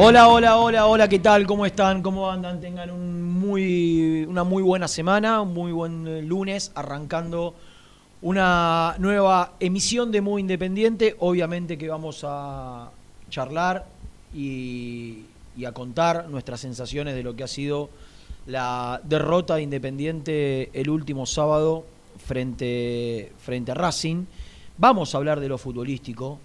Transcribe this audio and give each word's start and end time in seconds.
Hola, 0.00 0.28
hola, 0.28 0.58
hola, 0.58 0.86
hola, 0.86 1.08
¿qué 1.08 1.18
tal? 1.18 1.44
¿Cómo 1.44 1.66
están? 1.66 2.02
¿Cómo 2.02 2.30
andan? 2.30 2.60
Tengan 2.60 2.92
un 2.92 3.20
muy, 3.20 4.24
una 4.28 4.44
muy 4.44 4.62
buena 4.62 4.86
semana, 4.86 5.40
un 5.40 5.52
muy 5.52 5.72
buen 5.72 6.06
eh, 6.06 6.22
lunes, 6.22 6.70
arrancando 6.76 7.56
una 8.22 8.94
nueva 9.00 9.54
emisión 9.58 10.12
de 10.12 10.20
Muy 10.20 10.42
Independiente. 10.42 11.16
Obviamente 11.18 11.76
que 11.76 11.88
vamos 11.88 12.20
a 12.22 12.92
charlar 13.28 13.86
y, 14.32 15.24
y 15.56 15.64
a 15.64 15.72
contar 15.72 16.28
nuestras 16.28 16.60
sensaciones 16.60 17.16
de 17.16 17.24
lo 17.24 17.34
que 17.34 17.42
ha 17.42 17.48
sido 17.48 17.90
la 18.46 19.00
derrota 19.02 19.56
de 19.56 19.62
Independiente 19.62 20.70
el 20.74 20.90
último 20.90 21.26
sábado 21.26 21.84
frente, 22.24 23.32
frente 23.40 23.72
a 23.72 23.74
Racing. 23.74 24.26
Vamos 24.76 25.12
a 25.12 25.18
hablar 25.18 25.40
de 25.40 25.48
lo 25.48 25.58
futbolístico, 25.58 26.38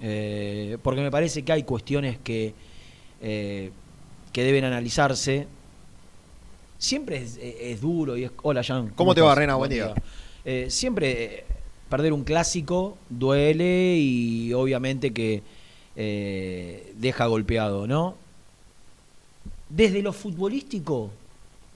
eh, 0.00 0.78
porque 0.80 1.00
me 1.00 1.10
parece 1.10 1.42
que 1.42 1.50
hay 1.50 1.64
cuestiones 1.64 2.16
que 2.22 2.69
eh, 3.20 3.70
que 4.32 4.42
deben 4.42 4.64
analizarse. 4.64 5.46
Siempre 6.78 7.18
es, 7.18 7.38
es 7.40 7.80
duro 7.80 8.16
y 8.16 8.24
es. 8.24 8.30
Hola, 8.42 8.62
Jan. 8.62 8.88
¿Cómo 8.94 9.14
te 9.14 9.20
va? 9.20 9.34
Rena? 9.34 9.56
Buen 9.56 9.70
día. 9.70 9.94
Eh, 10.44 10.66
siempre 10.70 11.24
eh, 11.24 11.44
perder 11.88 12.12
un 12.12 12.24
clásico 12.24 12.96
duele 13.10 13.96
y 13.98 14.52
obviamente 14.54 15.12
que 15.12 15.42
eh, 15.96 16.92
deja 16.96 17.26
golpeado, 17.26 17.86
¿no? 17.86 18.14
Desde 19.68 20.02
lo 20.02 20.12
futbolístico, 20.12 21.10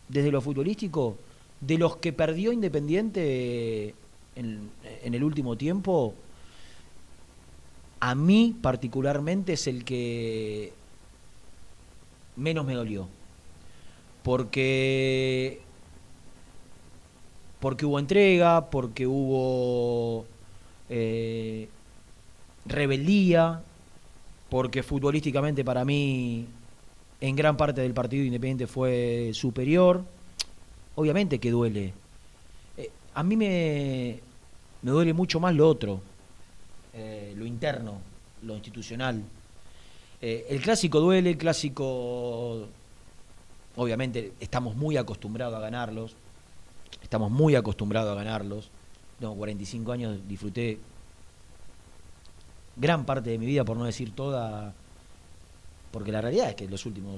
desde 0.09 0.31
lo 0.31 0.41
futbolístico, 0.41 1.17
de 1.61 1.79
los 1.79 1.97
que 1.97 2.13
perdió 2.13 2.53
Independiente 2.53 3.95
en, 4.35 4.71
en 5.03 5.15
el 5.15 5.23
último 5.23 5.57
tiempo, 5.57 6.15
a 8.01 8.15
mí 8.15 8.57
particularmente 8.61 9.53
es 9.53 9.67
el 9.67 9.85
que 9.85 10.73
menos 12.37 12.65
me 12.67 12.75
dolió. 12.75 13.09
Porque 14.23 15.61
porque 17.61 17.87
hubo 17.87 17.99
entrega, 17.99 18.69
porque 18.71 19.07
hubo 19.07 20.27
eh, 20.91 21.67
rebeldía, 22.67 23.63
porque 24.51 24.83
futbolísticamente 24.83 25.65
para 25.65 25.83
mí 25.85 26.47
en 27.23 27.37
gran 27.37 27.57
parte 27.57 27.81
del 27.81 27.95
partido 27.95 28.23
Independiente 28.23 28.67
fue 28.67 29.31
superior. 29.33 30.05
Obviamente 30.95 31.39
que 31.39 31.51
duele. 31.51 31.95
Eh, 32.77 32.91
a 33.15 33.23
mí 33.23 33.35
me, 33.35 34.21
me 34.83 34.91
duele 34.91 35.15
mucho 35.15 35.41
más 35.41 35.55
lo 35.55 35.67
otro, 35.67 36.03
eh, 36.93 37.33
lo 37.35 37.47
interno, 37.47 37.99
lo 38.43 38.55
institucional. 38.55 39.23
Eh, 40.27 40.47
el 40.49 40.63
clásico 40.63 41.01
duele, 41.01 41.33
el 41.33 41.37
clásico, 41.37 42.67
obviamente 43.77 44.33
estamos 44.41 44.75
muy 44.75 44.97
acostumbrados 44.97 45.55
a 45.55 45.61
ganarlos, 45.61 46.17
estamos 47.03 47.31
muy 47.31 47.57
acostumbrados 47.57 48.11
a 48.11 48.15
ganarlos. 48.15 48.71
Tengo 49.21 49.35
45 49.35 49.93
años, 49.93 50.19
disfruté 50.27 50.79
gran 52.75 53.05
parte 53.05 53.29
de 53.29 53.37
mi 53.37 53.45
vida, 53.45 53.67
por 53.67 53.77
no 53.77 53.85
decir 53.85 54.15
toda, 54.15 54.73
porque 55.93 56.11
la 56.11 56.23
realidad 56.23 56.49
es 56.49 56.55
que 56.55 56.69
los 56.69 56.87
últimos 56.87 57.17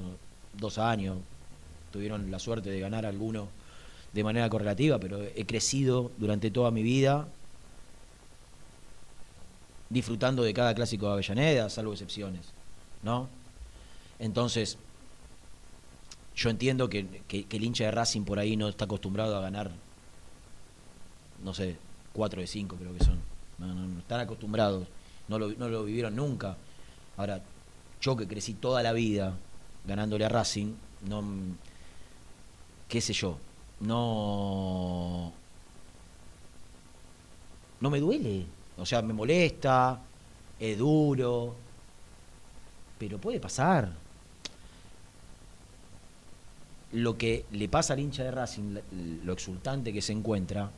dos 0.54 0.76
años 0.78 1.18
tuvieron 1.92 2.28
la 2.32 2.40
suerte 2.40 2.70
de 2.70 2.80
ganar 2.80 3.06
alguno 3.06 3.46
de 4.14 4.24
manera 4.24 4.50
correlativa, 4.50 4.98
pero 4.98 5.22
he 5.22 5.46
crecido 5.46 6.10
durante 6.18 6.50
toda 6.50 6.72
mi 6.72 6.82
vida 6.82 7.28
disfrutando 9.90 10.42
de 10.42 10.52
cada 10.52 10.74
clásico 10.74 11.06
de 11.06 11.12
Avellaneda, 11.12 11.70
salvo 11.70 11.92
excepciones, 11.92 12.55
¿no? 13.06 13.28
Entonces, 14.18 14.76
yo 16.34 16.50
entiendo 16.50 16.88
que, 16.90 17.06
que- 17.28 17.46
el 17.50 17.64
hincha 17.64 17.84
de 17.84 17.92
Racing 17.92 18.22
por 18.24 18.38
ahí 18.38 18.56
no 18.56 18.68
está 18.68 18.84
acostumbrado 18.84 19.36
a 19.36 19.40
ganar, 19.40 19.70
no 21.42 21.54
sé, 21.54 21.76
4 22.12 22.40
de 22.40 22.46
5 22.46 22.76
creo 22.76 22.92
que 22.92 23.04
son. 23.04 23.18
No, 23.58 23.68
no, 23.68 23.86
no 23.86 23.98
están 24.00 24.20
acostumbrados, 24.20 24.86
no 25.28 25.38
lo, 25.38 25.48
no 25.52 25.68
lo 25.68 25.84
vivieron 25.84 26.14
nunca. 26.16 26.56
Ahora, 27.16 27.40
yo 28.02 28.16
que 28.16 28.26
crecí 28.26 28.52
toda 28.54 28.82
la 28.82 28.92
vida 28.92 29.34
ganándole 29.86 30.24
a 30.24 30.28
Racing, 30.28 30.74
no, 31.08 31.22
qué 32.88 33.00
sé 33.00 33.12
yo, 33.12 33.38
no, 33.80 35.32
no 37.80 37.90
me 37.90 38.00
duele. 38.00 38.44
O 38.78 38.84
sea, 38.84 39.00
me 39.00 39.14
molesta, 39.14 39.98
es 40.60 40.76
duro, 40.76 41.54
pero 42.98 43.18
puede 43.18 43.40
pasar. 43.40 43.92
Lo 46.92 47.18
que 47.18 47.44
le 47.52 47.68
pasa 47.68 47.94
al 47.94 48.00
hincha 48.00 48.22
de 48.24 48.30
Racing, 48.30 48.76
lo 49.24 49.32
exultante 49.32 49.92
que 49.92 50.00
se 50.00 50.12
encuentra, 50.12 50.70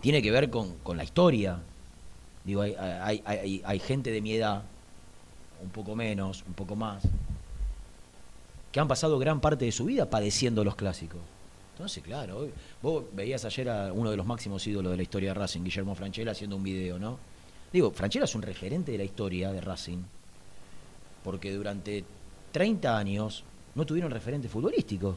tiene 0.00 0.20
que 0.22 0.30
ver 0.30 0.50
con, 0.50 0.76
con 0.78 0.96
la 0.96 1.04
historia. 1.04 1.58
Digo, 2.44 2.60
hay, 2.62 2.74
hay, 3.24 3.62
hay- 3.64 3.78
gente 3.78 4.10
de 4.10 4.20
mi 4.20 4.34
edad, 4.34 4.62
un 5.62 5.70
poco 5.70 5.96
menos, 5.96 6.44
un 6.46 6.54
poco 6.54 6.76
más, 6.76 7.02
que 8.70 8.80
han 8.80 8.88
pasado 8.88 9.18
gran 9.18 9.40
parte 9.40 9.64
de 9.64 9.72
su 9.72 9.84
vida 9.84 10.08
padeciendo 10.10 10.64
los 10.64 10.74
clásicos. 10.76 11.20
Entonces, 11.74 12.02
claro, 12.02 12.48
vos 12.82 13.04
veías 13.12 13.44
ayer 13.44 13.68
a 13.70 13.92
uno 13.92 14.10
de 14.10 14.16
los 14.16 14.26
máximos 14.26 14.66
ídolos 14.66 14.90
de 14.90 14.96
la 14.96 15.02
historia 15.02 15.30
de 15.30 15.34
Racing, 15.34 15.62
Guillermo 15.62 15.94
Franchella, 15.94 16.32
haciendo 16.32 16.56
un 16.56 16.62
video, 16.62 16.98
¿no? 16.98 17.18
Digo, 17.72 17.90
Franchella 17.90 18.26
es 18.26 18.34
un 18.34 18.42
referente 18.42 18.92
de 18.92 18.98
la 18.98 19.04
historia 19.04 19.50
de 19.52 19.60
Racing, 19.60 19.98
porque 21.24 21.52
durante 21.52 22.04
30 22.52 22.96
años 22.96 23.44
no 23.74 23.86
tuvieron 23.86 24.10
referente 24.10 24.48
futbolístico. 24.48 25.16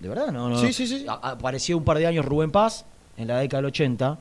De 0.00 0.08
verdad, 0.08 0.30
no, 0.30 0.48
no. 0.48 0.58
Sí, 0.58 0.72
sí, 0.72 0.86
sí. 0.86 1.06
Apareció 1.08 1.76
un 1.76 1.84
par 1.84 1.98
de 1.98 2.06
años 2.06 2.24
Rubén 2.24 2.50
Paz 2.50 2.84
en 3.16 3.28
la 3.28 3.38
década 3.38 3.62
del 3.62 3.66
80 3.66 4.18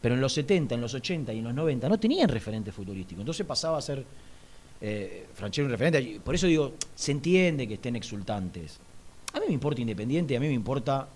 Pero 0.00 0.14
en 0.14 0.20
los 0.20 0.32
70, 0.34 0.74
en 0.74 0.80
los 0.80 0.94
80 0.94 1.32
y 1.32 1.38
en 1.38 1.44
los 1.44 1.54
90 1.54 1.88
no 1.88 1.98
tenían 1.98 2.28
referente 2.28 2.70
futbolístico. 2.70 3.20
Entonces 3.20 3.44
pasaba 3.44 3.78
a 3.78 3.82
ser 3.82 4.04
eh, 4.80 5.26
Franchero 5.34 5.66
un 5.66 5.72
referente. 5.72 6.20
Por 6.22 6.34
eso 6.34 6.46
digo, 6.46 6.74
se 6.94 7.12
entiende 7.12 7.66
que 7.66 7.74
estén 7.74 7.96
exultantes. 7.96 8.78
A 9.32 9.40
mí 9.40 9.46
me 9.48 9.54
importa 9.54 9.80
Independiente, 9.80 10.36
a 10.36 10.40
mí 10.40 10.46
me 10.46 10.54
importa 10.54 11.08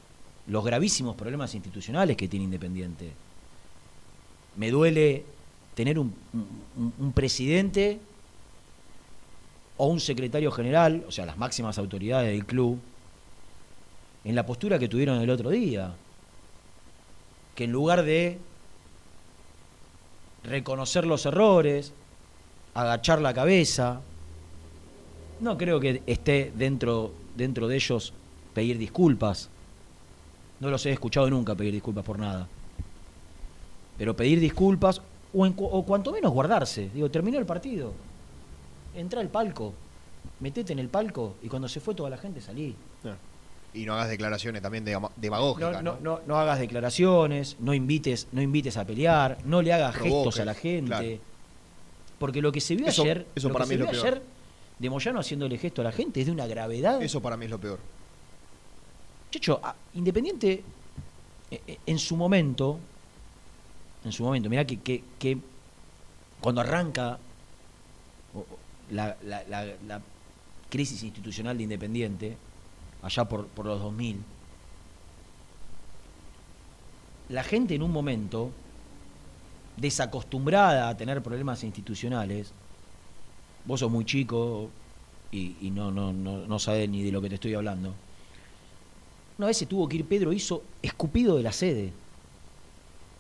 los 0.49 0.65
gravísimos 0.65 1.15
problemas 1.15 1.55
institucionales 1.55 2.17
que 2.17 2.27
tiene 2.27 2.45
Independiente. 2.45 3.13
Me 4.57 4.71
duele 4.71 5.25
tener 5.75 5.99
un, 5.99 6.12
presidente 7.14 7.99
o 9.76 9.87
un 9.87 10.00
secretario 10.00 10.50
general, 10.52 11.05
o 11.08 11.12
sea, 11.12 11.26
las 11.26 11.38
máximas 11.38 11.78
autoridades 11.78 12.31
del 12.31 12.44
club, 12.44 12.78
en 14.25 14.34
la 14.34 14.44
postura 14.44 14.78
que 14.78 14.88
tuvieron 14.88 15.20
el 15.20 15.31
otro 15.31 15.50
día. 15.50 15.94
Que 17.55 17.64
en 17.64 17.72
lugar 17.72 18.02
de 18.02 18.38
reconocer 20.44 21.06
los 21.06 21.25
errores, 21.26 21.93
agachar 22.75 23.20
la 23.20 23.34
cabeza, 23.34 24.00
no 25.40 25.56
creo 25.56 25.81
que 25.81 26.02
esté 26.06 26.52
dentro, 26.55 27.12
dentro 27.37 27.69
de 27.69 27.76
ellos 27.76 28.12
pedir 28.55 28.78
disculpas. 28.78 29.49
No 30.61 30.69
los 30.69 30.84
he 30.84 30.93
escuchado 30.93 31.31
nunca 31.31 31.55
pedir 31.55 31.72
disculpas 31.72 32.05
por 32.05 32.19
nada. 32.19 32.46
Pero 33.96 34.14
pedir 34.14 34.40
disculpas 34.40 35.00
o, 35.35 35.47
en 35.47 35.53
cu- 35.53 35.67
o 35.67 35.85
cuanto 35.85 36.12
menos 36.12 36.32
guardarse. 36.32 36.91
Digo, 36.93 37.11
terminó 37.11 37.38
el 37.38 37.47
partido. 37.47 37.93
Entra 38.94 39.21
al 39.21 39.29
palco. 39.29 39.73
Metete 40.41 40.73
en 40.73 40.79
el 40.79 40.88
palco 40.88 41.37
y 41.43 41.49
cuando 41.49 41.69
se 41.69 41.81
fue 41.81 41.94
toda 41.94 42.11
la 42.11 42.17
gente 42.19 42.41
salí. 42.41 42.75
Y 43.73 43.85
no 43.87 43.94
hagas 43.94 44.09
declaraciones 44.09 44.62
también 44.62 44.85
de 44.85 44.99
demagógicas. 45.17 45.82
No, 45.82 45.94
no, 45.94 45.99
no, 46.00 46.21
no 46.27 46.37
hagas 46.38 46.59
declaraciones, 46.59 47.56
no 47.61 47.73
invites, 47.73 48.27
no 48.32 48.43
invites 48.43 48.77
a 48.77 48.85
pelear, 48.85 49.38
no 49.44 49.62
le 49.62 49.73
hagas 49.73 49.94
gestos 49.97 50.41
a 50.41 50.44
la 50.44 50.55
gente. 50.55 50.88
claro. 50.88 51.06
Porque 52.19 52.43
lo 52.43 52.50
que 52.53 52.61
se 52.61 52.75
vio 52.75 52.88
Eso- 52.88 53.03
ayer, 53.03 53.27
eso 53.35 53.49
lo 53.49 53.55
para 53.55 53.65
que 53.65 53.69
mí 53.71 53.77
se 53.77 53.82
es 53.82 53.87
lo 53.87 53.93
vio 53.93 54.03
peor. 54.03 54.15
ayer 54.15 54.23
de 54.79 54.91
Moyano 54.91 55.21
haciéndole 55.21 55.56
gesto 55.56 55.81
a 55.82 55.85
la 55.85 55.93
gente 55.93 56.21
es 56.21 56.27
de 56.27 56.32
una 56.32 56.47
gravedad. 56.47 57.00
Eso 57.03 57.23
para 57.23 57.37
mí 57.37 57.44
es 57.44 57.50
lo 57.50 57.59
peor. 57.61 57.79
Checho, 59.31 59.61
Independiente 59.94 60.62
eh, 61.50 61.61
eh, 61.67 61.79
en 61.87 61.99
su 61.99 62.17
momento, 62.17 62.79
en 64.05 64.12
su 64.12 64.25
momento, 64.25 64.49
mirá 64.49 64.64
que, 64.64 64.79
que, 64.79 65.38
cuando 66.41 66.61
arranca 66.61 67.19
la, 68.91 69.17
crisis 70.69 71.02
institucional 71.02 71.56
de 71.56 71.64
Independiente, 71.64 72.37
allá 73.02 73.25
por, 73.25 73.47
por 73.49 73.67
los 73.67 73.81
2000, 73.81 74.19
la 77.29 77.43
gente 77.43 77.75
en 77.75 77.82
un 77.82 77.93
momento, 77.93 78.50
desacostumbrada 79.76 80.88
a 80.88 80.96
tener 80.96 81.23
problemas 81.23 81.64
institucionales, 81.64 82.53
vos 83.64 83.81
sos 83.81 83.91
muy 83.91 84.05
chico 84.05 84.70
y, 85.31 85.56
y 85.61 85.70
no, 85.70 85.91
no, 85.91 86.12
no, 86.12 86.46
no 86.46 86.58
sabés 86.58 86.88
ni 86.88 87.03
de 87.03 87.12
lo 87.12 87.20
que 87.20 87.29
te 87.29 87.35
estoy 87.37 87.55
hablando, 87.55 87.94
una 89.41 89.46
vez 89.46 89.56
se 89.56 89.64
tuvo 89.64 89.88
que 89.88 89.96
ir 89.96 90.05
Pedro 90.05 90.35
hizo 90.35 90.62
escupido 90.82 91.38
de 91.38 91.43
la 91.43 91.53
sede. 91.53 91.94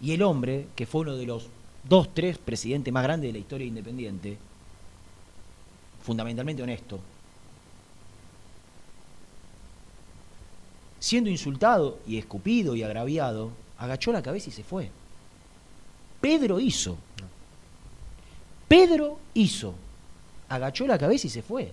Y 0.00 0.12
el 0.12 0.22
hombre, 0.22 0.66
que 0.74 0.86
fue 0.86 1.02
uno 1.02 1.16
de 1.16 1.26
los 1.26 1.48
dos, 1.84 2.08
tres 2.14 2.38
presidentes 2.38 2.92
más 2.92 3.02
grandes 3.02 3.28
de 3.28 3.32
la 3.32 3.38
historia 3.38 3.66
independiente, 3.66 4.38
fundamentalmente 6.02 6.62
honesto, 6.62 7.00
siendo 10.98 11.30
insultado 11.30 11.98
y 12.06 12.18
escupido 12.18 12.76
y 12.76 12.82
agraviado, 12.82 13.50
agachó 13.78 14.12
la 14.12 14.22
cabeza 14.22 14.50
y 14.50 14.52
se 14.52 14.62
fue. 14.62 14.90
Pedro 16.20 16.60
hizo. 16.60 16.96
Pedro 18.68 19.18
hizo. 19.34 19.74
Agachó 20.48 20.86
la 20.86 20.98
cabeza 20.98 21.26
y 21.26 21.30
se 21.30 21.42
fue. 21.42 21.72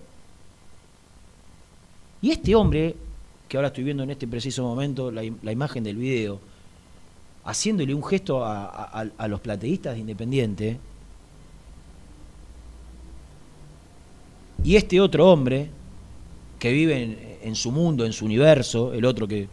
Y 2.20 2.30
este 2.30 2.54
hombre, 2.54 2.96
que 3.48 3.56
ahora 3.56 3.68
estoy 3.68 3.84
viendo 3.84 4.02
en 4.02 4.10
este 4.10 4.26
preciso 4.26 4.62
momento 4.62 5.10
la, 5.10 5.22
la 5.42 5.52
imagen 5.52 5.84
del 5.84 5.96
video, 5.96 6.40
haciéndole 7.48 7.94
un 7.94 8.04
gesto 8.04 8.44
a, 8.44 9.26
los 9.26 9.40
plateístas 9.40 9.94
de 9.94 10.00
Independiente, 10.00 10.78
y 14.62 14.76
este 14.76 15.00
otro 15.00 15.30
hombre, 15.30 15.70
que 16.58 16.72
vive 16.72 17.02
en, 17.02 17.38
en 17.42 17.54
su 17.54 17.70
mundo, 17.72 18.04
en 18.04 18.12
su 18.12 18.26
universo, 18.26 18.92
el 18.92 19.06
otro 19.06 19.26
que 19.26 19.48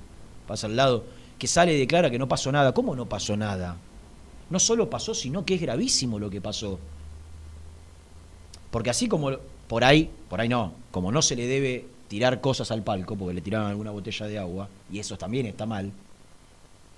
pasa 0.46 0.68
al 0.68 0.76
lado, 0.76 1.06
que 1.40 1.48
sale 1.48 1.74
y 1.74 1.80
declara 1.80 2.10
que 2.10 2.20
no 2.20 2.28
pasó 2.28 2.52
nada. 2.52 2.74
¿Cómo 2.74 2.96
no 2.96 3.06
pasó 3.06 3.38
nada? 3.38 3.78
No 4.50 4.60
solo 4.60 4.90
pasó, 4.90 5.14
sino 5.14 5.46
que 5.46 5.56
es 5.56 5.62
gravísimo 5.62 6.20
lo 6.20 6.30
que 6.30 6.42
pasó. 6.42 6.80
Porque 8.72 8.90
así 8.90 9.08
como 9.08 9.32
por 9.68 9.86
ahí, 9.86 10.10
por 10.28 10.42
ahí 10.42 10.50
no, 10.50 10.74
como 10.92 11.12
no 11.12 11.22
se 11.22 11.36
le 11.36 11.48
debe 11.48 11.86
tirar 12.10 12.42
cosas 12.42 12.72
al 12.72 12.84
palco, 12.84 13.16
porque 13.16 13.36
le 13.36 13.42
tiraron 13.42 13.68
alguna 13.68 13.92
botella 13.92 14.26
de 14.28 14.38
agua, 14.38 14.68
y 14.92 15.00
eso 15.00 15.18
también 15.18 15.46
está 15.46 15.66
mal, 15.66 15.92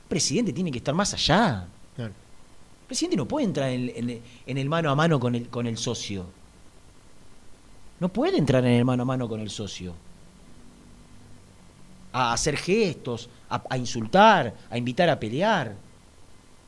presidente 0.07 0.53
tiene 0.53 0.71
que 0.71 0.77
estar 0.79 0.93
más 0.95 1.13
allá. 1.13 1.67
Claro. 1.95 2.11
El 2.81 2.87
presidente 2.87 3.17
no 3.17 3.27
puede 3.27 3.45
entrar 3.45 3.69
en, 3.69 3.89
en- 3.95 4.21
en 4.45 4.57
el 4.57 4.69
mano 4.69 4.89
a 4.89 4.95
mano 4.95 5.19
con 5.19 5.35
el, 5.35 5.49
con 5.49 5.67
el 5.67 5.77
socio. 5.77 6.25
No 7.99 8.09
puede 8.09 8.37
entrar 8.37 8.63
en 8.65 8.73
el 8.73 8.85
mano 8.85 9.03
a 9.03 9.05
mano 9.05 9.27
con 9.27 9.39
el 9.39 9.49
socio. 9.49 9.93
A 12.13 12.33
hacer 12.33 12.57
gestos, 12.57 13.29
a, 13.49 13.61
a 13.69 13.77
insultar, 13.77 14.53
a 14.69 14.77
invitar 14.77 15.09
a 15.09 15.19
pelear. 15.19 15.75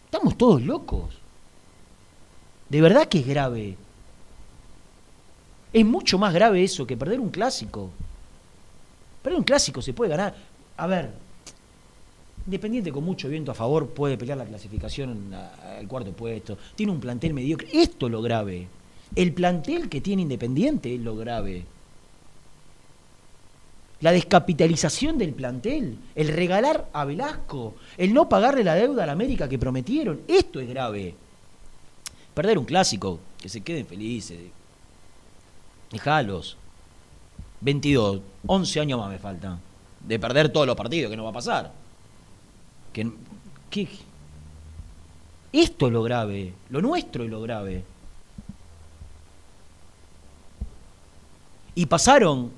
Estamos 0.06 0.38
todos 0.38 0.62
locos. 0.62 1.15
De 2.68 2.81
verdad 2.81 3.07
que 3.07 3.19
es 3.19 3.27
grave. 3.27 3.77
Es 5.71 5.85
mucho 5.85 6.18
más 6.18 6.33
grave 6.33 6.63
eso 6.63 6.85
que 6.85 6.97
perder 6.97 7.19
un 7.19 7.30
clásico. 7.30 7.89
Perder 9.21 9.38
un 9.39 9.45
clásico 9.45 9.81
se 9.81 9.94
puede 9.94 10.09
ganar. 10.12 10.35
A 10.77 10.88
ver, 10.88 11.12
Independiente 12.50 12.92
con 12.92 13.04
mucho 13.04 13.30
viento 13.30 13.51
a 13.51 13.54
favor 13.54 13.90
puede 13.90 14.18
pelear 14.18 14.40
la 14.40 14.46
clasificación 14.46 15.31
al 15.31 15.88
cuarto 15.88 16.12
puesto. 16.13 16.57
Tiene 16.74 16.92
un 16.92 17.00
plantel 17.00 17.31
mediocre. 17.31 17.68
Esto 17.72 18.07
es 18.07 18.12
lo 18.12 18.24
grave. 18.24 18.68
El 19.16 19.34
plantel 19.34 19.88
que 19.88 20.01
tiene 20.01 20.24
Independiente 20.24 20.96
es 20.96 21.00
lo 21.00 21.16
grave. 21.16 21.63
La 24.02 24.12
descapitalización 24.12 25.19
del 25.19 25.35
plantel, 25.35 26.00
el 26.16 26.30
regalar 26.30 26.90
a 26.92 27.06
Velasco, 27.06 27.76
el 27.97 28.16
no 28.16 28.28
pagarle 28.28 28.64
la 28.64 28.73
deuda 28.73 29.04
a 29.04 29.06
la 29.06 29.12
América 29.12 29.47
que 29.47 29.59
prometieron, 29.59 30.21
esto 30.28 30.59
es 30.59 30.68
grave. 30.69 31.14
Perder 32.33 32.57
un 32.57 32.66
clásico, 32.66 33.19
que 33.40 33.50
se 33.50 33.62
queden 33.62 33.85
felices. 33.85 34.40
Dejalos. 35.92 36.57
22, 37.62 38.21
11 38.47 38.80
años 38.80 39.00
más 39.00 39.12
me 39.12 39.19
faltan. 39.19 39.59
De 40.00 40.18
perder 40.18 40.50
todos 40.50 40.66
los 40.66 40.76
partidos, 40.76 41.12
que 41.12 41.18
no 41.18 41.26
va 41.26 41.30
a 41.30 41.33
pasar. 41.33 41.79
Que, 43.03 43.11
¿qué? 43.69 43.87
Esto 45.51 45.87
es 45.87 45.94
lo 45.94 46.03
grave, 46.03 46.53
lo 46.69 46.81
nuestro 46.81 47.23
es 47.23 47.29
lo 47.29 47.41
grave. 47.41 47.83
Y 51.75 51.85
pasaron 51.85 52.51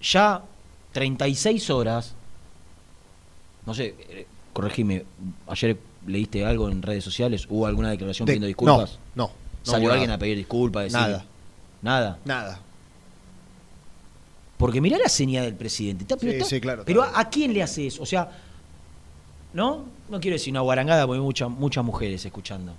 ya 0.00 0.42
36 0.92 1.70
horas, 1.70 2.14
no 3.66 3.74
sé, 3.74 3.94
eh, 3.98 4.26
corregime, 4.52 5.04
ayer 5.48 5.76
leíste 6.06 6.44
algo 6.44 6.68
en 6.68 6.80
redes 6.82 7.04
sociales, 7.04 7.46
hubo 7.48 7.66
alguna 7.66 7.90
declaración 7.90 8.26
De- 8.26 8.32
pidiendo 8.32 8.46
disculpas. 8.46 8.98
No, 9.14 9.26
no. 9.26 9.32
no 9.66 9.72
¿Salió 9.72 9.90
alguien 9.90 10.08
nada. 10.08 10.16
a 10.16 10.18
pedir 10.20 10.36
disculpas? 10.36 10.84
decir- 10.84 10.98
Nada. 10.98 11.24
Nada. 11.82 12.18
Nada. 12.24 12.60
Porque 14.58 14.80
mirá 14.80 14.98
la 14.98 15.08
señal 15.08 15.44
del 15.46 15.54
presidente. 15.54 16.04
Pero 16.06 16.20
Sí, 16.20 16.28
está- 16.38 16.44
sí, 16.44 16.60
claro, 16.60 16.82
Pero 16.84 17.02
a, 17.02 17.18
a 17.20 17.28
quién 17.30 17.52
le 17.54 17.62
hace 17.62 17.86
eso? 17.86 18.02
O 18.02 18.06
sea, 18.06 18.30
¿no? 19.52 19.84
No 20.08 20.20
quiero 20.20 20.34
decir 20.34 20.52
una 20.52 20.60
guarangada 20.60 21.06
porque 21.06 21.18
hay 21.18 21.24
muchas 21.24 21.50
muchas 21.50 21.84
mujeres 21.84 22.24
escuchando. 22.24 22.74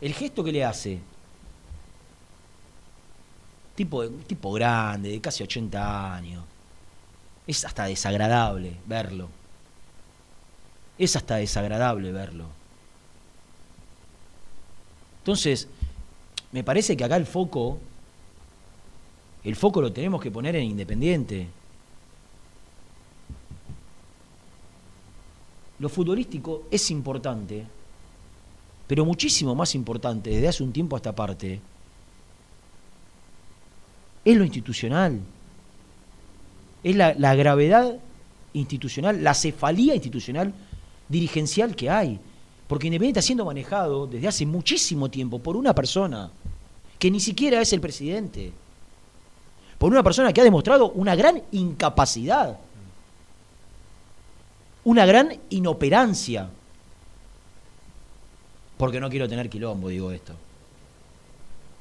El 0.00 0.14
gesto 0.14 0.42
que 0.42 0.52
le 0.52 0.64
hace. 0.64 0.98
Tipo, 3.74 4.08
tipo 4.08 4.52
grande, 4.52 5.10
de 5.10 5.20
casi 5.20 5.42
80 5.42 6.14
años. 6.14 6.44
Es 7.46 7.64
hasta 7.64 7.84
desagradable 7.84 8.76
verlo. 8.86 9.28
Es 10.98 11.16
hasta 11.16 11.36
desagradable 11.36 12.12
verlo. 12.12 12.44
Entonces, 15.18 15.68
me 16.52 16.62
parece 16.64 16.96
que 16.96 17.04
acá 17.04 17.16
el 17.16 17.26
foco 17.26 17.78
el 19.42 19.56
foco 19.56 19.80
lo 19.80 19.92
tenemos 19.92 20.20
que 20.20 20.30
poner 20.30 20.56
en 20.56 20.64
Independiente. 20.64 21.48
Lo 25.80 25.88
futbolístico 25.88 26.64
es 26.70 26.90
importante, 26.90 27.66
pero 28.86 29.04
muchísimo 29.04 29.54
más 29.54 29.74
importante 29.74 30.30
desde 30.30 30.48
hace 30.48 30.62
un 30.62 30.72
tiempo 30.72 30.94
a 30.94 30.98
esta 30.98 31.14
parte 31.14 31.60
es 34.24 34.36
lo 34.36 34.44
institucional. 34.44 35.20
Es 36.84 36.94
la, 36.96 37.14
la 37.14 37.34
gravedad 37.34 37.96
institucional, 38.52 39.24
la 39.24 39.34
cefalía 39.34 39.94
institucional 39.94 40.52
dirigencial 41.08 41.74
que 41.74 41.88
hay. 41.88 42.20
Porque 42.66 42.86
Independiente 42.86 43.20
está 43.20 43.26
siendo 43.26 43.44
manejado 43.44 44.06
desde 44.06 44.28
hace 44.28 44.46
muchísimo 44.46 45.10
tiempo 45.10 45.38
por 45.38 45.56
una 45.56 45.74
persona 45.74 46.30
que 46.98 47.10
ni 47.10 47.20
siquiera 47.20 47.60
es 47.60 47.72
el 47.72 47.80
presidente. 47.80 48.52
Por 49.78 49.90
una 49.90 50.02
persona 50.02 50.32
que 50.32 50.42
ha 50.42 50.44
demostrado 50.44 50.90
una 50.90 51.16
gran 51.16 51.42
incapacidad, 51.52 52.58
una 54.84 55.06
gran 55.06 55.38
inoperancia. 55.50 56.48
Porque 58.76 59.00
no 59.00 59.10
quiero 59.10 59.28
tener 59.28 59.50
quilombo, 59.50 59.88
digo 59.88 60.10
esto. 60.10 60.34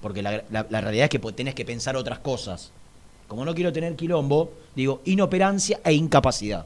Porque 0.01 0.22
la, 0.22 0.41
realidad 0.82 1.06
es 1.06 1.10
que 1.10 1.20
tenés 1.32 1.56
que 1.56 1.65
pensar 1.65 1.96
otras 1.96 2.20
cosas. 2.20 2.72
Como 3.27 3.46
no 3.46 3.53
quiero 3.53 3.72
tener 3.72 3.96
quilombo, 3.96 4.51
digo 4.75 5.01
inoperancia 5.06 5.79
e 5.84 5.94
incapacidad. 5.94 6.65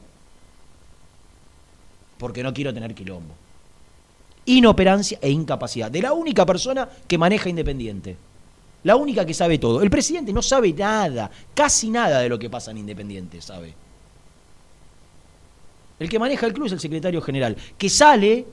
Porque 2.18 2.42
no 2.42 2.54
quiero 2.54 2.72
tener 2.72 2.94
quilombo. 2.94 3.34
Inoperancia 4.46 5.18
e 5.20 5.30
incapacidad. 5.30 5.90
De 5.90 6.02
la 6.02 6.12
única 6.12 6.44
persona 6.46 6.88
que 7.06 7.18
maneja 7.18 7.48
Independiente. 7.48 8.16
La 8.84 8.96
única 8.96 9.24
que 9.24 9.34
sabe 9.34 9.58
todo. 9.58 9.82
El 9.82 9.90
presidente 9.90 10.32
no 10.32 10.42
sabe 10.42 10.72
nada, 10.72 11.30
casi 11.54 11.90
nada 11.90 12.20
de 12.20 12.28
lo 12.28 12.38
que 12.38 12.50
pasa 12.50 12.70
en 12.70 12.78
Independiente, 12.78 13.40
sabe. 13.40 13.74
El 15.98 16.08
que 16.08 16.18
maneja 16.18 16.46
el 16.46 16.52
club 16.52 16.66
es 16.66 16.72
el 16.72 16.80
secretario 16.80 17.20
general, 17.22 17.56
que 17.78 17.88
sale 17.88 18.44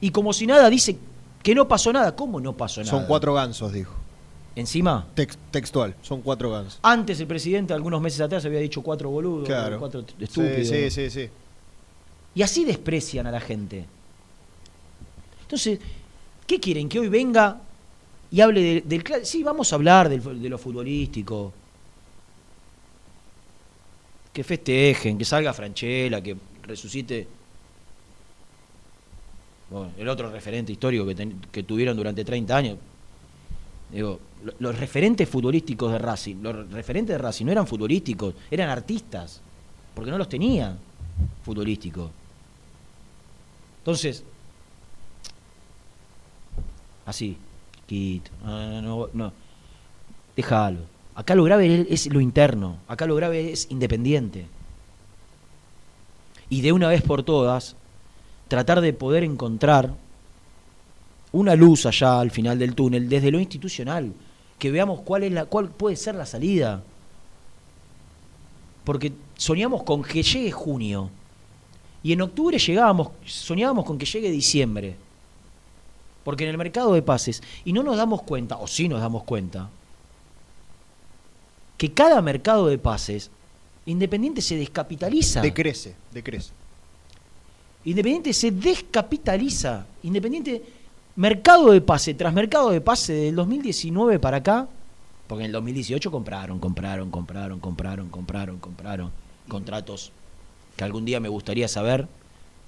y 0.00 0.10
como 0.10 0.32
si 0.32 0.46
nada 0.46 0.70
dice 0.70 0.96
que 1.42 1.54
no 1.54 1.66
pasó 1.66 1.92
nada. 1.92 2.14
¿Cómo 2.14 2.40
no 2.40 2.56
pasó 2.56 2.80
nada? 2.80 2.90
Son 2.90 3.06
cuatro 3.06 3.34
gansos, 3.34 3.72
dijo. 3.72 3.94
Encima, 4.54 5.06
Tex- 5.16 5.38
textual, 5.50 5.94
son 6.02 6.20
cuatro 6.20 6.50
gansos. 6.50 6.78
antes 6.82 7.18
el 7.20 7.26
presidente, 7.26 7.72
algunos 7.72 8.00
meses 8.02 8.20
atrás, 8.20 8.44
había 8.44 8.60
dicho 8.60 8.82
cuatro 8.82 9.08
boludos, 9.10 9.46
Claro. 9.48 9.78
cuatro 9.78 10.02
Sí, 10.02 10.14
estúpidos. 10.20 10.68
sí, 10.68 10.90
sí, 10.90 11.10
sí. 11.10 11.28
Y 12.34 12.42
así 12.42 12.64
desprecian 12.64 13.26
a 13.26 13.30
la 13.30 13.40
gente. 13.40 13.84
Entonces, 15.42 15.78
¿qué 16.46 16.60
quieren? 16.60 16.88
¿Que 16.88 17.00
hoy 17.00 17.08
venga 17.08 17.60
y 18.30 18.40
hable 18.40 18.60
de- 18.60 18.80
del... 18.82 19.04
Sí, 19.26 19.42
vamos 19.42 19.72
a 19.72 19.76
hablar 19.76 20.08
del 20.08 20.42
de 20.42 20.48
lo 20.48 20.58
futbolístico. 20.58 21.52
Que 24.32 24.44
festejen, 24.44 25.18
que 25.18 25.24
salga 25.24 25.52
Franchella, 25.52 26.22
que 26.22 26.36
resucite 26.62 27.26
el 29.96 30.08
otro 30.08 30.30
referente 30.30 30.70
histórico 30.72 31.06
que, 31.06 31.14
ten- 31.14 31.40
que 31.50 31.62
tuvieron 31.62 31.96
durante 31.96 32.24
30 32.24 32.56
años. 32.56 32.78
Digo, 33.90 34.20
lo- 34.44 34.52
los 34.58 34.78
referentes 34.78 35.28
futbolísticos 35.28 35.92
de 35.92 35.98
Racing, 35.98 36.36
los 36.42 36.70
referentes 36.70 37.14
de 37.14 37.18
Racing 37.18 37.46
no 37.46 37.52
eran 37.52 37.66
futbolísticos, 37.66 38.34
eran 38.50 38.68
artistas, 38.68 39.40
porque 39.94 40.10
no 40.10 40.18
los 40.18 40.28
tenía 40.28 40.76
futbolísticos. 41.44 42.10
Entonces, 43.78 44.22
así, 47.06 47.36
quito, 47.86 48.30
ah, 48.44 48.80
no, 48.82 49.08
no, 49.12 49.32
déjalo. 50.36 50.80
Acá 51.14 51.34
lo 51.34 51.44
grave 51.44 51.86
es 51.90 52.06
lo 52.12 52.20
interno, 52.20 52.78
acá 52.88 53.06
lo 53.06 53.14
grave 53.14 53.52
es 53.52 53.70
independiente. 53.70 54.46
Y 56.52 56.60
de 56.60 56.70
una 56.70 56.88
vez 56.88 57.00
por 57.00 57.22
todas, 57.22 57.76
tratar 58.46 58.82
de 58.82 58.92
poder 58.92 59.24
encontrar 59.24 59.94
una 61.32 61.56
luz 61.56 61.86
allá 61.86 62.20
al 62.20 62.30
final 62.30 62.58
del 62.58 62.74
túnel 62.74 63.08
desde 63.08 63.30
lo 63.30 63.40
institucional, 63.40 64.12
que 64.58 64.70
veamos 64.70 65.00
cuál 65.00 65.22
es 65.22 65.32
la 65.32 65.46
cuál 65.46 65.70
puede 65.70 65.96
ser 65.96 66.14
la 66.14 66.26
salida. 66.26 66.82
Porque 68.84 69.14
soñamos 69.38 69.82
con 69.82 70.02
que 70.02 70.22
llegue 70.22 70.52
junio 70.52 71.08
y 72.02 72.12
en 72.12 72.20
octubre 72.20 72.58
llegábamos, 72.58 73.12
soñábamos 73.24 73.86
con 73.86 73.96
que 73.96 74.04
llegue 74.04 74.30
diciembre. 74.30 74.96
Porque 76.22 76.44
en 76.44 76.50
el 76.50 76.58
mercado 76.58 76.92
de 76.92 77.00
pases 77.00 77.42
y 77.64 77.72
no 77.72 77.82
nos 77.82 77.96
damos 77.96 78.24
cuenta, 78.24 78.58
o 78.58 78.66
sí 78.66 78.88
nos 78.88 79.00
damos 79.00 79.24
cuenta, 79.24 79.70
que 81.78 81.94
cada 81.94 82.20
mercado 82.20 82.66
de 82.66 82.76
pases 82.76 83.30
Independiente 83.86 84.40
se 84.40 84.56
descapitaliza. 84.56 85.40
Decrece, 85.40 85.94
decrece. 86.12 86.52
Independiente 87.84 88.32
se 88.32 88.50
descapitaliza. 88.50 89.86
Independiente, 90.04 90.62
mercado 91.16 91.72
de 91.72 91.80
pase 91.80 92.14
tras 92.14 92.32
mercado 92.32 92.70
de 92.70 92.80
pase 92.80 93.12
del 93.12 93.34
2019 93.34 94.18
para 94.20 94.36
acá, 94.38 94.68
porque 95.26 95.42
en 95.42 95.46
el 95.46 95.52
2018 95.52 96.10
compraron, 96.10 96.58
compraron, 96.60 97.10
compraron, 97.10 97.58
compraron, 97.58 98.08
compraron, 98.08 98.58
compraron 98.58 99.10
contratos 99.48 100.12
que 100.76 100.84
algún 100.84 101.04
día 101.04 101.18
me 101.20 101.28
gustaría 101.28 101.66
saber 101.68 102.06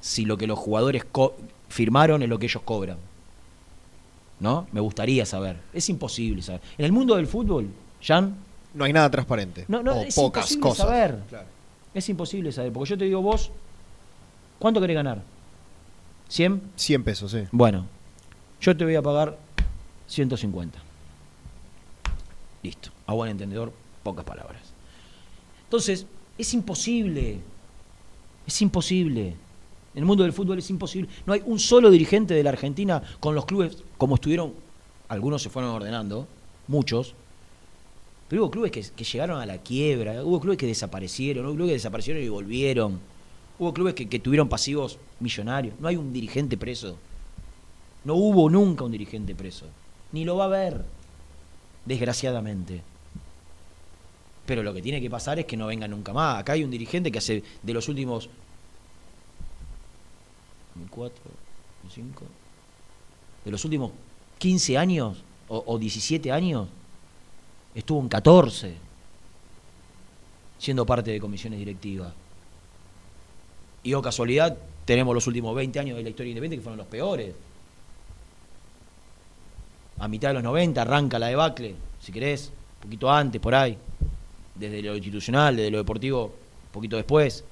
si 0.01 0.25
lo 0.25 0.37
que 0.37 0.47
los 0.47 0.59
jugadores 0.59 1.05
co- 1.05 1.35
firmaron 1.69 2.23
es 2.23 2.29
lo 2.29 2.39
que 2.39 2.47
ellos 2.47 2.63
cobran. 2.65 2.99
¿No? 4.41 4.67
Me 4.73 4.81
gustaría 4.81 5.25
saber. 5.25 5.61
Es 5.73 5.89
imposible 5.89 6.43
saber. 6.43 6.61
En 6.77 6.85
el 6.85 6.93
mundo 6.93 7.15
del 7.17 7.27
fútbol, 7.29 7.69
Jan, 8.03 8.35
No 8.75 8.85
hay 8.85 8.93
nada 8.93 9.11
transparente. 9.11 9.65
No, 9.69 9.83
no, 9.83 9.93
o 9.95 10.03
es 10.03 10.15
pocas 10.15 10.51
imposible 10.53 10.61
cosas. 10.61 10.87
saber. 10.87 11.19
Claro. 11.29 11.47
es 11.95 12.09
imposible 12.09 12.53
saber. 12.53 12.73
Porque 12.73 12.91
yo 12.91 12.99
te 12.99 13.05
digo, 13.05 13.23
vos, 13.23 13.51
¿cuánto 14.59 14.81
querés 14.81 14.97
ganar? 14.97 15.23
¿100? 16.31 16.61
100 16.77 17.05
pesos, 17.05 17.31
sí. 17.31 17.45
Bueno, 17.53 17.87
yo 18.61 18.77
te 18.77 18.85
voy 18.85 18.97
a 18.97 19.03
pagar 19.03 19.39
150. 20.09 20.79
Listo. 22.63 22.91
A 23.07 23.13
buen 23.13 23.31
entendedor, 23.31 23.73
pocas 24.03 24.25
palabras. 24.25 24.63
Entonces, 25.65 26.07
es 26.37 26.55
imposible. 26.55 27.41
Es 28.47 28.61
imposible. 28.63 29.37
En 29.95 29.99
el 30.01 30.05
mundo 30.05 30.25
del 30.25 30.33
fútbol 30.33 30.59
es 30.59 30.69
imposible. 30.71 31.09
No 31.27 31.33
hay 31.33 31.43
un 31.47 31.61
solo 31.61 31.91
dirigente 31.91 32.35
de 32.35 32.43
la 32.43 32.51
Argentina 32.51 33.03
con 33.21 33.35
los 33.35 33.45
clubes 33.45 33.85
como 33.99 34.17
estuvieron. 34.17 34.55
Algunos 35.09 35.43
se 35.43 35.51
fueron 35.51 35.71
ordenando, 35.71 36.27
muchos. 36.67 37.15
Pero 38.29 38.43
hubo 38.43 38.51
clubes 38.51 38.73
que, 38.73 38.83
que 38.83 39.05
llegaron 39.05 39.41
a 39.41 39.47
la 39.47 39.59
quiebra, 39.59 40.25
hubo 40.25 40.41
clubes 40.41 40.59
que 40.59 40.67
desaparecieron, 40.67 41.47
hubo 41.47 41.55
clubes 41.55 41.71
que 41.71 41.75
desaparecieron 41.75 42.23
y 42.23 42.29
volvieron. 42.29 43.01
Hubo 43.59 43.73
clubes 43.73 43.95
que, 43.95 44.09
que 44.09 44.19
tuvieron 44.19 44.49
pasivos 44.49 44.99
millonarios. 45.21 45.75
No 45.79 45.89
hay 45.89 45.97
un 45.97 46.13
dirigente 46.13 46.57
preso. 46.57 46.97
No 48.05 48.15
hubo 48.15 48.51
nunca 48.51 48.85
un 48.85 48.93
dirigente 48.93 49.35
preso. 49.35 49.67
Ni 50.13 50.25
lo 50.25 50.37
va 50.37 50.45
a 50.45 50.47
haber, 50.47 50.85
desgraciadamente. 51.85 52.83
Pero 54.47 54.63
lo 54.63 54.75
que 54.75 54.83
tiene 54.83 55.01
que 55.01 55.09
pasar 55.09 55.39
es 55.39 55.47
que 55.47 55.57
no 55.57 55.67
venga 55.67 55.89
nunca 55.89 56.13
más. 56.13 56.41
Acá 56.41 56.53
hay 56.53 56.65
un 56.65 56.71
dirigente 56.71 57.11
que 57.11 57.19
hace 57.19 57.43
de 57.63 57.73
los 57.73 57.89
últimos 57.89 58.29
4, 60.91 61.23
5, 61.89 62.25
de 63.45 63.51
los 63.51 63.65
últimos 63.65 63.93
15 64.39 64.77
años 64.77 65.23
o, 65.49 65.63
o 65.67 65.79
17 65.79 66.33
años, 66.33 66.69
estuvo 67.75 68.01
en 68.01 68.09
14 68.09 68.75
siendo 70.59 70.87
parte 70.87 71.11
de 71.11 71.21
comisiones 71.21 71.59
directivas. 71.59 72.13
Y 73.83 73.93
o 73.93 74.01
casualidad, 74.01 74.57
tenemos 74.87 75.15
los 75.15 75.27
últimos 75.27 75.55
20 75.55 75.79
años 75.79 75.97
de 75.99 76.03
la 76.03 76.09
historia 76.09 76.31
independiente 76.31 76.61
que 76.61 76.65
fueron 76.65 76.79
los 76.79 76.87
peores. 76.87 77.35
A 79.99 80.09
mitad 80.09 80.29
de 80.29 80.35
los 80.35 80.43
90 80.43 80.81
arranca 80.81 81.19
la 81.19 81.27
debacle, 81.27 81.75
si 82.01 82.13
querés, 82.13 82.51
un 82.77 82.83
poquito 82.85 83.11
antes, 83.11 83.41
por 83.41 83.55
ahí. 83.55 83.77
Desde 84.55 84.81
lo 84.83 84.95
institucional, 84.95 85.57
desde 85.57 85.71
lo 85.71 85.79
deportivo, 85.79 86.25
un 86.25 86.73
poquito 86.73 86.97
después. 86.97 87.45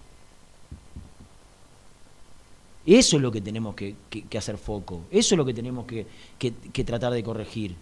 Eso 2.87 3.17
es 3.17 3.23
lo 3.23 3.31
que 3.31 3.41
tenemos 3.43 3.75
que, 3.75 3.95
hacer 4.37 4.57
foco. 4.57 5.03
Eso 5.11 5.35
es 5.35 5.37
lo 5.37 5.45
que 5.45 5.55
tenemos 5.55 5.85
que 5.87 6.85
tratar 6.85 7.13
de 7.13 7.23
corregir. 7.23 7.77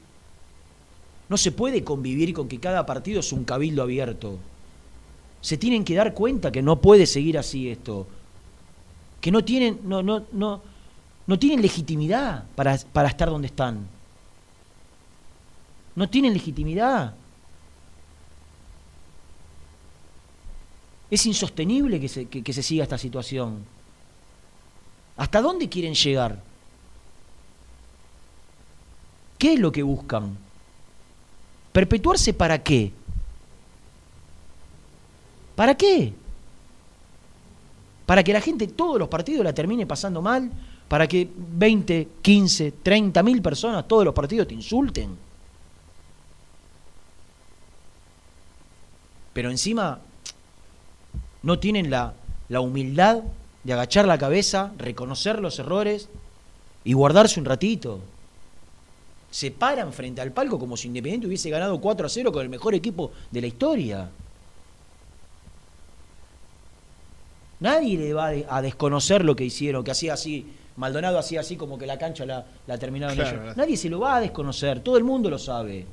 No 1.31 1.37
se 1.39 1.53
puede 1.53 1.83
convivir 1.85 2.35
con 2.35 2.49
que 2.49 2.61
cada 2.61 2.85
partido 2.85 3.21
es 3.21 3.33
un 3.33 3.45
cabildo 3.45 3.83
abierto. 3.83 4.39
Se 5.41 5.57
tienen 5.57 5.85
que 5.85 5.95
dar 5.95 6.13
cuenta 6.13 6.53
que 6.53 6.61
no 6.61 6.81
puede 6.81 7.07
seguir 7.07 7.39
así 7.39 7.71
esto. 7.71 8.07
Que 9.21 9.31
no 9.31 9.43
tienen, 9.45 9.81
no, 9.85 10.03
no, 10.03 10.25
no, 10.33 10.61
no 11.27 11.39
tienen 11.39 11.63
legitimidad 11.63 12.45
para, 12.57 12.77
para 12.93 13.09
estar 13.09 13.31
donde 13.31 13.47
están. 13.47 13.87
No 15.95 16.09
tienen 16.11 16.33
legitimidad. 16.35 17.15
Es 21.11 21.27
insostenible 21.27 22.01
que 22.01 22.09
se, 22.09 22.27
que- 22.27 22.43
que 22.43 22.53
se 22.53 22.63
siga 22.63 22.83
esta 22.85 22.99
situación. 22.99 23.65
¿Hasta 25.17 25.41
dónde 25.41 25.69
quieren 25.69 25.95
llegar? 25.95 26.43
¿Qué 29.39 29.55
es 29.55 29.61
lo 29.61 29.73
que 29.73 29.83
buscan? 29.83 30.37
¿Perpetuarse 31.73 32.35
para 32.35 32.63
qué? 32.63 32.93
¿Para 35.55 35.77
qué? 35.77 36.13
Para 38.07 38.25
que 38.25 38.33
la 38.33 38.41
gente 38.41 38.67
todos 38.67 38.99
los 38.99 39.09
partidos 39.09 39.45
la 39.45 39.53
termine 39.53 39.87
pasando 39.87 40.21
mal, 40.21 40.51
para 40.89 41.07
que 41.07 41.29
20, 41.37 42.09
15, 42.21 42.73
30 42.83 43.23
mil 43.23 43.41
personas 43.41 43.87
todos 43.87 44.05
los 44.05 44.15
partidos 44.15 44.49
te 44.49 44.55
insulten. 44.55 45.17
Pero 49.33 49.51
encima 49.51 50.01
no 51.43 51.59
tienen 51.61 51.91
la, 51.91 52.15
la 52.49 52.61
humildad 52.61 53.23
de 53.63 53.73
agachar 53.73 54.07
la 54.07 54.19
cabeza, 54.19 54.73
reconocer 54.79 55.39
los 55.39 55.59
errores 55.59 56.09
y 56.83 56.95
guardarse 56.95 57.39
un 57.39 57.47
ratito. 57.47 58.01
Se 59.31 59.51
paran 59.51 59.93
frente 59.93 60.21
al 60.21 60.33
palco 60.33 60.59
como 60.59 60.77
si 60.77 60.89
Independiente 60.89 61.27
hubiese 61.27 61.51
ganado 61.51 61.81
4 61.81 62.07
a 62.07 62.09
0 62.09 62.33
con 62.33 62.43
el 62.43 62.49
mejor 62.49 62.75
equipo 62.75 63.13
de 63.31 63.41
la 63.41 63.47
historia. 63.47 64.11
Nadie 67.61 67.99
le 67.99 68.15
va 68.15 68.29
a 68.49 68.63
desconocer 68.63 69.25
lo 69.25 69.37
que 69.37 69.45
hicieron, 69.45 69.85
que 69.85 69.91
hacía 69.91 70.15
así, 70.15 70.47
Maldonado 70.77 71.19
hacía 71.19 71.41
así 71.41 71.57
como 71.57 71.77
que 71.79 71.87
la 71.87 71.99
cancha 71.99 72.25
la, 72.25 72.47
la 72.67 72.79
terminaron 72.79 73.15
Claro, 73.15 73.31
ellos. 73.31 73.43
claro. 73.43 73.57
Nadie 73.59 73.77
se 73.77 73.91
lo 73.91 74.01
va 74.01 74.17
a 74.17 74.21
desconocer, 74.21 74.81
todo 74.81 74.97
el 74.97 75.05
mundo 75.05 75.29
lo 75.29 75.39
sabe. 75.39 75.85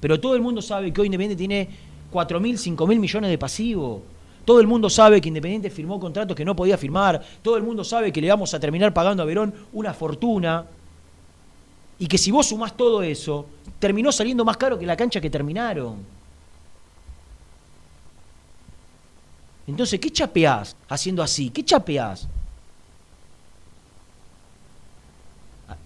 Pero 0.00 0.18
todo 0.18 0.34
el 0.34 0.40
mundo 0.40 0.60
sabe 0.60 0.92
que 0.92 1.00
hoy 1.00 1.06
Independiente 1.06 1.38
tiene 1.38 1.68
4.000, 2.12 2.76
5.000 2.76 2.98
millones 2.98 3.30
de 3.30 3.38
pasivo. 3.38 4.02
Todo 4.44 4.58
el 4.58 4.66
mundo 4.66 4.90
sabe 4.90 5.20
que 5.20 5.28
Independiente 5.28 5.70
firmó 5.70 6.00
contratos 6.00 6.36
que 6.36 6.44
no 6.44 6.56
podía 6.56 6.76
firmar. 6.76 7.22
Todo 7.40 7.56
el 7.56 7.62
mundo 7.62 7.84
sabe 7.84 8.10
que 8.12 8.20
le 8.20 8.28
vamos 8.28 8.52
a 8.52 8.58
terminar 8.58 8.92
pagando 8.92 9.22
a 9.22 9.26
Verón 9.26 9.54
una 9.72 9.94
fortuna. 9.94 10.64
Y 12.00 12.06
que 12.06 12.16
si 12.16 12.30
vos 12.30 12.48
sumás 12.48 12.74
todo 12.74 13.02
eso, 13.02 13.46
terminó 13.78 14.10
saliendo 14.10 14.42
más 14.42 14.56
caro 14.56 14.78
que 14.78 14.86
la 14.86 14.96
cancha 14.96 15.20
que 15.20 15.28
terminaron. 15.28 15.98
Entonces, 19.66 20.00
¿qué 20.00 20.10
chapeás 20.10 20.74
haciendo 20.88 21.22
así? 21.22 21.50
¿Qué 21.50 21.62
chapeás? 21.62 22.26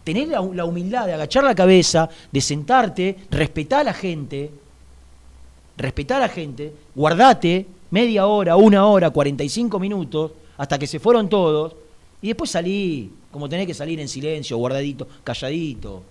Tener 0.05 0.29
la, 0.29 0.65
humildad 0.65 1.07
de 1.07 1.15
agachar 1.15 1.43
la 1.43 1.55
cabeza, 1.55 2.09
de 2.31 2.41
sentarte, 2.41 3.19
respetar 3.31 3.81
a 3.81 3.85
la 3.85 3.93
gente, 3.93 4.53
respetar 5.77 6.19
a 6.19 6.27
la 6.27 6.29
gente, 6.29 6.73
guardate 6.95 7.67
media 7.91 8.27
hora, 8.27 8.55
una 8.55 8.87
hora, 8.87 9.11
45 9.11 9.81
minutos, 9.81 10.31
hasta 10.59 10.79
que 10.79 10.87
se 10.87 11.01
fueron 11.01 11.29
todos, 11.29 11.75
y 12.25 12.29
después 12.29 12.51
salí, 12.51 13.13
como 13.31 13.51
tenés 13.51 13.67
que 13.67 13.75
salir 13.75 14.01
en 14.01 14.09
silencio, 14.09 14.57
guardadito, 14.57 15.07
calladito. 15.23 16.03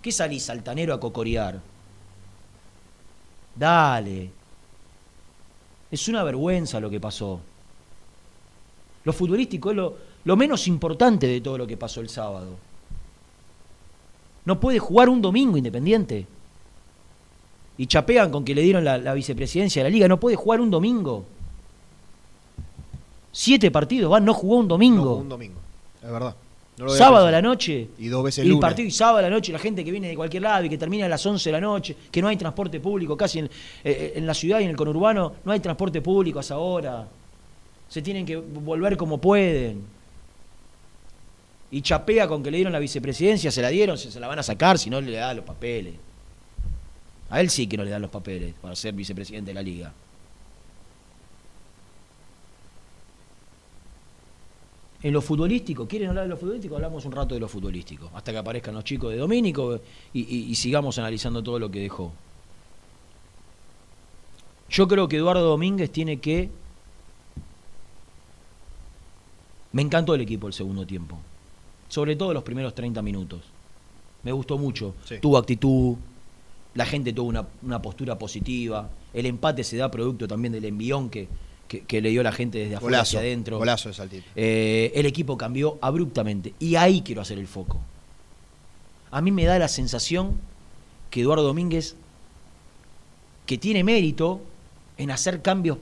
¿Qué 0.00 0.12
salís, 0.12 0.48
altanero, 0.48 0.94
a 0.94 1.00
cocorear? 1.00 1.60
Dale. 3.56 4.30
Es 5.90 6.06
una 6.06 6.22
vergüenza 6.22 6.78
lo 6.78 6.88
que 6.88 7.00
pasó. 7.00 7.40
Lo 9.02 9.12
futbolístico 9.12 9.72
es 9.72 9.76
lo, 9.76 9.96
lo 10.24 10.36
menos 10.36 10.68
importante 10.68 11.26
de 11.26 11.40
todo 11.40 11.58
lo 11.58 11.66
que 11.66 11.76
pasó 11.76 12.00
el 12.00 12.10
sábado. 12.10 12.56
No 14.44 14.60
puede 14.60 14.78
jugar 14.78 15.08
un 15.08 15.20
domingo 15.20 15.56
independiente. 15.56 16.28
Y 17.76 17.88
chapean 17.88 18.30
con 18.30 18.44
que 18.44 18.54
le 18.54 18.62
dieron 18.62 18.84
la 18.84 19.14
vicepresidencia 19.14 19.82
de 19.82 19.90
la 19.90 19.92
liga. 19.92 20.06
No 20.06 20.20
puede 20.20 20.36
jugar 20.36 20.60
un 20.60 20.70
domingo. 20.70 21.24
Siete 23.38 23.70
partidos, 23.70 24.10
van, 24.10 24.24
no 24.24 24.32
jugó 24.32 24.56
un 24.56 24.66
domingo. 24.66 25.04
No, 25.04 25.14
un 25.16 25.28
domingo. 25.28 25.60
Es 26.02 26.10
verdad. 26.10 26.34
No 26.78 26.88
sábado 26.88 27.26
a 27.26 27.30
la 27.30 27.42
noche. 27.42 27.88
Y 27.98 28.08
dos 28.08 28.24
veces 28.24 28.44
el 28.44 28.48
lunes. 28.48 28.62
partido 28.62 28.88
y 28.88 28.90
sábado 28.90 29.18
a 29.18 29.22
la 29.22 29.28
noche, 29.28 29.52
la 29.52 29.58
gente 29.58 29.84
que 29.84 29.90
viene 29.90 30.08
de 30.08 30.16
cualquier 30.16 30.42
lado 30.42 30.64
y 30.64 30.70
que 30.70 30.78
termina 30.78 31.04
a 31.04 31.08
las 31.10 31.26
11 31.26 31.50
de 31.50 31.52
la 31.52 31.60
noche, 31.60 31.94
que 32.10 32.22
no 32.22 32.28
hay 32.28 32.38
transporte 32.38 32.80
público, 32.80 33.14
casi 33.14 33.40
en, 33.40 33.50
eh, 33.84 34.14
en 34.16 34.26
la 34.26 34.32
ciudad 34.32 34.60
y 34.60 34.64
en 34.64 34.70
el 34.70 34.76
conurbano 34.76 35.34
no 35.44 35.52
hay 35.52 35.60
transporte 35.60 36.00
público 36.00 36.38
a 36.38 36.40
esa 36.40 36.56
hora. 36.56 37.06
Se 37.90 38.00
tienen 38.00 38.24
que 38.24 38.36
volver 38.36 38.96
como 38.96 39.18
pueden. 39.18 39.84
Y 41.72 41.82
chapea 41.82 42.26
con 42.26 42.42
que 42.42 42.50
le 42.50 42.56
dieron 42.56 42.72
la 42.72 42.78
vicepresidencia, 42.78 43.50
se 43.50 43.60
la 43.60 43.68
dieron, 43.68 43.98
se, 43.98 44.10
se 44.10 44.18
la 44.18 44.28
van 44.28 44.38
a 44.38 44.42
sacar 44.42 44.78
si 44.78 44.88
no 44.88 44.98
le 44.98 45.12
dan 45.12 45.36
los 45.36 45.44
papeles. 45.44 45.92
A 47.28 47.38
él 47.42 47.50
sí 47.50 47.66
que 47.66 47.76
no 47.76 47.84
le 47.84 47.90
dan 47.90 48.00
los 48.00 48.10
papeles 48.10 48.54
para 48.62 48.74
ser 48.74 48.94
vicepresidente 48.94 49.50
de 49.50 49.54
la 49.54 49.62
liga. 49.62 49.92
En 55.02 55.12
lo 55.12 55.20
futbolístico, 55.20 55.86
¿quieren 55.86 56.08
hablar 56.08 56.24
de 56.24 56.30
lo 56.30 56.36
futbolístico? 56.36 56.74
Hablamos 56.76 57.04
un 57.04 57.12
rato 57.12 57.34
de 57.34 57.40
lo 57.40 57.48
futbolístico, 57.48 58.10
hasta 58.14 58.32
que 58.32 58.38
aparezcan 58.38 58.74
los 58.74 58.84
chicos 58.84 59.10
de 59.12 59.18
Domínico 59.18 59.80
y, 60.12 60.20
y- 60.20 60.44
y 60.50 60.54
sigamos 60.54 60.98
analizando 60.98 61.42
todo 61.42 61.58
lo 61.58 61.70
que 61.70 61.80
dejó. 61.80 62.12
Yo 64.68 64.88
creo 64.88 65.06
que 65.06 65.16
Eduardo 65.16 65.44
Domínguez 65.44 65.90
tiene 65.92 66.18
que... 66.18 66.50
Me 69.72 69.82
encantó 69.82 70.14
el 70.14 70.22
equipo 70.22 70.46
el 70.46 70.52
segundo 70.54 70.86
tiempo, 70.86 71.18
sobre 71.88 72.16
todo 72.16 72.32
los 72.32 72.42
primeros 72.42 72.74
30 72.74 73.02
minutos. 73.02 73.40
Me 74.22 74.32
gustó 74.32 74.56
mucho, 74.58 74.94
Sí. 75.04 75.16
tuvo 75.20 75.36
actitud, 75.38 75.96
la 76.74 76.86
gente 76.86 77.12
tuvo 77.12 77.28
una, 77.28 77.46
una 77.62 77.80
postura 77.82 78.18
positiva, 78.18 78.88
el 79.12 79.26
empate 79.26 79.62
se 79.62 79.76
da 79.76 79.90
producto 79.90 80.26
también 80.26 80.52
del 80.52 80.64
envión 80.64 81.10
que, 81.10 81.28
que, 81.68 81.80
que 81.82 82.00
le 82.00 82.10
dio 82.10 82.22
la 82.22 82.32
gente 82.32 82.58
desde 82.58 82.76
afuera 82.76 82.98
Golazo. 82.98 83.18
hacia 83.18 83.20
adentro. 83.20 83.58
Golazo 83.58 83.88
de 83.88 83.94
Saltito. 83.94 84.24
Eh, 84.36 84.92
el 84.94 85.06
equipo 85.06 85.36
cambió 85.36 85.78
abruptamente. 85.80 86.54
Y 86.58 86.76
ahí 86.76 87.02
quiero 87.02 87.20
hacer 87.22 87.38
el 87.38 87.46
foco. 87.48 87.80
A 89.10 89.20
mí 89.20 89.30
me 89.32 89.44
da 89.44 89.58
la 89.58 89.68
sensación 89.68 90.36
que 91.10 91.20
Eduardo 91.22 91.44
Domínguez, 91.44 91.96
que 93.46 93.58
tiene 93.58 93.84
mérito 93.84 94.40
en 94.98 95.10
hacer 95.10 95.42
cambios 95.42 95.78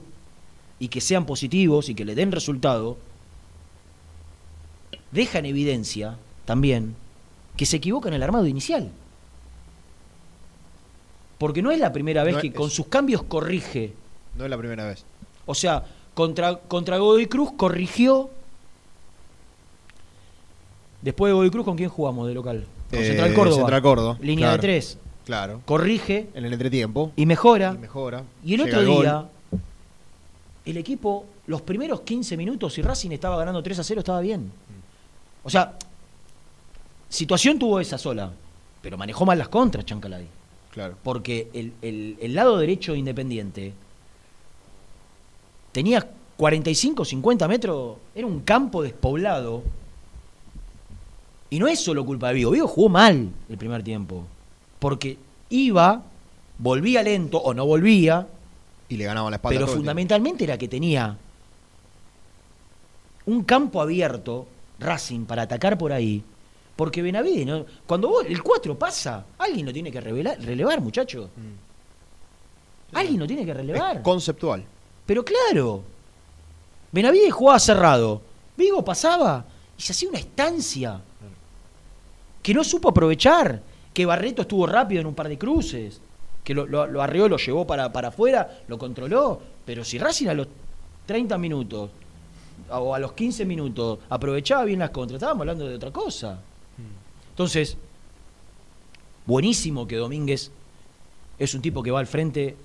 y 0.79 0.87
que 0.89 1.01
sean 1.01 1.25
positivos 1.25 1.89
y 1.89 1.95
que 1.95 2.05
le 2.05 2.15
den 2.15 2.31
resultado, 2.31 2.97
deja 5.11 5.39
en 5.39 5.45
evidencia 5.45 6.17
también 6.45 6.95
que 7.57 7.65
se 7.65 7.77
equivoca 7.77 8.09
en 8.09 8.15
el 8.15 8.23
armado 8.23 8.47
inicial. 8.47 8.91
Porque 11.37 11.61
no 11.61 11.71
es 11.71 11.79
la 11.79 11.91
primera 11.91 12.23
vez 12.23 12.35
No 12.35 12.41
que 12.41 12.47
es- 12.47 12.53
con 12.53 12.69
sus 12.69 12.87
cambios 12.87 13.23
corrige. 13.23 13.93
No 14.37 14.43
es 14.45 14.49
la 14.49 14.57
primera 14.57 14.85
vez. 14.85 15.05
O 15.45 15.53
sea, 15.55 15.83
contra, 16.13 16.57
contra 16.57 16.97
Godoy 16.97 17.27
Cruz 17.27 17.51
corrigió. 17.55 18.29
Después 21.01 21.29
de 21.29 21.33
Godoy 21.33 21.51
Cruz, 21.51 21.65
¿con 21.65 21.77
quién 21.77 21.89
jugamos 21.89 22.27
de 22.27 22.33
local? 22.33 22.65
Con 22.89 22.99
Eh, 22.99 23.05
Central 23.05 23.33
Córdoba. 23.33 23.55
Central 23.57 23.81
Córdoba, 23.81 24.17
Línea 24.21 24.45
claro. 24.47 24.53
de 24.53 24.59
tres. 24.59 24.97
Claro. 25.25 25.61
Corrige 25.65 26.29
En 26.33 26.45
el 26.45 26.53
entretiempo. 26.53 27.11
y 27.15 27.25
mejora. 27.25 27.73
Y 27.75 27.77
mejora. 27.79 28.23
Y 28.43 28.53
el 28.55 28.61
otro 28.61 28.81
día, 28.83 29.25
el 30.65 30.77
equipo, 30.77 31.25
los 31.47 31.61
primeros 31.61 32.01
15 32.01 32.37
minutos, 32.37 32.77
y 32.77 32.81
Racing 32.81 33.11
estaba 33.11 33.37
ganando 33.37 33.61
3 33.61 33.79
a 33.79 33.83
0, 33.83 33.99
estaba 33.99 34.19
bien. 34.21 34.51
O 35.43 35.49
sea, 35.49 35.77
situación 37.09 37.59
tuvo 37.59 37.79
esa 37.79 37.97
sola, 37.97 38.31
pero 38.81 38.97
manejó 38.97 39.25
mal 39.25 39.37
las 39.37 39.49
contras, 39.49 39.85
Chancalay. 39.85 40.27
Claro. 40.71 40.95
Porque 41.03 41.49
el, 41.53 41.73
el- 41.81 42.17
el 42.19 42.35
lado 42.35 42.57
derecho 42.57 42.93
de 42.93 42.99
Independiente 42.99 43.73
tenía 45.75 46.07
45, 46.37 47.03
50 47.03 47.47
metros, 47.49 47.97
era 48.15 48.25
un 48.25 48.39
campo 48.39 48.81
despoblado. 48.81 49.61
Y 51.49 51.59
no 51.59 51.67
es 51.67 51.81
solo 51.81 52.05
culpa 52.05 52.29
de 52.29 52.35
Vigo, 52.35 52.51
Vigo 52.51 52.65
jugó 52.67 52.87
mal 52.87 53.29
el 53.49 53.57
primer 53.57 53.83
tiempo. 53.83 54.23
Porque 54.79 55.17
iba, 55.49 56.01
volvía 56.59 57.03
lento 57.03 57.39
o 57.39 57.53
no 57.53 57.65
volvía, 57.65 58.25
Y 58.87 58.95
le 58.95 59.03
ganaban 59.03 59.31
la 59.31 59.35
espalda. 59.35 59.59
pero 59.59 59.67
fundamentalmente 59.71 60.45
era 60.45 60.57
que 60.57 60.69
tenía 60.69 61.17
un 63.25 63.43
campo 63.43 63.81
abierto, 63.81 64.47
Racing, 64.79 65.25
para 65.25 65.41
atacar 65.43 65.77
por 65.77 65.91
ahí. 65.91 66.23
Porque 66.77 67.01
Benavides, 67.01 67.45
¿no? 67.47 67.65
cuando 67.85 68.09
vos- 68.09 68.25
el 68.27 68.41
4 68.41 68.77
pasa, 68.79 69.25
alguien 69.37 69.65
lo 69.65 69.73
tiene 69.73 69.91
que 69.91 69.99
revelar- 69.99 70.37
relevar, 70.39 70.79
muchacho. 70.81 71.29
Alguien 72.93 73.19
lo 73.19 73.27
tiene 73.27 73.45
que 73.45 73.53
relevar. 73.53 73.97
Es 73.97 74.01
conceptual. 74.03 74.63
Pero 75.05 75.23
claro, 75.23 75.83
Benavides 76.91 77.33
jugaba 77.33 77.59
cerrado. 77.59 78.21
Vigo 78.57 78.83
pasaba 78.83 79.45
y 79.77 79.81
se 79.81 79.91
hacía 79.91 80.09
una 80.09 80.19
estancia 80.19 81.01
que 82.41 82.53
no 82.53 82.63
supo 82.63 82.89
aprovechar. 82.89 83.61
Que 83.93 84.05
Barreto 84.05 84.41
estuvo 84.41 84.65
rápido 84.67 85.01
en 85.01 85.07
un 85.07 85.15
par 85.15 85.29
de 85.29 85.37
cruces. 85.37 86.01
Que 86.43 86.53
lo, 86.53 86.65
lo, 86.65 86.85
lo 86.87 87.05
lo 87.27 87.37
llevó 87.37 87.65
para, 87.65 87.91
para 87.91 88.09
afuera, 88.09 88.61
lo 88.67 88.77
controló. 88.77 89.41
Pero 89.65 89.83
si 89.83 89.97
Racing 89.97 90.27
a 90.27 90.33
los 90.33 90.47
30 91.05 91.37
minutos 91.37 91.89
o 92.69 92.95
a 92.95 92.99
los 92.99 93.13
15 93.13 93.45
minutos 93.45 93.99
aprovechaba 94.09 94.63
bien 94.65 94.79
las 94.79 94.89
contras, 94.89 95.15
estábamos 95.15 95.41
hablando 95.41 95.67
de 95.67 95.75
otra 95.75 95.91
cosa. 95.91 96.39
Entonces, 97.31 97.77
buenísimo 99.25 99.87
que 99.87 99.97
Domínguez 99.97 100.51
es 101.37 101.53
un 101.53 101.61
tipo 101.61 101.83
que 101.83 101.91
va 101.91 101.99
al 101.99 102.07
frente 102.07 102.55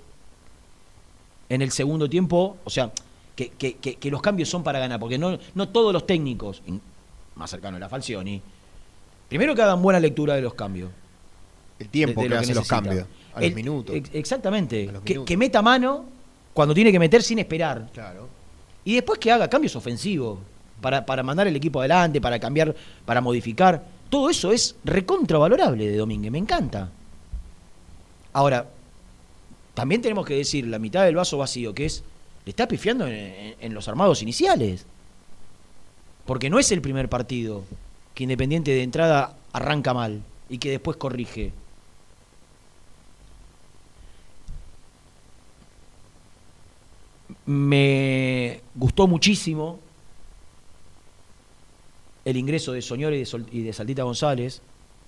en 1.51 1.61
el 1.61 1.71
segundo 1.71 2.09
tiempo, 2.09 2.57
o 2.65 2.71
sea, 2.71 2.91
que, 3.37 3.51
que- 3.51 3.75
que- 3.77 3.97
que 3.97 4.11
los 4.11 4.23
cambios 4.23 4.49
son 4.49 4.63
para 4.63 4.79
ganar, 4.79 4.99
porque 4.99 5.19
no, 5.19 5.39
no 5.55 5.69
todos 5.69 5.93
los 5.93 6.07
técnicos, 6.07 6.63
más 7.35 7.51
cercano 7.51 7.77
a 7.77 7.81
la 7.81 7.89
Falcioni, 7.91 8.41
primero 9.29 9.55
que 9.55 9.61
hagan 9.63 9.83
buena 9.83 10.01
lectura 10.01 10.35
de 10.35 10.41
los 10.43 10.55
cambios. 10.55 10.91
El 11.79 11.89
tiempo 11.89 12.23
de- 12.23 12.29
de 12.29 12.29
que 12.29 12.35
lo 12.35 12.41
hace 12.41 12.55
los 12.55 12.67
cambios. 12.69 13.07
A 13.35 13.41
El- 13.41 13.47
los 13.51 13.55
minutos. 13.57 13.95
ex- 13.97 14.11
Exactamente. 14.15 14.87
Los 14.87 15.03
minutos. 15.05 15.25
que 15.27 15.37
meta 15.37 15.61
mano 15.63 16.05
cuando 16.53 16.75
tiene 16.75 16.91
que 16.93 16.99
meter 16.99 17.23
sin 17.23 17.39
esperar. 17.39 17.89
Claro. 17.93 18.29
Y 18.85 18.95
después 18.95 19.19
que 19.19 19.31
haga 19.31 19.49
cambios 19.49 19.75
ofensivos 19.77 20.39
para, 20.81 21.05
para 21.07 21.23
mandar 21.23 21.47
el 21.47 21.55
equipo 21.57 21.81
adelante, 21.81 22.21
para 22.21 22.39
cambiar, 22.39 22.75
para 23.05 23.21
modificar. 23.21 23.85
Todo 24.09 24.29
eso 24.31 24.51
es 24.53 24.77
recontravalorable 24.85 25.87
de 25.89 25.97
Domínguez, 25.97 26.33
me 26.33 26.39
encanta. 26.39 26.91
Ahora, 28.33 28.67
también 29.81 30.03
tenemos 30.03 30.27
que 30.27 30.37
decir 30.37 30.67
la 30.67 30.79
mitad 30.79 31.07
del 31.07 31.17
vaso 31.17 31.39
vacío, 31.39 31.75
que 31.75 31.87
es, 31.87 32.05
le 32.45 32.51
está 32.51 32.69
pifiando 32.69 33.07
en, 33.09 33.73
los 33.73 33.89
armados 33.89 34.21
iniciales. 34.21 34.85
Porque 36.27 36.51
no 36.51 36.59
es 36.59 36.71
el 36.71 36.83
primer 36.83 37.09
partido 37.09 37.65
que 38.13 38.25
Independiente 38.25 38.73
de 38.73 38.83
entrada 38.83 39.39
arranca 39.55 39.95
mal 39.95 40.21
y 40.51 40.59
que 40.59 40.69
después 40.69 40.99
corrige. 40.99 41.53
Me 47.47 48.61
gustó 48.75 49.07
muchísimo 49.07 49.79
el 52.27 52.37
ingreso 52.37 52.73
de 52.73 52.83
Soñora 52.83 53.17
y 53.17 53.25
de, 53.25 53.45
y 53.51 53.63
de 53.63 53.73
Saltita 53.73 54.03
González. 54.03 54.61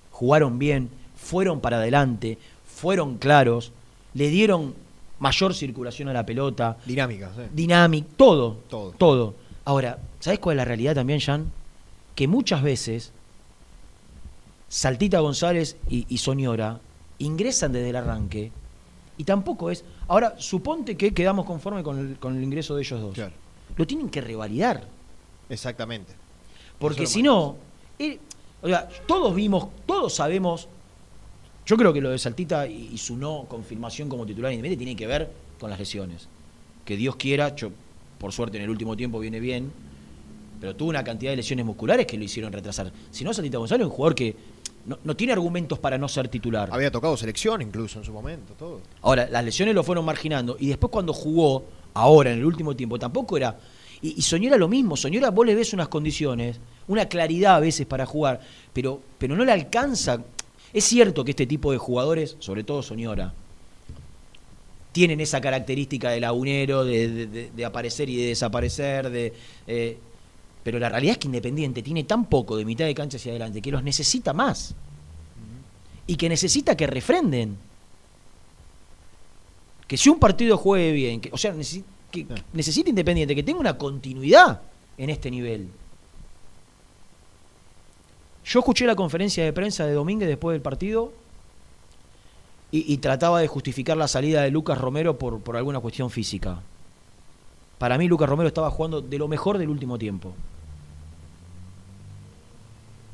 Jugaron 0.09 0.57
bien, 0.57 0.89
fueron 1.15 1.61
para 1.61 1.77
adelante, 1.77 2.39
fueron 2.65 3.19
claros, 3.19 3.71
le 4.13 4.29
dieron 4.29 4.73
mayor 5.19 5.53
circulación 5.53 6.09
a 6.09 6.13
la 6.13 6.25
pelota, 6.25 6.77
Dinámica, 6.85 7.31
sí. 7.35 7.41
dinámico, 7.53 8.07
todo, 8.17 8.57
Todo. 8.69 8.91
todo. 8.91 9.35
Ahora, 9.65 9.99
¿sabes 10.19 10.39
cuál 10.39 10.55
es 10.55 10.57
la 10.57 10.65
realidad 10.65 10.95
también, 10.95 11.19
Jan? 11.19 11.51
Que 12.15 12.27
muchas 12.27 12.61
veces 12.61 13.11
Saltita 14.67 15.19
González 15.19 15.77
y, 15.89 16.05
y 16.09 16.17
Soñora 16.17 16.79
ingresan 17.19 17.71
desde 17.71 17.89
el 17.91 17.95
arranque 17.95 18.51
y 19.17 19.23
tampoco 19.23 19.69
es. 19.69 19.85
Ahora, 20.07 20.35
suponte 20.39 20.97
que 20.97 21.13
quedamos 21.13 21.45
conforme 21.45 21.83
con 21.83 21.99
el, 21.99 22.17
con 22.17 22.35
el 22.35 22.43
ingreso 22.43 22.75
de 22.75 22.81
ellos 22.81 22.99
dos. 22.99 23.13
Claro. 23.13 23.33
Lo 23.77 23.85
tienen 23.87 24.09
que 24.09 24.19
revalidar. 24.21 24.83
Exactamente. 25.49 26.13
Porque 26.79 27.05
si 27.05 27.21
no, 27.21 27.55
eh, 27.99 28.19
o 28.61 28.67
sea, 28.67 28.89
todos 29.07 29.33
vimos, 29.35 29.67
todos 29.85 30.13
sabemos. 30.15 30.67
Yo 31.65 31.77
creo 31.77 31.93
que 31.93 32.01
lo 32.01 32.09
de 32.09 32.19
Saltita 32.19 32.67
y, 32.67 32.97
su 32.97 33.15
no 33.15 33.45
confirmación 33.47 34.09
como 34.09 34.25
titular 34.25 34.51
independiente 34.51 34.85
tiene 34.85 34.97
que 34.97 35.07
ver 35.07 35.31
con 35.59 35.69
las 35.69 35.79
lesiones. 35.79 36.27
Que 36.83 36.97
Dios 36.97 37.15
quiera, 37.15 37.55
yo, 37.55 37.71
por 38.17 38.33
suerte 38.33 38.57
en 38.57 38.63
el 38.63 38.69
último 38.69 38.97
tiempo 38.97 39.19
viene 39.19 39.39
bien, 39.39 39.71
pero 40.59 40.75
tuvo 40.75 40.89
una 40.89 41.03
cantidad 41.03 41.31
de 41.31 41.37
lesiones 41.37 41.65
musculares 41.65 42.05
que 42.05 42.17
lo 42.17 42.23
hicieron 42.23 42.51
retrasar. 42.51 42.91
Si 43.11 43.23
no, 43.23 43.33
Saltita 43.33 43.57
González 43.57 43.85
es 43.85 43.89
un 43.89 43.95
jugador 43.95 44.15
que 44.15 44.35
no, 44.85 44.99
no 45.03 45.15
tiene 45.15 45.31
argumentos 45.31 45.79
para 45.79 45.97
no 45.97 46.09
ser 46.09 46.27
titular. 46.27 46.69
Había 46.71 46.91
tocado 46.91 47.15
selección 47.15 47.61
incluso 47.61 47.99
en 47.99 48.05
su 48.05 48.11
momento, 48.11 48.53
todo. 48.53 48.81
Ahora, 49.01 49.27
las 49.29 49.45
lesiones 49.45 49.73
lo 49.73 49.83
fueron 49.83 50.03
marginando 50.03 50.57
y 50.59 50.67
después 50.67 50.91
cuando 50.91 51.13
jugó, 51.13 51.63
ahora 51.93 52.31
en 52.31 52.39
el 52.39 52.45
último 52.45 52.75
tiempo, 52.75 52.99
tampoco 52.99 53.37
era... 53.37 53.57
Y, 54.01 54.15
y 54.17 54.21
Soñora 54.21 54.57
lo 54.57 54.67
mismo, 54.67 54.97
Soñora 54.97 55.29
vos 55.29 55.45
le 55.45 55.55
ves 55.55 55.71
unas 55.71 55.87
condiciones, 55.87 56.59
una 56.89 57.05
claridad 57.05 57.55
a 57.55 57.59
veces 57.61 57.85
para 57.85 58.05
jugar, 58.05 58.41
pero, 58.73 59.01
pero 59.17 59.35
no 59.35 59.45
le 59.45 59.51
alcanza. 59.53 60.21
Es 60.73 60.85
cierto 60.85 61.23
que 61.23 61.31
este 61.31 61.45
tipo 61.45 61.71
de 61.71 61.77
jugadores, 61.77 62.35
sobre 62.39 62.63
todo 62.63 62.81
Soñora, 62.81 63.33
tienen 64.91 65.21
esa 65.21 65.39
característica 65.41 66.09
de 66.11 66.19
lagunero, 66.19 66.83
de, 66.85 67.07
de- 67.09 67.27
de- 67.27 67.51
de 67.51 67.65
aparecer 67.65 68.09
y 68.09 68.15
de 68.17 68.27
desaparecer, 68.27 69.09
de... 69.09 69.33
eh, 69.67 69.97
pero 70.63 70.79
la 70.79 70.87
realidad 70.89 71.13
es 71.13 71.17
que 71.19 71.27
Independiente 71.27 71.81
tiene 71.83 72.03
tan 72.05 72.25
poco 72.25 72.55
de 72.57 72.63
mitad 72.65 72.85
de 72.85 72.95
cancha 72.95 73.17
hacia 73.17 73.31
adelante 73.31 73.61
que 73.61 73.71
los 73.71 73.83
necesita 73.83 74.33
más. 74.33 74.73
Y 76.07 76.15
que 76.15 76.29
necesita 76.29 76.75
que 76.77 76.87
refrenden 76.87 77.57
que 79.87 79.97
si 79.97 80.09
un 80.09 80.19
partido 80.19 80.57
juegue 80.57 80.91
bien, 80.91 81.21
que, 81.21 81.29
o 81.31 81.37
sea, 81.37 81.53
que 82.11 82.25
necesita 82.53 82.89
Independiente, 82.89 83.35
que 83.35 83.43
tenga 83.43 83.59
una 83.59 83.77
continuidad 83.77 84.61
en 84.97 85.09
este 85.09 85.29
nivel. 85.31 85.67
Yo 88.45 88.59
escuché 88.59 88.85
la 88.85 88.95
conferencia 88.95 89.43
de 89.43 89.53
prensa 89.53 89.85
de 89.85 89.93
Domínguez 89.93 90.27
después 90.27 90.55
del 90.55 90.61
partido 90.61 91.13
y, 92.71 92.91
y 92.91 92.97
trataba 92.97 93.39
de 93.39 93.47
justificar 93.47 93.97
la 93.97 94.07
salida 94.07 94.41
de 94.41 94.51
Lucas 94.51 94.77
Romero 94.77 95.17
por, 95.17 95.39
por 95.39 95.55
alguna 95.55 95.79
cuestión 95.79 96.09
física. 96.09 96.61
Para 97.77 97.97
mí 97.97 98.07
Lucas 98.07 98.29
Romero 98.29 98.47
estaba 98.47 98.69
jugando 98.69 99.01
de 99.01 99.17
lo 99.17 99.27
mejor 99.27 99.57
del 99.57 99.69
último 99.69 99.97
tiempo. 99.97 100.33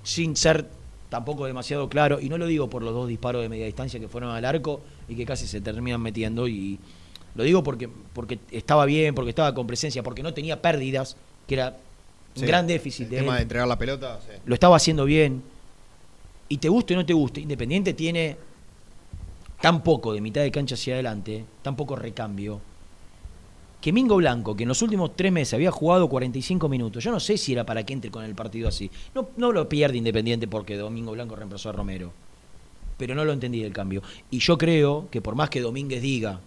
Sin 0.03 0.35
ser 0.35 0.69
tampoco 1.09 1.45
demasiado 1.45 1.89
claro, 1.89 2.19
y 2.19 2.29
no 2.29 2.37
lo 2.37 2.45
digo 2.45 2.69
por 2.69 2.83
los 2.83 2.93
dos 2.93 3.07
disparos 3.07 3.41
de 3.41 3.49
media 3.49 3.65
distancia 3.65 3.99
que 3.99 4.07
fueron 4.07 4.31
al 4.31 4.45
arco 4.45 4.81
y 5.07 5.15
que 5.15 5.25
casi 5.25 5.47
se 5.47 5.59
terminan 5.59 6.01
metiendo, 6.01 6.47
y 6.47 6.79
lo 7.35 7.43
digo 7.43 7.63
porque, 7.63 7.89
porque 8.13 8.39
estaba 8.51 8.85
bien, 8.85 9.15
porque 9.15 9.29
estaba 9.29 9.53
con 9.53 9.65
presencia, 9.65 10.03
porque 10.03 10.23
no 10.23 10.33
tenía 10.33 10.61
pérdidas, 10.61 11.17
que 11.47 11.55
era 11.55 11.77
un 12.41 12.47
gran 12.47 12.67
déficit 12.67 13.05
El 13.05 13.09
de 13.09 13.17
tema 13.17 13.31
él 13.33 13.37
de 13.37 13.43
entregar 13.43 13.67
la 13.67 13.77
pelota, 13.77 14.19
sí. 14.21 14.33
lo 14.45 14.53
estaba 14.53 14.75
haciendo 14.75 15.05
bien. 15.05 15.43
Y 16.47 16.57
te 16.57 16.69
guste 16.69 16.95
o 16.95 16.97
no 16.97 17.05
te 17.05 17.13
guste, 17.13 17.41
Independiente 17.41 17.93
tiene 17.93 18.37
tan 19.61 19.83
poco 19.83 20.13
de 20.13 20.21
mitad 20.21 20.41
de 20.41 20.51
cancha 20.51 20.75
hacia 20.75 20.95
adelante, 20.95 21.45
tan 21.61 21.75
poco 21.75 21.95
recambio, 21.95 22.61
que 23.81 23.93
Mingo 23.93 24.17
Blanco, 24.17 24.55
que 24.55 24.63
en 24.63 24.69
los 24.69 24.81
últimos 24.81 25.15
tres 25.15 25.31
meses 25.31 25.53
había 25.53 25.71
jugado 25.71 26.09
45 26.09 26.67
minutos, 26.67 27.03
yo 27.03 27.11
no 27.11 27.19
sé 27.19 27.37
si 27.37 27.53
era 27.53 27.65
para 27.65 27.83
que 27.85 27.93
entre 27.93 28.11
con 28.11 28.23
el 28.23 28.35
partido 28.35 28.67
así. 28.67 28.91
No, 29.15 29.29
no 29.37 29.51
lo 29.51 29.69
pierde 29.69 29.97
Independiente 29.97 30.47
porque 30.47 30.75
Domingo 30.75 31.11
Blanco 31.13 31.35
reemplazó 31.35 31.69
a 31.69 31.71
Romero. 31.71 32.11
Pero 32.97 33.15
no 33.15 33.23
lo 33.23 33.31
entendí 33.31 33.63
el 33.63 33.71
cambio. 33.71 34.01
Y 34.29 34.39
yo 34.39 34.57
creo 34.57 35.07
que 35.09 35.21
por 35.21 35.35
más 35.35 35.49
que 35.49 35.61
Domínguez 35.61 36.01
diga 36.01 36.41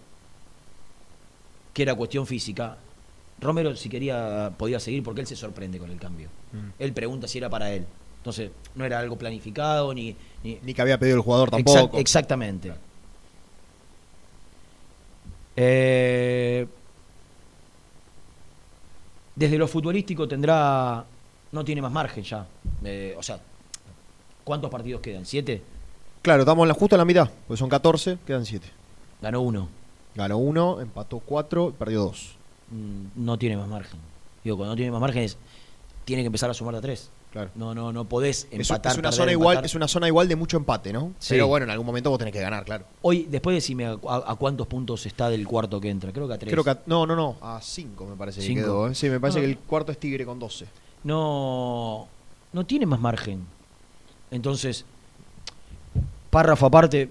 que 1.73 1.81
era 1.81 1.95
cuestión 1.95 2.27
física, 2.27 2.77
Romero 3.43 3.75
si 3.75 3.89
quería 3.89 4.51
podía 4.57 4.79
seguir 4.79 5.03
porque 5.03 5.21
él 5.21 5.27
se 5.27 5.35
sorprende 5.35 5.77
con 5.79 5.89
el 5.91 5.99
cambio. 5.99 6.29
Él 6.79 6.93
pregunta 6.93 7.27
si 7.27 7.37
era 7.37 7.49
para 7.49 7.71
él. 7.71 7.85
Entonces, 8.17 8.51
no 8.75 8.85
era 8.85 8.99
algo 8.99 9.17
planificado 9.17 9.93
ni... 9.93 10.15
ni- 10.43 10.57
Ni 10.63 10.73
que 10.73 10.81
había 10.81 10.97
pedido 10.97 11.17
el 11.17 11.21
jugador 11.23 11.49
Exact- 11.51 11.63
tampoco. 11.65 11.97
exactamente. 11.97 12.71
Eh, 15.55 16.65
desde 19.35 19.57
lo 19.57 19.67
futbolístico 19.67 20.27
tendrá... 20.27 21.05
No 21.51 21.63
tiene 21.63 21.81
más 21.81 21.91
margen 21.91 22.23
ya. 22.23 22.47
Eh, 22.83 23.13
o 23.17 23.21
sea, 23.21 23.39
¿cuántos 24.43 24.71
partidos 24.71 25.01
quedan? 25.01 25.25
¿Siete? 25.25 25.61
Claro, 26.23 26.41
estamos 26.43 26.63
en 26.63 26.69
la, 26.69 26.73
justo 26.73 26.95
en 26.95 26.99
la 26.99 27.05
mitad, 27.05 27.29
pues 27.47 27.59
son 27.59 27.69
14, 27.69 28.17
quedan 28.25 28.45
7. 28.45 28.67
Ganó 29.21 29.41
uno. 29.41 29.67
Ganó 30.15 30.37
1, 30.37 30.81
empató 30.81 31.19
4, 31.19 31.73
perdió 31.77 31.99
2. 32.05 32.35
Mm, 32.73 33.23
No 33.25 33.37
tiene 33.37 33.55
más 33.57 33.67
margen. 33.67 33.99
Digo, 34.43 34.57
cuando 34.57 34.73
no 34.73 34.75
tiene 34.77 34.91
más 34.91 35.01
margen 35.01 35.23
es... 35.23 35.37
Tiene 36.05 36.21
que 36.23 36.27
empezar 36.27 36.49
a 36.49 36.53
sumar 36.53 36.75
a 36.75 36.81
tres. 36.81 37.09
Claro. 37.31 37.49
No, 37.55 37.73
no, 37.73 37.91
no 37.93 38.05
podés 38.05 38.47
empatar. 38.51 38.91
es 38.91 38.97
una 38.97 39.09
perder, 39.09 39.13
zona 39.13 39.31
igual, 39.31 39.65
es 39.65 39.73
una 39.73 39.87
zona 39.87 40.07
igual 40.07 40.27
de 40.27 40.35
mucho 40.35 40.57
empate, 40.57 40.93
¿no? 40.93 41.13
Sí. 41.17 41.29
Pero 41.33 41.47
bueno, 41.47 41.63
en 41.63 41.69
algún 41.71 41.85
momento 41.87 42.09
vos 42.11 42.19
tenés 42.19 42.31
que 42.33 42.41
ganar, 42.41 42.63
claro. 42.63 42.85
Hoy, 43.01 43.23
después 43.29 43.55
decime 43.55 43.85
a, 43.87 43.91
a- 44.07 44.31
a 44.31 44.35
cuántos 44.35 44.67
puntos 44.67 45.03
está 45.07 45.29
del 45.29 45.47
cuarto 45.47 45.79
que 45.81 45.89
entra. 45.89 46.11
Creo 46.11 46.27
que 46.27 46.33
a 46.35 46.37
tres. 46.37 46.51
Creo 46.51 46.63
que 46.63 46.69
a- 46.69 46.81
no, 46.85 47.07
no, 47.07 47.15
no, 47.15 47.37
a 47.41 47.59
5 47.59 48.05
me 48.05 48.15
parece 48.15 48.41
Cinco. 48.41 48.55
que 48.59 48.61
quedó. 48.65 48.87
¿eh? 48.89 48.93
Sí, 48.95 49.09
me 49.09 49.19
parece 49.19 49.39
No. 49.39 49.45
que 49.45 49.51
el 49.51 49.57
cuarto 49.57 49.91
es 49.91 49.97
Tigre 49.97 50.25
con 50.25 50.37
12. 50.39 50.67
no, 51.05 52.07
no 52.51 52.65
tiene 52.65 52.85
más 52.85 52.99
margen. 52.99 53.45
Entonces, 54.29 54.85
párrafo 56.29 56.65
aparte, 56.67 57.09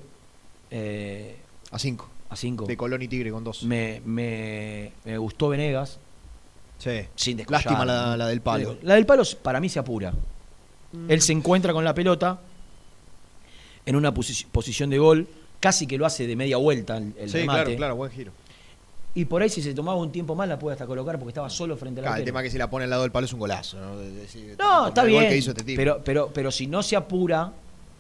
eh, 0.71 1.37
A 1.73 1.79
5. 1.79 2.09
A 2.33 2.37
5. 2.37 2.67
De 2.67 2.77
Colón 2.77 3.03
y 3.03 3.09
Tigre 3.09 3.31
con 3.31 3.45
12. 3.45 3.67
Me, 3.67 4.01
me, 4.05 4.93
me 5.05 5.19
gustó 5.19 5.49
Venegas, 5.49 5.99
Sí. 6.79 7.03
sin 7.15 7.37
descollar. 7.37 7.65
Lástima 7.65 7.85
la, 7.85 8.17
la 8.17 8.27
del 8.29 8.41
palo. 8.41 8.77
La 8.83 8.95
del 8.95 9.07
palo 9.07 9.23
para 9.43 9.61
mí 9.61 9.69
se 9.69 9.79
apura. 9.79 10.13
Él 11.09 11.23
se 11.23 11.33
encuentra 11.33 11.73
con 11.73 11.85
la 11.85 11.95
pelota 11.95 12.41
en 13.87 13.97
una 13.97 14.13
posi- 14.13 14.47
posición 14.47 14.91
de 14.91 14.99
gol, 14.99 15.27
casi 15.61 15.87
que 15.87 15.97
lo 15.99 16.07
hace 16.07 16.27
de 16.27 16.37
media 16.37 16.57
vuelta 16.57 16.97
el, 16.99 17.15
el 17.19 17.31
sí, 17.31 17.39
remate. 17.39 17.63
claro, 17.65 17.77
claro, 17.77 17.97
buen 17.97 18.11
giro. 18.13 18.33
Y 19.15 19.27
por 19.27 19.43
ahí 19.43 19.49
si 19.51 19.61
se 19.63 19.75
tomaba 19.75 19.99
un 19.99 20.11
tiempo 20.11 20.35
más 20.35 20.49
la 20.49 20.59
puede 20.59 20.73
hasta 20.75 20.87
colocar 20.87 21.19
porque 21.19 21.31
estaba 21.31 21.51
solo 21.51 21.77
frente 21.77 22.01
al 22.01 22.05
Claro, 22.07 22.19
el 22.19 22.25
tema 22.25 22.43
que 22.43 22.51
si 22.51 22.57
la 22.59 22.71
pone 22.71 22.85
al 22.85 22.91
lado 22.91 23.03
del 23.03 23.11
palo 23.13 23.27
es 23.27 23.33
un 23.33 23.41
golazo, 23.41 23.79
¿no? 23.79 23.99
De- 23.99 24.11
de- 24.11 24.27
de- 24.27 24.57
No, 24.57 24.85
de- 24.85 24.89
está 24.89 25.05
bien. 25.05 25.29
que 25.29 25.37
hizo 25.37 25.51
este 25.51 25.65
tipo. 25.65 25.77
pero, 25.79 26.01
pero, 26.05 26.31
pero 26.33 26.51
si 26.51 26.67
no 26.67 26.83
se 26.83 26.97
apura, 26.97 27.53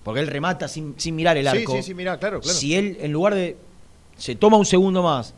porque 0.04 0.20
él 0.20 0.26
remata 0.26 0.68
sin, 0.68 0.94
sin 0.98 1.14
mirar 1.14 1.36
el 1.36 1.48
sí, 1.50 1.58
arco. 1.58 1.76
sí, 1.76 1.82
sí, 1.82 1.94
mira, 1.94 2.18
claro, 2.18 2.40
claro. 2.40 2.58
Si 2.58 2.74
él, 2.74 2.96
en 3.00 3.12
lugar 3.12 3.34
de. 3.34 3.56
Se 4.22 4.36
toma 4.36 4.56
un 4.56 4.64
segundo 4.64 5.02
más 5.02 5.34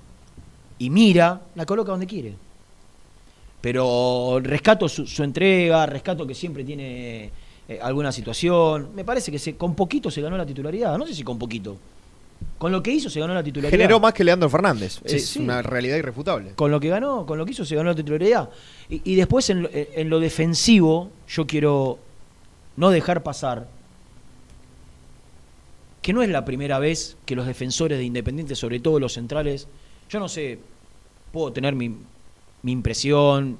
y 0.79 0.91
mira, 0.91 1.41
la 1.55 1.65
coloca 1.65 1.93
donde 1.93 2.07
quiere. 2.07 2.35
Pero 3.63 4.41
rescato 4.43 4.91
su, 4.91 5.07
su 5.07 5.23
entrega, 5.23 5.87
rescato 5.87 6.27
que 6.27 6.35
siempre 6.35 6.65
tiene 6.65 7.31
eh, 7.67 7.79
alguna 7.81 8.13
situación. 8.13 8.91
Me 8.95 9.03
parece 9.03 9.33
que 9.33 9.39
se, 9.39 9.57
con 9.57 9.75
poquito 9.75 10.11
se 10.11 10.21
ganó 10.21 10.37
la 10.37 10.45
titularidad. 10.45 10.99
No 10.99 11.07
sé 11.07 11.15
si 11.15 11.25
con 11.25 11.39
poquito. 11.39 11.79
Con 12.59 12.73
lo 12.73 12.83
que 12.83 12.91
hizo 12.91 13.09
se 13.09 13.21
ganó 13.21 13.33
la 13.33 13.43
titularidad. 13.43 13.71
Generó 13.71 14.01
más 14.01 14.13
que 14.13 14.23
Leandro 14.23 14.51
Fernández. 14.51 15.01
Sí, 15.07 15.17
es 15.17 15.29
sí. 15.29 15.39
una 15.39 15.63
realidad 15.63 15.97
irrefutable. 15.97 16.51
Con 16.55 16.71
lo 16.71 16.79
que 16.79 16.91
ganó, 16.91 17.25
con 17.25 17.39
lo 17.39 17.47
que 17.47 17.53
hizo 17.53 17.65
se 17.65 17.77
ganó 17.77 17.89
la 17.89 17.97
titularidad. 17.97 18.51
Y, 18.91 19.01
y 19.13 19.15
después 19.15 19.49
en 19.49 20.11
lo 20.11 20.21
defensivo, 20.21 21.09
yo 21.27 21.47
quiero 21.47 21.99
no 22.77 22.91
dejar 22.91 23.23
pasar 23.23 23.67
que 26.05 26.13
no 26.13 26.23
es 26.23 26.29
la 26.29 26.45
primera 26.45 26.79
vez 26.79 27.17
que 27.25 27.35
los 27.35 27.47
defensores 27.47 27.97
de 27.97 28.05
Independiente, 28.05 28.55
sobre 28.55 28.79
todo 28.79 29.01
los 29.01 29.15
centrales, 29.15 29.67
yo 30.11 30.21
no 30.21 30.29
sé, 30.29 30.59
puedo 31.33 31.51
tener 31.51 31.75
mi, 31.75 31.97
mi 32.61 32.73
impresión, 32.73 33.57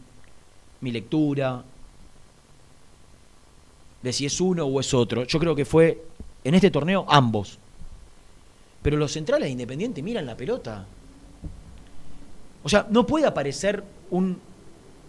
mi 0.83 0.93
lectura, 0.93 1.65
de 4.03 4.13
si 4.13 4.27
es 4.27 4.39
uno 4.43 4.67
o 4.67 4.79
es 4.79 4.93
otro. 4.93 5.25
Yo 5.25 5.39
creo 5.39 5.55
que 5.57 5.65
fue 5.65 6.05
en 6.45 6.55
este 6.55 6.71
torneo 6.71 7.07
ambos. 7.09 7.59
Pero 8.83 8.99
los 8.99 9.11
centrales 9.13 9.47
de 9.47 9.53
Independiente 9.53 10.03
miran 10.03 10.27
la 10.27 10.37
pelota. 10.37 10.85
O 12.63 12.69
sea, 12.69 12.87
no 12.91 13.07
puede 13.07 13.25
aparecer 13.25 13.83
un 14.11 14.39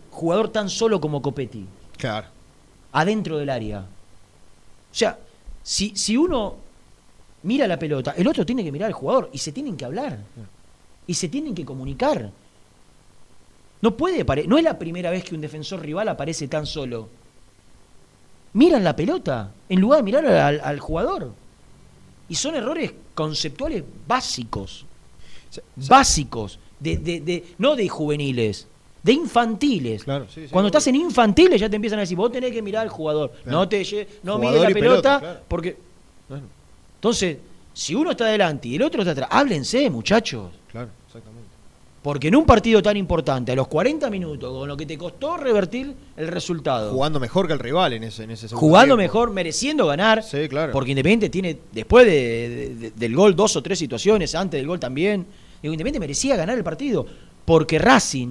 jugador 0.10 0.48
tan 0.48 0.70
solo 0.70 1.02
como 1.02 1.22
Copetti, 1.22 1.66
Claro. 1.98 2.28
adentro 2.94 3.38
del 3.38 3.50
área. 3.50 3.86
sea, 4.94 5.20
si, 5.64 5.94
si 5.98 6.16
uno 6.16 6.64
mira 7.46 7.66
la 7.68 7.80
pelota, 7.80 8.14
el 8.18 8.28
otro 8.28 8.46
tiene 8.46 8.64
que 8.64 8.72
mirar 8.72 8.88
al 8.88 8.94
jugador 8.94 9.30
y 9.32 9.38
se 9.38 9.52
tienen 9.52 9.78
que 9.78 9.86
hablar. 9.86 10.20
Y 11.08 11.14
se 11.14 11.30
tienen 11.30 11.56
que 11.56 11.64
comunicar. 11.64 12.32
No 13.82 13.96
puede 13.96 14.24
no 14.48 14.58
es 14.58 14.64
la 14.64 14.78
primera 14.80 15.12
vez 15.12 15.24
que 15.24 15.36
un 15.36 15.42
defensor 15.42 15.80
rival 15.82 16.10
aparece 16.10 16.48
tan 16.48 16.66
solo. 16.66 17.08
Miran 18.54 18.84
la 18.84 18.96
pelota 18.96 19.52
en 19.70 19.80
lugar 19.82 20.00
de 20.00 20.04
mirar 20.04 20.26
al, 20.26 20.60
al 20.62 20.80
jugador. 20.80 21.34
Y 22.28 22.36
son 22.36 22.56
errores 22.56 22.94
conceptuales 23.14 23.84
básicos. 24.08 24.86
Básicos. 25.76 26.60
De, 26.80 26.98
de- 26.98 27.22
de- 27.22 27.46
no 27.58 27.76
de 27.76 27.88
juveniles, 27.88 28.68
de 29.04 29.14
infantiles. 29.14 30.04
Claro, 30.04 30.26
sí, 30.34 30.46
sí, 30.46 30.52
Cuando 30.52 30.68
estás 30.68 30.86
en 30.88 30.96
infantiles 30.96 31.60
ya 31.62 31.70
te 31.70 31.76
empiezan 31.78 32.00
a 32.00 32.02
decir, 32.02 32.18
vos 32.18 32.32
tenés 32.32 32.52
que 32.52 32.62
mirar 32.62 32.82
al 32.84 32.90
jugador. 32.90 33.32
Claro. 33.44 33.60
No 33.60 33.70
te 33.70 33.78
no 34.24 34.34
Jugador 34.34 34.40
mires 34.40 34.62
la 34.62 34.68
pelota, 34.74 34.80
pelota, 35.02 35.20
claro. 35.20 35.40
porque. 35.48 35.78
Entonces, 37.06 37.38
si 37.72 37.94
uno 37.94 38.10
está 38.10 38.26
adelante 38.26 38.68
y 38.68 38.78
el 38.78 38.82
otro 38.82 39.02
está 39.04 39.12
atrás, 39.12 39.28
háblense, 39.32 39.88
muchachos. 39.92 40.50
claro, 40.72 40.90
exactamente. 41.06 41.46
Porque 42.02 42.30
en 42.30 42.36
un 42.36 42.46
partido 42.48 42.82
tan 42.82 42.98
importante, 42.98 43.52
a 43.52 43.56
los 43.56 43.68
40 43.68 44.10
minutos, 44.10 44.52
con 44.52 44.68
lo 44.68 44.76
que 44.76 44.88
te 44.88 44.98
costó 44.98 45.38
revertir 45.38 45.94
el 46.18 46.28
resultado, 46.30 46.92
Jugando 46.92 47.20
mejor 47.20 47.46
que 47.46 47.54
el 47.54 47.60
rival 47.60 47.94
en 47.94 48.06
ese, 48.06 48.24
en 48.24 48.32
ese 48.32 48.48
segundo 48.48 48.60
jugando 48.60 48.96
tiempo. 48.98 49.14
mejor, 49.14 49.30
mereciendo 49.30 49.86
ganar, 49.86 50.24
Sí, 50.24 50.48
claro. 50.50 50.72
porque 50.72 50.92
Independiente 50.92 51.30
tiene, 51.30 51.56
después 51.72 52.08
de- 52.08 52.12
de- 52.50 52.76
de- 52.76 52.92
del 52.92 53.16
gol, 53.16 53.36
dos 53.36 53.56
o 53.56 53.62
tres 53.62 53.78
situaciones, 53.78 54.34
antes 54.34 54.60
del 54.60 54.66
gol 54.68 54.80
también, 54.80 55.28
digo, 55.62 55.72
Independiente 55.76 56.00
merecía 56.00 56.36
ganar 56.36 56.58
el 56.58 56.64
partido, 56.64 57.06
porque 57.46 57.78
Racing, 57.78 58.30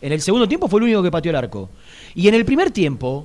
en 0.00 0.12
el 0.12 0.20
segundo 0.20 0.48
tiempo, 0.48 0.66
fue 0.66 0.80
el 0.80 0.84
único 0.84 1.00
que 1.00 1.12
pateó 1.12 1.30
el 1.30 1.36
arco. 1.36 1.68
Y 2.16 2.26
en 2.26 2.34
el 2.34 2.44
primer 2.44 2.72
tiempo, 2.72 3.24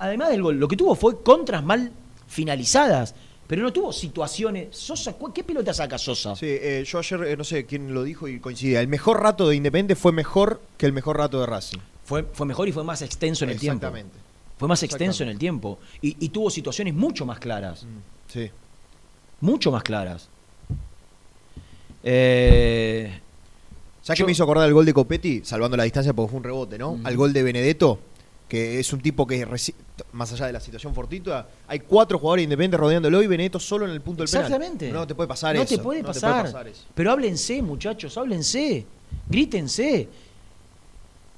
además 0.00 0.30
del 0.30 0.42
gol, 0.42 0.58
lo 0.58 0.66
que 0.66 0.76
tuvo 0.76 0.96
fue 0.96 1.22
contras 1.22 1.62
mal 1.62 1.92
finalizadas, 2.26 3.14
pero 3.50 3.62
no 3.64 3.72
tuvo 3.72 3.92
situaciones. 3.92 4.68
Sosa, 4.76 5.14
¿cu- 5.14 5.32
¿qué 5.32 5.42
pelota 5.42 5.74
saca 5.74 5.98
Sosa? 5.98 6.36
Sí, 6.36 6.46
eh, 6.46 6.84
yo 6.86 7.00
ayer 7.00 7.24
eh, 7.24 7.36
no 7.36 7.42
sé 7.42 7.66
quién 7.66 7.92
lo 7.92 8.04
dijo 8.04 8.28
y 8.28 8.38
coincidía. 8.38 8.80
El 8.80 8.86
mejor 8.86 9.20
rato 9.20 9.48
de 9.48 9.56
Independiente 9.56 9.96
fue 9.96 10.12
mejor 10.12 10.60
que 10.78 10.86
el 10.86 10.92
mejor 10.92 11.16
rato 11.18 11.40
de 11.40 11.46
Racing. 11.46 11.78
Fue, 12.04 12.22
fue 12.32 12.46
mejor 12.46 12.68
y 12.68 12.72
fue 12.72 12.84
más 12.84 13.02
extenso 13.02 13.42
en 13.44 13.50
el 13.50 13.58
tiempo. 13.58 13.84
Exactamente. 13.86 14.16
Fue 14.56 14.68
más 14.68 14.80
extenso 14.84 15.24
en 15.24 15.30
el 15.30 15.38
tiempo. 15.38 15.80
Y, 16.00 16.16
y 16.24 16.28
tuvo 16.28 16.48
situaciones 16.48 16.94
mucho 16.94 17.26
más 17.26 17.40
claras. 17.40 17.84
Sí. 18.28 18.48
Mucho 19.40 19.72
más 19.72 19.82
claras. 19.82 20.28
Eh, 22.04 23.20
¿Sabes 24.02 24.18
qué 24.20 24.24
me 24.24 24.32
hizo 24.32 24.44
acordar 24.44 24.66
el 24.68 24.74
gol 24.74 24.86
de 24.86 24.94
Copetti? 24.94 25.42
Salvando 25.44 25.76
la 25.76 25.82
distancia 25.84 26.12
porque 26.12 26.30
fue 26.30 26.38
un 26.38 26.44
rebote, 26.44 26.78
¿no? 26.78 26.92
Ujú. 26.92 27.00
Al 27.06 27.16
gol 27.16 27.32
de 27.32 27.42
Benedetto, 27.42 27.98
que 28.50 28.80
es 28.80 28.92
un 28.92 29.00
tipo 29.00 29.24
que, 29.28 29.46
más 30.10 30.32
allá 30.32 30.46
de 30.46 30.52
la 30.52 30.58
situación 30.58 30.92
fortuita, 30.92 31.46
hay 31.68 31.78
cuatro 31.78 32.18
jugadores 32.18 32.42
independientes 32.42 32.80
rodeándolo 32.80 33.22
y 33.22 33.28
Benedetto 33.28 33.60
solo 33.60 33.84
en 33.84 33.92
el 33.92 34.00
punto 34.00 34.24
del 34.24 34.28
penal. 34.28 34.46
exactamente. 34.46 34.90
No 34.90 35.06
te 35.06 35.14
puede 35.14 35.28
pasar 35.28 35.54
no 35.54 35.62
eso. 35.62 35.76
Te 35.76 35.80
puede 35.80 36.02
no 36.02 36.08
pasar. 36.08 36.42
pasar 36.46 36.66
eso. 36.66 36.82
Pero 36.92 37.12
háblense, 37.12 37.62
muchachos, 37.62 38.18
háblense. 38.18 38.84
Grítense. 39.28 40.08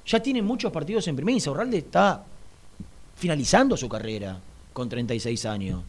Ya 0.07 0.23
tienen 0.23 0.43
muchos 0.43 0.71
partidos 0.71 1.07
en 1.07 1.15
primera 1.15 1.37
y 1.37 1.39
Saurralde 1.39 1.77
está 1.77 2.23
finalizando 3.15 3.77
su 3.77 3.87
carrera 3.87 4.39
con 4.73 4.89
36 4.89 5.45
años. 5.45 5.83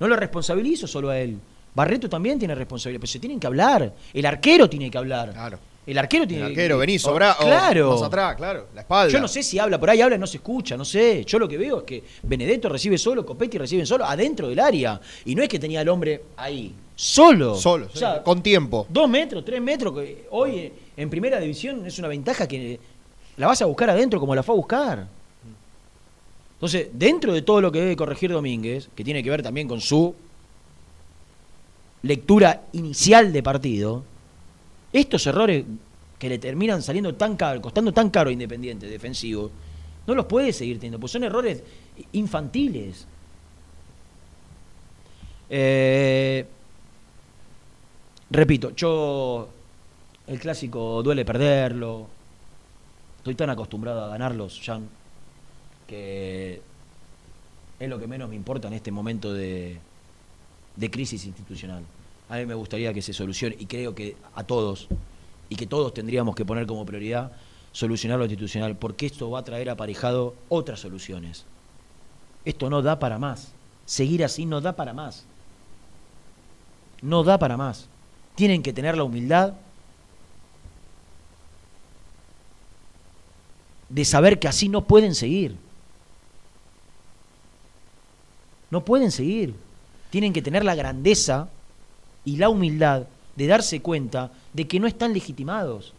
No 0.00 0.08
lo 0.08 0.16
responsabilizo 0.16 0.86
solo 0.86 1.10
a 1.10 1.18
él. 1.18 1.38
Barreto 1.74 2.08
también 2.08 2.38
tiene 2.38 2.54
responsabilidad, 2.54 3.00
pero 3.02 3.12
se 3.12 3.18
tienen 3.18 3.38
que 3.38 3.48
hablar. 3.48 3.92
El 4.14 4.24
arquero 4.24 4.70
tiene 4.70 4.90
que 4.90 4.96
hablar. 4.96 5.34
Claro. 5.34 5.58
El 5.86 5.98
arquero 5.98 6.24
El 6.24 6.28
tiene 6.28 6.44
arquero, 6.46 6.76
que- 6.76 6.80
venís, 6.80 7.00
sobra, 7.02 7.36
Claro. 7.38 7.92
más 7.92 8.02
atrás, 8.02 8.34
claro, 8.36 8.66
la 8.74 8.80
espalda. 8.80 9.12
Yo 9.12 9.20
no 9.20 9.28
sé 9.28 9.42
si 9.44 9.56
habla 9.58 9.78
por 9.78 9.88
ahí, 9.88 10.00
habla 10.00 10.16
y 10.16 10.18
no 10.18 10.26
se 10.26 10.38
escucha, 10.38 10.76
no 10.76 10.84
sé. 10.84 11.24
Yo 11.24 11.38
lo 11.38 11.46
que 11.48 11.56
veo 11.56 11.78
es 11.78 11.84
que 11.84 12.02
Benedetto 12.24 12.68
recibe 12.68 12.98
solo, 12.98 13.24
Copetti 13.24 13.56
recibe 13.56 13.86
solo, 13.86 14.04
adentro 14.04 14.48
del 14.48 14.58
área. 14.58 15.00
Y 15.24 15.34
no 15.36 15.42
es 15.44 15.48
que 15.48 15.60
tenía 15.60 15.80
al 15.82 15.88
hombre 15.88 16.24
ahí, 16.36 16.74
solo. 16.96 17.54
Solo, 17.54 17.86
O 17.92 17.96
sea, 17.96 18.20
con 18.24 18.42
tiempo. 18.42 18.84
dos 18.88 19.08
metros, 19.08 19.44
tres 19.44 19.60
metros, 19.62 19.94
que 19.94 20.26
hoy 20.30 20.72
en 20.96 21.08
primera 21.08 21.38
división 21.38 21.86
es 21.86 21.96
una 22.00 22.08
ventaja 22.08 22.48
que 22.48 22.80
la 23.36 23.46
vas 23.46 23.62
a 23.62 23.66
buscar 23.66 23.88
adentro 23.90 24.18
como 24.18 24.34
la 24.34 24.42
fue 24.42 24.54
a 24.54 24.56
buscar. 24.56 25.06
Entonces, 26.54 26.88
dentro 26.94 27.32
de 27.32 27.42
todo 27.42 27.60
lo 27.60 27.70
que 27.70 27.80
debe 27.80 27.94
corregir 27.94 28.32
Domínguez, 28.32 28.88
que 28.96 29.04
tiene 29.04 29.22
que 29.22 29.30
ver 29.30 29.42
también 29.42 29.68
con 29.68 29.80
su 29.80 30.14
lectura 32.02 32.62
inicial 32.72 33.32
de 33.32 33.42
partido, 33.42 34.02
estos 34.96 35.26
errores 35.26 35.64
que 36.18 36.28
le 36.28 36.38
terminan 36.38 36.82
saliendo 36.82 37.14
tan 37.14 37.36
caro, 37.36 37.60
costando 37.60 37.92
tan 37.92 38.10
caro 38.10 38.30
a 38.30 38.32
Independiente 38.32 38.86
defensivo, 38.86 39.50
no 40.06 40.14
los 40.14 40.26
puede 40.26 40.52
seguir 40.52 40.76
teniendo, 40.76 40.98
pues 40.98 41.12
son 41.12 41.24
errores 41.24 41.62
infantiles. 42.12 43.06
Eh, 45.50 46.46
repito, 48.30 48.74
yo 48.74 49.48
el 50.26 50.38
clásico 50.40 51.02
duele 51.02 51.24
perderlo. 51.24 52.06
Estoy 53.18 53.34
tan 53.34 53.50
acostumbrado 53.50 54.04
a 54.04 54.08
ganarlos, 54.08 54.60
Jan, 54.64 54.88
que 55.86 56.60
es 57.78 57.88
lo 57.88 57.98
que 57.98 58.06
menos 58.06 58.28
me 58.28 58.36
importa 58.36 58.68
en 58.68 58.74
este 58.74 58.90
momento 58.90 59.34
de, 59.34 59.78
de 60.76 60.90
crisis 60.90 61.26
institucional. 61.26 61.82
A 62.28 62.36
mí 62.36 62.46
me 62.46 62.54
gustaría 62.54 62.92
que 62.92 63.02
se 63.02 63.12
solucione, 63.12 63.56
y 63.58 63.66
creo 63.66 63.94
que 63.94 64.16
a 64.34 64.44
todos, 64.44 64.88
y 65.48 65.56
que 65.56 65.66
todos 65.66 65.94
tendríamos 65.94 66.34
que 66.34 66.44
poner 66.44 66.66
como 66.66 66.84
prioridad 66.84 67.32
solucionar 67.72 68.18
lo 68.18 68.24
institucional, 68.24 68.76
porque 68.76 69.06
esto 69.06 69.30
va 69.30 69.40
a 69.40 69.44
traer 69.44 69.70
aparejado 69.70 70.34
otras 70.48 70.80
soluciones. 70.80 71.44
Esto 72.44 72.70
no 72.70 72.80
da 72.80 72.98
para 72.98 73.18
más. 73.18 73.52
Seguir 73.84 74.24
así 74.24 74.46
no 74.46 74.60
da 74.60 74.74
para 74.74 74.92
más. 74.92 75.24
No 77.02 77.22
da 77.22 77.38
para 77.38 77.56
más. 77.56 77.88
Tienen 78.34 78.62
que 78.62 78.72
tener 78.72 78.96
la 78.96 79.04
humildad 79.04 79.54
de 83.88 84.04
saber 84.04 84.38
que 84.38 84.48
así 84.48 84.68
no 84.68 84.84
pueden 84.84 85.14
seguir. 85.14 85.56
No 88.70 88.84
pueden 88.84 89.12
seguir. 89.12 89.54
Tienen 90.10 90.32
que 90.32 90.42
tener 90.42 90.64
la 90.64 90.74
grandeza 90.74 91.48
y 92.26 92.36
la 92.36 92.50
humildad 92.50 93.06
de 93.36 93.46
darse 93.46 93.80
cuenta 93.80 94.30
de 94.52 94.66
que 94.68 94.78
no 94.78 94.86
están 94.86 95.14
legitimados. 95.14 95.94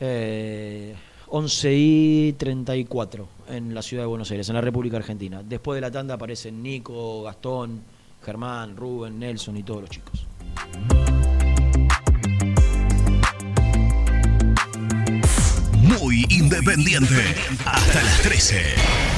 Eh, 0.00 0.96
11 1.28 1.74
y 1.74 2.32
34 2.32 3.28
en 3.50 3.74
la 3.74 3.82
ciudad 3.82 4.04
de 4.04 4.06
Buenos 4.06 4.30
Aires, 4.30 4.48
en 4.48 4.54
la 4.54 4.60
República 4.60 4.96
Argentina. 4.96 5.42
Después 5.44 5.76
de 5.76 5.82
la 5.82 5.90
tanda 5.90 6.14
aparecen 6.14 6.62
Nico, 6.62 7.22
Gastón, 7.22 7.82
Germán, 8.24 8.76
Rubén, 8.76 9.18
Nelson 9.18 9.56
y 9.56 9.62
todos 9.62 9.82
los 9.82 9.90
chicos. 9.90 10.26
Muy 16.00 16.24
independiente. 16.30 17.34
Hasta 17.66 18.02
las 18.02 18.22
13. 18.22 19.17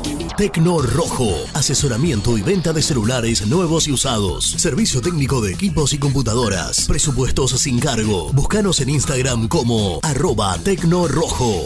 Tecno 0.37 0.81
Rojo, 0.81 1.35
asesoramiento 1.53 2.37
y 2.37 2.41
venta 2.41 2.73
de 2.73 2.81
celulares 2.81 3.45
nuevos 3.47 3.87
y 3.87 3.91
usados. 3.91 4.45
Servicio 4.45 5.01
técnico 5.01 5.41
de 5.41 5.53
equipos 5.53 5.93
y 5.93 5.99
computadoras. 5.99 6.87
Presupuestos 6.87 7.51
sin 7.51 7.79
cargo. 7.79 8.31
Búscanos 8.33 8.79
en 8.81 8.89
Instagram 8.89 9.47
como 9.47 9.99
arroba 10.03 10.57
Tecno 10.63 11.07
Rojo. 11.07 11.65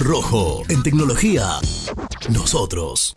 Rojo, 0.00 0.62
en 0.68 0.82
tecnología, 0.82 1.60
nosotros. 2.30 3.16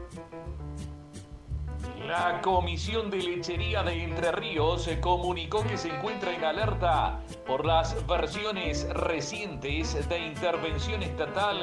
La 2.11 2.41
Comisión 2.41 3.09
de 3.09 3.23
Lechería 3.23 3.83
de 3.83 4.03
Entre 4.03 4.33
Ríos 4.33 4.89
comunicó 4.99 5.63
que 5.63 5.77
se 5.77 5.95
encuentra 5.95 6.35
en 6.35 6.43
alerta 6.43 7.21
por 7.47 7.65
las 7.65 8.05
versiones 8.05 8.85
recientes 8.89 10.09
de 10.09 10.19
intervención 10.19 11.03
estatal 11.03 11.57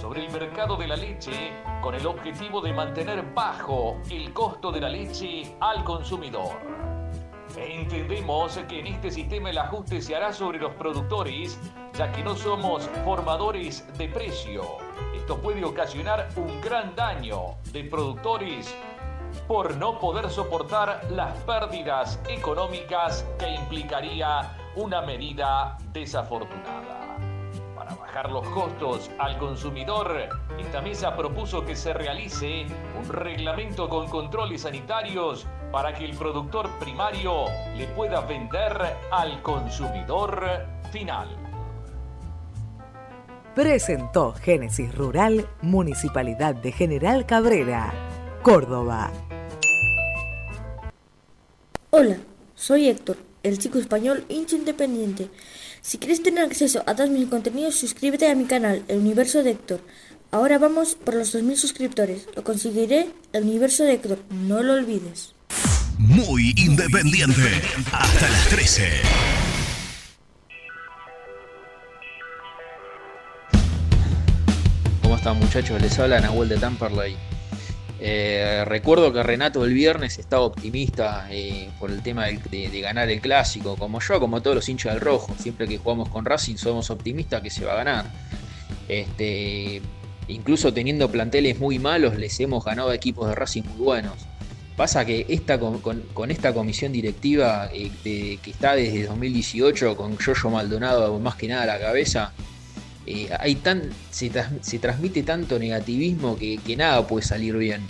sobre 0.00 0.26
el 0.26 0.32
mercado 0.32 0.76
de 0.76 0.88
la 0.88 0.96
leche 0.96 1.52
con 1.80 1.94
el 1.94 2.04
objetivo 2.04 2.60
de 2.60 2.72
mantener 2.72 3.22
bajo 3.32 3.96
el 4.10 4.32
costo 4.32 4.72
de 4.72 4.80
la 4.80 4.88
leche 4.88 5.54
al 5.60 5.84
consumidor. 5.84 6.50
Entendemos 7.56 8.58
que 8.68 8.80
en 8.80 8.88
este 8.88 9.08
sistema 9.08 9.50
el 9.50 9.58
ajuste 9.58 10.02
se 10.02 10.16
hará 10.16 10.32
sobre 10.32 10.58
los 10.58 10.74
productores, 10.74 11.60
ya 11.96 12.10
que 12.10 12.24
no 12.24 12.34
somos 12.34 12.88
formadores 13.04 13.86
de 13.96 14.08
precio. 14.08 14.64
Esto 15.14 15.38
puede 15.40 15.64
ocasionar 15.64 16.28
un 16.34 16.60
gran 16.60 16.96
daño 16.96 17.54
de 17.72 17.84
productores 17.84 18.74
por 19.46 19.76
no 19.76 19.98
poder 19.98 20.30
soportar 20.30 21.00
las 21.10 21.36
pérdidas 21.40 22.18
económicas 22.28 23.26
que 23.38 23.54
implicaría 23.54 24.56
una 24.76 25.02
medida 25.02 25.76
desafortunada. 25.92 27.16
Para 27.76 27.94
bajar 27.94 28.30
los 28.30 28.46
costos 28.48 29.10
al 29.18 29.36
consumidor, 29.38 30.28
esta 30.58 30.80
mesa 30.80 31.16
propuso 31.16 31.64
que 31.64 31.76
se 31.76 31.92
realice 31.92 32.66
un 32.98 33.08
reglamento 33.08 33.88
con 33.88 34.08
controles 34.08 34.62
sanitarios 34.62 35.46
para 35.70 35.92
que 35.92 36.04
el 36.04 36.16
productor 36.16 36.68
primario 36.78 37.46
le 37.76 37.86
pueda 37.88 38.20
vender 38.20 38.96
al 39.10 39.42
consumidor 39.42 40.66
final. 40.90 41.28
Presentó 43.54 44.32
Génesis 44.32 44.94
Rural, 44.94 45.46
Municipalidad 45.60 46.54
de 46.54 46.72
General 46.72 47.26
Cabrera, 47.26 47.92
Córdoba. 48.42 49.12
Hola, 51.90 52.16
soy 52.56 52.88
Héctor, 52.88 53.16
el 53.44 53.58
chico 53.58 53.78
español 53.78 54.24
hincha 54.28 54.56
independiente. 54.56 55.28
Si 55.80 55.98
quieres 55.98 56.24
tener 56.24 56.44
acceso 56.44 56.82
a 56.86 56.96
todos 56.96 57.10
mis 57.10 57.28
contenidos, 57.28 57.76
suscríbete 57.76 58.28
a 58.28 58.34
mi 58.34 58.46
canal, 58.46 58.82
El 58.88 58.98
Universo 58.98 59.44
de 59.44 59.52
Héctor. 59.52 59.80
Ahora 60.32 60.58
vamos 60.58 60.96
por 60.96 61.14
los 61.14 61.32
2.000 61.34 61.54
suscriptores. 61.54 62.26
Lo 62.34 62.42
conseguiré, 62.42 63.10
El 63.32 63.44
Universo 63.44 63.84
de 63.84 63.92
Héctor. 63.92 64.18
No 64.30 64.62
lo 64.62 64.72
olvides. 64.72 65.34
Muy 65.98 66.52
independiente. 66.56 67.62
Hasta 67.92 68.28
las 68.28 68.48
13. 68.48 68.88
¿Cómo 75.02 75.14
están 75.14 75.38
muchachos? 75.38 75.80
Les 75.80 75.96
habla 76.00 76.20
Nahuel 76.20 76.48
de 76.48 76.58
Tamperley. 76.58 77.16
Eh, 78.04 78.64
recuerdo 78.64 79.12
que 79.12 79.22
Renato 79.22 79.64
el 79.64 79.74
viernes 79.74 80.18
estaba 80.18 80.42
optimista 80.42 81.28
eh, 81.30 81.70
por 81.78 81.88
el 81.88 82.02
tema 82.02 82.26
de, 82.26 82.80
ganar 82.80 83.08
el 83.08 83.20
clásico, 83.20 83.76
como 83.76 84.00
yo, 84.00 84.18
como 84.18 84.42
todos 84.42 84.56
los 84.56 84.68
hinchas 84.68 84.94
del 84.94 85.00
rojo. 85.00 85.32
Siempre 85.38 85.68
que 85.68 85.78
jugamos 85.78 86.08
con 86.08 86.24
Racing 86.24 86.56
somos 86.56 86.90
optimistas 86.90 87.40
que 87.42 87.50
se 87.50 87.64
va 87.64 87.74
a 87.74 87.76
ganar. 87.76 88.06
Este, 88.88 89.80
incluso 90.26 90.74
teniendo 90.74 91.12
planteles 91.12 91.60
muy 91.60 91.78
malos, 91.78 92.18
les 92.18 92.40
hemos 92.40 92.64
ganado 92.64 92.92
equipos 92.92 93.28
de 93.28 93.36
Racing 93.36 93.62
muy 93.62 93.78
buenos. 93.84 94.14
Pasa 94.76 95.04
que 95.04 95.24
esta, 95.28 95.60
con, 95.60 95.78
con 95.78 96.30
esta 96.32 96.52
comisión 96.52 96.90
directiva 96.90 97.70
eh, 97.72 97.92
que 98.02 98.50
está 98.50 98.74
desde 98.74 99.06
2018, 99.06 99.96
con 99.96 100.18
Yoyo 100.18 100.50
Maldonado 100.50 101.20
más 101.20 101.36
que 101.36 101.46
nada 101.46 101.62
a 101.62 101.66
la 101.66 101.78
cabeza, 101.78 102.32
eh, 103.06 103.28
hay 103.38 103.56
tan, 103.56 103.82
se, 104.10 104.30
transmite 104.78 105.22
tanto 105.22 105.58
negativismo 105.58 106.36
que, 106.36 106.76
nada 106.76 107.06
puede 107.06 107.26
salir 107.26 107.56
bien. 107.56 107.82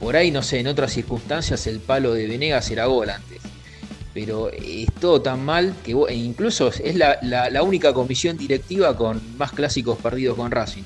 Por 0.00 0.16
ahí, 0.16 0.30
no 0.30 0.42
sé, 0.42 0.60
en 0.60 0.66
otras 0.66 0.92
circunstancias 0.92 1.66
el 1.66 1.80
palo 1.80 2.14
de 2.14 2.26
Venegas 2.26 2.70
era 2.70 2.86
gol 2.86 3.10
antes. 3.10 3.38
Pero 4.14 4.50
es 4.50 4.92
todo 5.00 5.22
tan 5.22 5.44
mal 5.44 5.74
que 5.84 5.92
e 6.08 6.14
incluso 6.14 6.68
es 6.68 6.96
la, 6.96 7.62
única 7.62 7.92
comisión 7.92 8.36
directiva 8.36 8.96
con 8.96 9.20
más 9.36 9.52
clásicos 9.52 9.98
perdidos 9.98 10.36
con 10.36 10.50
Racing. 10.50 10.82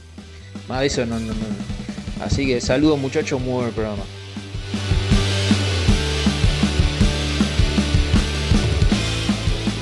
Más 0.68 0.80
de 0.80 0.86
eso 0.86 1.06
no, 1.06 1.18
no, 1.18 1.32
no. 1.32 2.24
Así 2.24 2.46
que 2.46 2.60
saludos 2.60 2.98
muchachos, 2.98 3.40
muy 3.40 3.62
buen 3.62 3.72
programa. 3.72 4.02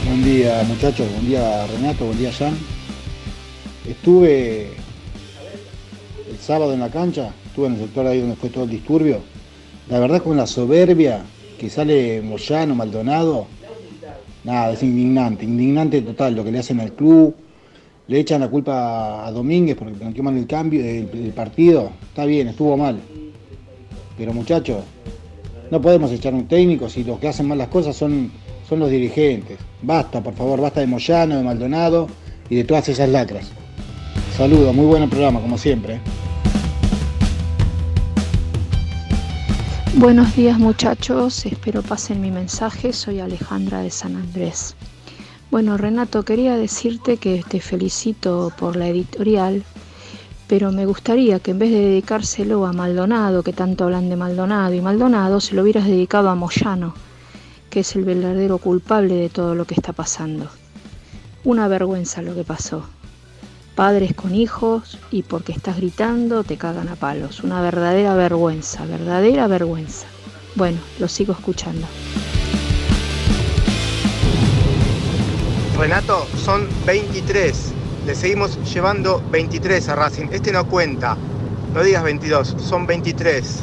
Buen 0.07 0.24
día 0.24 0.62
muchachos, 0.64 1.11
buen 1.12 1.26
día 1.28 1.66
Renato, 1.66 2.07
buen 2.07 2.18
día 2.18 2.32
Jan. 2.32 2.57
Estuve 3.88 4.72
el 6.30 6.38
sábado 6.38 6.74
en 6.74 6.80
la 6.80 6.90
cancha, 6.90 7.32
estuve 7.46 7.66
en 7.66 7.74
el 7.74 7.80
sector 7.80 8.06
ahí 8.06 8.20
donde 8.20 8.36
fue 8.36 8.50
todo 8.50 8.64
el 8.64 8.70
disturbio. 8.70 9.20
La 9.88 9.98
verdad 9.98 10.22
con 10.22 10.36
la 10.36 10.46
soberbia 10.46 11.22
que 11.58 11.70
sale 11.70 12.20
Moyano, 12.22 12.74
Maldonado, 12.74 13.46
nada, 14.44 14.72
es 14.72 14.82
indignante, 14.82 15.44
indignante 15.44 16.02
total 16.02 16.34
lo 16.34 16.44
que 16.44 16.52
le 16.52 16.58
hacen 16.58 16.80
al 16.80 16.92
club. 16.92 17.34
Le 18.06 18.20
echan 18.20 18.40
la 18.40 18.48
culpa 18.48 19.26
a 19.26 19.30
Domínguez 19.30 19.76
porque 19.76 19.94
planteó 19.94 20.22
mal 20.24 20.36
el 20.36 20.46
cambio, 20.46 20.84
el, 20.84 21.32
partido. 21.34 21.90
Está 22.08 22.24
bien, 22.24 22.48
estuvo 22.48 22.76
mal. 22.76 22.98
Pero 24.18 24.32
muchachos, 24.32 24.84
No 25.70 25.80
podemos 25.80 26.10
echar 26.10 26.34
un 26.34 26.48
técnico 26.48 26.88
si 26.88 27.04
los 27.04 27.20
que 27.20 27.28
hacen 27.28 27.46
mal 27.46 27.56
las 27.56 27.68
cosas 27.68 27.94
son, 27.94 28.32
son 28.68 28.80
los 28.80 28.90
dirigentes. 28.90 29.58
Basta, 29.82 30.20
por 30.20 30.34
favor, 30.34 30.60
basta 30.60 30.80
de 30.80 30.88
Moyano, 30.88 31.36
de 31.36 31.44
Maldonado 31.44 32.08
y 32.48 32.56
de 32.56 32.64
todas 32.64 32.88
esas 32.88 33.08
lacras. 33.08 33.52
Saludos, 34.36 34.74
muy 34.74 34.86
buen 34.86 35.08
programa, 35.10 35.40
como 35.40 35.58
siempre. 35.58 36.00
Buenos 39.96 40.34
días 40.34 40.58
muchachos, 40.58 41.44
espero 41.44 41.82
pasen 41.82 42.20
mi 42.20 42.30
mensaje, 42.30 42.92
soy 42.92 43.20
Alejandra 43.20 43.80
de 43.80 43.90
San 43.90 44.16
Andrés. 44.16 44.76
Bueno 45.50 45.76
Renato, 45.76 46.22
quería 46.22 46.56
decirte 46.56 47.16
que 47.16 47.44
te 47.46 47.60
felicito 47.60 48.52
por 48.56 48.76
la 48.76 48.88
editorial, 48.88 49.64
pero 50.46 50.72
me 50.72 50.86
gustaría 50.86 51.40
que 51.40 51.50
en 51.50 51.58
vez 51.58 51.70
de 51.70 51.80
dedicárselo 51.80 52.64
a 52.66 52.72
Maldonado, 52.72 53.42
que 53.42 53.52
tanto 53.52 53.84
hablan 53.84 54.08
de 54.08 54.16
Maldonado 54.16 54.72
y 54.72 54.80
Maldonado, 54.80 55.40
se 55.40 55.54
lo 55.54 55.62
hubieras 55.62 55.86
dedicado 55.86 56.30
a 56.30 56.34
Moyano, 56.34 56.94
que 57.68 57.80
es 57.80 57.96
el 57.96 58.04
verdadero 58.04 58.58
culpable 58.58 59.16
de 59.16 59.28
todo 59.28 59.54
lo 59.54 59.64
que 59.64 59.74
está 59.74 59.92
pasando. 59.92 60.48
Una 61.44 61.68
vergüenza 61.68 62.22
lo 62.22 62.34
que 62.34 62.44
pasó. 62.44 62.84
Padres 63.80 64.12
con 64.12 64.34
hijos 64.34 64.98
y 65.10 65.22
porque 65.22 65.52
estás 65.52 65.78
gritando 65.78 66.44
te 66.44 66.58
cagan 66.58 66.90
a 66.90 66.96
palos. 66.96 67.42
Una 67.42 67.62
verdadera 67.62 68.12
vergüenza, 68.12 68.84
verdadera 68.84 69.46
vergüenza. 69.46 70.06
Bueno, 70.54 70.76
lo 70.98 71.08
sigo 71.08 71.32
escuchando. 71.32 71.86
Renato, 75.78 76.26
son 76.44 76.68
23. 76.84 77.72
Le 78.04 78.14
seguimos 78.14 78.58
llevando 78.70 79.22
23 79.30 79.88
a 79.88 79.94
Racing. 79.94 80.26
Este 80.30 80.52
no 80.52 80.66
cuenta. 80.66 81.16
No 81.72 81.82
digas 81.82 82.02
22, 82.02 82.56
son 82.58 82.86
23. 82.86 83.60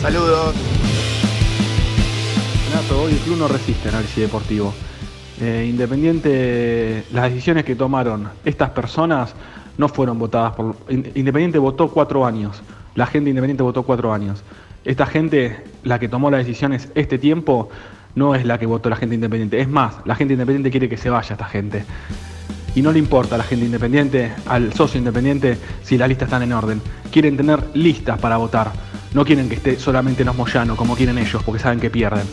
Saludos. 0.00 0.56
Renato, 2.68 3.02
hoy 3.02 3.12
el 3.12 3.18
club 3.18 3.38
no 3.38 3.46
resiste 3.46 3.90
análisis 3.90 4.16
deportivo. 4.16 4.74
Eh, 5.40 5.66
independiente, 5.68 7.04
las 7.12 7.24
decisiones 7.30 7.64
que 7.64 7.74
tomaron 7.74 8.28
estas 8.44 8.70
personas 8.70 9.34
no 9.78 9.88
fueron 9.88 10.18
votadas 10.18 10.52
por. 10.54 10.76
Independiente 10.88 11.58
votó 11.58 11.88
cuatro 11.88 12.26
años. 12.26 12.62
La 12.94 13.06
gente 13.06 13.30
independiente 13.30 13.62
votó 13.62 13.82
cuatro 13.82 14.12
años. 14.12 14.42
Esta 14.84 15.06
gente, 15.06 15.64
la 15.84 15.98
que 15.98 16.08
tomó 16.08 16.30
las 16.30 16.44
decisiones 16.44 16.88
este 16.94 17.18
tiempo, 17.18 17.70
no 18.14 18.34
es 18.34 18.44
la 18.44 18.58
que 18.58 18.66
votó 18.66 18.90
la 18.90 18.96
gente 18.96 19.14
independiente. 19.14 19.60
Es 19.60 19.68
más, 19.68 19.94
la 20.04 20.14
gente 20.14 20.34
independiente 20.34 20.70
quiere 20.70 20.88
que 20.88 20.96
se 20.96 21.08
vaya 21.08 21.32
esta 21.32 21.46
gente. 21.46 21.84
Y 22.74 22.82
no 22.82 22.90
le 22.90 22.98
importa 22.98 23.34
a 23.34 23.38
la 23.38 23.44
gente 23.44 23.66
independiente, 23.66 24.32
al 24.46 24.72
socio 24.72 24.98
independiente, 24.98 25.58
si 25.82 25.98
las 25.98 26.08
listas 26.08 26.26
están 26.26 26.42
en 26.42 26.52
orden. 26.52 26.80
Quieren 27.10 27.36
tener 27.36 27.62
listas 27.74 28.18
para 28.18 28.36
votar. 28.38 28.72
No 29.14 29.24
quieren 29.24 29.48
que 29.48 29.56
esté 29.56 29.78
solamente 29.78 30.24
los 30.24 30.34
Moyano, 30.34 30.74
como 30.74 30.96
quieren 30.96 31.18
ellos, 31.18 31.42
porque 31.42 31.60
saben 31.60 31.80
que 31.80 31.90
pierden. 31.90 32.26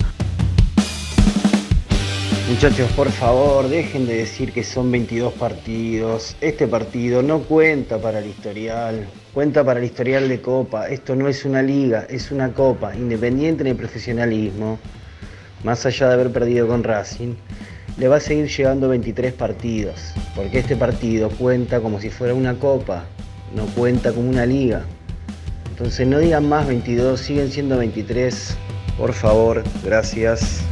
Muchachos, 2.49 2.91
por 2.93 3.11
favor, 3.11 3.69
dejen 3.69 4.07
de 4.07 4.17
decir 4.17 4.51
que 4.51 4.63
son 4.63 4.91
22 4.91 5.33
partidos. 5.33 6.35
Este 6.41 6.67
partido 6.67 7.21
no 7.21 7.41
cuenta 7.41 7.99
para 7.99 8.17
el 8.17 8.25
historial, 8.25 9.07
cuenta 9.35 9.63
para 9.63 9.79
el 9.79 9.85
historial 9.85 10.27
de 10.27 10.41
Copa. 10.41 10.89
Esto 10.89 11.15
no 11.15 11.27
es 11.27 11.45
una 11.45 11.61
liga, 11.61 12.07
es 12.09 12.31
una 12.31 12.51
Copa, 12.51 12.95
independiente 12.95 13.61
en 13.61 13.67
el 13.67 13.75
profesionalismo. 13.75 14.79
Más 15.63 15.85
allá 15.85 16.07
de 16.07 16.13
haber 16.15 16.31
perdido 16.31 16.67
con 16.67 16.83
Racing, 16.83 17.35
le 17.97 18.07
va 18.07 18.15
a 18.15 18.19
seguir 18.19 18.47
llegando 18.47 18.89
23 18.89 19.31
partidos, 19.33 20.15
porque 20.35 20.57
este 20.57 20.75
partido 20.75 21.29
cuenta 21.29 21.79
como 21.81 22.01
si 22.01 22.09
fuera 22.09 22.33
una 22.33 22.55
Copa, 22.55 23.05
no 23.55 23.67
cuenta 23.67 24.11
como 24.11 24.27
una 24.27 24.47
liga. 24.47 24.85
Entonces 25.69 26.07
no 26.07 26.17
digan 26.17 26.49
más 26.49 26.67
22, 26.67 27.19
siguen 27.19 27.51
siendo 27.51 27.77
23. 27.77 28.57
Por 28.97 29.13
favor, 29.13 29.63
gracias. 29.85 30.63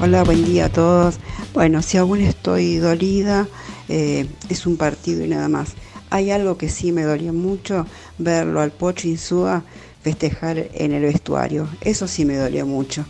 Hola, 0.00 0.22
buen 0.24 0.44
día 0.44 0.66
a 0.66 0.68
todos. 0.68 1.16
Bueno, 1.52 1.82
si 1.82 1.96
aún 1.96 2.20
estoy 2.20 2.76
dolida, 2.76 3.48
eh, 3.88 4.26
es 4.48 4.66
un 4.66 4.76
partido 4.76 5.24
y 5.24 5.28
nada 5.28 5.48
más. 5.48 5.70
Hay 6.10 6.30
algo 6.30 6.56
que 6.56 6.68
sí 6.68 6.92
me 6.92 7.02
dolía 7.02 7.32
mucho, 7.32 7.86
verlo 8.18 8.60
al 8.60 8.70
Pocho 8.70 9.08
Insúa 9.08 9.64
festejar 10.02 10.68
en 10.72 10.92
el 10.92 11.02
vestuario. 11.02 11.68
Eso 11.80 12.06
sí 12.06 12.24
me 12.24 12.36
dolió 12.36 12.64
mucho. 12.64 13.04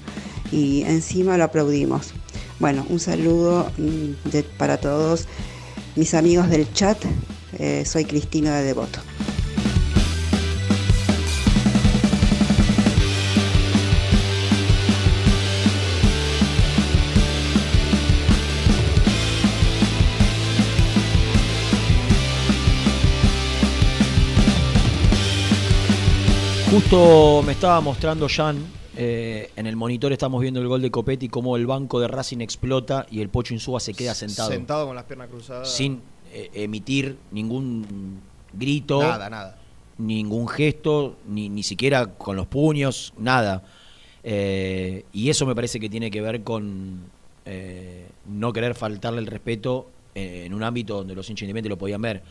Y 0.51 0.83
encima 0.83 1.37
lo 1.37 1.45
aplaudimos. 1.45 2.13
Bueno, 2.59 2.85
un 2.89 2.99
saludo 2.99 3.71
mm, 3.77 4.31
de- 4.31 4.43
para 4.43 4.79
todos 4.79 5.27
mis 5.95 6.15
amigos 6.15 6.49
del 6.49 6.73
chat. 6.73 6.99
Eh, 7.59 7.85
soy 7.87 8.05
Cristina 8.05 8.57
de 8.57 8.65
Devoto. 8.65 9.01
Justo 26.71 27.43
me 27.47 27.53
estaba 27.53 27.81
mostrando 27.81 28.27
Jan, 28.29 28.59
eh, 28.97 29.51
en 29.57 29.67
el 29.67 29.75
monitor 29.77 30.13
estamos 30.13 30.41
viendo 30.43 30.61
el 30.61 30.69
gol 30.69 30.83
de 30.83 30.91
Copetti, 30.91 31.29
cómo 31.29 31.57
el 31.57 31.67
banco 31.67 31.99
de 31.99 32.09
Racing 32.09 32.41
explota 32.41 33.07
y 33.11 33.21
el 33.23 33.31
Pocho 33.31 33.55
Insúa 33.55 33.81
se 33.81 33.95
queda 33.95 34.15
sentado. 34.15 34.51
Sentado 34.51 34.87
con 34.87 34.95
las 34.95 35.05
piernas 35.05 35.29
cruzadas. 35.29 35.71
Sin 35.71 36.03
eh, 36.33 36.51
emitir 36.53 37.17
ningún 37.31 38.21
grito. 38.53 39.01
Nada, 39.01 39.31
nada. 39.31 39.59
Ningún 39.97 40.47
gesto, 40.47 41.17
ni, 41.27 41.49
ni 41.49 41.63
siquiera 41.63 42.07
con 42.07 42.37
los 42.37 42.47
puños, 42.47 43.15
nada. 43.17 43.63
Eh, 44.23 45.05
y 45.13 45.31
eso 45.31 45.47
me 45.47 45.55
parece 45.55 45.81
que 45.81 45.89
tiene 45.89 46.11
que 46.11 46.21
ver 46.21 46.43
con 46.43 47.01
eh, 47.47 48.09
no 48.27 48.53
querer 48.53 48.75
faltarle 48.75 49.21
el 49.21 49.27
respeto 49.27 49.89
eh, 50.15 50.43
en 50.45 50.53
un 50.53 50.63
ámbito 50.63 50.97
donde 50.97 51.15
los 51.15 51.29
hinchas 51.31 51.45
independientes 51.45 51.71
lo 51.71 51.79
podían 51.79 52.03
ver. 52.03 52.23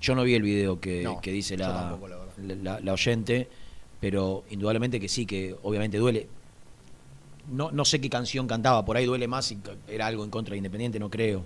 Yo 0.00 0.14
no 0.14 0.22
vi 0.22 0.34
el 0.34 0.42
video 0.42 0.78
que, 0.80 1.02
No, 1.02 1.20
que 1.20 1.32
dice 1.32 1.56
la, 1.58 1.98
la- 2.62 2.80
la 2.80 2.92
oyente, 2.92 3.48
pero 4.04 4.44
indudablemente 4.50 5.00
que 5.00 5.08
sí, 5.08 5.24
que 5.24 5.56
obviamente 5.62 5.96
duele. 5.96 6.26
No, 7.50 7.70
no 7.70 7.86
sé 7.86 8.02
qué 8.02 8.10
canción 8.10 8.46
cantaba, 8.46 8.84
por 8.84 8.98
ahí 8.98 9.06
duele 9.06 9.26
más 9.26 9.50
y 9.50 9.56
era 9.88 10.06
algo 10.06 10.24
en 10.24 10.28
contra 10.28 10.52
de 10.52 10.58
Independiente, 10.58 10.98
no 10.98 11.08
creo. 11.08 11.42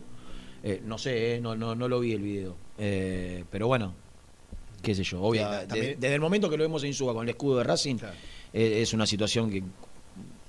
Eh, 0.65 0.83
no 0.85 0.99
sé, 0.99 1.37
eh, 1.37 1.41
no, 1.41 1.55
no, 1.55 1.77
no 1.77 1.87
lo 1.87 2.01
vi 2.01 2.15
el 2.15 2.21
video. 2.23 2.57
Eh, 2.77 3.45
pero 3.49 3.69
bueno, 3.69 3.95
qué 4.83 4.93
sé 4.93 5.05
yo. 5.05 5.23
obvia- 5.23 5.61
Sí, 5.73 5.81
de- 5.81 5.95
desde 6.01 6.15
el 6.17 6.21
momento 6.21 6.51
que 6.51 6.57
lo 6.57 6.65
vemos 6.65 6.83
en 6.83 6.95
Suba 6.95 7.15
con 7.15 7.23
el 7.23 7.29
escudo 7.31 7.59
de 7.59 7.63
Racing, 7.63 7.99
es 8.53 8.93
una 8.93 9.07
situación 9.07 9.51
que, 9.51 9.63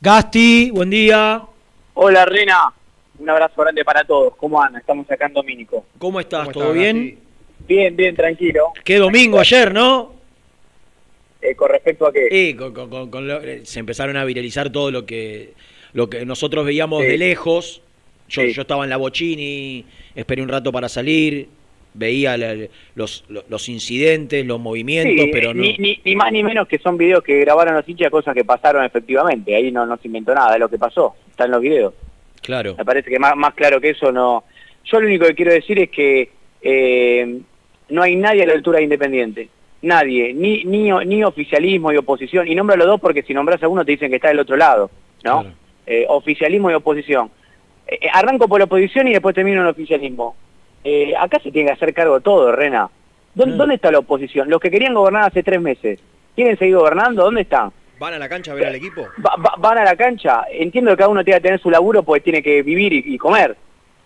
Gasti, 0.00 0.70
buen 0.70 0.90
día. 0.90 1.42
Hola, 1.94 2.24
Rena. 2.24 2.72
Un 3.18 3.30
abrazo 3.30 3.62
grande 3.62 3.84
para 3.84 4.02
todos. 4.02 4.34
¿Cómo 4.36 4.60
andan? 4.60 4.80
Estamos 4.80 5.08
acá 5.10 5.26
en 5.26 5.34
Domínico. 5.34 5.84
¿Cómo 5.98 6.18
estás? 6.18 6.50
¿Todo 6.50 6.72
bien? 6.72 7.16
Bien, 7.68 7.94
bien, 7.94 8.16
tranquilo. 8.16 8.72
Qué 8.82 8.96
domingo 8.96 9.38
ayer, 9.38 9.72
¿no? 9.72 10.19
Eh, 11.42 11.54
¿Con 11.54 11.70
respecto 11.70 12.06
a 12.06 12.12
qué? 12.12 12.28
Sí, 12.30 12.54
con- 12.54 12.72
con- 12.74 12.90
con- 12.90 13.10
con 13.10 13.26
lo- 13.28 13.40
eh, 13.42 13.60
se 13.64 13.80
empezaron 13.80 14.16
a 14.16 14.24
viralizar 14.24 14.70
todo 14.70 14.90
lo 14.90 15.06
que 15.06 15.52
lo 15.92 16.08
que 16.08 16.24
nosotros 16.24 16.64
veíamos 16.64 17.02
de 17.02 17.18
lejos. 17.18 17.82
Yo, 18.28 18.44
yo 18.44 18.62
estaba 18.62 18.84
en 18.84 18.90
la 18.90 18.96
Bochini, 18.96 19.84
esperé 20.14 20.40
un 20.42 20.48
rato 20.48 20.70
para 20.70 20.88
salir, 20.88 21.48
veía 21.94 22.36
la- 22.36 22.54
los, 22.94 23.24
los, 23.28 23.44
los 23.48 23.68
incidentes, 23.68 24.46
los 24.46 24.60
movimientos, 24.60 25.24
Sí, 25.24 25.30
pero 25.32 25.52
no. 25.52 25.62
ni, 25.62 25.76
ni, 25.78 26.00
ni 26.04 26.14
más 26.14 26.30
ni 26.30 26.44
menos 26.44 26.68
que 26.68 26.78
son 26.78 26.96
videos 26.96 27.24
que 27.24 27.40
grabaron 27.40 27.74
los 27.74 27.88
hinchas, 27.88 28.08
cosas 28.10 28.34
que 28.34 28.44
pasaron 28.44 28.84
efectivamente. 28.84 29.54
Ahí 29.56 29.72
no, 29.72 29.84
no 29.86 29.96
se 29.96 30.06
inventó 30.06 30.32
nada, 30.34 30.54
es 30.54 30.60
lo 30.60 30.68
que 30.68 30.78
pasó. 30.78 31.16
Está 31.30 31.46
en 31.46 31.50
los 31.50 31.60
videos. 31.60 31.92
Claro. 32.42 32.76
Me 32.78 32.84
parece 32.84 33.10
que 33.10 33.18
más, 33.18 33.34
más 33.36 33.54
claro 33.54 33.80
que 33.80 33.90
eso 33.90 34.12
no... 34.12 34.44
Yo 34.84 35.00
lo 35.00 35.06
único 35.08 35.26
que 35.26 35.34
quiero 35.34 35.52
decir 35.52 35.78
es 35.80 35.90
que 35.90 36.30
eh, 36.62 37.40
no 37.88 38.02
hay 38.02 38.14
nadie 38.16 38.44
a 38.44 38.46
la 38.46 38.52
altura 38.54 38.78
de 38.78 38.84
Independiente. 38.84 39.48
Nadie, 39.82 40.34
ni, 40.34 40.64
ni, 40.64 40.90
ni 41.06 41.24
oficialismo 41.24 41.90
y 41.92 41.96
oposición. 41.96 42.46
Y 42.48 42.54
nombro 42.54 42.74
a 42.74 42.76
los 42.76 42.86
dos 42.86 43.00
porque 43.00 43.22
si 43.22 43.32
nombras 43.32 43.62
a 43.62 43.68
uno 43.68 43.84
te 43.84 43.92
dicen 43.92 44.10
que 44.10 44.16
está 44.16 44.28
del 44.28 44.40
otro 44.40 44.56
lado, 44.56 44.90
¿no? 45.24 45.42
Eh, 45.86 46.04
oficialismo 46.08 46.70
y 46.70 46.74
oposición. 46.74 47.30
Eh, 47.86 47.98
eh, 48.02 48.08
arranco 48.12 48.46
por 48.46 48.58
la 48.60 48.66
oposición 48.66 49.08
y 49.08 49.12
después 49.12 49.34
termino 49.34 49.58
en 49.60 49.66
el 49.66 49.70
oficialismo. 49.70 50.36
Eh, 50.84 51.14
acá 51.18 51.38
se 51.42 51.50
tiene 51.50 51.68
que 51.68 51.72
hacer 51.74 51.94
cargo 51.94 52.16
de 52.16 52.20
todo, 52.20 52.52
Rena. 52.52 52.90
¿Dónde, 53.34 53.52
¿Dónde 53.58 53.74
está 53.76 53.90
la 53.90 54.00
oposición? 54.00 54.50
Los 54.50 54.60
que 54.60 54.70
querían 54.70 54.92
gobernar 54.94 55.24
hace 55.28 55.42
tres 55.42 55.60
meses. 55.60 55.98
¿Quieren 56.34 56.58
seguir 56.58 56.76
gobernando? 56.76 57.24
¿Dónde 57.24 57.42
están? 57.42 57.72
¿Van 57.98 58.14
a 58.14 58.18
la 58.18 58.28
cancha 58.28 58.52
a 58.52 58.54
ver 58.54 58.66
al 58.66 58.74
equipo? 58.74 59.02
Va- 59.24 59.36
va- 59.36 59.54
van 59.58 59.78
a 59.78 59.84
la 59.84 59.96
cancha. 59.96 60.44
Entiendo 60.50 60.90
que 60.92 60.96
cada 60.98 61.08
uno 61.10 61.24
tiene 61.24 61.38
que 61.40 61.44
tener 61.44 61.60
su 61.60 61.70
laburo 61.70 62.02
porque 62.02 62.20
tiene 62.22 62.42
que 62.42 62.62
vivir 62.62 62.92
y, 62.92 63.02
y 63.14 63.18
comer. 63.18 63.56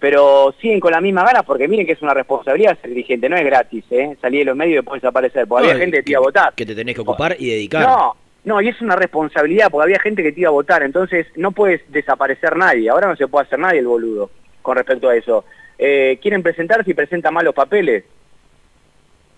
Pero 0.04 0.54
siguen 0.60 0.80
con 0.80 0.92
la 0.92 1.00
misma 1.00 1.24
ganas 1.24 1.44
porque 1.44 1.66
miren 1.66 1.86
que 1.86 1.92
es 1.92 2.02
una 2.02 2.12
responsabilidad 2.12 2.76
ser 2.78 2.90
dirigente. 2.90 3.26
No 3.26 3.36
es 3.38 3.44
gratis, 3.46 3.84
¿eh? 3.90 4.14
Salir 4.20 4.40
de 4.40 4.44
los 4.44 4.54
medios 4.56 4.72
y 4.72 4.76
después 4.76 5.00
desaparecer. 5.00 5.46
Porque 5.46 5.64
No, 5.64 5.70
había 5.70 5.82
gente 5.82 5.96
que 5.96 6.02
te 6.02 6.10
iba 6.10 6.18
a 6.18 6.22
votar. 6.22 6.52
que 6.54 6.66
te 6.66 6.74
tenés 6.74 6.94
que 6.94 7.00
ocupar 7.00 7.36
y 7.38 7.48
dedicar. 7.48 7.88
No, 7.88 8.14
no, 8.44 8.60
y 8.60 8.68
es 8.68 8.78
una 8.82 8.96
responsabilidad 8.96 9.68
porque 9.70 9.84
había 9.84 9.98
gente 10.00 10.22
que 10.22 10.32
te 10.32 10.40
iba 10.40 10.48
a 10.50 10.52
votar, 10.52 10.82
entonces 10.82 11.26
no 11.36 11.52
puedes 11.52 11.80
desaparecer 11.90 12.54
nadie. 12.54 12.90
Ahora 12.90 13.08
no 13.08 13.16
se 13.16 13.28
puede 13.28 13.46
hacer 13.46 13.58
nadie 13.58 13.78
el 13.78 13.86
boludo 13.86 14.28
con 14.60 14.76
respecto 14.76 15.08
a 15.08 15.16
eso. 15.16 15.46
Eh, 15.78 16.18
quieren 16.20 16.42
presentarse 16.42 16.90
y 16.90 16.94
presentan 16.94 17.32
mal 17.32 17.46
los 17.46 17.54
papeles. 17.54 18.04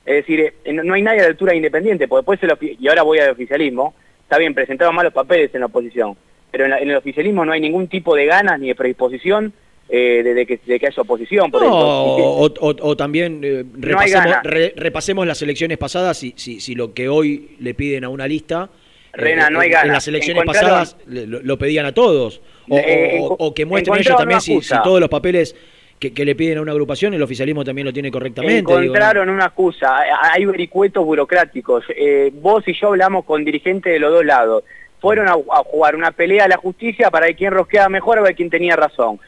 Es 0.05 0.15
decir, 0.17 0.53
eh, 0.65 0.73
no 0.73 0.95
hay 0.95 1.03
nadie 1.03 1.21
a 1.21 1.23
la 1.23 1.29
altura 1.29 1.53
de 1.53 1.59
Independiente, 1.59 2.09
porque 2.09 2.23
después 2.35 2.43
el 2.61 2.77
y 2.81 2.89
ahora 2.89 3.03
voy 3.03 3.21
al 3.21 3.31
oficialismo, 3.31 3.95
está 4.25 4.37
bien, 4.39 4.53
presentaron 4.53 4.97
mal 4.97 5.05
los 5.05 5.15
papeles 5.15 5.55
en 5.55 5.61
la 5.61 5.67
oposición, 5.67 6.17
pero 6.51 6.65
en, 6.65 6.71
la- 6.71 6.79
en 6.81 6.91
el 6.91 6.97
oficialismo 6.97 7.45
no 7.45 7.53
hay 7.53 7.61
ningún 7.61 7.87
tipo 7.87 8.17
de 8.17 8.27
ganas 8.27 8.59
ni 8.59 8.67
de 8.67 8.75
predisposición 8.75 9.53
eh, 9.89 10.23
de, 10.25 10.35
de 10.35 10.47
que, 10.47 10.59
de 10.65 10.79
que 10.81 10.87
haya 10.87 11.03
oposición. 11.03 11.51
Por 11.51 11.63
No, 11.63 11.71
o, 11.71 12.47
o- 12.47 12.77
o 12.81 12.97
también 12.97 13.41
eh, 13.45 13.65
repasemos, 13.79 14.37
re- 14.43 14.73
repasemos 14.77 15.27
las 15.27 15.41
elecciones 15.43 15.79
pasadas, 15.79 16.19
si, 16.19 16.35
si, 16.37 16.61
si 16.61 16.75
lo 16.75 16.93
que 16.93 17.09
hoy 17.09 17.57
le 17.61 17.75
piden 17.75 18.05
a 18.05 18.09
una 18.09 18.27
lista, 18.27 18.69
eh, 18.73 19.09
Rena, 19.13 19.49
no 19.51 19.61
hay 19.61 19.71
ganas. 19.71 19.87
en 19.87 19.93
las 19.93 20.09
elecciones 20.09 20.43
Encontraron- 20.45 20.71
pasadas 20.81 20.97
lo, 21.07 21.41
lo 21.43 21.59
pedían 21.59 21.87
a 21.87 21.93
todos. 21.93 22.41
O, 22.69 22.77
Eh, 22.79 23.19
o- 23.21 23.37
o 23.39 23.55
que 23.55 23.65
muestren 23.65 23.99
ellos 23.99 24.17
también 24.17 24.41
si, 24.41 24.59
todos 24.83 24.99
los 25.01 25.09
papeles 25.09 25.55
que, 26.01 26.13
que 26.13 26.25
le 26.27 26.35
piden 26.35 26.59
a 26.59 26.63
una 26.63 26.73
agrupación, 26.73 27.15
el 27.15 27.23
oficialismo 27.23 27.65
también 27.65 27.87
lo 27.87 27.93
tiene 27.93 28.11
correctamente. 28.11 28.57
digo, 28.57 28.73
¿no? 28.73 28.83
Encontraron 28.83 29.31
una 29.31 29.45
excusa, 29.47 29.99
hay 30.33 30.45
vericuetos 30.45 31.05
burocráticos. 31.05 31.85
Eh, 31.97 32.31
vos 32.35 32.65
y 32.67 32.75
yo 32.75 32.89
hablamos 32.89 33.25
con 33.25 33.45
dirigentes 33.45 33.93
de 33.93 33.99
los 34.01 34.13
dos 34.13 34.25
lados. 34.25 34.65
Fueron 35.01 35.29
a, 35.29 35.33
a 35.33 35.63
jugar 35.65 35.95
una 35.95 36.11
pelea 36.11 36.45
a 36.45 36.49
la 36.49 36.57
justicia 36.57 37.11
para 37.11 37.27
ver 37.27 37.37
quién 37.37 37.53
rosqueaba 37.53 37.89
mejor, 37.89 38.19
a 38.19 38.23
ver 38.23 38.35
quién 38.35 38.51
tenía 38.51 38.77
razón. 38.77 39.19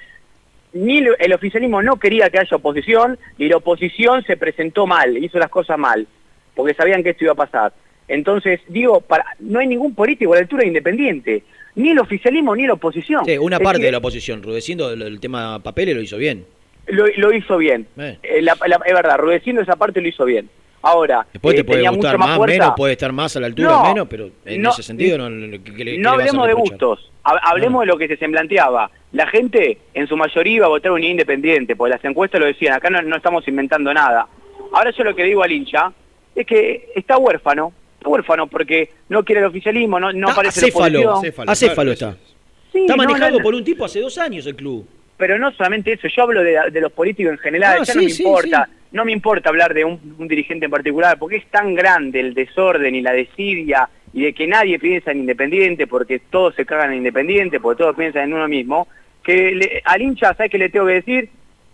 Ni 0.78 0.98
el 1.18 1.32
oficialismo 1.32 1.82
no 1.82 1.96
quería 1.96 2.30
que 2.30 2.38
haya 2.38 2.56
oposición, 2.56 3.18
y 3.36 3.48
la 3.48 3.56
oposición 3.56 4.22
se 4.24 4.36
presentó 4.36 4.86
mal, 4.86 5.16
hizo 5.18 5.38
las 5.38 5.50
cosas 5.50 5.76
mal, 5.78 6.06
porque 6.54 6.74
sabían 6.74 7.02
que 7.02 7.10
esto 7.10 7.24
iba 7.24 7.32
a 7.32 7.36
pasar. 7.36 7.72
Entonces, 8.06 8.60
digo, 8.68 9.00
para, 9.00 9.24
no 9.40 9.58
hay 9.58 9.66
ningún 9.66 9.94
político 9.94 10.32
a 10.32 10.36
la 10.36 10.42
altura 10.42 10.62
de 10.62 10.68
independiente, 10.68 11.42
ni 11.74 11.90
el 11.90 11.98
oficialismo 11.98 12.54
ni 12.54 12.66
la 12.66 12.74
oposición. 12.74 13.24
Sí, 13.24 13.36
una 13.38 13.56
Es 13.56 13.62
parte 13.62 13.78
decir, 13.78 13.86
de 13.88 13.92
la 13.92 13.98
oposición, 13.98 14.42
Rudecindo, 14.42 14.92
el, 14.92 15.02
el 15.02 15.20
tema 15.20 15.60
papeles 15.62 15.94
lo 15.96 16.00
hizo 16.02 16.16
bien. 16.16 16.44
lo, 16.86 17.06
lo 17.16 17.32
hizo 17.34 17.56
bien. 17.58 17.86
Eh. 17.98 18.16
Eh, 18.22 18.42
la- 18.42 18.56
la- 18.66 18.80
es 18.86 18.94
verdad, 18.94 19.18
Rudecindo 19.18 19.60
esa 19.62 19.76
parte 19.76 20.00
lo 20.00 20.08
hizo 20.08 20.24
bien. 20.24 20.48
Ahora, 20.82 21.26
Después 21.32 21.54
eh, 21.54 21.58
te 21.58 21.64
puede 21.64 21.78
tenía 21.78 21.90
gustar 21.90 22.18
más 22.18 22.38
más, 22.38 22.46
menos, 22.46 22.74
puede 22.76 22.92
estar 22.92 23.12
más 23.12 23.36
a 23.36 23.40
la 23.40 23.46
altura, 23.46 23.68
No, 23.68 23.82
menos, 23.84 24.06
pero 24.08 24.30
en 24.44 24.62
no, 24.62 24.70
ese 24.70 24.82
sentido 24.82 25.18
no, 25.18 25.28
no- 25.28 25.58
¿qué 25.64 26.00
hablemos 26.10 26.46
de 26.46 26.52
gustos, 26.54 27.10
hab- 27.24 27.40
hablemos 27.42 27.80
de 27.80 27.86
lo 27.86 27.98
que 27.98 28.06
se 28.06 28.16
se 28.16 28.28
planteaba. 28.28 28.90
La 29.12 29.26
gente 29.26 29.78
en 29.94 30.06
su 30.06 30.16
mayoría 30.16 30.56
iba 30.56 30.66
a 30.66 30.68
votar 30.68 30.92
unidad 30.92 31.10
independiente, 31.10 31.74
porque 31.74 31.94
las 31.94 32.04
encuestas 32.04 32.40
lo 32.40 32.46
decían, 32.46 32.74
acá 32.74 32.90
no, 32.90 33.02
no 33.02 33.16
estamos 33.16 33.46
inventando 33.48 33.92
nada. 33.92 34.26
Ahora 34.72 34.90
yo 34.90 35.02
lo 35.02 35.16
que 35.16 35.24
digo 35.24 35.42
al 35.42 35.50
hincha 35.50 35.92
es 36.34 36.46
que 36.46 36.90
está 36.94 37.18
huérfano, 37.18 37.72
está 37.98 38.08
huérfano 38.08 38.46
porque 38.46 38.90
no 39.08 39.24
quiere 39.24 39.40
el 39.40 39.46
oficialismo, 39.48 39.98
no, 39.98 40.12
no 40.12 40.28
aparece 40.30 40.60
la 40.60 40.66
Acéfalo, 40.68 41.10
oposición. 41.16 41.48
acéfalo 41.50 41.92
está. 41.92 42.16
Sí, 42.72 42.80
está 42.82 42.92
no, 42.96 43.02
manejado 43.02 43.30
no, 43.32 43.38
no. 43.38 43.42
por 43.42 43.54
un 43.54 43.64
tipo 43.64 43.84
hace 43.84 44.00
dos 44.00 44.16
años 44.18 44.46
el 44.46 44.54
club. 44.54 44.86
Pero 45.18 45.36
no 45.38 45.52
solamente 45.52 45.92
eso, 45.92 46.08
yo 46.08 46.22
hablo 46.22 46.42
de, 46.42 46.58
de 46.72 46.80
los 46.80 46.92
políticos 46.92 47.32
en 47.32 47.38
general, 47.38 47.80
ya 47.80 47.92
sí, 47.92 47.98
no 47.98 48.04
me 48.04 48.10
sí, 48.10 48.22
importa, 48.22 48.68
no 48.92 49.04
me 49.04 49.12
importa 49.12 49.48
hablar 49.50 49.74
de 49.74 49.84
un, 49.84 50.14
un 50.18 50.28
dirigente 50.28 50.64
en 50.64 50.70
particular, 50.70 51.18
porque 51.18 51.36
es 51.36 51.46
tan 51.48 51.74
grande 51.74 52.20
el 52.20 52.32
desorden 52.34 52.94
y 52.94 53.02
la 53.02 53.12
desidia 53.12 53.88
y 54.14 54.22
de 54.22 54.32
que 54.32 54.46
nadie 54.46 54.78
piensa 54.78 55.10
en 55.10 55.18
Independiente, 55.18 55.86
porque 55.86 56.18
todos 56.30 56.54
se 56.54 56.64
cagan 56.64 56.92
en 56.92 56.98
Independiente, 56.98 57.60
porque 57.60 57.82
todos 57.82 57.94
piensan 57.96 58.22
en 58.24 58.32
uno 58.34 58.48
mismo, 58.48 58.88
que 59.22 59.52
le- 59.54 59.82
al 59.84 60.00
hincha, 60.00 60.32
¿sabes 60.34 60.50
qué 60.50 60.56
le 60.58 60.70
tengo 60.70 60.86
que 60.86 60.94
decir? 60.94 61.28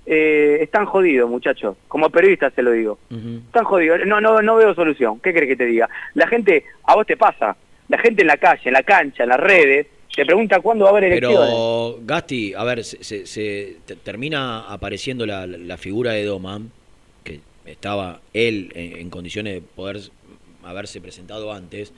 Eh, 0.07 0.59
están 0.61 0.85
jodidos, 0.87 1.31
muchachos, 1.31 1.77
como 1.89 2.11
periodista 2.11 2.51
se 2.51 2.63
lo 2.63 2.73
digo. 2.73 2.99
Están 3.47 3.65
jodidos, 3.65 4.01
no, 4.07 4.21
no, 4.21 4.43
no 4.43 4.57
veo 4.57 4.75
solución, 4.75 5.21
¿qué 5.21 5.33
crees 5.33 5.49
que 5.49 5.57
te 5.57 5.65
diga? 5.67 5.89
La 6.15 6.27
gente, 6.27 6.65
a 6.85 6.95
vos 6.95 7.07
te 7.07 7.17
pasa, 7.17 7.57
la 7.89 7.99
gente 7.99 8.23
en 8.23 8.29
la 8.29 8.37
calle, 8.37 8.63
en 8.65 8.73
la 8.75 8.83
cancha, 8.83 9.23
en 9.23 9.29
las 9.31 9.41
redes, 9.41 9.87
te 10.17 10.25
pregunta 10.25 10.61
cuándo 10.61 10.85
va 10.85 10.91
a 10.91 10.93
haber 10.93 11.05
elecciones. 11.05 11.39
Pero, 11.41 11.99
Gasti, 12.05 12.55
a 12.55 12.65
ver, 12.65 12.85
se, 12.85 13.03
se- 13.05 13.27
se 13.27 13.77
te- 13.87 13.97
termina 13.97 14.61
apareciendo 14.73 15.27
la, 15.27 15.47
la 15.47 15.77
figura 15.77 16.13
de 16.13 16.25
Doman, 16.25 16.71
que 17.25 17.41
estaba 17.67 18.21
él 18.33 18.71
en, 18.75 18.97
en 18.99 19.11
condiciones 19.11 19.55
de 19.55 19.61
poder 19.63 20.01
haberse 20.63 21.01
presentado 21.01 21.53
antes, 21.53 21.93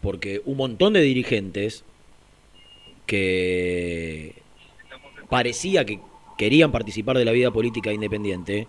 porque 0.00 0.40
un 0.44 0.56
montón 0.56 0.92
de 0.92 1.00
dirigentes 1.02 1.84
que 3.06 4.34
parecía 5.28 5.84
que 5.84 6.00
querían 6.38 6.72
participar 6.72 7.16
de 7.18 7.24
la 7.24 7.32
vida 7.32 7.50
política 7.50 7.92
independiente, 7.92 8.66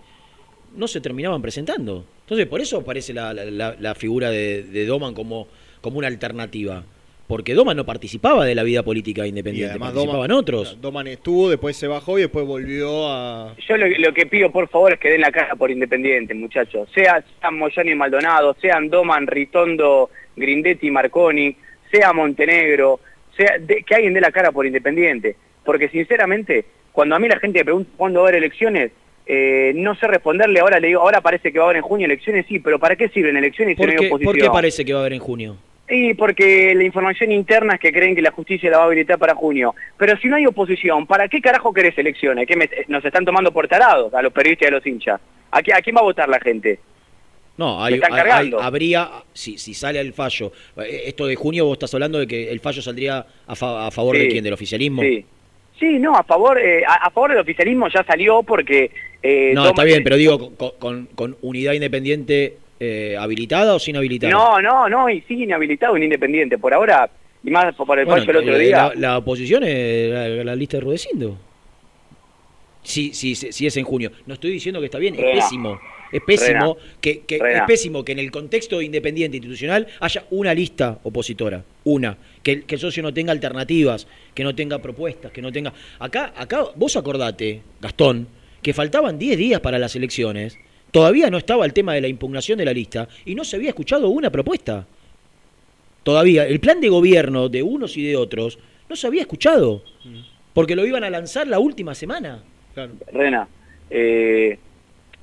no 0.76 0.88
se 0.88 1.02
terminaban 1.02 1.42
presentando. 1.42 2.06
Entonces, 2.22 2.48
por 2.48 2.62
eso 2.62 2.78
aparece 2.78 3.14
la, 3.14 3.34
la- 3.34 3.46
la- 3.46 3.76
la 3.80 3.96
figura 3.96 4.30
de, 4.30 4.64
de 4.64 4.86
Doman 4.86 5.14
como, 5.14 5.48
como 5.82 5.98
una 5.98 6.08
alternativa. 6.08 6.84
Porque 7.28 7.54
Doman 7.54 7.76
no 7.76 7.86
participaba 7.86 8.46
de 8.46 8.56
la 8.56 8.64
vida 8.64 8.84
política 8.84 9.26
Y 9.26 9.30
independiente, 9.30 9.72
además 9.72 9.92
participaban 9.92 10.30
Doman- 10.30 10.40
otros. 10.40 10.82
Doman 10.82 11.08
estuvo, 11.08 11.50
después 11.50 11.76
se 11.76 11.88
bajó 11.88 12.18
y 12.18 12.22
después 12.22 12.46
volvió 12.46 13.10
a... 13.10 13.54
Yo 13.68 13.76
lo, 13.76 13.86
lo 13.86 14.14
que 14.14 14.26
pido, 14.26 14.50
por 14.50 14.70
favor, 14.70 14.94
es 14.94 15.00
que 15.00 15.10
den 15.10 15.20
la 15.22 15.32
cara 15.32 15.56
por 15.56 15.70
Independiente, 15.70 16.34
muchachos. 16.34 16.88
Sea, 16.96 17.22
sean 17.42 17.58
Moyano 17.58 17.92
y 17.92 17.96
Maldonado, 17.96 18.56
sean 18.62 18.90
Doman, 18.90 19.28
Ritondo, 19.28 20.10
Grindetti, 20.38 20.90
Marconi, 20.90 21.54
sea 21.92 22.14
Montenegro, 22.14 23.02
sea 23.36 23.58
de- 23.60 23.84
que 23.84 23.96
alguien 23.96 24.14
dé 24.14 24.22
la 24.22 24.32
cara 24.32 24.54
por 24.54 24.66
Independiente. 24.66 25.36
Porque, 25.66 25.90
sinceramente, 25.90 26.64
cuando 26.94 27.16
a 27.16 27.20
mí 27.20 27.28
la 27.28 27.40
gente 27.40 27.60
me 27.60 27.66
pregunta 27.66 27.92
cuándo 27.98 28.22
va 28.22 28.28
a 28.28 28.30
haber 28.30 28.42
elecciones, 28.42 28.92
eh, 29.26 29.74
no 29.76 29.96
sé 29.96 30.08
responderle. 30.08 30.62
Ahora 30.62 30.80
le 30.80 30.88
digo, 30.88 31.02
ahora 31.02 31.20
parece 31.20 31.52
que 31.52 31.60
va 31.60 31.66
a 31.66 31.68
haber 31.68 31.78
en 31.78 31.84
junio 31.84 32.06
elecciones, 32.06 32.46
sí, 32.48 32.60
pero 32.60 32.80
¿para 32.80 32.96
qué 32.96 33.10
sirven 33.10 33.36
elecciones 33.36 33.76
si 33.76 33.78
¿Por 33.84 33.94
no 33.94 34.00
hay 34.00 34.08
oposición? 34.08 34.34
por 34.34 34.42
qué 34.42 34.50
parece 34.50 34.86
que 34.86 34.94
va 34.94 35.00
a 35.00 35.02
haber 35.02 35.12
en 35.14 35.20
junio? 35.20 35.58
Y 35.90 36.14
porque 36.16 36.74
la 36.76 36.84
información 36.84 37.32
interna 37.32 37.76
es 37.76 37.80
que 37.80 37.94
creen 37.94 38.14
que 38.14 38.22
la 38.22 38.32
justicia 38.32 38.70
la 38.70 38.78
va 38.78 38.84
a 38.84 38.88
habilitar 38.88 39.18
para 39.18 39.34
junio. 39.36 39.74
Pero 39.98 40.18
si 40.18 40.28
no 40.28 40.36
hay 40.36 40.46
oposición, 40.46 41.08
¿para 41.08 41.28
qué 41.30 41.40
carajo 41.40 41.74
querés 41.74 41.98
elecciones? 41.98 42.46
¿Qué 42.46 42.58
me- 42.58 42.70
nos 42.90 43.04
están 43.06 43.24
tomando 43.24 43.52
por 43.54 43.68
tarados 43.70 44.14
a 44.14 44.22
los 44.22 44.34
periodistas 44.34 44.66
y 44.66 44.70
a 44.70 44.76
los 44.76 44.86
hinchas? 44.86 45.22
¿A, 45.52 45.62
qué- 45.64 45.74
a 45.74 45.82
quién 45.82 45.96
va 45.96 46.02
a 46.02 46.04
votar 46.04 46.28
la 46.28 46.40
gente? 46.42 46.80
No, 47.56 47.82
hay, 47.84 47.96
están 47.96 48.14
hay- 48.14 48.52
habría, 48.60 49.10
si, 49.34 49.58
si 49.58 49.74
sale 49.74 50.00
el 50.02 50.12
fallo, 50.14 50.52
eh, 50.78 51.04
esto 51.06 51.26
de 51.26 51.36
junio 51.36 51.66
vos 51.66 51.74
estás 51.78 51.94
hablando 51.94 52.20
de 52.20 52.28
que 52.28 52.52
el 52.52 52.60
fallo 52.60 52.82
saldría 52.82 53.26
a, 53.48 53.56
fa- 53.56 53.88
a 53.88 53.92
favor 53.92 54.18
de 54.18 54.28
quién, 54.28 54.44
del 54.44 54.54
oficialismo. 54.54 55.02
Sí. 55.02 55.26
Sí, 55.80 56.00
no, 56.00 56.16
a 56.16 56.24
favor, 56.24 56.60
eh, 56.60 56.84
a, 56.86 56.96
a 57.08 57.12
favor 57.12 57.30
del 57.32 57.40
oficialismo 57.40 57.88
ya 57.88 58.04
salió 58.04 58.44
porque... 58.44 58.92
eh, 59.24 59.52
No, 59.56 59.62
toma- 59.62 59.70
está 59.70 59.84
bien, 59.86 60.04
pero 60.04 60.18
digo, 60.18 60.52
con, 60.58 60.72
con- 60.80 61.06
con 61.16 61.38
unidad 61.42 61.74
independiente 61.74 62.58
eh, 62.80 63.16
¿habilitada 63.20 63.76
o 63.76 63.80
sin 63.80 63.96
habilitar? 63.98 64.32
No, 64.32 64.62
no, 64.62 64.88
no, 64.90 65.10
y 65.10 65.22
sigue 65.22 65.44
inhabilitado 65.44 65.96
en 65.98 66.04
Independiente. 66.04 66.58
Por 66.58 66.74
ahora, 66.74 67.10
y 67.44 67.50
más 67.50 67.76
por 67.76 67.98
el 68.00 68.06
Bueno, 68.06 68.22
fallo 68.22 68.32
el 68.32 68.38
otro 68.46 68.56
eh, 68.58 68.60
día. 68.66 68.78
La, 68.78 68.94
la 68.96 69.18
oposición 69.18 69.64
es 69.64 70.12
la, 70.12 70.44
la 70.44 70.56
lista 70.56 70.78
de 70.78 70.82
Rudecindo. 70.82 71.38
Sí, 72.84 73.12
sí, 73.14 73.36
sí, 73.36 73.52
sí 73.52 73.68
es 73.68 73.76
en 73.78 73.84
junio. 73.84 74.12
No 74.26 74.36
estoy 74.36 74.52
diciendo 74.52 74.80
que 74.80 74.86
está 74.86 74.98
bien, 74.98 75.16
es 75.16 75.42
pésimo. 75.44 75.80
Es 76.10 76.22
pésimo 76.26 76.76
Rena. 76.76 76.96
que, 77.02 77.20
que- 77.22 77.36
es 77.36 77.62
pésimo 77.68 78.06
que 78.06 78.14
en 78.14 78.20
el 78.20 78.32
contexto 78.32 78.82
independiente 78.82 79.36
institucional 79.36 79.88
haya 80.00 80.24
una 80.30 80.54
lista 80.54 81.00
opositora, 81.04 81.66
una, 81.84 82.16
que, 82.44 82.52
el- 82.54 82.64
que 82.64 82.76
el 82.76 82.82
socio 82.82 83.04
no 83.04 83.14
tenga 83.14 83.34
alternativas, 83.34 84.08
que 84.34 84.46
no 84.46 84.56
tenga 84.56 84.80
propuestas, 84.80 85.34
que 85.34 85.42
no 85.42 85.52
tenga. 85.52 85.74
Acá, 86.00 86.32
acá, 86.38 86.64
vos 86.76 86.96
acordate, 86.96 87.62
Gastón, 87.82 88.30
que 88.62 88.74
faltaban 88.74 89.20
10 89.20 89.38
días 89.38 89.60
para 89.60 89.80
las 89.80 89.98
elecciones, 89.98 90.58
todavía 90.98 91.30
no 91.30 91.38
estaba 91.38 91.64
el 91.66 91.74
tema 91.74 91.94
de 91.94 92.02
la 92.02 92.08
impugnación 92.08 92.58
de 92.58 92.66
la 92.66 92.74
lista 92.74 93.08
y 93.24 93.36
no 93.36 93.44
se 93.44 93.56
había 93.56 93.70
escuchado 93.70 94.10
una 94.10 94.32
propuesta. 94.32 94.86
Todavía, 96.04 96.48
el 96.48 96.60
plan 96.60 96.80
de 96.82 96.90
gobierno 96.90 97.50
de 97.50 97.62
unos 97.62 97.98
y 97.98 98.04
de 98.08 98.16
otros 98.16 98.58
no 98.90 98.96
se 98.96 99.06
había 99.06 99.22
escuchado, 99.22 99.84
porque 100.54 100.76
lo 100.76 100.86
iban 100.88 101.04
a 101.04 101.10
lanzar 101.12 101.48
la 101.48 101.60
última 101.60 101.94
semana. 101.94 102.42
Rena, 103.14 103.48
eh, 103.92 104.58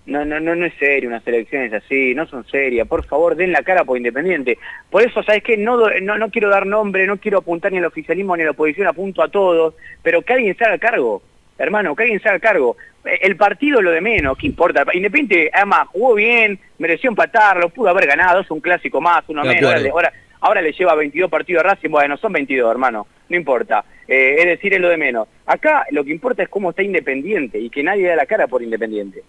no, 0.06 0.24
no, 0.24 0.38
no, 0.38 0.54
no 0.54 0.64
es 0.66 0.74
serio 0.78 1.08
unas 1.08 1.26
elecciones 1.26 1.72
así, 1.72 2.14
no 2.14 2.26
son 2.28 2.46
serias. 2.46 2.86
Por 2.86 3.04
favor, 3.06 3.34
den 3.34 3.50
la 3.50 3.62
cara 3.62 3.84
por 3.84 3.96
Independiente. 3.96 4.58
Por 4.90 5.02
eso, 5.02 5.22
¿sabes 5.24 5.42
qué? 5.42 5.56
No, 5.56 5.76
do- 5.76 5.90
no, 6.02 6.18
no 6.18 6.30
quiero 6.30 6.50
dar 6.50 6.66
nombre, 6.66 7.06
no 7.06 7.16
quiero 7.16 7.38
apuntar 7.38 7.72
ni 7.72 7.78
al 7.78 7.86
oficialismo 7.86 8.36
ni 8.36 8.42
a 8.42 8.46
la 8.46 8.50
oposición, 8.52 8.86
apunto 8.86 9.22
a 9.22 9.28
todos, 9.28 9.74
pero 10.04 10.22
que 10.22 10.34
alguien 10.34 10.56
se 10.56 10.64
haga 10.64 10.78
cargo. 10.78 11.22
Hermano, 11.59 11.94
que 11.94 12.05
alguien 12.05 12.20
se 12.20 12.28
haga 12.28 12.38
cargo. 12.38 12.76
Eh, 13.05 13.18
El 13.22 13.36
partido 13.36 13.80
lo 13.80 13.90
de 13.90 14.00
menos, 14.00 14.36
¿qué 14.38 14.46
importa? 14.46 14.84
Independiente, 14.92 15.50
además, 15.52 15.88
jugó 15.88 16.14
bien, 16.14 16.59
mereció 16.78 17.11
empatarlo, 17.11 17.68
pudo 17.68 17.88
haber 17.88 18.07
ganado, 18.07 18.40
es 18.40 18.50
un 18.50 18.61
clásico 18.61 19.00
más, 19.00 19.24
uno 19.28 19.42
menos. 19.42 19.72
Ahora, 19.72 19.90
ahora, 19.90 20.12
ahora 20.40 20.62
le 20.62 20.72
lleva 20.72 20.94
22 20.94 21.30
partidos 21.30 21.64
a 21.64 21.68
Racing, 21.68 21.90
bueno, 21.90 22.16
son 22.16 22.32
22, 22.32 22.70
hermano, 22.70 23.07
no 23.28 23.36
importa. 23.36 23.84
Eh, 24.07 24.36
es 24.38 24.44
decir, 24.46 24.74
es 24.74 24.80
lo 24.80 24.88
de 24.88 24.96
menos. 24.96 25.28
Acá 25.46 25.86
lo 25.90 26.05
que 26.05 26.11
importa 26.11 26.42
es 26.42 26.48
cómo 26.48 26.70
está 26.70 26.82
Independiente 26.82 27.59
y 27.59 27.70
que 27.70 27.82
nadie 27.82 28.09
da 28.09 28.16
la 28.16 28.26
cara 28.26 28.46
por 28.46 28.62
Independiente. 28.62 29.22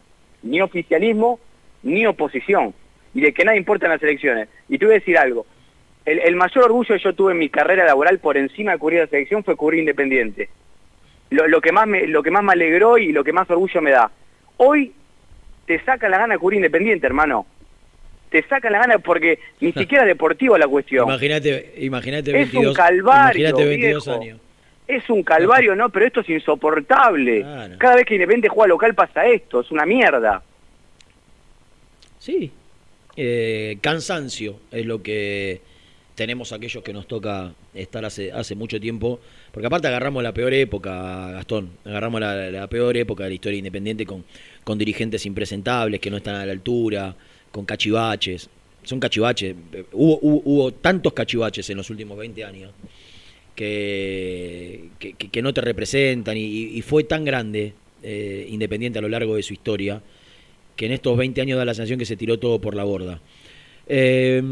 Ni 0.43 0.61
oficialismo, 0.61 1.39
ni 1.83 2.05
oposición. 2.05 2.73
Y 3.13 3.21
de 3.21 3.33
que 3.33 3.45
nada 3.45 3.55
importa 3.55 3.85
en 3.85 3.93
las 3.93 4.03
elecciones. 4.03 4.49
Y 4.67 4.77
te 4.77 4.85
voy 4.85 4.95
a 4.95 4.99
decir 4.99 5.17
algo. 5.17 5.45
El, 6.05 6.19
el 6.19 6.35
mayor 6.35 6.65
orgullo 6.65 6.95
que 6.95 7.03
yo 7.03 7.13
tuve 7.13 7.31
en 7.31 7.39
mi 7.39 7.49
carrera 7.49 7.85
laboral 7.85 8.19
por 8.19 8.35
encima 8.37 8.73
de 8.73 8.77
cubrir 8.77 8.99
la 8.99 9.07
selección 9.07 9.43
fue 9.43 9.55
cubrir 9.55 9.79
Independiente. 9.79 10.49
Lo, 11.31 11.47
lo 11.47 11.61
que 11.61 11.71
más 11.71 11.87
me, 11.87 12.07
lo 12.07 12.21
que 12.23 12.31
más 12.31 12.43
me 12.43 12.53
alegró 12.53 12.97
y 12.97 13.11
lo 13.11 13.23
que 13.23 13.33
más 13.33 13.49
orgullo 13.49 13.81
me 13.81 13.91
da. 13.91 14.09
Hoy 14.57 14.93
te 15.65 15.83
saca 15.83 16.07
la 16.09 16.17
gana 16.19 16.35
de 16.35 16.39
cubrir 16.39 16.57
Independiente, 16.57 17.05
hermano. 17.07 17.45
Te 18.29 18.43
saca 18.47 18.69
la 18.69 18.79
gana 18.79 18.99
porque 18.99 19.39
ni 19.59 19.71
siquiera 19.73 20.03
es 20.03 20.07
deportiva 20.09 20.57
la 20.57 20.67
cuestión. 20.67 21.07
Imagínate, 21.07 21.73
imagínate 21.77 22.29
Es 22.31 22.51
22, 22.51 22.65
un 22.67 22.73
calvario, 22.73 23.41
imagínate 23.49 23.65
22 23.65 24.05
viejo. 24.05 24.21
años. 24.21 24.39
Es 24.87 25.09
un 25.09 25.23
calvario, 25.23 25.75
¿no? 25.75 25.89
Pero 25.89 26.05
esto 26.05 26.21
es 26.21 26.29
insoportable. 26.29 27.41
Cada 27.79 27.95
vez 27.95 28.05
que 28.05 28.13
Independiente 28.15 28.49
juega 28.49 28.67
local 28.67 28.93
pasa 28.93 29.25
esto, 29.25 29.61
es 29.61 29.71
una 29.71 29.85
mierda. 29.85 30.43
Sí. 32.19 32.51
Eh, 33.17 33.77
cansancio 33.81 34.59
es 34.71 34.85
lo 34.85 35.01
que 35.01 35.61
tenemos 36.15 36.51
aquellos 36.53 36.83
que 36.83 36.93
nos 36.93 37.07
toca 37.07 37.53
estar 37.73 38.03
hace, 38.05 38.55
mucho 38.55 38.79
tiempo. 38.79 39.19
Porque 39.51 39.67
aparte 39.67 39.87
agarramos 39.87 40.23
la 40.23 40.33
peor 40.33 40.53
época, 40.53 41.31
Gastón. 41.31 41.69
Agarramos 41.83 42.21
la, 42.21 42.67
peor 42.67 42.97
época 42.97 43.25
de 43.25 43.29
la 43.29 43.35
historia 43.35 43.57
independiente 43.57 44.05
con, 44.05 44.23
con 44.63 44.77
dirigentes 44.77 45.25
impresentables 45.25 45.99
que 45.99 46.09
no 46.09 46.17
están 46.17 46.35
a 46.35 46.45
la 46.45 46.51
altura, 46.51 47.15
con 47.51 47.65
cachivaches. 47.65 48.49
Son 48.83 48.99
cachivaches. 48.99 49.55
Hubo, 49.91 50.71
tantos 50.73 51.13
cachivaches 51.13 51.69
en 51.69 51.77
los 51.77 51.89
últimos 51.89 52.17
20 52.17 52.43
años 52.43 52.71
que, 53.53 54.89
que, 54.99 55.41
no 55.41 55.53
te 55.53 55.61
representan. 55.61 56.37
Y, 56.37 56.77
y 56.77 56.81
fue 56.81 57.03
tan 57.03 57.25
grande 57.25 57.73
eh, 58.07 58.45
Independiente 58.51 58.99
a 58.99 59.01
lo 59.01 59.09
largo 59.09 59.35
de 59.35 59.41
su 59.41 59.53
historia 59.53 59.99
que 60.75 60.85
en 60.85 60.91
estos 60.91 61.17
20 61.17 61.41
años 61.41 61.57
da 61.57 61.65
la 61.65 61.73
sensación 61.73 61.97
que 61.97 62.05
se 62.05 62.15
tiró 62.15 62.37
todo 62.37 62.61
por 62.61 62.75
la 62.75 62.83
borda. 62.83 63.19
Eh, 63.87 64.43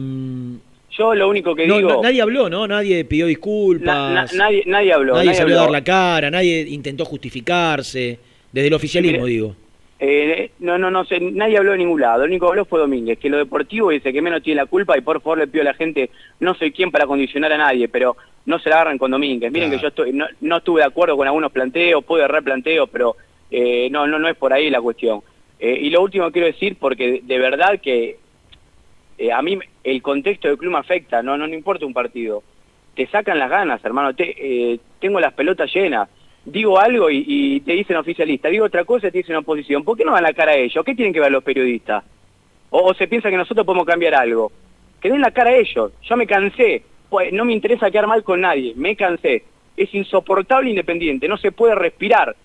Yo 0.97 1.15
lo 1.15 1.27
único 1.29 1.55
que 1.55 1.65
no, 1.65 1.77
digo... 1.77 2.01
nadie 2.03 2.21
habló, 2.21 2.49
¿no? 2.49 2.67
Nadie 2.67 3.03
pidió 3.05 3.25
disculpas. 3.25 3.85
Na- 3.95 4.13
na- 4.23 4.27
nadie, 4.35 4.63
nadie 4.67 4.93
habló. 4.93 5.13
nadie 5.13 5.25
nadie 5.27 5.39
salió 5.39 5.57
a 5.57 5.61
dar 5.63 5.71
la 5.71 5.83
cara, 5.83 6.29
nadie 6.29 6.61
intentó 6.69 7.03
justificarse. 7.05 8.19
Desde 8.51 8.67
el 8.67 8.73
oficialismo, 8.75 9.21
Mire, 9.23 9.31
digo. 9.33 9.55
Eh, 9.99 10.51
no, 10.59 10.77
no, 10.77 10.91
no 10.91 11.05
sé, 11.05 11.19
nadie 11.19 11.57
habló 11.57 11.71
de 11.71 11.77
ningún 11.79 11.99
lado. 12.01 12.19
Lo 12.19 12.25
único 12.25 12.45
que 12.45 12.49
habló 12.51 12.65
fue 12.65 12.79
Domínguez, 12.79 13.17
que 13.17 13.29
lo 13.29 13.37
deportivo 13.37 13.89
dice 13.89 14.13
que 14.13 14.21
menos 14.21 14.43
tiene 14.43 14.61
la 14.61 14.67
culpa 14.67 14.95
y 14.97 15.01
por 15.01 15.21
favor 15.21 15.39
le 15.39 15.47
pido 15.47 15.61
a 15.61 15.65
la 15.65 15.73
gente, 15.73 16.09
no 16.39 16.53
soy 16.53 16.71
quien 16.71 16.91
para 16.91 17.07
condicionar 17.07 17.51
a 17.53 17.57
nadie, 17.57 17.87
pero 17.87 18.15
no 18.45 18.59
se 18.59 18.69
la 18.69 18.75
agarran 18.75 18.97
con 18.99 19.09
Domínguez. 19.11 19.51
Miren 19.51 19.69
Claro. 19.69 19.79
que 19.79 19.81
yo 19.81 19.87
estoy, 19.87 20.13
no, 20.13 20.27
no 20.41 20.57
estuve 20.57 20.81
de 20.81 20.87
acuerdo 20.87 21.17
con 21.17 21.25
algunos 21.25 21.51
planteos, 21.51 22.03
puedo 22.03 22.23
errar 22.23 22.43
planteos, 22.43 22.89
pero 22.91 23.15
eh, 23.49 23.87
no, 23.89 24.05
no, 24.05 24.19
no 24.19 24.27
es 24.27 24.35
por 24.35 24.53
ahí 24.53 24.69
la 24.69 24.81
cuestión. 24.81 25.21
Eh, 25.59 25.79
y 25.81 25.89
lo 25.89 26.01
último 26.01 26.25
que 26.27 26.33
quiero 26.33 26.47
decir, 26.47 26.75
porque 26.79 27.07
de, 27.09 27.21
de 27.23 27.39
verdad 27.39 27.79
que 27.81 28.17
eh, 29.17 29.31
a 29.31 29.41
mí 29.41 29.59
el 29.83 30.01
contexto 30.01 30.47
del 30.47 30.57
club 30.57 30.73
me 30.73 30.79
afecta, 30.79 31.21
no, 31.21 31.37
no, 31.37 31.47
no 31.47 31.53
importa 31.53 31.85
un 31.85 31.93
partido. 31.93 32.43
Te 32.95 33.07
sacan 33.07 33.39
las 33.39 33.49
ganas, 33.49 33.83
hermano. 33.83 34.13
Te, 34.15 34.35
eh, 34.37 34.79
tengo 34.99 35.19
las 35.19 35.33
pelotas 35.33 35.73
llenas. 35.73 36.09
Digo 36.45 36.77
algo 36.77 37.09
y, 37.09 37.61
te 37.61 37.73
dicen 37.73 37.95
oficialista. 37.95 38.49
Digo 38.49 38.65
otra 38.65 38.83
cosa 38.83 39.07
y 39.07 39.11
te 39.11 39.19
dicen 39.19 39.35
oposición. 39.35 39.83
¿Por 39.83 39.97
qué 39.97 40.05
no 40.05 40.13
dan 40.13 40.23
la 40.23 40.33
cara 40.33 40.51
a 40.51 40.55
ellos? 40.55 40.83
¿Qué 40.85 40.93
tienen 40.93 41.13
que 41.13 41.19
ver 41.19 41.31
los 41.31 41.43
periodistas? 41.43 42.03
O, 42.69 42.83
o 42.83 42.93
se 42.93 43.07
piensa 43.07 43.29
que 43.29 43.37
nosotros 43.37 43.65
podemos 43.65 43.87
cambiar 43.87 44.15
algo. 44.15 44.51
Que 45.01 45.09
den 45.09 45.21
la 45.21 45.31
cara 45.31 45.51
a 45.51 45.55
ellos. 45.55 45.91
Yo 46.01 46.17
me 46.17 46.27
cansé. 46.27 46.83
Pues 47.09 47.31
no 47.31 47.45
me 47.45 47.53
interesa 47.53 47.89
quedar 47.89 48.07
mal 48.07 48.23
con 48.23 48.41
nadie. 48.41 48.73
Me 48.75 48.95
cansé. 48.95 49.43
Es 49.77 49.93
insoportable 49.93 50.69
independiente. 50.69 51.27
No 51.27 51.37
se 51.37 51.51
puede 51.51 51.75
respirar. 51.75 52.35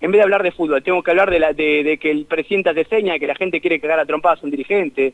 En 0.00 0.12
vez 0.12 0.20
de 0.20 0.22
hablar 0.22 0.42
de 0.42 0.52
fútbol, 0.52 0.82
tengo 0.82 1.02
que 1.02 1.10
hablar 1.10 1.30
de, 1.30 1.40
la, 1.40 1.52
de, 1.52 1.98
que 2.00 2.10
el 2.10 2.26
presidente 2.26 2.70
hace 2.70 2.84
seña, 2.84 3.18
que 3.18 3.26
la 3.26 3.34
gente 3.34 3.60
quiere 3.60 3.80
cagar 3.80 3.98
a 3.98 4.06
trompadas 4.06 4.42
a 4.42 4.46
un 4.46 4.50
dirigente. 4.52 5.12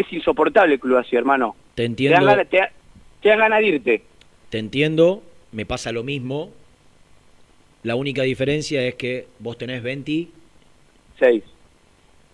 Es 0.00 0.12
insoportable 0.12 0.74
el 0.74 0.80
club 0.80 0.96
así, 0.98 1.16
hermano. 1.16 1.56
Te 1.74 1.82
Te 2.04 2.12
dan 2.12 2.24
entiendo, 2.24 2.26
ganas, 2.26 2.48
te, 2.48 2.60
te 3.20 3.28
dan 3.28 3.38
ganas 3.38 3.60
de 3.60 3.66
irte. 3.66 4.02
te 4.48 4.58
entiendo, 4.58 5.22
me 5.52 5.66
pasa 5.66 5.92
lo 5.92 6.02
mismo. 6.04 6.52
La 7.82 7.94
única 7.96 8.22
diferencia 8.22 8.82
es 8.86 8.94
que 8.94 9.26
vos 9.38 9.56
tenés 9.58 9.82
26 9.82 10.32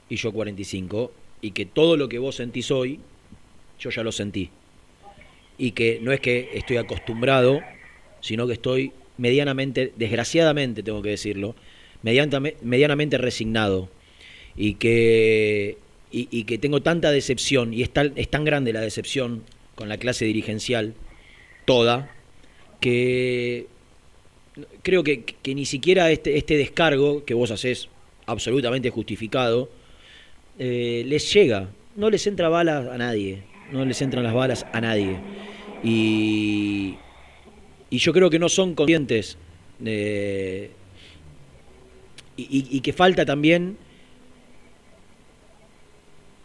y 0.09 0.17
yo 0.17 0.33
45 0.33 1.12
y 1.41 1.51
que 1.53 1.67
todo 1.67 1.97
lo 1.97 2.09
que 2.09 2.19
vos 2.19 2.37
sentís 2.37 2.71
hoy, 2.71 3.01
yo 3.79 3.91
ya 3.91 4.03
lo 4.03 4.12
sentí. 4.12 4.51
Y 5.59 5.73
que 5.73 6.01
no 6.03 6.12
es 6.12 6.21
que 6.21 6.51
estoy 6.55 6.77
acostumbrado, 6.77 7.67
sino 8.21 8.47
que 8.47 8.55
estoy 8.55 8.93
medianamente, 9.17 9.93
desgraciadamente 9.97 10.83
tengo 10.83 11.03
que 11.03 11.11
decirlo, 11.11 11.55
medianamente 12.03 13.19
resignado. 13.19 13.89
Y 14.57 14.75
que, 14.75 15.79
y, 16.11 16.29
y 16.31 16.45
que 16.45 16.59
tengo 16.59 16.83
tanta 16.83 17.11
decepción, 17.11 17.75
y 17.75 17.83
es 17.83 17.91
tan, 17.91 18.13
es 18.17 18.29
tan 18.29 18.45
grande 18.45 18.73
la 18.73 18.81
decepción 18.81 19.43
con 19.75 19.89
la 19.89 19.99
clase 19.99 20.25
dirigencial, 20.25 20.95
toda, 21.65 22.11
que 22.81 23.67
creo 24.83 25.05
que, 25.05 25.25
ni 25.55 25.67
siquiera 25.67 26.11
este, 26.11 26.39
este 26.39 26.57
descargo 26.57 27.25
que 27.25 27.35
vos 27.35 27.51
hacés 27.51 27.89
absolutamente 28.27 28.91
justificado, 28.91 29.69
eh, 30.59 31.05
les 31.07 31.33
llega, 31.33 31.69
no 31.97 32.09
les 32.11 32.27
entra 32.27 32.49
balas 32.49 32.87
a 32.89 32.97
nadie, 32.99 33.43
no 33.73 33.85
les 33.85 34.01
entran 34.01 34.25
las 34.25 34.33
balas 34.35 34.65
a 34.73 34.81
nadie. 34.81 35.17
Y, 35.85 36.95
y 37.91 37.99
yo 37.99 38.13
creo 38.13 38.31
que 38.31 38.39
no 38.39 38.49
son 38.49 38.75
conscientes 38.75 39.37
y- 42.39 42.67
y 42.77 42.81
que 42.81 42.93
falta 42.93 43.25
también 43.27 43.77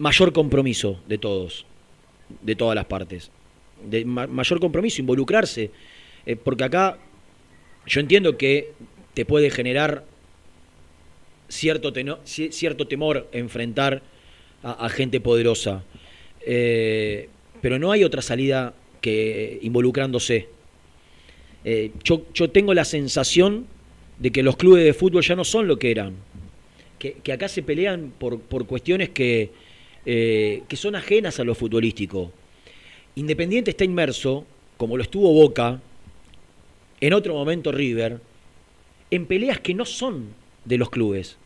mayor 0.02 0.34
compromiso 0.34 1.00
de 1.08 1.20
todos, 1.20 1.68
de 2.42 2.56
todas 2.56 2.76
las 2.76 2.86
partes, 2.86 3.30
mayor 4.06 4.60
compromiso, 4.60 5.00
involucrarse, 5.00 5.70
eh, 6.26 6.36
porque 6.36 6.64
acá 6.64 6.98
yo 7.86 8.02
entiendo 8.02 8.36
que 8.36 8.72
te 9.14 9.26
puede 9.26 9.52
generar 9.52 10.04
cierto, 11.50 11.94
temor 11.94 13.30
enfrentar 13.32 14.02
a, 14.64 14.90
gente 14.90 15.20
poderosa, 15.20 15.84
eh, 16.48 17.30
pero 17.62 17.78
no 17.78 17.92
hay 17.92 18.04
otra 18.04 18.24
salida 18.24 18.74
que 19.02 19.60
involucrándose. 19.62 20.48
Eh, 21.64 21.92
yo, 22.04 22.26
yo 22.34 22.50
tengo 22.50 22.74
la 22.74 22.86
sensación 22.86 23.68
de 24.18 24.32
que 24.32 24.42
los 24.42 24.58
clubes 24.58 24.84
de 24.84 24.94
fútbol 24.94 25.22
ya 25.22 25.36
no 25.36 25.44
son 25.44 25.68
lo 25.68 25.78
que 25.78 25.92
eran, 25.92 26.16
que, 26.98 27.14
que 27.24 27.34
acá 27.34 27.48
se 27.48 27.62
pelean 27.62 28.12
por, 28.18 28.40
por 28.40 28.66
cuestiones 28.66 29.10
que, 29.10 29.52
eh, 30.06 30.64
que 30.68 30.76
son 30.76 30.96
ajenas 30.96 31.40
a 31.40 31.44
lo 31.44 31.56
futbolístico. 31.56 32.32
Independiente 33.16 33.72
está 33.72 33.84
inmerso, 33.84 34.46
como 34.78 34.98
lo 34.98 35.04
estuvo 35.04 35.34
Boca, 35.34 35.82
en 37.00 37.14
otro 37.14 37.34
momento 37.34 37.72
River, 37.72 38.20
en 39.10 39.26
peleas 39.26 39.60
que 39.60 39.74
no 39.74 39.86
son 39.86 40.30
de 40.66 40.78
los 40.78 40.90
clubes. 40.90 41.38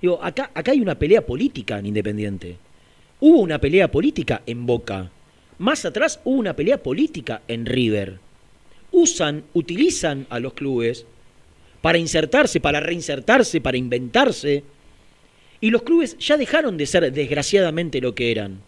Digo, 0.00 0.20
acá, 0.22 0.50
acá 0.54 0.72
hay 0.72 0.80
una 0.80 0.98
pelea 0.98 1.26
política 1.26 1.78
en 1.78 1.86
Independiente. 1.86 2.56
hubo 3.20 3.40
una 3.40 3.58
pelea 3.58 3.90
política 3.90 4.42
en 4.46 4.64
Boca. 4.64 5.10
Más 5.58 5.84
atrás 5.84 6.20
hubo 6.24 6.38
una 6.38 6.54
pelea 6.54 6.82
política 6.82 7.42
en 7.48 7.66
River. 7.66 8.20
Usan, 8.92 9.42
utilizan 9.54 10.26
a 10.30 10.38
los 10.38 10.54
clubes 10.54 11.04
para 11.80 11.98
insertarse, 11.98 12.60
para 12.60 12.80
reinsertarse, 12.80 13.60
para 13.60 13.76
inventarse. 13.76 14.62
Y 15.60 15.70
los 15.70 15.82
clubes 15.82 16.16
ya 16.18 16.36
dejaron 16.36 16.76
de 16.76 16.86
ser 16.86 17.12
desgraciadamente 17.12 18.00
lo 18.00 18.14
que 18.14 18.30
eran. 18.30 18.60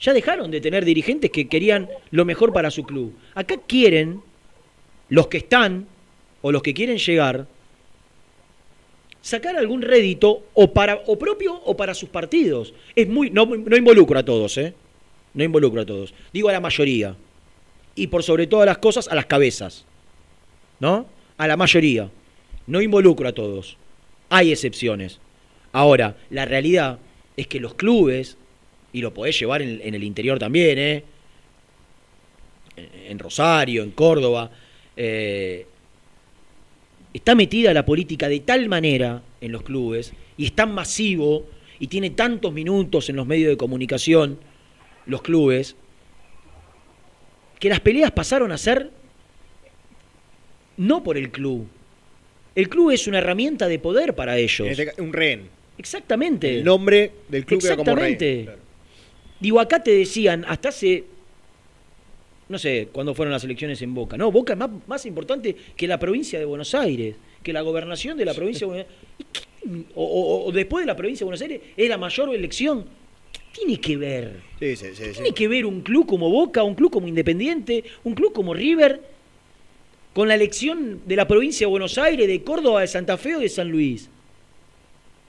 Ya 0.00 0.12
dejaron 0.12 0.50
de 0.50 0.60
tener 0.60 0.84
dirigentes 0.84 1.30
que 1.30 1.48
querían 1.48 1.88
lo 2.10 2.24
mejor 2.24 2.52
para 2.52 2.70
su 2.70 2.84
club. 2.84 3.14
Acá 3.34 3.56
quieren 3.66 4.20
los 5.08 5.28
que 5.28 5.38
están 5.38 5.86
o 6.42 6.50
los 6.52 6.62
que 6.62 6.74
quieren 6.74 6.98
llegar 6.98 7.46
sacar 9.22 9.56
algún 9.56 9.80
rédito 9.80 10.42
o 10.52 10.72
para 10.74 11.00
o 11.06 11.16
propio 11.16 11.54
o 11.54 11.76
para 11.76 11.94
sus 11.94 12.10
partidos. 12.10 12.74
Es 12.94 13.08
muy 13.08 13.30
no, 13.30 13.46
no 13.46 13.76
involucro 13.76 14.18
a 14.18 14.24
todos, 14.24 14.58
¿eh? 14.58 14.74
No 15.32 15.44
involucro 15.44 15.80
a 15.80 15.86
todos. 15.86 16.12
Digo 16.32 16.48
a 16.48 16.52
la 16.52 16.60
mayoría. 16.60 17.16
Y 17.94 18.08
por 18.08 18.22
sobre 18.22 18.46
todas 18.46 18.66
las 18.66 18.78
cosas 18.78 19.08
a 19.08 19.14
las 19.14 19.26
cabezas. 19.26 19.86
¿No? 20.80 21.06
A 21.38 21.46
la 21.46 21.56
mayoría. 21.56 22.10
No 22.66 22.82
involucro 22.82 23.28
a 23.28 23.32
todos. 23.32 23.78
Hay 24.28 24.50
excepciones. 24.50 25.20
Ahora, 25.72 26.16
la 26.30 26.44
realidad 26.44 26.98
es 27.36 27.46
que 27.46 27.60
los 27.60 27.74
clubes, 27.74 28.36
y 28.92 29.00
lo 29.00 29.14
podés 29.14 29.38
llevar 29.38 29.62
en, 29.62 29.94
el 29.94 30.04
interior 30.04 30.38
también, 30.38 30.78
¿eh? 30.78 31.04
en 32.76 33.18
Rosario, 33.18 33.82
en 33.82 33.90
Córdoba, 33.92 34.50
eh, 34.96 35.66
está 37.12 37.34
metida 37.34 37.72
la 37.72 37.84
política 37.84 38.28
de 38.28 38.40
tal 38.40 38.68
manera 38.68 39.22
en 39.40 39.52
los 39.52 39.62
clubes 39.62 40.12
y 40.36 40.46
es 40.46 40.52
tan 40.52 40.72
masivo 40.72 41.46
y 41.78 41.88
tiene 41.88 42.10
tantos 42.10 42.52
minutos 42.52 43.08
en 43.08 43.16
los 43.16 43.26
medios 43.26 43.50
de 43.50 43.56
comunicación, 43.56 44.38
los 45.06 45.22
clubes, 45.22 45.76
que 47.58 47.68
las 47.68 47.80
peleas 47.80 48.10
pasaron 48.12 48.52
a 48.52 48.58
ser 48.58 48.90
no 50.76 51.02
por 51.02 51.16
el 51.16 51.30
club. 51.30 51.66
El 52.54 52.68
club 52.68 52.90
es 52.90 53.06
una 53.06 53.18
herramienta 53.18 53.68
de 53.68 53.78
poder 53.78 54.14
para 54.14 54.36
ellos. 54.36 54.68
Un 54.98 55.12
rehén. 55.12 55.48
Exactamente. 55.78 56.58
El 56.58 56.64
nombre 56.64 57.10
del 57.28 57.44
club 57.44 57.60
era 57.64 57.76
como 57.76 57.94
rehén. 57.94 58.12
Exactamente. 58.14 58.44
Claro. 58.44 58.58
Digo, 59.40 59.60
acá 59.60 59.82
te 59.82 59.90
decían, 59.92 60.44
hasta 60.46 60.68
hace, 60.68 61.04
no 62.48 62.58
sé, 62.58 62.88
cuándo 62.92 63.14
fueron 63.14 63.32
las 63.32 63.42
elecciones 63.44 63.80
en 63.82 63.94
Boca. 63.94 64.16
No, 64.16 64.30
Boca 64.30 64.52
es 64.52 64.58
más, 64.58 64.70
más 64.86 65.06
importante 65.06 65.56
que 65.76 65.88
la 65.88 65.98
provincia 65.98 66.38
de 66.38 66.44
Buenos 66.44 66.74
Aires, 66.74 67.16
que 67.42 67.52
la 67.52 67.62
gobernación 67.62 68.16
de 68.16 68.24
la 68.24 68.34
provincia 68.34 68.66
de 68.66 68.72
Buenos 68.72 68.86
Aires. 68.86 69.06
¿Y 69.18 69.24
qué- 69.32 69.40
O, 69.94 70.02
o- 70.04 70.46
o 70.48 70.52
después 70.52 70.82
de 70.82 70.86
la 70.88 70.96
provincia 70.96 71.20
de 71.20 71.26
Buenos 71.26 71.40
Aires, 71.42 71.60
es 71.76 71.88
la 71.88 71.96
mayor 71.96 72.34
elección. 72.34 72.84
¿Qué 73.32 73.40
tiene 73.64 73.80
que 73.80 73.96
ver? 73.96 74.40
Sí, 74.58 74.74
sí, 74.76 74.86
sí, 74.92 75.04
sí. 75.06 75.12
Tiene 75.14 75.32
que 75.32 75.46
ver 75.48 75.66
un 75.66 75.82
club 75.82 76.04
como 76.06 76.28
Boca, 76.30 76.62
un 76.64 76.74
club 76.74 76.90
como 76.90 77.06
Independiente, 77.06 77.84
un 78.02 78.14
club 78.14 78.32
como 78.32 78.54
River, 78.54 79.00
con 80.14 80.26
la 80.28 80.34
elección 80.34 81.00
de 81.06 81.14
la 81.16 81.26
provincia 81.28 81.66
de 81.66 81.70
Buenos 81.70 81.96
Aires, 81.96 82.26
de 82.26 82.42
Córdoba, 82.42 82.80
de 82.80 82.88
Santa 82.88 83.16
Fe 83.16 83.36
o 83.36 83.38
de 83.40 83.48
San 83.48 83.68
Luis. 83.70 84.10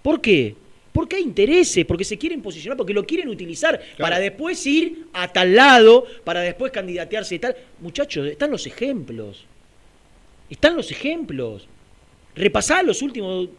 ¿Por 0.03 0.21
qué? 0.21 0.55
Porque 0.91 1.15
hay 1.15 1.23
intereses, 1.23 1.85
porque 1.85 2.03
se 2.03 2.19
quieren 2.19 2.41
posicionar, 2.41 2.77
porque 2.77 2.93
lo 2.93 3.03
quieren 3.03 3.29
utilizar 3.29 3.81
para 3.97 4.19
después 4.19 4.63
ir 4.67 5.07
a 5.13 5.27
tal 5.27 5.55
lado, 5.55 6.05
para 6.23 6.41
después 6.41 6.71
candidatearse 6.71 7.35
y 7.35 7.39
tal. 7.39 7.55
Muchachos, 7.79 8.27
están 8.27 8.51
los 8.51 8.67
ejemplos. 8.67 9.45
Están 10.51 10.75
los 10.75 10.91
ejemplos. 10.91 11.67
Repasá 12.35 12.83
los 12.83 13.01
últimos 13.01 13.49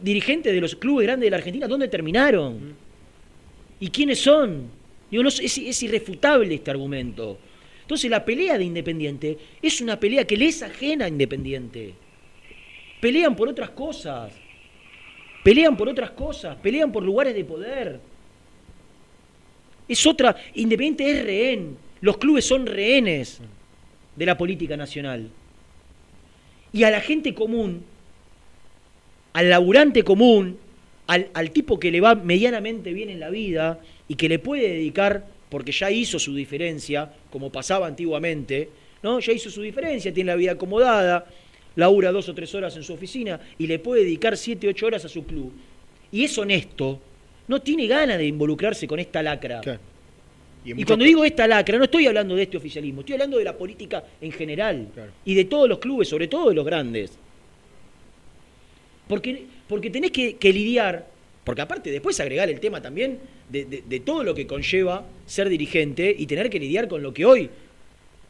dirigentes 0.00 0.52
de 0.52 0.60
los 0.60 0.76
clubes 0.76 1.06
grandes 1.06 1.26
de 1.26 1.30
la 1.30 1.36
Argentina, 1.38 1.66
¿dónde 1.66 1.88
terminaron? 1.88 2.74
¿Y 3.80 3.88
quiénes 3.88 4.20
son? 4.20 4.70
Digo, 5.10 5.22
no 5.22 5.30
sé, 5.30 5.44
es, 5.44 5.58
es 5.58 5.82
irrefutable 5.82 6.54
este 6.54 6.70
argumento. 6.70 7.38
Entonces 7.82 8.10
la 8.10 8.24
pelea 8.24 8.56
de 8.56 8.64
Independiente 8.64 9.36
es 9.60 9.80
una 9.80 9.98
pelea 9.98 10.24
que 10.24 10.36
le 10.36 10.46
es 10.46 10.62
ajena 10.62 11.06
a 11.06 11.08
Independiente. 11.08 11.94
Pelean 13.00 13.34
por 13.34 13.48
otras 13.48 13.70
cosas. 13.70 14.32
Pelean 15.42 15.76
por 15.76 15.88
otras 15.88 16.10
cosas. 16.10 16.56
Pelean 16.56 16.92
por 16.92 17.02
lugares 17.02 17.34
de 17.34 17.44
poder. 17.44 18.00
Es 19.88 20.06
otra. 20.06 20.36
Independiente 20.54 21.10
es 21.10 21.24
rehén. 21.24 21.76
Los 22.00 22.18
clubes 22.18 22.44
son 22.44 22.66
rehenes 22.66 23.40
de 24.16 24.26
la 24.26 24.36
política 24.36 24.76
nacional. 24.76 25.28
Y 26.72 26.84
a 26.84 26.90
la 26.90 27.00
gente 27.00 27.34
común, 27.34 27.84
al 29.32 29.50
laburante 29.50 30.02
común, 30.04 30.58
al, 31.06 31.28
al 31.34 31.50
tipo 31.50 31.80
que 31.80 31.90
le 31.90 32.00
va 32.00 32.14
medianamente 32.14 32.92
bien 32.92 33.10
en 33.10 33.20
la 33.20 33.30
vida 33.30 33.80
y 34.06 34.14
que 34.14 34.28
le 34.28 34.38
puede 34.38 34.68
dedicar, 34.68 35.26
porque 35.48 35.72
ya 35.72 35.90
hizo 35.90 36.18
su 36.18 36.34
diferencia, 36.34 37.12
como 37.30 37.50
pasaba 37.50 37.86
antiguamente, 37.86 38.68
¿no? 39.02 39.18
Ya 39.20 39.32
hizo 39.32 39.50
su 39.50 39.62
diferencia, 39.62 40.12
tiene 40.14 40.30
la 40.30 40.36
vida 40.36 40.52
acomodada, 40.52 41.26
labura 41.80 42.12
dos 42.12 42.28
o 42.28 42.34
tres 42.34 42.54
horas 42.54 42.76
en 42.76 42.84
su 42.84 42.92
oficina 42.92 43.40
y 43.58 43.66
le 43.66 43.80
puede 43.80 44.04
dedicar 44.04 44.36
siete, 44.36 44.68
ocho 44.68 44.86
horas 44.86 45.04
a 45.04 45.08
su 45.08 45.24
club. 45.24 45.52
Y 46.12 46.22
es 46.24 46.38
honesto, 46.38 47.00
no 47.48 47.60
tiene 47.60 47.88
ganas 47.88 48.18
de 48.18 48.26
involucrarse 48.26 48.86
con 48.86 49.00
esta 49.00 49.22
lacra. 49.22 49.60
Y, 50.64 50.84
cuando 50.84 51.04
digo 51.06 51.24
esta 51.24 51.48
lacra, 51.48 51.78
no 51.78 51.84
estoy 51.84 52.06
hablando 52.06 52.36
de 52.36 52.42
este 52.42 52.56
oficialismo, 52.58 53.00
estoy 53.00 53.14
hablando 53.14 53.38
de 53.38 53.44
la 53.44 53.56
política 53.56 54.04
en 54.20 54.30
general 54.30 54.88
y 55.24 55.34
de 55.34 55.44
todos 55.46 55.68
los 55.68 55.78
clubes, 55.78 56.06
sobre 56.08 56.28
todo 56.28 56.50
de 56.50 56.54
los 56.54 56.64
grandes. 56.66 57.12
Porque, 59.08 59.44
porque 59.68 59.90
tenés 59.90 60.10
que, 60.12 60.36
que 60.36 60.52
lidiar, 60.52 61.06
porque 61.44 61.62
aparte 61.62 61.90
después 61.90 62.18
agregar 62.20 62.48
el 62.48 62.60
tema 62.60 62.80
también 62.80 63.18
de, 63.48 63.64
de- 63.64 63.82
de 63.88 64.00
todo 64.00 64.22
lo 64.22 64.34
que 64.34 64.46
conlleva 64.46 65.04
ser 65.26 65.48
dirigente 65.48 66.14
y 66.16 66.26
tener 66.26 66.48
que 66.48 66.60
lidiar 66.60 66.86
con 66.88 67.02
lo 67.02 67.12
que 67.12 67.24
hoy, 67.24 67.50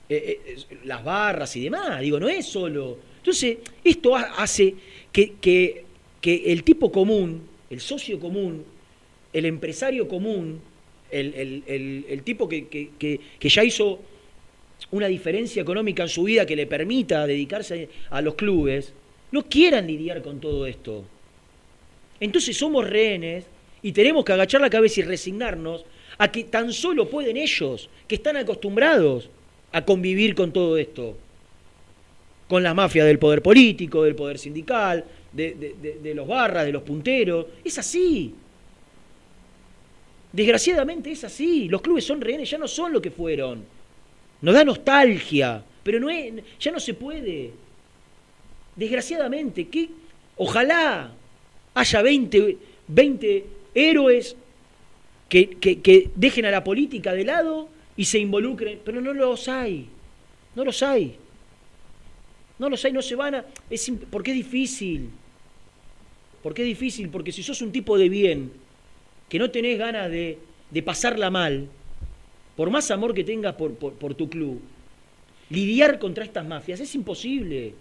eh, 0.08 0.40
eh, 0.46 0.56
las 0.84 1.04
barras 1.04 1.54
y 1.56 1.64
demás, 1.64 2.00
digo, 2.00 2.18
no 2.20 2.28
es 2.28 2.46
solo. 2.46 3.09
Entonces, 3.20 3.58
esto 3.84 4.16
ha- 4.16 4.34
hace 4.42 4.74
que, 5.12 5.84
el 6.24 6.64
tipo 6.64 6.90
común, 6.90 7.42
el 7.68 7.80
socio 7.80 8.18
común, 8.18 8.64
el 9.32 9.44
empresario 9.46 10.08
común, 10.08 10.60
el, 11.10 12.22
tipo 12.24 12.48
que- 12.48 12.66
que 12.68 13.48
ya 13.48 13.64
hizo 13.64 14.00
una 14.90 15.06
diferencia 15.06 15.60
económica 15.62 16.02
en 16.02 16.08
su 16.08 16.24
vida 16.24 16.46
que 16.46 16.56
le 16.56 16.66
permita 16.66 17.26
dedicarse 17.26 17.88
a 18.10 18.20
los 18.22 18.34
clubes, 18.34 18.92
no 19.32 19.42
quieran 19.46 19.86
lidiar 19.86 20.22
con 20.22 20.40
todo 20.40 20.66
esto. 20.66 21.04
Entonces 22.18 22.56
somos 22.56 22.88
rehenes 22.88 23.44
y 23.82 23.92
tenemos 23.92 24.24
que 24.24 24.32
agachar 24.32 24.60
la 24.60 24.70
cabeza 24.70 25.00
y 25.00 25.04
resignarnos 25.04 25.84
a 26.18 26.30
que 26.32 26.44
tan 26.44 26.72
solo 26.72 27.08
pueden 27.08 27.36
ellos, 27.36 27.88
que 28.08 28.16
están 28.16 28.36
acostumbrados 28.36 29.30
a 29.72 29.84
convivir 29.84 30.34
con 30.34 30.52
todo 30.52 30.76
esto, 30.76 31.16
con 32.50 32.64
las 32.64 32.74
mafias 32.74 33.06
del 33.06 33.20
poder 33.20 33.42
político, 33.42 34.02
del 34.02 34.16
poder 34.16 34.36
sindical, 34.36 35.04
de, 35.32 36.12
los 36.16 36.26
barras, 36.26 36.64
de 36.66 36.72
los 36.72 36.82
punteros. 36.82 37.46
Es 37.64 37.78
así. 37.78 38.34
Desgraciadamente 40.32 41.12
es 41.12 41.22
así. 41.22 41.68
Los 41.68 41.80
clubes 41.80 42.04
son 42.04 42.20
rehenes, 42.20 42.50
ya 42.50 42.58
no 42.58 42.66
son 42.66 42.92
lo 42.92 43.00
que 43.00 43.12
fueron. 43.12 43.64
Nos 44.42 44.52
da 44.52 44.64
nostalgia, 44.64 45.62
pero 45.84 46.00
no 46.00 46.10
es, 46.10 46.32
ya 46.58 46.72
no 46.72 46.80
se 46.80 46.94
puede. 46.94 47.52
Desgraciadamente, 48.74 49.68
¿qué? 49.68 49.88
ojalá 50.36 51.12
haya 51.74 52.02
20, 52.02 52.56
20 52.88 53.46
héroes 53.76 54.34
que, 55.28 55.50
que- 55.50 55.80
que 55.80 56.10
dejen 56.16 56.46
a 56.46 56.50
la 56.50 56.64
política 56.64 57.12
de 57.12 57.24
lado 57.24 57.68
y 57.96 58.06
se 58.06 58.18
involucren, 58.18 58.80
pero 58.84 59.00
no 59.00 59.12
los 59.14 59.46
hay. 59.46 59.86
No 60.56 60.64
los 60.64 60.82
hay. 60.82 61.14
No 62.60 62.68
los 62.68 62.84
hay, 62.84 62.92
no 62.92 63.02
se 63.02 63.16
van 63.16 63.34
a... 63.36 63.44
Es, 63.70 63.90
porque 64.10 64.30
es 64.30 64.36
difícil. 64.36 65.08
Porque 66.42 66.62
es 66.62 66.68
difícil, 66.68 67.08
porque 67.08 67.32
si 67.32 67.42
sos 67.42 67.60
un 67.62 67.72
tipo 67.72 67.98
de 67.98 68.08
bien, 68.08 68.52
que 69.28 69.38
no 69.38 69.50
tenés 69.50 69.78
ganas 69.78 70.10
de, 70.10 70.38
de 70.70 70.82
pasarla 70.82 71.30
mal, 71.30 71.66
por 72.56 72.70
más 72.70 72.90
amor 72.90 73.14
que 73.14 73.24
tengas 73.24 73.54
por, 73.54 73.74
por- 73.74 73.94
por 73.94 74.14
tu 74.14 74.28
club, 74.28 74.60
lidiar 75.48 75.98
contra 75.98 76.24
estas 76.24 76.46
mafias 76.46 76.80
es 76.80 76.94
imposible. 76.94 77.74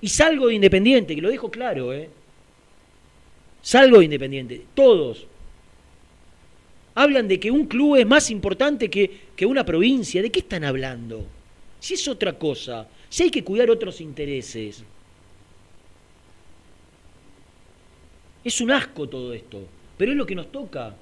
Y 0.00 0.08
salgo 0.08 0.46
de 0.48 0.54
Independiente, 0.54 1.14
que 1.14 1.20
lo 1.20 1.28
dejo 1.28 1.50
claro, 1.50 1.92
¿eh? 1.92 2.08
Salgo 3.60 3.98
de 3.98 4.04
Independiente, 4.04 4.62
todos. 4.74 5.26
Hablan 6.94 7.26
de 7.26 7.40
que 7.40 7.50
un 7.50 7.66
club 7.66 7.96
es 7.96 8.06
más 8.06 8.30
importante 8.30 8.88
que, 8.90 9.10
que 9.34 9.46
una 9.46 9.64
provincia. 9.64 10.20
¿De 10.22 10.30
qué 10.30 10.40
están 10.40 10.62
hablando? 10.64 11.26
Si 11.80 11.94
es 11.94 12.06
otra 12.06 12.38
cosa, 12.38 12.86
si 13.12 13.24
hay 13.24 13.30
que 13.30 13.44
cuidar 13.44 13.68
otros 13.68 14.00
intereses. 14.00 14.82
Es 18.42 18.58
un 18.62 18.70
asco 18.70 19.06
todo 19.06 19.34
esto, 19.34 19.60
pero 19.98 20.12
es 20.12 20.16
lo 20.16 20.24
que 20.24 20.34
nos 20.34 20.50
toca. 20.50 20.96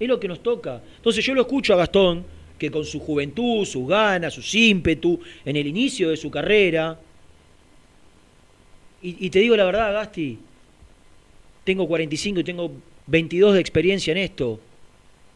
Es 0.00 0.08
lo 0.08 0.18
que 0.18 0.26
nos 0.26 0.42
toca. 0.42 0.80
Entonces 0.96 1.22
yo 1.22 1.34
lo 1.34 1.42
escucho 1.42 1.74
a 1.74 1.76
Gastón, 1.76 2.24
que 2.58 2.70
con 2.70 2.86
su 2.86 2.98
juventud, 2.98 3.66
sus 3.66 3.86
ganas, 3.86 4.32
sus 4.32 4.54
ímpetu, 4.54 5.20
en 5.44 5.56
el 5.56 5.66
inicio 5.66 6.08
de 6.08 6.16
su 6.16 6.30
carrera, 6.30 6.98
y, 9.02 9.28
te 9.28 9.40
digo 9.40 9.54
la 9.54 9.66
verdad, 9.66 9.92
Gasti, 9.92 10.38
tengo 11.62 11.86
45 11.86 12.40
y 12.40 12.44
tengo 12.44 12.72
22 13.06 13.52
de 13.52 13.60
experiencia 13.60 14.12
en 14.12 14.16
esto. 14.16 14.60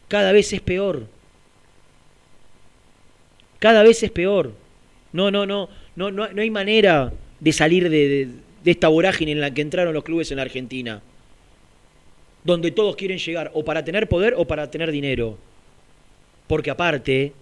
Cada 0.07 0.31
vez 0.31 0.51
es 0.53 0.61
peor. 0.61 1.05
Cada 3.59 3.83
vez 3.83 4.01
es 4.01 4.09
peor. 4.09 4.55
No, 5.11 5.31
no, 5.31 5.45
no, 5.45 5.69
no, 5.99 6.09
no, 6.11 6.27
no 6.33 6.41
hay 6.41 6.49
manera 6.49 7.11
de 7.39 7.51
salir 7.53 7.89
de, 7.89 8.07
de- 8.07 8.29
de 8.63 8.71
esta 8.71 8.87
vorágine 8.89 9.31
en 9.33 9.39
la 9.41 9.53
que 9.53 9.61
entraron 9.61 9.93
los 9.93 10.03
clubes 10.03 10.31
en 10.31 10.37
la 10.37 10.43
Argentina. 10.43 11.01
Donde 12.43 12.71
todos 12.71 12.95
quieren 12.95 13.17
llegar 13.17 13.51
o 13.53 13.63
para 13.63 13.83
tener 13.83 14.07
poder 14.09 14.33
o 14.37 14.45
para 14.45 14.69
tener 14.71 14.91
dinero. 14.91 15.37
Porque 16.47 16.69
aparte, 16.71 17.33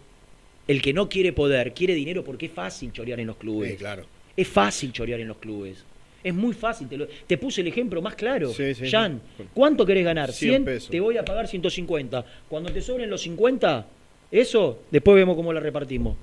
el 0.67 0.81
que 0.81 0.91
no 0.93 1.07
quiere 1.07 1.31
poder, 1.33 1.73
quiere 1.73 1.93
dinero 1.93 2.23
porque 2.23 2.47
es 2.47 2.51
fácil 2.51 2.91
chorear 2.91 3.19
en 3.19 3.27
los 3.27 3.37
clubes. 3.37 3.77
claro. 3.77 4.05
Es 4.35 4.47
fácil 4.47 4.91
chorear 4.91 5.19
en 5.19 5.27
los 5.27 5.37
clubes. 5.37 5.83
Es 6.23 6.33
muy 6.33 6.53
fácil. 6.53 6.87
Te, 6.87 6.97
lo- 6.97 7.07
te 7.25 7.37
puse 7.37 7.61
el 7.61 7.67
ejemplo 7.67 8.01
más 8.01 8.15
claro. 8.15 8.49
Sí, 8.53 8.73
sí, 8.75 8.89
Jan, 8.89 9.21
sí. 9.37 9.43
¿cuánto 9.53 9.85
querés 9.85 10.03
ganar? 10.05 10.31
100 10.31 10.51
100, 10.51 10.65
pesos. 10.65 10.89
te 10.91 10.99
voy 10.99 11.17
a 11.17 11.23
pagar 11.25 11.47
150. 11.47 12.25
Cuando 12.49 12.71
te 12.71 12.81
sobren 12.81 13.09
los 13.09 13.21
50, 13.21 13.87
eso, 14.31 14.83
después 14.91 15.15
vemos 15.15 15.35
cómo 15.35 15.53
la 15.53 15.59
repartimos. 15.59 16.15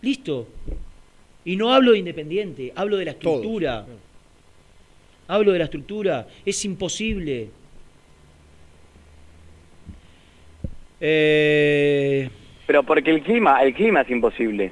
Listo. 0.00 0.48
Y 1.44 1.56
no 1.56 1.72
hablo 1.74 1.92
de 1.92 1.98
Independiente, 1.98 2.72
hablo 2.76 2.96
de 2.96 3.04
la 3.06 3.10
estructura. 3.12 3.86
Hablo 5.28 5.52
de 5.52 5.58
la 5.58 5.64
estructura. 5.64 6.26
Es 6.44 6.64
imposible. 6.64 7.48
Eh, 11.00 12.28
Pero 12.66 12.82
porque 12.84 13.10
el 13.10 13.22
clima, 13.22 13.62
el 13.62 13.74
clima 13.74 14.02
es 14.02 14.10
imposible. 14.10 14.70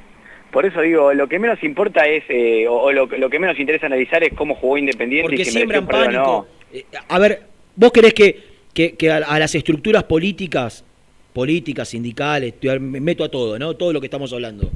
Por 0.53 0.67
eso 0.67 0.81
digo, 0.81 1.13
lo 1.15 1.29
que 1.29 1.39
menos 1.39 1.63
importa 1.63 2.07
es, 2.07 2.25
eh, 2.29 2.67
o, 2.69 2.75
o 2.75 2.93
lo, 2.93 3.07
lo 3.07 3.31
que 3.31 3.39
menos 3.39 3.59
interesa 3.59 3.87
analizar 3.87 4.23
es 4.25 4.33
cómo 4.35 4.55
jugó 4.55 4.79
Independiente 4.79 5.23
porque 5.29 5.43
y 5.43 5.45
si 5.45 5.51
siembran 5.53 5.87
pánico. 5.87 6.47
no. 6.73 6.77
Eh, 6.77 6.85
A 7.09 7.19
ver, 7.19 7.43
¿vos 7.77 7.91
querés 7.93 8.15
que, 8.15 8.41
que- 8.75 8.97
que 8.97 9.11
a, 9.11 9.17
a 9.19 9.39
las 9.39 9.55
estructuras 9.55 10.05
políticas, 10.05 10.85
políticas, 11.33 11.89
sindicales, 11.89 12.59
te- 12.61 12.79
me 12.81 13.01
meto 13.01 13.25
a 13.25 13.29
todo, 13.29 13.59
¿no? 13.59 13.75
Todo 13.75 13.93
lo 13.93 14.01
que 14.01 14.07
estamos 14.07 14.33
hablando. 14.33 14.71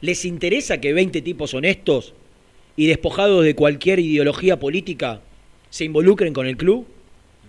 ¿Les 0.00 0.24
interesa 0.24 0.80
que 0.80 0.92
20 0.92 1.20
tipos 1.22 1.52
honestos 1.54 2.14
y 2.76 2.86
despojados 2.86 3.44
de 3.44 3.54
cualquier 3.54 3.98
ideología 3.98 4.58
política 4.58 5.20
se 5.68 5.84
involucren 5.84 6.32
con 6.32 6.46
el 6.46 6.56
club? 6.56 6.86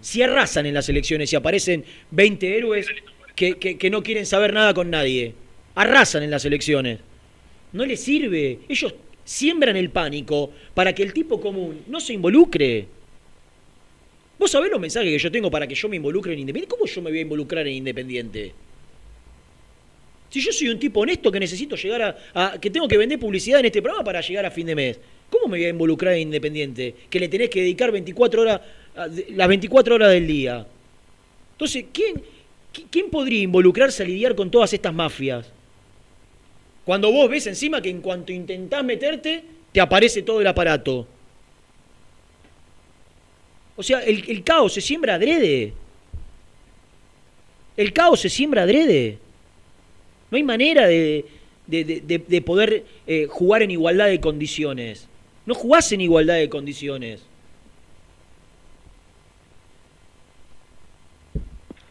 Si 0.01 0.21
arrasan 0.21 0.65
en 0.65 0.73
las 0.73 0.89
elecciones 0.89 1.31
y 1.31 1.35
aparecen 1.35 1.85
20 2.11 2.57
héroes 2.57 2.87
que, 3.35 3.55
que- 3.57 3.89
no 3.89 4.03
quieren 4.03 4.25
saber 4.25 4.53
nada 4.53 4.73
con 4.73 4.89
nadie, 4.89 5.33
arrasan 5.75 6.23
en 6.23 6.31
las 6.31 6.43
elecciones. 6.45 6.99
No 7.71 7.85
les 7.85 8.01
sirve. 8.01 8.59
Ellos 8.67 8.93
siembran 9.23 9.77
el 9.77 9.89
pánico 9.89 10.51
para 10.73 10.93
que 10.93 11.03
el 11.03 11.13
tipo 11.13 11.39
común 11.39 11.81
no 11.87 11.99
se 12.01 12.13
involucre. 12.13 12.87
¿Vos 14.37 14.51
sabés 14.51 14.71
los 14.71 14.79
mensajes 14.81 15.09
que 15.11 15.19
yo 15.19 15.31
tengo 15.31 15.51
para 15.51 15.67
que 15.67 15.75
yo 15.75 15.87
me 15.87 15.95
involucre 15.97 16.33
en 16.33 16.39
Independiente? 16.39 16.75
¿Cómo 16.75 16.87
yo 16.87 17.01
me 17.01 17.11
voy 17.11 17.19
a 17.19 17.21
involucrar 17.21 17.65
en 17.67 17.75
Independiente? 17.75 18.53
Si 20.31 20.39
yo 20.41 20.51
soy 20.53 20.69
un 20.69 20.79
tipo 20.79 21.01
honesto 21.01 21.29
que 21.31 21.39
necesito 21.39 21.75
llegar 21.75 22.17
a, 22.33 22.57
que 22.59 22.69
tengo 22.71 22.87
que 22.87 22.97
vender 22.97 23.19
publicidad 23.19 23.59
en 23.59 23.65
este 23.67 23.81
programa 23.81 24.03
para 24.03 24.21
llegar 24.21 24.45
a 24.45 24.49
fin 24.51 24.65
de 24.65 24.73
mes, 24.75 24.97
¿cómo 25.29 25.47
me 25.47 25.57
voy 25.57 25.65
a 25.65 25.69
involucrar 25.69 26.13
en 26.13 26.21
Independiente? 26.21 26.95
Que 27.09 27.19
le 27.19 27.27
tenés 27.27 27.49
que 27.49 27.59
dedicar 27.59 27.91
24 27.91 28.41
horas, 28.41 28.61
las 29.35 29.47
24 29.49 29.95
horas 29.95 30.09
del 30.09 30.25
día. 30.25 30.65
Entonces, 31.51 31.85
¿quién, 31.91 32.15
qui- 32.73 32.85
¿quién 32.89 33.09
podría 33.09 33.41
involucrarse 33.41 34.03
a 34.03 34.05
lidiar 34.05 34.33
con 34.33 34.49
todas 34.49 34.71
estas 34.71 34.93
mafias? 34.93 35.51
Cuando 36.85 37.11
vos 37.11 37.29
ves 37.29 37.45
encima 37.47 37.81
que 37.81 37.89
en 37.89 37.99
cuanto 38.01 38.31
intentás 38.31 38.85
meterte, 38.85 39.43
te 39.73 39.81
aparece 39.81 40.21
todo 40.23 40.39
el 40.39 40.47
aparato. 40.47 41.05
O 43.75 43.83
sea, 43.83 43.99
el 43.99 44.43
caos 44.45 44.73
se 44.73 44.81
siembra 44.81 45.15
adrede. 45.15 45.73
El 47.75 47.91
caos 47.93 48.21
se 48.21 48.29
siembra 48.29 48.63
adrede. 48.63 49.17
No 50.31 50.37
hay 50.37 50.43
manera 50.43 50.87
de, 50.87 51.25
de- 51.67 51.83
de- 51.83 51.99
de- 52.01 52.17
de 52.19 52.41
poder 52.41 52.83
eh, 53.05 53.27
jugar 53.29 53.61
en 53.61 53.71
igualdad 53.71 54.07
de 54.07 54.19
condiciones. 54.21 55.07
No 55.45 55.53
jugás 55.53 55.91
en 55.91 56.01
igualdad 56.01 56.35
de 56.35 56.49
condiciones. 56.49 57.25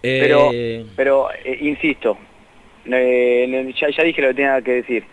Pero, 0.03 0.51
Eh, 0.53 0.87
pero 0.97 1.29
eh, 1.45 1.59
insisto, 1.61 2.17
eh, 2.87 3.73
ya, 3.79 3.91
ya 3.91 4.03
dije 4.03 4.23
lo 4.23 4.29
que 4.29 4.35
tenía 4.35 4.63
que 4.63 4.73
decir. 4.77 5.05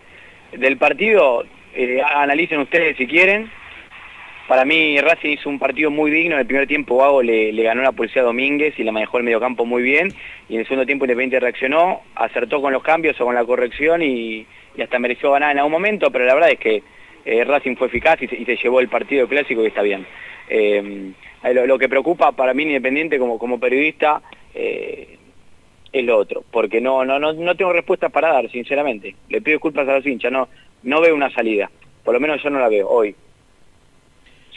Del 0.52 0.78
partido, 0.78 1.44
eh, 1.74 2.00
analicen 2.02 2.60
ustedes 2.60 2.96
si 2.96 3.06
quieren. 3.06 3.50
Para 4.48 4.64
mí 4.64 4.98
Racing 4.98 5.28
hizo 5.28 5.50
un 5.50 5.58
partido 5.58 5.90
muy 5.90 6.10
digno. 6.10 6.34
En 6.34 6.40
el 6.40 6.46
primer 6.46 6.66
tiempo 6.66 6.96
Vago 6.96 7.22
le, 7.22 7.52
ganó 7.62 7.82
la 7.82 7.92
policía 7.92 8.22
a 8.22 8.24
Domínguez 8.24 8.78
y 8.78 8.82
la 8.82 8.92
manejó 8.92 9.18
el 9.18 9.24
mediocampo 9.24 9.66
muy 9.66 9.82
bien. 9.82 10.08
Y 10.48 10.54
en 10.54 10.60
el 10.60 10.66
segundo 10.66 10.86
tiempo 10.86 11.04
Independiente 11.04 11.38
reaccionó, 11.38 12.00
acertó 12.14 12.62
con 12.62 12.72
los 12.72 12.82
cambios 12.82 13.20
o 13.20 13.26
con 13.26 13.34
la 13.34 13.44
corrección 13.44 14.02
y, 14.02 14.46
hasta 14.82 14.98
mereció 14.98 15.32
ganar 15.32 15.52
en 15.52 15.58
algún 15.58 15.72
momento. 15.72 16.10
Pero 16.10 16.24
la 16.24 16.32
verdad 16.32 16.50
es 16.50 16.58
que 16.58 16.82
eh, 17.26 17.44
Racing 17.44 17.76
fue 17.76 17.88
eficaz 17.88 18.22
y 18.22 18.26
se, 18.26 18.56
llevó 18.56 18.80
el 18.80 18.88
partido 18.88 19.28
clásico 19.28 19.62
y 19.62 19.66
está 19.66 19.82
bien. 19.82 20.06
Eh, 20.48 21.12
lo, 21.52 21.78
que 21.78 21.90
preocupa 21.90 22.32
para 22.32 22.54
mí 22.54 22.62
Independiente 22.62 23.18
como, 23.18 23.38
como 23.38 23.60
periodista 23.60 24.22
eh, 24.54 25.18
es 25.92 26.04
lo 26.04 26.16
otro, 26.16 26.42
porque 26.50 26.80
no, 26.80 27.04
no, 27.04 27.18
no, 27.18 27.34
no 27.34 27.54
tengo 27.54 27.74
respuestas 27.74 28.10
para 28.10 28.32
dar, 28.32 28.50
sinceramente. 28.50 29.14
Le 29.28 29.42
pido 29.42 29.56
disculpas 29.56 29.86
a 29.88 29.96
los 29.96 30.06
hinchas, 30.06 30.32
no, 30.32 30.48
no 30.84 31.02
veo 31.02 31.14
una 31.14 31.28
salida. 31.28 31.70
Por 32.02 32.14
lo 32.14 32.20
menos 32.20 32.42
yo 32.42 32.48
no 32.48 32.60
la 32.60 32.70
veo 32.70 32.88
hoy. 32.88 33.14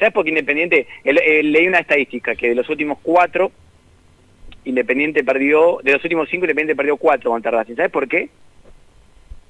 ¿Sabes 0.01 0.15
por 0.15 0.23
qué 0.23 0.29
Independiente? 0.31 0.87
el- 1.03 1.19
el- 1.21 1.51
leí 1.51 1.67
una 1.67 1.77
estadística 1.77 2.33
que 2.33 2.49
de 2.49 2.55
los 2.55 2.67
últimos 2.69 2.97
cuatro, 3.03 3.51
Independiente 4.65 5.23
perdió, 5.23 5.77
de 5.83 5.91
los 5.91 6.03
últimos 6.03 6.27
cinco, 6.27 6.45
Independiente 6.45 6.75
perdió 6.75 6.97
cuatro 6.97 7.29
contra 7.29 7.51
Racing. 7.51 7.75
¿Sabes 7.75 7.91
por 7.91 8.07
qué? 8.07 8.29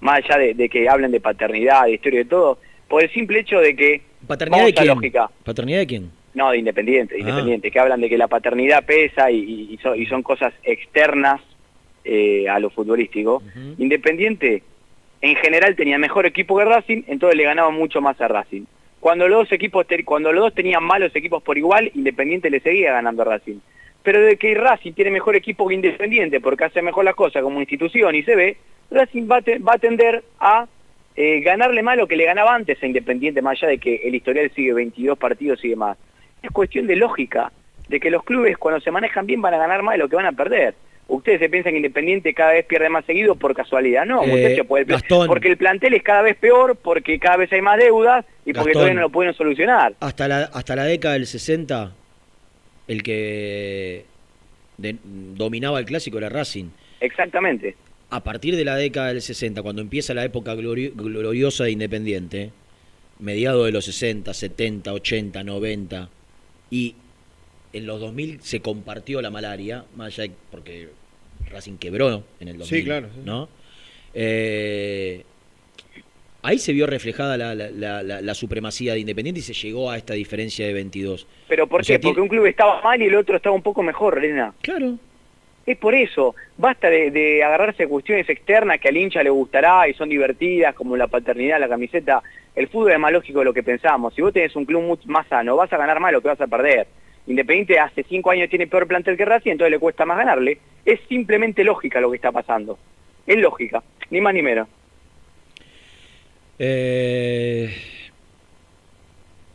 Más 0.02 0.18
allá 0.26 0.38
de, 0.40 0.54
de 0.54 0.68
que 0.68 0.90
hablen 0.90 1.12
de 1.12 1.22
paternidad, 1.22 1.86
de 1.86 1.94
historia 1.94 2.20
y 2.20 2.24
de 2.26 2.30
todo, 2.30 2.60
por 2.90 3.02
el 3.02 3.10
simple 3.14 3.40
hecho 3.40 3.60
de 3.60 3.78
que... 3.78 4.02
¿Paternidad 4.28 4.66
de 4.66 4.74
quién? 4.74 4.88
lógica. 4.90 5.30
¿Paternidad 5.46 5.80
de 5.80 5.88
quién? 5.88 6.12
No, 6.34 6.52
de 6.52 6.58
Independiente, 6.58 7.16
de 7.16 7.22
Ah. 7.22 7.24
Independiente, 7.30 7.72
que 7.72 7.80
hablan 7.80 8.02
de 8.02 8.10
que 8.10 8.18
la 8.18 8.28
paternidad 8.28 8.84
pesa 8.86 9.32
y, 9.32 9.38
y- 9.38 9.74
y 9.74 9.78
son, 9.78 9.98
y 10.02 10.06
son 10.08 10.22
cosas 10.22 10.54
externas 10.64 11.40
eh, 12.04 12.50
a 12.50 12.60
lo 12.60 12.70
futbolístico. 12.72 13.42
Independiente, 13.78 14.64
en 15.22 15.36
general, 15.38 15.78
tenía 15.78 15.98
mejor 15.98 16.26
equipo 16.26 16.58
que 16.58 16.66
Racing, 16.66 17.04
entonces 17.08 17.38
le 17.38 17.44
ganaba 17.46 17.70
mucho 17.70 18.02
más 18.02 18.20
a 18.20 18.28
Racing. 18.28 18.64
Cuando 19.02 19.28
los 19.28 19.40
dos 19.40 19.52
equipos, 19.52 19.86
cuando 20.06 20.32
los 20.32 20.44
dos 20.46 20.54
tenían 20.54 20.84
malos 20.84 21.14
equipos 21.16 21.44
por 21.44 21.58
igual, 21.58 21.92
Independiente 21.96 22.50
le 22.50 22.62
seguía 22.62 22.94
ganando 22.94 23.24
a 23.24 23.26
Racing. 23.26 23.58
Pero 24.04 24.22
de 24.22 24.38
que 24.38 24.54
Racing 24.56 24.94
tiene 24.94 25.12
mejor 25.12 25.36
equipo 25.36 25.68
que 25.68 25.74
Independiente 25.76 26.40
porque 26.40 26.64
hace 26.66 26.82
mejor 26.82 27.04
las 27.06 27.16
cosas 27.16 27.42
como 27.44 27.60
institución 27.60 28.16
y 28.16 28.24
se 28.24 28.36
ve, 28.36 28.58
Racing 28.92 29.28
va 29.30 29.42
te- 29.42 29.60
va 29.60 29.74
a 29.74 29.78
tender 29.80 30.24
a 30.40 30.68
eh, 31.16 31.42
ganarle 31.42 31.82
más 31.84 31.98
lo 31.98 32.08
que 32.08 32.16
le 32.16 32.26
ganaba 32.26 32.56
antes 32.56 32.82
a 32.82 32.86
Independiente, 32.86 33.42
más 33.42 33.58
allá 33.58 33.70
de 33.70 33.80
que 33.80 33.96
el 34.04 34.16
historial 34.16 34.50
sigue 34.56 34.72
22 34.74 35.18
partidos 35.18 35.66
y 35.66 35.70
demás. 35.70 35.98
Es 36.42 36.52
cuestión 36.52 36.88
de 36.88 36.96
lógica, 36.96 37.52
de 37.90 38.00
que 38.00 38.10
los 38.12 38.24
clubes 38.24 38.58
cuando 38.58 38.80
se 38.82 38.92
manejan 38.92 39.26
bien 39.26 39.42
van 39.42 39.54
a 39.56 39.58
ganar 39.58 39.82
más 39.84 39.94
de 39.96 40.00
lo 40.00 40.08
que 40.10 40.16
van 40.16 40.28
a 40.28 40.32
perder. 40.32 40.74
Ustedes 41.14 41.40
se 41.40 41.50
piensan 41.50 41.74
que 41.74 41.78
Independiente 41.78 42.34
cada 42.34 42.54
vez 42.54 42.66
pierde 42.66 42.88
más 42.90 43.04
seguido 43.06 43.36
por 43.36 43.54
casualidad. 43.54 44.06
No, 44.06 44.24
Eh, 44.24 44.28
muchachos, 44.28 44.66
por 44.66 44.80
el 44.80 45.28
porque 45.28 45.50
el 45.50 45.58
plantel 45.58 45.94
es 45.94 46.04
cada 46.04 46.22
vez 46.22 46.38
peor, 46.38 46.78
porque 46.78 47.20
cada 47.20 47.36
vez 47.38 47.52
hay 47.52 47.62
más 47.62 47.78
deudas 47.78 48.24
y 48.46 48.54
porque 48.54 48.70
Gastón. 48.70 48.74
todavía 48.74 48.94
no 48.96 49.02
lo 49.02 49.10
pueden 49.10 49.34
solucionar. 49.34 49.94
Hasta 50.00 50.28
la, 50.30 50.44
hasta 50.46 50.76
la 50.76 50.86
década 50.86 51.16
del 51.16 51.28
60, 51.28 51.92
el 52.88 53.04
que 53.04 54.06
de- 54.78 54.96
dominaba 55.04 55.80
el 55.80 55.86
clásico 55.86 56.18
era 56.18 56.30
Racing. 56.30 56.70
Exactamente. 57.02 57.76
A 58.10 58.24
partir 58.24 58.56
de 58.56 58.64
la 58.64 58.76
década 58.78 59.08
del 59.10 59.22
60, 59.22 59.62
cuando 59.62 59.82
empieza 59.82 60.14
la 60.14 60.24
época 60.24 60.54
glori- 60.56 60.94
gloriosa 60.96 61.66
de 61.66 61.72
Independiente, 61.72 62.52
mediados 63.20 63.66
de 63.66 63.72
los 63.74 63.84
60, 63.86 64.34
70, 64.34 64.94
80, 64.94 65.44
90, 65.44 66.10
y 66.70 66.96
en 67.74 67.86
los 67.86 68.00
2000 68.00 68.42
se 68.42 68.62
compartió 68.62 69.22
la 69.22 69.30
malaria, 69.30 69.84
más 69.96 70.08
allá 70.18 70.24
de- 70.30 70.36
porque 70.52 70.88
Racing 71.52 71.78
quebró 71.78 72.24
en 72.40 72.48
el 72.48 72.58
2000, 72.58 72.80
Sí, 72.80 72.86
claro, 72.86 73.08
sí. 73.14 73.22
¿no? 73.24 73.48
Eh, 74.14 75.24
ahí 76.44 76.58
se 76.60 76.74
vio 76.74 76.88
reflejada 76.88 77.38
la, 77.38 77.56
la- 77.56 77.70
la- 77.70 78.04
la- 78.04 78.22
la 78.22 78.34
supremacía 78.34 78.94
de 78.94 79.00
Independiente 79.00 79.40
y 79.40 79.44
se 79.44 79.54
llegó 79.54 79.90
a 79.90 79.98
esta 79.98 80.14
diferencia 80.14 80.66
de 80.68 80.74
22. 80.74 81.28
Pero 81.48 81.68
¿por 81.68 81.82
O 81.82 81.84
sea, 81.84 81.98
qué? 81.98 82.04
Porque 82.04 82.22
un 82.22 82.28
club 82.28 82.46
estaba 82.46 82.82
mal 82.82 83.02
y 83.02 83.06
el 83.06 83.16
otro 83.16 83.36
estaba 83.38 83.56
un 83.56 83.62
poco 83.62 83.84
mejor, 83.84 84.18
Elena. 84.18 84.54
Claro. 84.62 84.98
Es 85.66 85.78
por 85.78 85.94
eso. 85.94 86.36
Basta 86.58 86.90
de, 86.90 87.12
de 87.12 87.44
agarrarse 87.44 87.84
a 87.84 87.88
cuestiones 87.88 88.28
externas 88.30 88.80
que 88.80 88.90
al 88.90 88.98
hincha 88.98 89.22
le 89.24 89.30
gustará 89.30 89.88
y 89.88 89.94
son 89.94 90.10
divertidas, 90.10 90.74
como 90.74 90.98
la 90.98 91.08
paternidad, 91.08 91.60
la 91.60 91.70
camiseta. 91.70 92.22
El 92.56 92.68
fútbol 92.68 92.92
es 92.94 93.00
más 93.00 93.12
lógico 93.14 93.40
de 93.40 93.46
lo 93.46 93.54
que 93.54 93.64
pensamos. 93.64 94.14
Si 94.16 94.22
vos 94.22 94.34
tenés 94.34 94.56
un 94.56 94.66
club 94.66 95.00
más 95.06 95.28
sano, 95.28 95.56
vas 95.56 95.72
a 95.72 95.78
ganar 95.78 96.00
más 96.00 96.12
lo 96.12 96.20
que 96.22 96.28
vas 96.30 96.42
a 96.42 96.48
perder. 96.48 96.88
Independiente 97.28 97.80
hace 97.80 98.04
cinco 98.04 98.32
años 98.32 98.50
tiene 98.50 98.68
peor 98.68 98.88
plantel 98.88 99.16
que 99.18 99.26
Racing, 99.26 99.52
entonces 99.52 99.72
le 99.72 99.80
cuesta 99.80 100.06
más 100.06 100.18
ganarle. 100.18 100.58
Es 100.86 101.00
simplemente 101.08 101.64
lógica 101.64 102.02
lo 102.02 102.10
que 102.10 102.16
está 102.16 102.32
pasando. 102.32 102.78
Es 103.28 103.38
lógica, 103.38 103.84
ni 104.10 104.20
más 104.22 104.34
ni 104.34 104.42
menos. 104.42 104.68
Eh, 106.60 107.74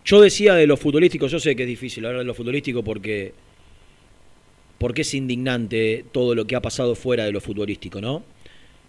yo 0.04 0.20
decía 0.20 0.54
de 0.54 0.66
lo 0.66 0.76
futbolístico, 0.76 1.26
yo 1.26 1.38
sé 1.38 1.54
que 1.56 1.62
es 1.64 1.68
difícil 1.68 2.04
hablar 2.06 2.20
de 2.20 2.26
lo 2.26 2.34
futbolístico 2.34 2.82
porque 2.82 3.32
porque 4.78 5.02
es 5.02 5.14
indignante 5.14 6.04
todo 6.12 6.34
lo 6.34 6.46
que 6.46 6.54
ha 6.54 6.60
pasado 6.60 6.94
fuera 6.94 7.24
de 7.24 7.32
lo 7.32 7.40
futbolístico, 7.40 8.00
¿no? 8.00 8.22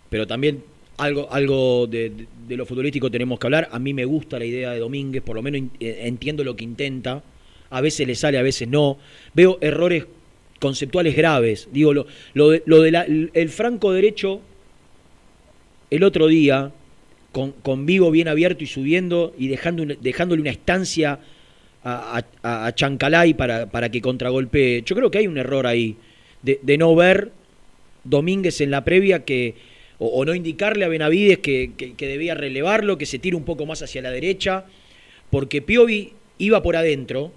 Pero 0.09 0.27
también 0.27 0.61
algo, 0.97 1.31
algo 1.31 1.87
de, 1.87 2.09
de- 2.09 2.27
de 2.47 2.57
lo 2.57 2.65
futbolístico 2.65 3.09
tenemos 3.09 3.39
que 3.39 3.47
hablar. 3.47 3.69
A 3.71 3.79
mí 3.79 3.93
me 3.93 4.03
gusta 4.03 4.37
la 4.37 4.45
idea 4.45 4.71
de 4.71 4.79
Domínguez, 4.79 5.23
por 5.23 5.35
lo 5.37 5.41
menos 5.41 5.61
eh, 5.79 5.99
entiendo 6.03 6.43
lo 6.43 6.55
que 6.57 6.65
intenta. 6.65 7.23
A 7.69 7.81
veces 7.81 8.07
le 8.07 8.15
sale, 8.15 8.37
a 8.37 8.43
veces 8.43 8.67
no. 8.67 8.97
Veo 9.33 9.57
errores 9.61 10.05
conceptuales 10.59 11.15
graves. 11.15 11.67
Digo, 11.71 11.93
lo, 11.93 12.07
lo 12.33 12.49
de, 12.49 12.63
lo 12.65 12.81
de 12.81 12.91
la- 12.91 13.05
el 13.05 13.49
franco 13.49 13.91
derecho 13.91 14.41
el 15.89 16.03
otro 16.03 16.27
día, 16.27 16.71
con, 17.31 17.51
con 17.51 17.85
bien 17.85 18.27
abierto 18.27 18.63
y 18.63 18.67
subiendo 18.67 19.33
y 19.37 19.47
dejando 19.47 19.85
dejándole 20.01 20.41
una 20.41 20.51
estancia 20.51 21.19
a, 21.83 22.23
a- 22.43 22.65
a 22.67 22.75
Chancalay 22.75 23.33
para, 23.33 23.67
para 23.67 23.89
que 23.89 24.01
contragolpee. 24.01 24.81
Yo 24.85 24.95
creo 24.95 25.11
que 25.11 25.19
hay 25.19 25.27
un 25.27 25.37
error 25.37 25.67
ahí 25.67 25.95
de, 26.41 26.59
de 26.61 26.77
no 26.77 26.95
ver 26.95 27.31
Domínguez 28.03 28.61
en 28.61 28.71
la 28.71 28.83
previa 28.83 29.23
que 29.25 29.55
o, 29.99 30.07
o 30.07 30.25
no 30.25 30.33
indicarle 30.35 30.85
a 30.85 30.87
Benavides 30.89 31.39
que, 31.39 31.71
que- 31.77 31.93
que 31.93 32.07
debía 32.07 32.35
relevarlo, 32.35 32.97
que 32.97 33.05
se 33.05 33.19
tire 33.19 33.35
un 33.35 33.43
poco 33.45 33.65
más 33.65 33.81
hacia 33.81 34.01
la 34.01 34.11
derecha, 34.11 34.65
porque 35.29 35.61
Piovi 35.61 36.13
iba 36.37 36.61
por 36.63 36.75
adentro. 36.75 37.31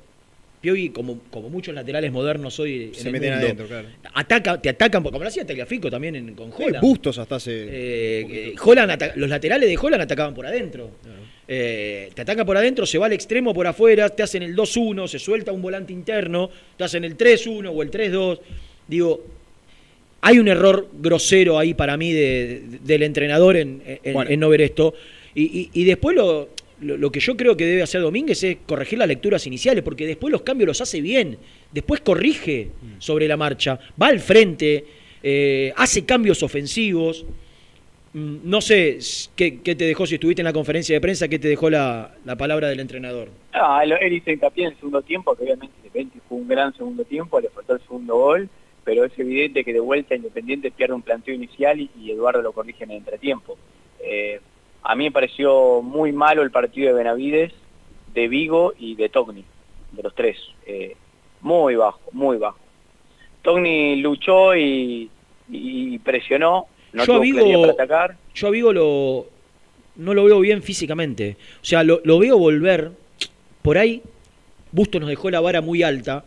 Piovi, 0.61 0.91
como, 0.91 1.21
como 1.31 1.49
muchos 1.49 1.75
laterales 1.75 2.13
modernos 2.13 2.59
hoy 2.61 2.85
en 2.89 2.95
Se 2.95 3.07
el 3.09 3.13
meten 3.13 3.31
mundo, 3.31 3.45
adentro, 3.47 3.67
claro. 3.67 3.89
ataca, 4.13 4.61
te 4.61 4.69
atacan, 4.69 5.03
como 5.03 5.19
lo 5.19 5.27
hacía 5.29 5.47
Tagliafico 5.47 5.91
también 5.91 6.17
en- 6.17 6.35
con 6.35 6.51
Sí, 6.55 6.65
Holland. 6.65 6.83
Bustos 6.83 7.19
hasta 7.19 7.37
hace. 7.37 7.51
Eh, 7.65 8.27
eh, 8.31 8.55
Holland 8.63 9.13
los 9.17 9.31
laterales 9.31 9.69
de 9.71 9.79
Holland 9.81 10.03
atacaban 10.03 10.35
por 10.35 10.45
adentro. 10.47 10.91
Eh, 11.49 12.11
te 12.15 12.23
ataca 12.23 12.45
por 12.45 12.57
adentro, 12.59 12.85
se 12.87 12.99
va 12.99 13.07
al 13.07 13.13
extremo 13.15 13.55
por 13.55 13.67
afuera, 13.67 14.09
te 14.11 14.23
hacen 14.23 14.43
el 14.43 14.55
2-1, 14.55 15.09
se 15.09 15.19
suelta 15.19 15.51
un 15.51 15.63
volante 15.63 15.93
interno, 15.95 16.51
te 16.77 16.85
hacen 16.85 17.05
el 17.05 17.17
3-1 17.17 17.71
o 17.73 17.83
el 17.83 17.91
3-2. 17.91 18.39
Digo, 18.87 19.25
hay 20.21 20.39
un 20.39 20.47
error 20.49 20.89
grosero 20.93 21.59
ahí 21.59 21.73
para 21.75 21.97
mí 21.97 22.13
de- 22.13 22.63
de- 22.69 22.79
del 22.85 23.03
entrenador 23.03 23.57
en, 23.57 23.83
en- 24.05 24.13
Bueno. 24.13 24.31
en 24.31 24.39
no 24.41 24.49
ver 24.51 24.61
esto. 24.61 24.93
Y, 25.35 25.43
y- 25.43 25.71
y 25.73 25.85
después 25.85 26.15
lo, 26.15 26.51
lo, 26.81 26.97
lo 26.97 27.11
que 27.12 27.20
yo 27.20 27.37
creo 27.37 27.57
que 27.57 27.66
debe 27.66 27.83
hacer 27.83 28.01
Domínguez 28.01 28.43
es 28.43 28.59
corregir 28.66 28.99
las 28.99 29.09
lecturas 29.09 29.47
iniciales, 29.47 29.83
porque 29.85 30.07
después 30.07 30.31
los 30.33 30.43
cambios 30.43 30.68
los 30.68 30.81
hace 30.81 31.01
bien, 31.01 31.39
después 31.72 32.01
corrige 32.01 32.70
sobre 32.99 33.28
la 33.28 33.37
marcha, 33.37 33.78
va 34.01 34.09
al 34.09 34.20
frente, 34.20 34.85
eh, 35.22 35.72
hace 35.76 36.05
cambios 36.05 36.43
ofensivos. 36.43 37.24
Mm, 38.12 38.37
No 38.45 38.61
sé 38.61 38.99
qué, 39.37 39.61
qué 39.61 39.74
te 39.74 39.85
dejó, 39.85 40.07
si 40.07 40.14
estuviste 40.14 40.43
en 40.43 40.47
la 40.47 40.53
conferencia 40.53 40.95
de 40.97 41.01
prensa, 41.01 41.28
qué 41.28 41.39
te 41.39 41.49
dejó 41.49 41.70
la, 41.70 42.14
la 42.24 42.37
palabra 42.37 42.68
del 42.68 42.81
entrenador. 42.81 43.28
Ah, 43.53 43.85
lo- 43.87 43.97
él 43.99 44.12
hizo 44.14 44.31
hincapié 44.31 44.64
en 44.64 44.70
el 44.72 44.76
segundo 44.78 45.03
tiempo, 45.03 45.35
que 45.37 45.45
obviamente 45.45 45.74
Independiente 45.78 46.18
fue 46.28 46.39
un 46.39 46.49
gran 46.49 46.74
segundo 46.76 47.05
tiempo, 47.05 47.41
le 47.41 47.51
faltó 47.51 47.74
el 47.74 47.81
segundo 47.83 48.16
gol, 48.16 48.49
pero 48.85 49.05
es 49.05 49.12
evidente 49.18 49.62
que 49.64 49.72
de 49.72 49.81
vuelta 49.81 50.14
Independiente 50.16 50.70
pierde 50.70 50.95
un 50.95 51.03
planteo 51.03 51.35
inicial 51.35 51.78
y, 51.81 51.91
y 52.01 52.11
Eduardo 52.11 52.43
lo 52.43 52.53
corrige 52.53 52.85
en 52.85 52.91
el 52.93 52.97
entretiempo. 52.99 53.57
Eh, 54.03 54.41
a 54.83 54.95
mí 54.95 55.05
me 55.05 55.11
pareció 55.11 55.83
muy 55.83 56.12
malo 56.12 56.43
el 56.43 56.51
partido 56.51 56.89
de 56.89 56.95
Benavides, 56.95 57.53
de 58.14 58.28
Vigo 58.28 58.72
y 58.78 58.95
de 58.97 59.09
Togni, 59.09 59.45
de 59.93 60.03
los 60.03 60.14
tres. 60.14 60.37
Eh, 60.66 60.97
muy 61.41 61.74
bajo, 61.76 62.01
muy 62.12 62.37
bajo. 62.39 62.59
Togni 63.43 63.97
luchó 63.97 64.55
y, 64.57 65.11
y 65.51 65.99
presionó, 66.01 66.66
no 66.93 67.05
Yo 67.05 67.12
tuvo 67.14 67.20
Vigo- 67.20 67.61
para 67.62 67.72
atacar. 67.72 68.16
Yo 68.35 68.49
a 68.49 68.51
Vigo 68.51 68.72
lo, 68.72 69.26
no 69.97 70.14
lo 70.14 70.24
veo 70.24 70.41
bien 70.41 70.62
físicamente. 70.62 71.37
O 71.62 71.64
sea, 71.64 71.83
lo, 71.85 72.01
lo 72.05 72.18
veo 72.18 72.37
volver. 72.39 72.91
Por 73.62 73.78
ahí, 73.78 74.03
Busto 74.72 75.01
nos 75.01 75.09
dejó 75.09 75.31
la 75.31 75.41
vara 75.41 75.61
muy 75.61 75.83
alta. 75.83 76.24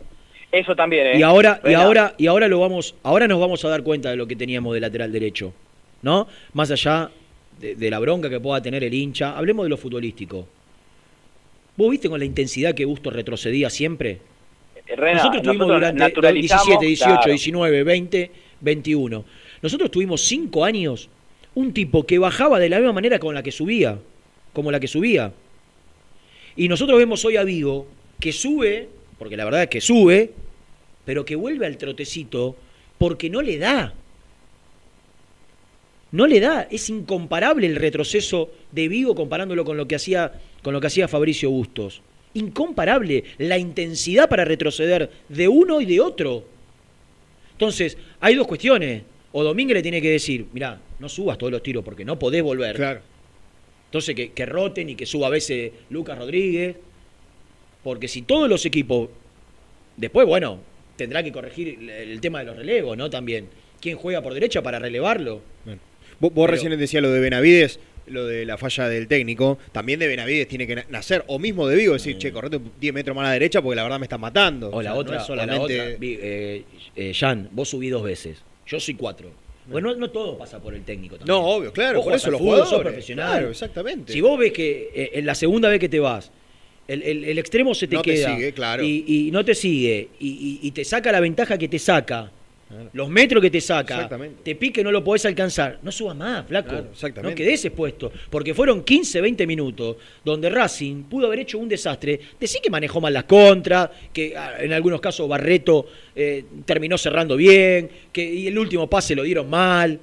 Eso 0.52 0.76
también, 0.76 1.06
¿eh? 1.08 1.18
Y 1.18 1.22
ahora, 1.22 1.60
y 1.64 1.74
ahora, 1.74 2.14
y 2.16 2.26
ahora 2.28 2.46
lo 2.46 2.60
vamos, 2.60 2.94
ahora 3.02 3.26
nos 3.26 3.40
vamos 3.40 3.64
a 3.64 3.68
dar 3.68 3.82
cuenta 3.82 4.10
de 4.10 4.16
lo 4.16 4.26
que 4.26 4.36
teníamos 4.36 4.72
de 4.74 4.80
lateral 4.80 5.10
derecho. 5.10 5.52
¿No? 6.02 6.28
Más 6.52 6.70
allá 6.70 7.10
de, 7.60 7.74
de 7.74 7.90
la 7.90 7.98
bronca 7.98 8.28
que 8.30 8.40
pueda 8.40 8.60
tener 8.62 8.84
el 8.84 8.94
hincha. 8.94 9.36
Hablemos 9.36 9.64
de 9.64 9.70
lo 9.70 9.76
futbolístico. 9.76 10.46
¿Vos 11.76 11.90
viste 11.90 12.08
con 12.08 12.18
la 12.18 12.24
intensidad 12.24 12.74
que 12.74 12.84
Busto 12.84 13.10
retrocedía 13.10 13.68
siempre? 13.68 14.20
Rena, 14.86 15.14
nosotros 15.14 15.42
tuvimos 15.42 15.66
nosotros 15.66 15.80
durante 15.80 15.98
naturalizamos, 15.98 16.66
17, 16.66 16.86
18, 16.86 17.10
claro. 17.14 17.30
19, 17.30 17.84
20, 17.84 18.30
21. 18.60 19.24
Nosotros 19.62 19.90
tuvimos 19.90 20.20
cinco 20.22 20.64
años 20.64 21.08
un 21.54 21.72
tipo 21.72 22.04
que 22.04 22.18
bajaba 22.18 22.58
de 22.58 22.68
la 22.68 22.78
misma 22.78 22.92
manera 22.92 23.18
con 23.18 23.34
la 23.34 23.42
que 23.42 23.50
subía, 23.50 23.98
como 24.52 24.70
la 24.70 24.80
que 24.80 24.88
subía. 24.88 25.32
Y 26.56 26.68
nosotros 26.68 26.98
vemos 26.98 27.24
hoy 27.24 27.36
a 27.36 27.44
Vigo 27.44 27.86
que 28.20 28.32
sube, 28.32 28.88
porque 29.18 29.36
la 29.36 29.44
verdad 29.44 29.62
es 29.62 29.68
que 29.68 29.80
sube, 29.80 30.32
pero 31.04 31.24
que 31.24 31.36
vuelve 31.36 31.66
al 31.66 31.76
trotecito 31.76 32.56
porque 32.98 33.30
no 33.30 33.42
le 33.42 33.58
da. 33.58 33.94
No 36.14 36.28
le 36.28 36.38
da, 36.38 36.68
es 36.70 36.90
incomparable 36.90 37.66
el 37.66 37.74
retroceso 37.74 38.48
de 38.70 38.86
Vigo 38.86 39.16
comparándolo 39.16 39.64
con 39.64 39.76
lo 39.76 39.88
que 39.88 39.96
hacía 39.96 40.32
con 40.62 40.72
lo 40.72 40.80
que 40.80 40.86
hacía 40.86 41.08
Fabricio 41.08 41.50
Bustos. 41.50 42.02
Incomparable 42.34 43.24
la 43.38 43.58
intensidad 43.58 44.28
para 44.28 44.44
retroceder 44.44 45.10
de 45.28 45.48
uno 45.48 45.80
y 45.80 45.86
de 45.86 46.00
otro. 46.00 46.44
Entonces, 47.50 47.98
hay 48.20 48.36
dos 48.36 48.46
cuestiones. 48.46 49.02
O 49.32 49.42
Domínguez 49.42 49.74
le 49.74 49.82
tiene 49.82 50.00
que 50.00 50.10
decir, 50.10 50.46
mirá, 50.52 50.80
no 51.00 51.08
subas 51.08 51.36
todos 51.36 51.50
los 51.50 51.64
tiros 51.64 51.82
porque 51.82 52.04
no 52.04 52.16
podés 52.16 52.44
volver. 52.44 52.76
Claro. 52.76 53.00
Entonces, 53.86 54.14
que, 54.14 54.30
que 54.30 54.46
roten 54.46 54.90
y 54.90 54.94
que 54.94 55.06
suba 55.06 55.26
a 55.26 55.30
veces 55.30 55.72
Lucas 55.90 56.16
Rodríguez. 56.16 56.76
Porque 57.82 58.06
si 58.06 58.22
todos 58.22 58.48
los 58.48 58.64
equipos. 58.64 59.08
Después, 59.96 60.28
bueno, 60.28 60.60
tendrá 60.94 61.24
que 61.24 61.32
corregir 61.32 61.70
el, 61.70 61.90
el 61.90 62.20
tema 62.20 62.38
de 62.38 62.44
los 62.44 62.56
relevos, 62.56 62.96
¿no? 62.96 63.10
También. 63.10 63.48
¿Quién 63.80 63.98
juega 63.98 64.22
por 64.22 64.32
derecha 64.32 64.62
para 64.62 64.78
relevarlo? 64.78 65.42
Vos, 66.24 66.32
vos 66.32 66.46
Pero- 66.46 66.52
recién 66.56 66.78
decías 66.78 67.02
lo 67.02 67.10
de 67.10 67.20
Benavides, 67.20 67.78
lo 68.06 68.26
de 68.26 68.46
la 68.46 68.56
falla 68.56 68.88
del 68.88 69.06
técnico. 69.08 69.58
También 69.72 69.98
de 69.98 70.06
Benavides 70.06 70.48
tiene 70.48 70.66
que 70.66 70.76
na- 70.76 70.86
nacer, 70.88 71.22
o 71.26 71.38
mismo 71.38 71.66
de 71.68 71.76
Vigo, 71.76 71.92
decir, 71.92 72.16
che, 72.16 72.32
correte 72.32 72.58
10 72.80 72.94
metros 72.94 73.14
más 73.14 73.24
a 73.24 73.28
la 73.28 73.32
derecha 73.34 73.60
porque 73.60 73.76
la 73.76 73.82
verdad 73.82 73.98
me 73.98 74.06
están 74.06 74.22
matando. 74.22 74.70
O 74.70 74.80
la 74.80 74.82
sea, 74.90 74.94
no 74.94 74.98
otra, 75.00 75.12
o 75.16 75.18
la 75.18 75.24
solamente- 75.24 75.80
otra. 75.82 75.96
Vi- 75.98 76.18
eh, 76.18 76.62
eh, 76.96 77.12
Jan, 77.14 77.50
vos 77.52 77.68
subí 77.68 77.90
dos 77.90 78.02
veces. 78.02 78.38
Yo 78.66 78.80
soy 78.80 78.94
cuatro. 78.94 79.30
Bueno, 79.66 79.90
no, 79.92 79.96
no 79.96 80.10
todo 80.10 80.38
pasa 80.38 80.58
por 80.60 80.74
el 80.74 80.82
técnico 80.82 81.16
también. 81.16 81.36
No, 81.36 81.44
obvio, 81.46 81.72
claro, 81.74 82.02
por 82.02 82.14
eso 82.14 82.30
los 82.30 82.40
fútbol, 82.40 82.58
sos 82.60 82.68
jugadores, 82.68 82.92
profesional. 82.92 83.30
claro, 83.32 83.50
exactamente. 83.50 84.12
Si 84.14 84.20
vos 84.22 84.38
ves 84.38 84.52
que 84.52 84.90
eh, 84.94 85.10
en 85.14 85.26
la 85.26 85.34
segunda 85.34 85.68
vez 85.68 85.78
que 85.78 85.90
te 85.90 86.00
vas, 86.00 86.30
el, 86.88 87.02
el- 87.02 87.24
el 87.24 87.38
extremo 87.38 87.74
se 87.74 87.86
te 87.86 87.96
No 87.96 88.02
te 88.02 88.12
queda 88.14 88.34
sigue, 88.34 88.52
claro. 88.54 88.82
y, 88.82 89.04
y 89.06 89.30
no 89.30 89.44
te 89.44 89.54
sigue 89.54 90.08
y, 90.20 90.28
y- 90.62 90.66
y 90.66 90.70
te 90.70 90.84
saca 90.86 91.12
la 91.12 91.20
ventaja 91.20 91.58
que 91.58 91.68
te 91.68 91.78
saca, 91.78 92.30
los 92.92 93.08
metros 93.08 93.40
que 93.42 93.50
te 93.50 93.60
saca, 93.60 94.08
te 94.42 94.54
pique 94.54 94.82
no 94.84 94.90
lo 94.92 95.02
podés 95.04 95.24
alcanzar, 95.26 95.78
no 95.82 95.90
subas 95.92 96.16
más, 96.16 96.46
flaco. 96.46 96.68
Claro. 96.68 96.88
No 97.22 97.34
quedes 97.34 97.64
expuesto. 97.64 98.12
Porque 98.30 98.54
fueron 98.54 98.82
15, 98.84 99.20
20 99.20 99.46
minutos 99.46 99.96
donde 100.24 100.50
Racing 100.50 101.04
pudo 101.04 101.26
haber 101.26 101.40
hecho 101.40 101.58
un 101.58 101.68
desastre. 101.68 102.18
Decí 102.38 102.60
que 102.60 102.70
manejó 102.70 103.00
mal 103.00 103.12
las 103.12 103.24
contras, 103.24 103.90
que 104.12 104.36
ah, 104.36 104.54
en 104.60 104.72
algunos 104.72 105.00
casos 105.00 105.28
Barreto 105.28 105.86
eh, 106.14 106.44
terminó 106.64 106.96
cerrando 106.98 107.36
bien, 107.36 107.90
que 108.12 108.24
y 108.24 108.46
el 108.46 108.58
último 108.58 108.88
pase 108.88 109.14
lo 109.14 109.22
dieron 109.22 109.48
mal. 109.50 110.00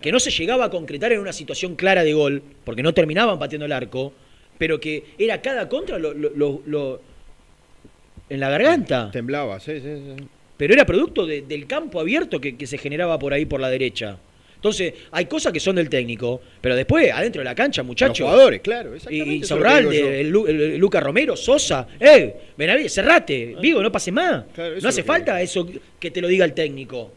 Que 0.00 0.10
no 0.10 0.18
se 0.18 0.30
llegaba 0.30 0.64
a 0.64 0.70
concretar 0.70 1.12
en 1.12 1.20
una 1.20 1.32
situación 1.32 1.76
clara 1.76 2.02
de 2.02 2.14
gol, 2.14 2.42
porque 2.64 2.82
no 2.82 2.94
terminaban 2.94 3.38
pateando 3.38 3.66
el 3.66 3.72
arco, 3.72 4.12
pero 4.56 4.80
que 4.80 5.04
era 5.18 5.42
cada 5.42 5.68
contra 5.68 5.98
lo- 5.98 6.14
lo- 6.14 6.30
lo- 6.34 6.62
lo- 6.64 7.00
en 8.30 8.40
la 8.40 8.48
garganta. 8.48 9.10
Temblaba, 9.10 9.60
sí, 9.60 9.72
sí, 9.80 9.88
sí. 10.16 10.24
Pero 10.60 10.74
era 10.74 10.84
producto 10.84 11.24
de- 11.24 11.40
del 11.40 11.66
campo 11.66 11.98
abierto 12.00 12.38
que, 12.38 12.54
que 12.54 12.66
se 12.66 12.76
generaba 12.76 13.18
por 13.18 13.32
ahí 13.32 13.46
por 13.46 13.60
la 13.60 13.70
derecha. 13.70 14.18
Entonces, 14.56 14.92
hay 15.10 15.24
cosas 15.24 15.54
que 15.54 15.58
son 15.60 15.76
del 15.76 15.88
técnico, 15.88 16.38
pero 16.60 16.76
después, 16.76 17.10
adentro 17.10 17.40
de 17.40 17.44
la 17.46 17.54
cancha, 17.54 17.82
muchachos. 17.82 18.18
Los 18.20 18.28
jugadores, 18.28 18.60
claro, 18.60 18.92
Y, 18.92 18.96
exactamente. 18.96 19.30
y 19.36 19.40
eso 19.40 19.54
es 19.54 19.60
lo 19.62 19.66
que 19.66 19.70
digo 19.80 19.90
yo. 19.92 19.98
Saurralde, 20.00 20.20
el, 20.20 20.28
Lu- 20.28 20.46
el- 20.46 20.60
el 20.60 20.76
Luca 20.76 21.00
Romero, 21.00 21.34
Sosa, 21.34 21.88
¡eh! 21.98 22.34
Benavides, 22.58 22.92
cerrate, 22.92 23.56
Vigo, 23.58 23.82
no 23.82 23.90
pase 23.90 24.12
más. 24.12 24.44
Claro, 24.54 24.74
no 24.78 24.86
hace 24.90 25.02
falta 25.02 25.40
eso 25.40 25.66
que 25.98 26.10
te 26.10 26.20
lo 26.20 26.28
diga 26.28 26.44
el 26.44 26.52
técnico. 26.52 27.10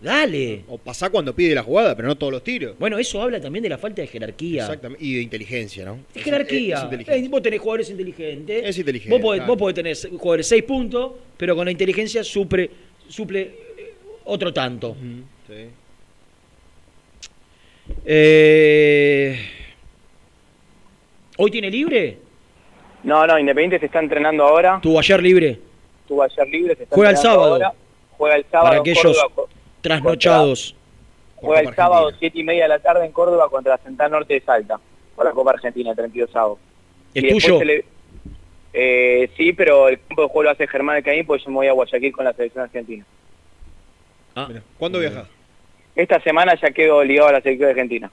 Dale. 0.00 0.62
O 0.68 0.78
pasá 0.78 1.10
cuando 1.10 1.34
pide 1.34 1.54
la 1.56 1.62
jugada, 1.64 1.96
pero 1.96 2.06
no 2.06 2.16
todos 2.16 2.32
los 2.32 2.44
tiros. 2.44 2.78
Bueno, 2.78 2.98
eso 2.98 3.20
habla 3.20 3.40
también 3.40 3.64
de 3.64 3.68
la 3.68 3.78
falta 3.78 4.00
de 4.00 4.06
jerarquía. 4.06 4.62
Exactamente. 4.62 5.04
Y 5.04 5.14
de 5.16 5.22
inteligencia, 5.22 5.84
¿no? 5.84 5.98
De 6.14 6.20
jerarquía. 6.20 6.88
Es. 6.92 7.08
Eh, 7.08 7.26
vos 7.28 7.42
tenés 7.42 7.60
jugadores 7.60 7.90
inteligentes. 7.90 8.64
Es 8.64 8.78
inteligente, 8.78 9.10
Vos 9.10 9.20
podés, 9.20 9.40
claro. 9.40 9.52
vos 9.52 9.58
podés 9.58 9.74
tener 9.74 9.96
jugadores 10.18 10.46
seis 10.46 10.62
puntos, 10.62 11.12
pero 11.36 11.56
con 11.56 11.64
la 11.64 11.72
inteligencia 11.72 12.22
suple, 12.22 12.70
suple 13.08 13.40
eh, 13.76 13.94
otro 14.24 14.52
tanto. 14.52 14.96
Sí. 15.48 15.66
Eh, 18.04 19.38
¿Hoy 21.38 21.50
tiene 21.50 21.70
libre? 21.70 22.18
No, 23.02 23.26
no, 23.26 23.38
Independiente 23.38 23.80
se 23.80 23.86
está 23.86 23.98
entrenando 23.98 24.44
ahora. 24.44 24.78
¿Tuvo 24.80 24.98
ayer 25.00 25.20
libre? 25.22 25.58
Estuvo 26.02 26.22
ayer 26.22 26.48
libre, 26.48 26.76
se 26.76 26.82
está 26.84 26.94
Juega 26.94 27.10
el 27.10 27.16
sábado. 27.16 27.52
ahora. 27.54 27.72
Juega 28.16 28.36
el 28.36 28.44
sábado 28.50 28.68
Para 28.68 28.80
aquellos 28.80 29.02
Córdoba 29.02 29.48
trasnochados. 29.88 30.74
Juega 31.36 31.68
el 31.70 31.74
sábado, 31.76 32.10
siete 32.18 32.38
y 32.40 32.44
media 32.44 32.64
de 32.64 32.68
la 32.70 32.78
tarde 32.80 33.06
en 33.06 33.12
Córdoba 33.12 33.48
contra 33.48 33.76
la 33.76 33.78
Central 33.82 34.10
Norte 34.10 34.34
de 34.34 34.40
Salta. 34.40 34.78
Por 35.14 35.24
la 35.24 35.32
Copa 35.32 35.50
Argentina, 35.52 35.90
el 35.90 35.96
32 35.96 36.30
sábado. 36.30 36.58
¿Es 37.14 37.22
Y 37.22 37.26
después 37.26 37.44
tuyo? 37.44 37.58
se 37.58 37.64
le- 37.64 37.84
Eh, 38.74 39.30
sí, 39.36 39.52
pero 39.54 39.88
el 39.88 39.98
campo 39.98 40.22
de 40.22 40.28
juego 40.28 40.42
lo 40.44 40.50
hace 40.50 40.66
Germán 40.68 41.00
Caín, 41.02 41.26
porque 41.26 41.42
yo 41.44 41.50
me 41.50 41.56
voy 41.56 41.66
a 41.68 41.72
Guayaquil 41.72 42.12
con 42.12 42.24
la 42.24 42.32
selección 42.34 42.64
argentina. 42.64 43.04
Mirá, 44.46 44.62
¿Cuándo 44.78 44.98
viajas? 45.00 45.26
Esta 45.96 46.20
semana 46.20 46.54
ya 46.60 46.70
quedo 46.70 47.02
ligado 47.02 47.28
a 47.28 47.32
la 47.32 47.40
selección 47.40 47.70
argentina. 47.70 48.10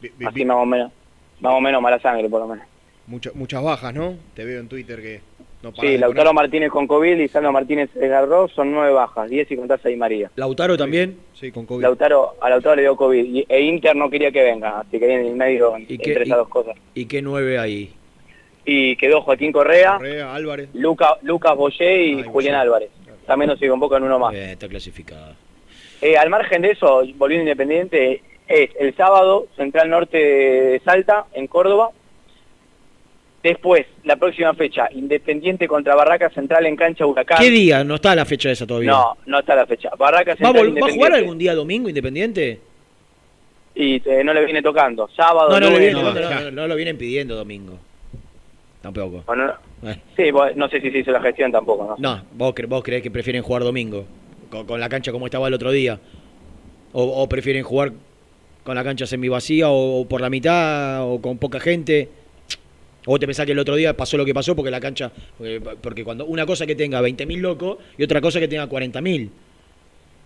Vi- 0.00 0.12
Así 0.26 0.44
más 0.44 0.56
o 0.58 0.66
menos. 0.66 0.92
Más 1.40 1.52
o 1.54 1.60
menos 1.60 1.82
mala 1.82 1.98
sangre, 2.00 2.28
por 2.28 2.40
lo 2.40 2.48
menos. 2.48 2.66
mucha- 3.06 3.30
muchas 3.34 3.62
bajas, 3.62 3.94
¿no? 3.94 4.16
Te 4.34 4.44
veo 4.44 4.60
en 4.60 4.68
Twitter 4.68 5.00
que 5.00 5.20
no 5.62 5.72
Sí, 5.74 5.98
Lautaro 5.98 6.32
Martínez 6.32 6.70
con 6.70 6.86
COVID 6.86 7.18
y 7.18 7.28
Sandro 7.28 7.52
Martínez 7.52 7.90
Garros 7.94 8.52
son 8.52 8.72
nueve 8.72 8.92
bajas, 8.92 9.28
10 9.28 9.50
y 9.50 9.56
contás 9.56 9.84
ahí 9.84 9.96
María. 9.96 10.30
Lautaro 10.36 10.76
también. 10.76 11.18
Sí, 11.34 11.50
con 11.50 11.66
COVID. 11.66 11.82
Lautaro, 11.82 12.34
a 12.40 12.50
Lautaro 12.50 12.76
le 12.76 12.82
dio 12.82 12.96
COVID 12.96 13.24
y, 13.24 13.46
e 13.48 13.60
Inter 13.62 13.96
no 13.96 14.10
quería 14.10 14.30
que 14.30 14.42
venga, 14.42 14.80
así 14.80 14.98
que 14.98 15.12
en 15.12 15.26
el 15.26 15.36
medio 15.36 15.76
¿Y 15.78 15.94
entre 15.94 16.22
esas 16.22 16.38
dos 16.38 16.48
cosas. 16.48 16.76
y, 16.94 17.06
qué 17.06 17.22
nueve 17.22 17.58
ahí? 17.58 17.92
Y 18.64 18.96
quedó 18.96 19.22
Joaquín 19.22 19.52
Correa, 19.52 19.94
Correa, 19.96 20.34
Álvarez. 20.34 20.68
Luca, 20.74 21.18
Lucas 21.22 21.56
Boyé 21.56 22.02
y 22.02 22.22
Julián 22.22 22.56
Álvarez. 22.56 22.90
También 23.26 23.48
nos 23.48 23.60
convocan 23.60 24.02
uno 24.02 24.18
más. 24.18 24.34
Eh, 24.34 24.52
está 24.52 24.68
clasificada. 24.68 25.34
Eh, 26.00 26.16
al 26.16 26.30
margen 26.30 26.62
de 26.62 26.72
eso, 26.72 27.02
volviendo 27.16 27.42
Independiente, 27.42 28.22
es 28.46 28.70
el 28.78 28.94
sábado, 28.96 29.46
Central 29.56 29.90
Norte 29.90 30.18
de 30.18 30.80
Salta, 30.84 31.26
en 31.32 31.46
Córdoba. 31.46 31.90
Después, 33.46 33.86
la 34.02 34.16
próxima 34.16 34.52
fecha, 34.54 34.88
Independiente 34.92 35.68
contra 35.68 35.94
Barraca 35.94 36.28
Central 36.30 36.66
en 36.66 36.74
cancha 36.74 37.06
Huracán. 37.06 37.38
¿Qué 37.38 37.48
día? 37.48 37.84
No 37.84 37.94
está 37.94 38.12
la 38.16 38.24
fecha 38.24 38.50
esa 38.50 38.66
todavía. 38.66 38.90
No, 38.90 39.16
no 39.26 39.38
está 39.38 39.54
la 39.54 39.64
fecha. 39.66 39.88
Barraca 39.96 40.30
¿Va, 40.30 40.32
a 40.32 40.36
Central 40.36 40.54
¿Va 40.56 40.58
a 40.58 40.64
jugar 40.64 40.68
Independiente. 40.68 41.16
algún 41.18 41.38
día 41.38 41.54
domingo 41.54 41.88
Independiente? 41.88 42.60
Y 43.76 44.02
eh, 44.04 44.24
no 44.24 44.34
le 44.34 44.44
viene 44.46 44.62
tocando. 44.62 45.08
Sábado, 45.14 45.48
No, 45.50 45.60
no, 45.60 45.70
lunes, 45.70 45.94
lo 46.68 46.74
vienen 46.74 46.98
pidiendo 46.98 47.36
domingo. 47.36 47.78
Tampoco. 48.82 49.22
Bueno, 49.26 49.52
Eh. 49.84 49.96
sí, 50.16 50.30
bueno, 50.32 50.52
no 50.56 50.68
sé 50.68 50.80
si 50.80 50.90
se 50.90 50.98
hizo 50.98 51.12
la 51.12 51.20
gestión 51.20 51.52
tampoco, 51.52 51.86
¿no? 51.86 51.96
No, 51.98 52.22
vos, 52.32 52.52
cre- 52.52 52.66
vos 52.66 52.82
creés 52.82 53.02
que 53.04 53.12
prefieren 53.12 53.42
jugar 53.42 53.62
domingo, 53.62 54.06
con, 54.50 54.66
con 54.66 54.80
la 54.80 54.88
cancha 54.88 55.12
como 55.12 55.26
estaba 55.26 55.46
el 55.46 55.54
otro 55.54 55.70
día. 55.70 56.00
O, 56.92 57.02
o 57.22 57.28
prefieren 57.28 57.62
jugar 57.62 57.92
con 58.64 58.74
la 58.74 58.82
cancha 58.82 59.06
semivacía 59.06 59.68
o, 59.70 60.00
o 60.00 60.08
por 60.08 60.20
la 60.20 60.30
mitad 60.30 61.04
o 61.04 61.20
con 61.20 61.38
poca 61.38 61.60
gente. 61.60 62.08
O 63.06 63.12
vos 63.12 63.20
te 63.20 63.26
pensás 63.26 63.46
que 63.46 63.52
el 63.52 63.58
otro 63.58 63.74
día 63.76 63.96
pasó 63.96 64.16
lo 64.18 64.24
que 64.24 64.34
pasó 64.34 64.54
porque 64.54 64.70
la 64.70 64.80
cancha. 64.80 65.10
Porque, 65.38 65.60
porque 65.80 66.04
cuando 66.04 66.26
una 66.26 66.44
cosa 66.44 66.66
que 66.66 66.74
tenga 66.74 67.00
20.000 67.00 67.38
locos 67.40 67.78
y 67.96 68.02
otra 68.02 68.20
cosa 68.20 68.38
que 68.40 68.48
tenga 68.48 68.68
40.000. 68.68 69.30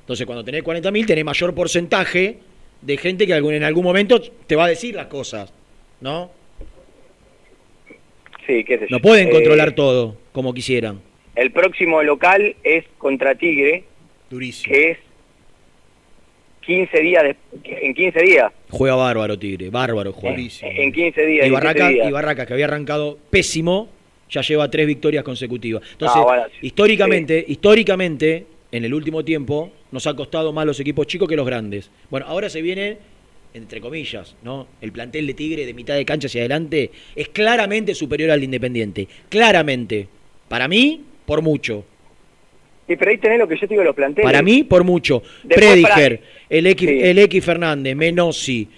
Entonces, 0.00 0.26
cuando 0.26 0.42
tenés 0.44 0.64
40.000, 0.64 1.06
tenés 1.06 1.24
mayor 1.24 1.54
porcentaje 1.54 2.38
de 2.82 2.96
gente 2.96 3.26
que 3.26 3.34
en 3.34 3.62
algún 3.62 3.84
momento 3.84 4.20
te 4.20 4.56
va 4.56 4.64
a 4.64 4.68
decir 4.68 4.94
las 4.96 5.06
cosas. 5.06 5.52
¿No? 6.00 6.30
Sí, 8.46 8.64
qué 8.64 8.78
sé 8.78 8.86
yo. 8.88 8.96
No 8.96 9.00
pueden 9.00 9.28
Eh, 9.28 9.30
controlar 9.30 9.72
todo 9.74 10.16
como 10.32 10.52
quisieran. 10.54 11.00
El 11.36 11.52
próximo 11.52 12.02
local 12.02 12.56
es 12.64 12.84
contra 12.98 13.34
Tigre, 13.34 13.84
Durísimo. 14.30 14.74
que 14.74 14.90
es 14.92 14.98
15 16.70 17.00
días, 17.00 17.22
de- 17.24 17.36
en 17.64 17.94
15 17.94 18.22
días. 18.22 18.52
Juega 18.70 18.94
bárbaro, 18.94 19.36
Tigre. 19.36 19.70
Bárbaro 19.70 20.12
juega. 20.12 20.36
En 20.36 20.92
15 20.92 21.26
días. 21.26 21.46
Y 21.46 21.48
en 21.48 21.50
15 21.50 21.50
Barraca, 21.50 21.88
días. 21.88 22.08
y 22.08 22.12
Barraca, 22.12 22.46
que 22.46 22.52
había 22.52 22.66
arrancado 22.66 23.18
pésimo, 23.28 23.88
ya 24.30 24.40
lleva 24.42 24.70
tres 24.70 24.86
victorias 24.86 25.24
consecutivas. 25.24 25.82
Entonces, 25.92 26.16
Ah, 26.20 26.24
bueno, 26.24 26.42
sí. 26.60 26.66
históricamente, 26.68 27.44
históricamente, 27.48 28.46
en 28.70 28.84
el 28.84 28.94
último 28.94 29.24
tiempo, 29.24 29.72
nos 29.90 30.06
ha 30.06 30.14
costado 30.14 30.52
más 30.52 30.64
los 30.64 30.78
equipos 30.78 31.08
chicos 31.08 31.28
que 31.28 31.34
los 31.34 31.44
grandes. 31.44 31.90
Bueno, 32.08 32.26
ahora 32.28 32.48
se 32.48 32.62
viene, 32.62 32.98
entre 33.52 33.80
comillas, 33.80 34.36
¿no? 34.44 34.68
El 34.80 34.92
plantel 34.92 35.26
de 35.26 35.34
Tigre 35.34 35.66
de 35.66 35.74
mitad 35.74 35.96
de 35.96 36.04
cancha 36.04 36.28
hacia 36.28 36.42
adelante 36.42 36.92
es 37.16 37.28
claramente 37.30 37.96
superior 37.96 38.30
al 38.30 38.38
de 38.38 38.44
Independiente. 38.44 39.08
Claramente. 39.28 40.06
Para 40.46 40.68
mí, 40.68 41.00
por 41.26 41.42
mucho. 41.42 41.84
Sí, 42.86 42.96
pero 42.96 43.10
ahí 43.12 43.18
tenés 43.18 43.38
lo 43.38 43.46
que 43.46 43.54
yo 43.54 43.60
te 43.68 43.74
digo 43.74 43.84
los 43.84 43.94
planteles. 43.94 44.24
Para 44.28 44.42
mí, 44.42 44.64
por 44.64 44.82
mucho. 44.82 45.22
Después, 45.44 45.58
Prediger. 45.72 46.20
El 46.50 46.66
X, 46.66 46.88
Sí. 46.88 46.98
el 47.00 47.18
X 47.20 47.44
Fernández, 47.44 47.96
Menossi, 47.96 48.68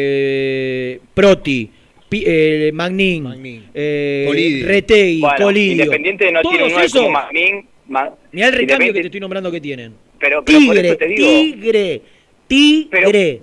eh, 0.00 1.00
Proti, 1.14 1.70
Pi- 2.08 2.24
eh, 2.26 2.70
Magnin, 2.72 3.64
eh, 3.74 4.24
Colidio. 4.26 4.66
Retegui, 4.66 5.20
Bueno, 5.20 5.36
Colidio. 5.44 5.72
Independiente 5.84 6.32
no 6.32 6.40
tiene 6.42 6.64
un 6.64 6.70
Todos 6.70 6.72
9 6.72 6.88
como. 6.92 7.10
Magnin. 7.10 7.66
Ma- 7.88 8.14
Mirá 8.32 8.48
el 8.48 8.54
recambio 8.54 8.92
que 8.92 9.00
te 9.00 9.06
estoy 9.06 9.20
nombrando 9.20 9.50
que 9.50 9.60
tienen. 9.60 9.94
Pero, 10.18 10.44
pero 10.44 10.58
por 10.58 10.74
Tigre, 10.74 10.88
eso 10.88 10.96
te 10.98 11.06
digo, 11.08 11.26
Tigre, 11.28 12.02
Tigre. 12.48 13.40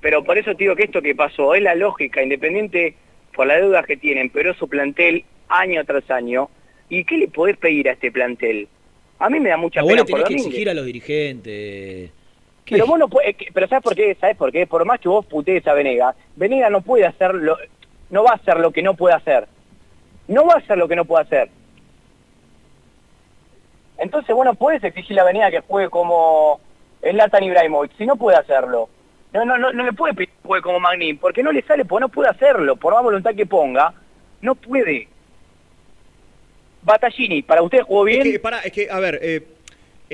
pero 0.00 0.22
por 0.24 0.38
eso 0.38 0.52
te 0.54 0.64
digo 0.64 0.74
que 0.76 0.84
esto 0.84 1.02
que 1.02 1.14
pasó 1.14 1.54
es 1.54 1.62
la 1.62 1.74
lógica, 1.74 2.22
Independiente 2.22 2.94
por 3.34 3.46
las 3.46 3.60
deudas 3.60 3.84
que 3.84 3.96
tienen, 3.96 4.30
pero 4.30 4.54
su 4.54 4.68
plantel 4.68 5.24
año 5.48 5.84
tras 5.84 6.08
año. 6.10 6.48
¿Y 6.88 7.04
qué 7.04 7.18
le 7.18 7.28
podés 7.28 7.56
pedir 7.56 7.88
a 7.88 7.92
este 7.92 8.12
plantel? 8.12 8.68
A 9.18 9.28
mí 9.28 9.40
me 9.40 9.48
da 9.48 9.56
mucha 9.56 9.80
A 9.80 9.82
vos 9.82 9.92
pena 9.92 10.04
le 10.04 10.10
por 10.10 10.22
tenés 10.24 10.42
que 10.42 10.48
exigir 10.48 10.68
a 10.70 10.74
los 10.74 10.86
dirigentes. 10.86 12.10
¿Qué? 12.64 12.76
Pero 12.76 12.86
vos 12.86 12.98
no 12.98 13.08
puedes, 13.08 13.36
pero 13.52 13.68
¿sabes 13.68 13.84
por 13.84 13.94
qué? 13.94 14.16
¿Sabes 14.20 14.36
por 14.36 14.50
qué? 14.50 14.66
Por 14.66 14.84
más 14.84 15.00
que 15.00 15.08
vos 15.08 15.26
putees 15.26 15.66
a 15.66 15.74
Venegas, 15.74 16.16
Venegas 16.36 16.70
no 16.70 16.80
puede 16.80 17.06
hacer 17.06 17.34
lo, 17.34 17.58
no 18.10 18.24
va 18.24 18.30
a 18.30 18.36
hacer 18.36 18.58
lo 18.58 18.70
que 18.70 18.82
no 18.82 18.94
puede 18.94 19.14
hacer. 19.14 19.46
No 20.28 20.46
va 20.46 20.54
a 20.54 20.58
hacer 20.58 20.78
lo 20.78 20.88
que 20.88 20.96
no 20.96 21.04
puede 21.04 21.24
hacer. 21.24 21.50
Entonces 23.98 24.34
vos 24.34 24.44
no 24.44 24.54
puedes 24.54 24.82
exigirle 24.82 25.20
a 25.20 25.24
Venegas 25.24 25.50
que 25.50 25.60
juegue 25.60 25.90
como 25.90 26.60
Zlatan 27.02 27.44
Ibrahimovic, 27.44 27.96
si 27.96 28.06
no 28.06 28.16
puede 28.16 28.38
hacerlo. 28.38 28.88
No, 29.32 29.44
no, 29.44 29.58
no, 29.58 29.72
no 29.72 29.84
le 29.84 29.92
puede 29.92 30.14
pedir 30.14 30.28
que 30.28 30.46
juegue 30.48 30.62
como 30.62 30.80
Magnin, 30.80 31.18
porque 31.18 31.42
no 31.42 31.52
le 31.52 31.62
sale, 31.62 31.84
porque 31.84 32.02
no 32.02 32.08
puede 32.08 32.30
hacerlo, 32.30 32.76
por 32.76 32.94
más 32.94 33.02
voluntad 33.02 33.34
que 33.34 33.46
ponga, 33.46 33.92
no 34.40 34.54
puede. 34.54 35.08
Battaglini, 36.82 37.42
¿para 37.42 37.62
usted 37.62 37.82
jugó 37.82 38.04
bien? 38.04 38.26
Es 38.26 38.32
que, 38.32 38.38
pará, 38.38 38.60
es 38.60 38.72
que, 38.72 38.90
a 38.90 39.00
ver, 39.00 39.18
eh, 39.22 39.42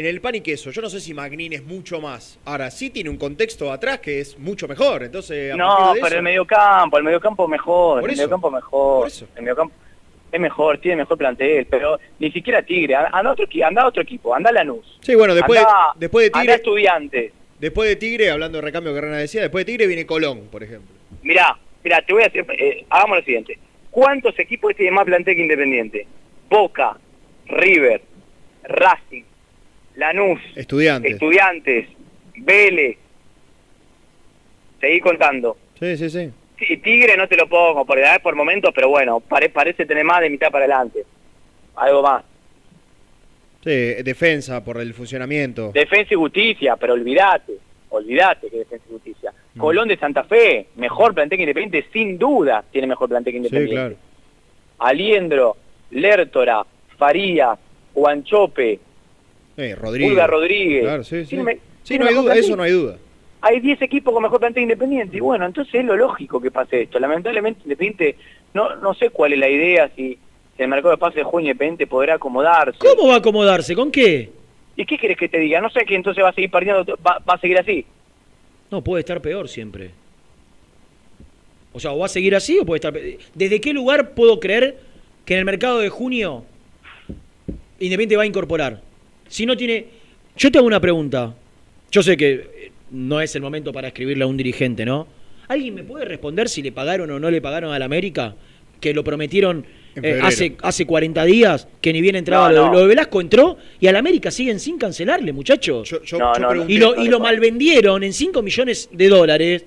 en 0.00 0.06
el 0.06 0.20
pan 0.22 0.34
y 0.34 0.40
queso, 0.40 0.70
yo 0.70 0.80
no 0.80 0.88
sé 0.88 0.98
si 1.00 1.12
Magnin 1.12 1.52
es 1.52 1.62
mucho 1.62 2.00
más. 2.00 2.38
Ahora, 2.46 2.70
sí 2.70 2.88
tiene 2.90 3.10
un 3.10 3.18
contexto 3.18 3.70
atrás 3.70 4.00
que 4.00 4.20
es 4.20 4.38
mucho 4.38 4.66
mejor. 4.66 5.02
Entonces, 5.02 5.54
No, 5.54 5.90
pero 5.94 6.06
eso- 6.06 6.16
el 6.16 6.22
mediocampo, 6.22 6.96
el 6.98 7.04
mediocampo 7.04 7.46
mejor, 7.46 8.02
el 8.02 8.08
mediocampo 8.16 8.50
mejor, 8.50 9.10
el 9.36 9.42
mediocampo 9.42 9.74
es 10.32 10.40
mejor, 10.40 10.78
tiene 10.78 10.96
mejor 10.98 11.18
plantel, 11.18 11.66
pero 11.66 11.98
ni 12.18 12.30
siquiera 12.32 12.62
Tigre, 12.62 12.94
anda 12.94 13.30
otro, 13.32 13.46
anda 13.64 13.86
otro 13.86 14.02
equipo, 14.02 14.34
anda 14.34 14.50
Lanús. 14.50 14.98
Sí, 15.02 15.14
bueno, 15.14 15.34
después, 15.34 15.58
Anda- 15.58 15.92
después 15.96 16.24
de 16.24 16.26
anda 16.28 16.40
Tigre. 16.40 16.54
Estudiantes. 16.54 17.32
Después 17.58 17.88
de 17.90 17.96
Tigre, 17.96 18.30
hablando 18.30 18.56
de 18.56 18.62
recambio 18.62 18.94
que 18.94 19.00
Rena 19.02 19.18
decía, 19.18 19.42
después 19.42 19.66
de 19.66 19.72
Tigre 19.72 19.86
viene 19.86 20.06
Colón, 20.06 20.48
por 20.50 20.62
ejemplo. 20.62 20.94
Mirá, 21.22 21.58
mirá, 21.84 22.00
te 22.00 22.12
voy 22.14 22.22
a 22.22 22.28
decir, 22.28 22.46
eh, 22.56 22.86
hagamos 22.88 23.18
lo 23.18 23.24
siguiente. 23.24 23.58
¿Cuántos 23.90 24.38
equipos 24.38 24.74
tienen 24.74 24.94
más 24.94 25.04
plantel 25.04 25.36
que 25.36 25.42
Independiente? 25.42 26.06
Boca, 26.48 26.96
River, 27.48 28.00
Racing, 28.64 29.24
Lanús, 29.96 30.40
Estudiantes. 30.56 31.12
Estudiantes, 31.12 31.88
Vélez. 32.36 32.96
Seguí 34.80 35.00
contando. 35.00 35.56
Sí, 35.78 35.96
sí, 35.96 36.08
sí. 36.10 36.30
Sí, 36.58 36.76
Tigre 36.78 37.16
no 37.16 37.26
te 37.26 37.36
lo 37.36 37.48
pongo 37.48 37.84
por 37.84 37.98
edad 37.98 38.20
por 38.22 38.34
momentos, 38.34 38.72
pero 38.74 38.88
bueno, 38.88 39.20
pare- 39.20 39.48
parece 39.48 39.86
tener 39.86 40.04
más 40.04 40.20
de 40.20 40.30
mitad 40.30 40.50
para 40.50 40.64
adelante. 40.64 41.04
Algo 41.76 42.02
más. 42.02 42.22
Sí, 43.64 43.70
defensa 44.02 44.62
por 44.64 44.78
el 44.80 44.94
funcionamiento. 44.94 45.70
Defensa 45.72 46.14
y 46.14 46.16
justicia, 46.16 46.76
pero 46.76 46.94
olvídate, 46.94 47.54
olvídate 47.90 48.48
que 48.50 48.58
defensa 48.58 48.84
y 48.88 48.92
justicia. 48.92 49.32
Colón 49.58 49.88
de 49.88 49.96
Santa 49.98 50.24
Fe, 50.24 50.68
mejor 50.76 51.14
plantel 51.14 51.36
que 51.38 51.42
Independiente, 51.42 51.88
sin 51.92 52.18
duda 52.18 52.64
tiene 52.70 52.86
mejor 52.86 53.08
plantel 53.08 53.32
que 53.34 53.38
Sí, 53.40 53.46
Independiente. 53.46 53.74
claro. 53.74 53.96
Aliendro, 54.78 55.56
Lertora, 55.90 56.64
Farías, 56.96 57.58
Guanchope, 57.94 58.78
Sí, 59.56 59.74
Rodríguez. 59.74 60.82
Claro, 60.82 61.04
sí, 61.04 61.24
sí. 61.26 61.36
Me- 61.36 61.54
Sí, 61.82 61.96
tiene 61.98 62.04
no 62.04 62.10
hay 62.10 62.16
duda, 62.16 62.34
eso 62.36 62.56
no 62.56 62.62
hay 62.62 62.72
duda. 62.72 62.96
Hay 63.42 63.58
10 63.60 63.80
equipos 63.82 64.12
con 64.12 64.22
mejor 64.22 64.38
plantel 64.38 64.62
Independiente. 64.64 65.16
Y 65.16 65.20
bueno, 65.20 65.46
entonces 65.46 65.74
es 65.74 65.84
lo 65.84 65.96
lógico 65.96 66.40
que 66.40 66.50
pase 66.50 66.82
esto. 66.82 66.98
Lamentablemente 66.98 67.62
Independiente, 67.64 68.16
no, 68.54 68.76
no 68.76 68.92
sé 68.94 69.10
cuál 69.10 69.32
es 69.32 69.38
la 69.38 69.48
idea, 69.48 69.90
si, 69.96 70.18
si 70.56 70.62
el 70.62 70.68
mercado 70.68 70.90
de 70.92 70.98
pase 70.98 71.18
de 71.20 71.24
junio 71.24 71.48
Independiente 71.50 71.86
podrá 71.86 72.14
acomodarse. 72.14 72.78
¿Cómo 72.78 73.08
va 73.08 73.14
a 73.14 73.18
acomodarse? 73.18 73.74
¿Con 73.74 73.90
qué? 73.90 74.30
¿Y 74.76 74.84
qué 74.84 74.98
quieres 74.98 75.16
que 75.16 75.28
te 75.28 75.38
diga? 75.38 75.60
No 75.60 75.70
sé 75.70 75.84
que 75.86 75.94
entonces 75.94 76.22
va 76.22 76.28
a 76.28 76.32
seguir 76.34 76.50
perdiendo, 76.50 76.84
va, 77.06 77.18
va 77.28 77.34
a 77.34 77.38
seguir 77.40 77.58
así. 77.58 77.84
No, 78.70 78.82
puede 78.84 79.00
estar 79.00 79.20
peor 79.20 79.48
siempre. 79.48 79.90
O 81.72 81.80
sea, 81.80 81.92
o 81.92 81.98
va 81.98 82.06
a 82.06 82.08
seguir 82.10 82.34
así 82.34 82.58
o 82.58 82.64
puede 82.66 82.76
estar 82.78 82.92
pe- 82.92 83.18
¿Desde 83.34 83.60
qué 83.60 83.72
lugar 83.72 84.10
puedo 84.10 84.38
creer 84.40 84.78
que 85.24 85.34
en 85.34 85.38
el 85.40 85.44
mercado 85.44 85.78
de 85.78 85.88
junio 85.88 86.44
Independiente 87.78 88.16
va 88.16 88.24
a 88.24 88.26
incorporar? 88.26 88.80
Si 89.30 89.46
no 89.46 89.56
tiene... 89.56 89.86
Yo 90.36 90.50
te 90.52 90.58
hago 90.58 90.66
una 90.66 90.80
pregunta. 90.80 91.34
Yo 91.90 92.02
sé 92.02 92.16
que 92.16 92.32
eh, 92.32 92.72
no 92.90 93.20
es 93.20 93.34
el 93.36 93.42
momento 93.42 93.72
para 93.72 93.88
escribirle 93.88 94.24
a 94.24 94.26
un 94.26 94.36
dirigente, 94.36 94.84
¿no? 94.84 95.06
¿Alguien 95.48 95.74
me 95.74 95.82
puede 95.84 96.04
responder 96.04 96.48
si 96.48 96.62
le 96.62 96.72
pagaron 96.72 97.10
o 97.10 97.18
no 97.18 97.30
le 97.30 97.40
pagaron 97.40 97.72
al 97.72 97.82
América? 97.82 98.34
Que 98.80 98.92
lo 98.94 99.02
prometieron 99.02 99.64
eh, 99.96 100.18
hace, 100.22 100.56
hace 100.62 100.86
40 100.86 101.24
días, 101.24 101.66
que 101.80 101.92
ni 101.92 102.00
bien 102.00 102.16
entraba 102.16 102.48
No, 102.50 102.54
lo, 102.54 102.66
no. 102.66 102.72
lo 102.74 102.80
de 102.80 102.86
Velasco, 102.88 103.20
entró 103.20 103.56
y 103.80 103.86
al 103.88 103.96
América 103.96 104.30
siguen 104.30 104.60
sin 104.60 104.78
cancelarle, 104.78 105.32
muchachos. 105.32 105.88
Yo, 105.88 105.98
No, 106.18 106.32
yo 106.34 106.40
no, 106.40 106.48
pregunté- 106.48 106.72
Y 106.72 106.78
lo, 106.78 107.02
y 107.02 107.08
lo 107.08 107.18
malvendieron 107.20 108.02
en 108.04 108.12
5 108.12 108.42
millones 108.42 108.88
de 108.92 109.08
dólares 109.08 109.64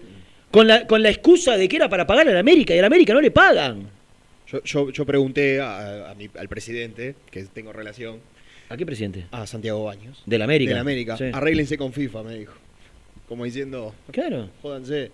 con 0.51 0.67
la, 0.67 0.87
con 0.87 1.01
la 1.03 1.09
excusa 1.09 1.57
de 1.57 1.67
que 1.67 1.75
era 1.75 1.89
para 1.89 2.07
pagar 2.07 2.27
al 2.29 2.37
América 2.37 2.73
y 2.75 2.79
al 2.79 2.85
América 2.85 3.13
no 3.13 3.21
le 3.21 3.31
pagan. 3.31 3.89
Yo, 4.47 4.63
yo, 4.63 4.89
yo 4.91 5.05
pregunté 5.05 5.59
a- 5.59 6.11
a 6.11 6.15
mi- 6.15 6.29
al 6.37 6.47
presidente, 6.47 7.15
que 7.29 7.43
tengo 7.53 7.73
relación, 7.73 8.19
¿A 8.73 8.77
qué 8.77 8.87
presidente? 8.87 9.25
A 9.29 9.45
Santiago 9.45 9.83
Baños. 9.83 10.23
¿Del 10.25 10.41
América? 10.41 10.71
Del 10.71 10.79
América. 10.79 11.15
Sí. 11.15 11.25
Arréglense 11.31 11.77
con 11.77 11.93
FIFA, 11.93 12.23
me 12.23 12.33
dijo. 12.39 12.55
Como 13.27 13.45
diciendo. 13.45 13.93
Claro. 14.11 14.49
Jódanse. 14.63 15.11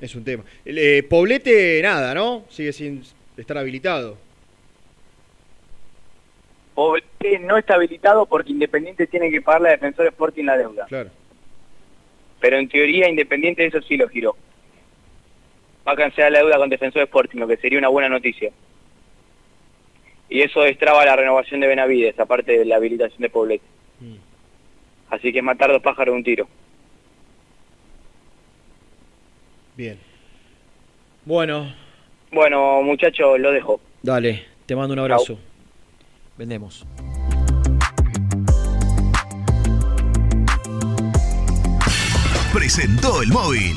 Es 0.00 0.14
un 0.14 0.22
tema. 0.22 0.44
El, 0.64 0.78
eh, 0.78 1.02
Poblete, 1.02 1.80
nada, 1.82 2.14
¿no? 2.14 2.44
Sigue 2.48 2.72
sin 2.72 3.02
estar 3.36 3.58
habilitado. 3.58 4.18
Poblete 6.76 7.40
no 7.40 7.58
está 7.58 7.74
habilitado 7.74 8.24
porque 8.26 8.52
Independiente 8.52 9.08
tiene 9.08 9.32
que 9.32 9.42
pagarle 9.42 9.70
a 9.70 9.72
Defensor 9.72 10.06
Sporting 10.06 10.44
la 10.44 10.56
deuda. 10.56 10.86
Claro. 10.86 11.10
Pero 12.38 12.58
en 12.58 12.68
teoría 12.68 13.08
Independiente 13.08 13.66
eso 13.66 13.82
sí 13.82 13.96
lo 13.96 14.08
giró. 14.08 14.36
Va 15.88 15.94
a 15.94 15.96
cancelar 15.96 16.30
la 16.30 16.38
deuda 16.38 16.56
con 16.56 16.70
Defensor 16.70 17.02
Sporting, 17.02 17.40
lo 17.40 17.48
que 17.48 17.56
sería 17.56 17.80
una 17.80 17.88
buena 17.88 18.08
noticia. 18.08 18.52
Y 20.28 20.42
eso 20.42 20.60
destraba 20.62 21.04
la 21.04 21.14
renovación 21.16 21.60
de 21.60 21.66
Benavides, 21.68 22.18
aparte 22.18 22.58
de 22.58 22.64
la 22.64 22.76
habilitación 22.76 23.20
de 23.20 23.30
Poblete. 23.30 23.64
Así 25.08 25.32
que 25.32 25.38
es 25.38 25.44
matar 25.44 25.70
dos 25.70 25.82
pájaros 25.82 26.12
de 26.12 26.16
un 26.18 26.24
tiro. 26.24 26.48
Bien. 29.76 29.98
Bueno, 31.24 31.72
Bueno, 32.32 32.82
muchachos, 32.82 33.38
lo 33.38 33.52
dejo. 33.52 33.80
dale, 34.02 34.44
te 34.66 34.74
mando 34.74 34.94
un 34.94 34.98
abrazo. 35.00 35.38
Vendemos. 36.36 36.84
Presentó 42.52 43.22
el 43.22 43.28
móvil. 43.28 43.76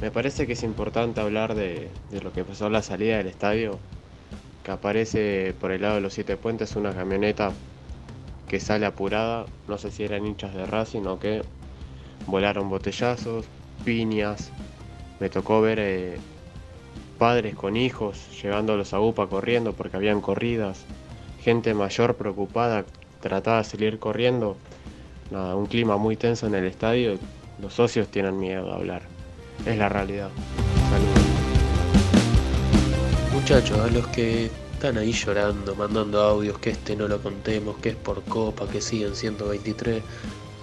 Me 0.00 0.12
parece 0.12 0.46
que 0.46 0.52
es 0.52 0.62
importante 0.62 1.20
hablar 1.20 1.56
de, 1.56 1.88
lo 2.22 2.32
que 2.32 2.44
pasó 2.44 2.66
a 2.66 2.70
la 2.70 2.82
salida 2.82 3.16
del 3.16 3.26
estadio. 3.26 3.78
Que 4.62 4.70
aparece 4.70 5.54
por 5.60 5.72
el 5.72 5.82
lado 5.82 5.96
de 5.96 6.00
los 6.00 6.12
siete 6.12 6.36
puentes 6.36 6.76
una 6.76 6.92
camioneta 6.92 7.52
que 8.48 8.60
sale 8.60 8.86
apurada. 8.86 9.46
No 9.66 9.76
sé 9.76 9.90
si 9.90 10.04
eran 10.04 10.24
hinchas 10.24 10.54
de 10.54 10.66
Racing 10.66 11.02
o 11.06 11.18
qué. 11.18 11.42
Volaron 12.26 12.70
botellazos, 12.70 13.46
piñas. 13.84 14.52
Me 15.18 15.30
tocó 15.30 15.60
ver 15.60 15.80
eh, 15.80 16.16
padres 17.18 17.56
con 17.56 17.76
hijos 17.76 18.40
llevándolos 18.40 18.94
a 18.94 19.00
UPA 19.00 19.26
corriendo 19.26 19.72
porque 19.72 19.96
habían 19.96 20.20
corridas. 20.20 20.84
Gente 21.40 21.74
mayor 21.74 22.14
preocupada 22.14 22.84
trataba 23.20 23.58
de 23.58 23.64
salir 23.64 23.98
corriendo. 23.98 24.56
Nada, 25.32 25.56
un 25.56 25.66
clima 25.66 25.96
muy 25.96 26.14
tenso 26.14 26.46
en 26.46 26.54
el 26.54 26.66
estadio. 26.66 27.18
Los 27.60 27.74
socios 27.74 28.06
tienen 28.08 28.38
miedo 28.38 28.66
de 28.66 28.72
hablar. 28.72 29.17
Es 29.66 29.76
la 29.76 29.88
realidad. 29.88 30.30
Muchachos, 33.32 33.78
a 33.78 33.88
los 33.88 34.06
que 34.08 34.50
están 34.72 34.98
ahí 34.98 35.12
llorando, 35.12 35.74
mandando 35.74 36.20
audios, 36.20 36.58
que 36.58 36.70
este 36.70 36.94
no 36.94 37.08
lo 37.08 37.20
contemos, 37.20 37.76
que 37.78 37.90
es 37.90 37.96
por 37.96 38.22
copa, 38.24 38.68
que 38.68 38.80
siguen 38.80 39.14
123, 39.14 40.02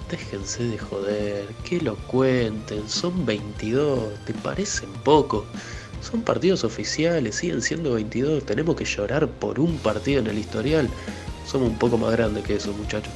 déjense 0.10 0.64
de 0.64 0.78
joder, 0.78 1.48
que 1.68 1.82
lo 1.82 1.96
cuenten, 1.96 2.88
son 2.88 3.26
22, 3.26 4.24
¿te 4.26 4.34
parecen 4.34 4.90
poco? 5.04 5.46
Son 6.02 6.22
partidos 6.22 6.64
oficiales, 6.64 7.36
siguen 7.36 7.62
siendo 7.62 7.94
22, 7.94 8.46
tenemos 8.46 8.76
que 8.76 8.86
llorar 8.86 9.28
por 9.28 9.60
un 9.60 9.78
partido 9.80 10.20
en 10.20 10.28
el 10.28 10.38
historial. 10.38 10.88
Somos 11.46 11.70
un 11.70 11.78
poco 11.78 11.98
más 11.98 12.12
grandes 12.12 12.44
que 12.44 12.56
eso, 12.56 12.72
muchachos. 12.74 13.12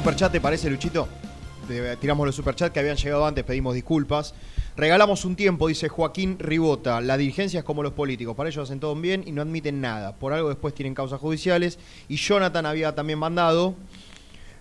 Superchats, 0.00 0.32
¿te 0.32 0.40
parece, 0.40 0.70
Luchito? 0.70 1.06
Tiramos 2.00 2.24
los 2.24 2.34
superchats 2.34 2.72
que 2.72 2.80
habían 2.80 2.96
llegado 2.96 3.26
antes, 3.26 3.44
pedimos 3.44 3.74
disculpas. 3.74 4.32
Regalamos 4.74 5.26
un 5.26 5.36
tiempo, 5.36 5.68
dice 5.68 5.90
Joaquín 5.90 6.38
Ribota. 6.38 7.02
La 7.02 7.18
dirigencia 7.18 7.58
es 7.58 7.64
como 7.64 7.82
los 7.82 7.92
políticos, 7.92 8.34
para 8.34 8.48
ellos 8.48 8.66
hacen 8.66 8.80
todo 8.80 8.94
bien 8.94 9.22
y 9.26 9.32
no 9.32 9.42
admiten 9.42 9.82
nada. 9.82 10.16
Por 10.16 10.32
algo 10.32 10.48
después 10.48 10.72
tienen 10.72 10.94
causas 10.94 11.20
judiciales. 11.20 11.78
Y 12.08 12.16
Jonathan 12.16 12.64
había 12.64 12.94
también 12.94 13.18
mandado. 13.18 13.74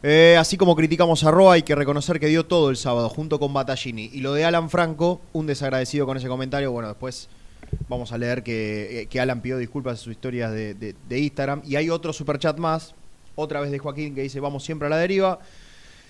eh, 0.04 0.36
así 0.38 0.58
como 0.58 0.76
criticamos 0.76 1.24
a 1.24 1.32
Roa, 1.32 1.54
hay 1.54 1.64
que 1.64 1.74
reconocer 1.74 2.20
que 2.20 2.28
dio 2.28 2.46
todo 2.46 2.70
el 2.70 2.76
sábado 2.76 3.08
junto 3.08 3.40
con 3.40 3.54
Battaglini. 3.54 4.10
Y 4.12 4.20
lo 4.20 4.34
de 4.34 4.44
Alan 4.44 4.70
Franco, 4.70 5.22
un 5.32 5.48
desagradecido 5.48 6.06
con 6.06 6.18
ese 6.18 6.28
comentario. 6.28 6.74
Bueno, 6.74 6.90
después 6.90 7.30
vamos 7.88 8.12
a 8.12 8.18
leer 8.18 8.44
que, 8.44 9.08
eh, 9.10 9.20
Alan 9.22 9.42
pidió 9.42 9.58
disculpas 9.58 10.00
en 10.00 10.04
sus 10.04 10.12
historias 10.12 10.52
de- 10.52 10.74
de 10.74 11.20
Instagram. 11.20 11.62
Y 11.66 11.78
hay 11.78 11.90
otro 11.90 12.12
superchat 12.12 12.58
más, 12.58 12.94
otra 13.36 13.62
vez 13.62 13.72
de 13.72 13.80
Joaquín, 13.80 14.16
que 14.16 14.22
dice: 14.22 14.40
Vamos 14.40 14.64
siempre 14.64 14.88
a 14.88 14.90
la 14.90 14.98
deriva. 14.98 15.40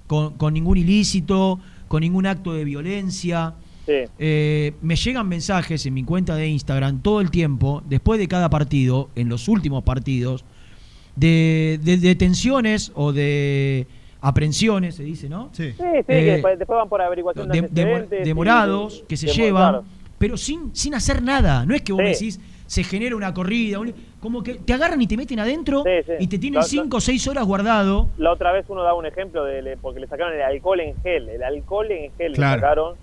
con, 0.07 0.33
con 0.35 0.53
ningún 0.53 0.77
ilícito, 0.77 1.59
con 1.87 2.01
ningún 2.01 2.25
acto 2.27 2.53
de 2.53 2.63
violencia. 2.63 3.53
Sí. 3.85 3.93
Eh, 4.19 4.73
me 4.81 4.95
llegan 4.95 5.27
mensajes 5.27 5.85
en 5.85 5.93
mi 5.93 6.03
cuenta 6.05 6.35
de 6.35 6.47
Instagram 6.47 7.01
todo 7.01 7.19
el 7.19 7.29
tiempo, 7.31 7.83
después 7.89 8.17
de 8.19 8.29
cada 8.29 8.49
partido, 8.49 9.09
en 9.15 9.27
los 9.27 9.49
últimos 9.49 9.83
partidos, 9.83 10.45
de, 11.17 11.79
de 11.83 11.97
detenciones 11.97 12.91
o 12.95 13.11
de 13.11 13.85
aprehensiones, 14.21 14.95
se 14.95 15.03
dice, 15.03 15.27
¿no? 15.27 15.49
Sí, 15.51 15.71
sí, 15.73 15.83
Eh, 15.83 16.03
que 16.07 16.13
después, 16.23 16.57
después 16.57 16.77
van 16.77 16.87
por 16.87 17.01
averiguación 17.01 17.49
de, 17.49 17.61
de- 17.63 18.07
de- 18.09 18.23
demorados 18.23 19.03
que 19.09 19.17
se 19.17 19.27
llevan, 19.27 19.71
claro. 19.73 19.85
Pero 20.23 20.37
sin, 20.37 20.73
sin 20.73 20.95
hacer 20.95 21.21
nada. 21.21 21.65
No 21.65 21.75
es 21.75 21.81
que 21.81 21.91
vos 21.91 21.99
Sí. 21.99 22.03
me 22.05 22.09
decís, 22.11 22.39
se 22.65 22.81
genera 22.85 23.13
una 23.17 23.33
corrida, 23.33 23.77
un- 23.77 23.93
como 24.21 24.41
que 24.41 24.53
te 24.53 24.71
agarran 24.71 25.01
y 25.01 25.05
te 25.05 25.17
meten 25.17 25.37
adentro 25.41 25.83
Sí, 25.83 25.89
sí. 26.05 26.13
y 26.17 26.27
te 26.27 26.39
tienen 26.39 26.59
Lo- 26.59 26.61
lo- 26.61 26.65
5 26.65 26.95
o 26.95 27.01
6 27.01 27.27
horas 27.27 27.43
guardado. 27.45 28.07
La 28.17 28.31
otra 28.31 28.53
vez 28.53 28.63
uno 28.69 28.83
daba 28.83 28.97
un 28.97 29.05
ejemplo 29.05 29.43
de 29.43 29.77
porque 29.81 29.99
le 29.99 30.07
sacaron 30.07 30.33
el 30.33 30.41
alcohol 30.41 30.79
en 30.79 30.95
gel. 31.03 31.27
El 31.27 31.43
alcohol 31.43 31.91
en 31.91 32.09
gel 32.17 32.31
Claro. 32.31 32.55
le 32.55 32.61
sacaron. 32.61 32.95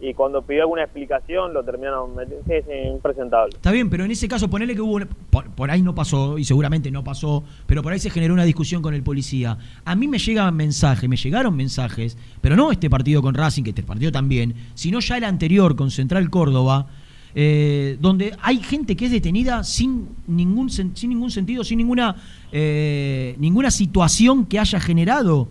Y 0.00 0.14
cuando 0.14 0.42
pidió 0.42 0.62
alguna 0.62 0.84
explicación 0.84 1.52
lo 1.52 1.64
terminaron 1.64 2.10
sí, 2.46 2.52
impresentable. 2.94 3.50
Está 3.56 3.72
bien, 3.72 3.90
pero 3.90 4.04
en 4.04 4.12
ese 4.12 4.28
caso 4.28 4.48
ponele 4.48 4.74
que 4.76 4.80
hubo... 4.80 4.92
una- 4.92 5.08
por, 5.30 5.50
por 5.50 5.70
ahí 5.72 5.82
no 5.82 5.92
pasó, 5.94 6.38
y 6.38 6.44
seguramente 6.44 6.90
no 6.92 7.02
pasó, 7.02 7.42
pero 7.66 7.82
por 7.82 7.92
ahí 7.92 7.98
se 7.98 8.08
generó 8.10 8.32
una 8.34 8.44
discusión 8.44 8.80
con 8.80 8.94
el 8.94 9.02
policía. 9.02 9.58
A 9.84 9.96
mí 9.96 10.06
me 10.06 10.18
llegaban 10.18 10.54
mensajes, 10.54 11.08
me 11.08 11.16
llegaron 11.16 11.56
mensajes, 11.56 12.16
pero 12.40 12.54
no 12.54 12.70
este 12.70 12.88
partido 12.88 13.22
con 13.22 13.34
Racing, 13.34 13.64
que 13.64 13.70
este 13.70 13.82
partido 13.82 14.12
también, 14.12 14.54
sino 14.74 15.00
ya 15.00 15.16
el 15.16 15.24
anterior 15.24 15.74
con 15.74 15.90
Central 15.90 16.30
Córdoba, 16.30 16.86
eh, 17.34 17.96
donde 18.00 18.34
hay 18.40 18.58
gente 18.58 18.94
que 18.96 19.06
es 19.06 19.10
detenida 19.10 19.64
sin 19.64 20.08
ningún, 20.28 20.70
sin 20.70 20.92
ningún 21.08 21.30
sentido, 21.32 21.64
sin 21.64 21.78
ninguna, 21.78 22.14
eh, 22.52 23.34
ninguna 23.38 23.70
situación 23.72 24.46
que 24.46 24.58
haya 24.60 24.78
generado 24.80 25.48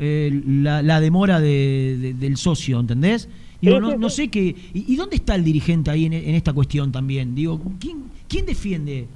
eh, 0.00 0.42
la, 0.44 1.00
demora 1.00 1.38
de- 1.38 1.96
de- 2.00 2.14
del 2.14 2.36
socio, 2.36 2.80
¿entendés? 2.80 3.28
Digo, 3.64 3.80
no, 3.98 4.10
sé 4.10 4.28
qué. 4.28 4.54
¿Y, 4.72 4.92
y 4.92 4.96
dónde 4.96 5.16
está 5.16 5.34
el 5.34 5.44
dirigente 5.44 5.90
ahí 5.90 6.06
en, 6.06 6.12
en 6.12 6.34
esta 6.34 6.52
cuestión 6.52 6.92
también? 6.92 7.34
Digo, 7.34 7.60
¿quién, 7.78 8.04
¿quién 8.28 8.46
defiende? 8.46 9.06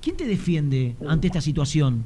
¿Quién 0.00 0.16
te 0.16 0.26
defiende 0.26 0.96
ante 1.06 1.26
esta 1.26 1.40
situación? 1.40 2.02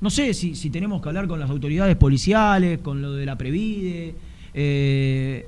No 0.00 0.08
sé 0.08 0.32
si, 0.32 0.54
si 0.54 0.70
tenemos 0.70 1.02
que 1.02 1.08
hablar 1.08 1.28
con 1.28 1.38
las 1.38 1.50
autoridades 1.50 1.96
policiales, 1.96 2.78
con 2.78 3.02
lo 3.02 3.12
de 3.12 3.26
la 3.26 3.36
Previde, 3.36 4.14
eh, 4.54 5.46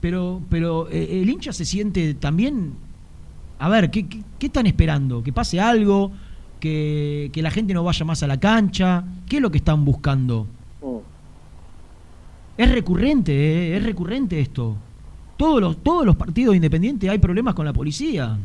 pero, 0.00 0.42
pero 0.50 0.88
eh, 0.90 1.20
el 1.22 1.30
hincha 1.30 1.52
se 1.52 1.64
siente 1.64 2.14
también. 2.14 2.72
A 3.60 3.68
ver, 3.68 3.90
¿qué, 3.90 4.06
qué, 4.08 4.22
qué 4.38 4.46
están 4.46 4.66
esperando? 4.66 5.22
¿Que 5.22 5.32
pase 5.32 5.60
algo? 5.60 6.12
que, 6.58 7.30
que 7.32 7.42
la 7.42 7.50
gente 7.50 7.74
no 7.74 7.84
vaya 7.84 8.04
más 8.04 8.22
a 8.22 8.26
la 8.26 8.38
cancha. 8.38 9.04
¿Qué 9.28 9.36
es 9.36 9.42
lo 9.42 9.50
que 9.50 9.58
están 9.58 9.84
buscando? 9.84 10.46
Mm. 10.82 10.96
Es 12.58 12.70
recurrente, 12.72 13.32
eh, 13.32 13.76
es 13.76 13.84
recurrente 13.84 14.40
esto. 14.40 14.74
Todos 15.36 15.60
los, 15.60 15.76
todos 15.78 16.04
los 16.04 16.16
partidos 16.16 16.56
independientes 16.56 17.08
hay 17.08 17.18
problemas 17.18 17.54
con 17.54 17.64
la 17.64 17.72
policía. 17.72 18.36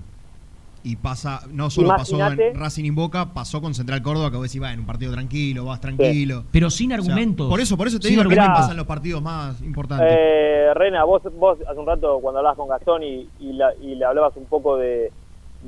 Y 0.85 0.97
pasa, 0.97 1.39
no 1.51 1.69
solo 1.69 1.87
pasó 1.89 2.19
en 2.27 2.53
Racing 2.55 2.83
y 2.83 2.89
Boca, 2.89 3.33
pasó 3.33 3.61
con 3.61 3.73
Central 3.73 4.03
Córdoba, 4.03 4.29
que 4.29 4.35
vos 4.37 4.47
decís, 4.47 4.61
va, 4.61 4.73
en 4.73 4.81
un 4.81 4.85
partido 4.85 5.13
tranquilo, 5.13 5.65
vas 5.65 5.79
tranquilo. 5.79 6.43
Pero 6.51 6.69
sin 6.69 6.91
O 6.91 6.95
sea, 6.95 6.97
argumentos. 6.97 7.49
por 7.49 7.59
eso, 7.61 7.77
por 7.77 7.87
eso 7.87 7.97
te 7.99 8.09
Sin 8.09 8.17
digo 8.17 8.29
que 8.29 8.35
argumentos. 8.35 8.59
pasa 8.61 8.71
en 8.71 8.77
los 8.77 8.85
partidos 8.85 9.21
más 9.21 9.61
importantes. 9.61 10.07
Eh, 10.11 10.73
Rena, 10.75 11.05
vos, 11.05 11.23
vos 11.39 11.57
hace 11.67 11.79
un 11.79 11.87
rato 11.87 12.19
cuando 12.21 12.39
hablabas 12.39 12.57
con 12.57 12.67
Gastón 12.67 13.01
y, 13.01 13.27
y, 13.39 13.53
la- 13.53 13.73
y 13.81 13.95
le 13.95 14.03
hablabas 14.05 14.35
un 14.35 14.45
poco 14.45 14.75
de, 14.77 15.11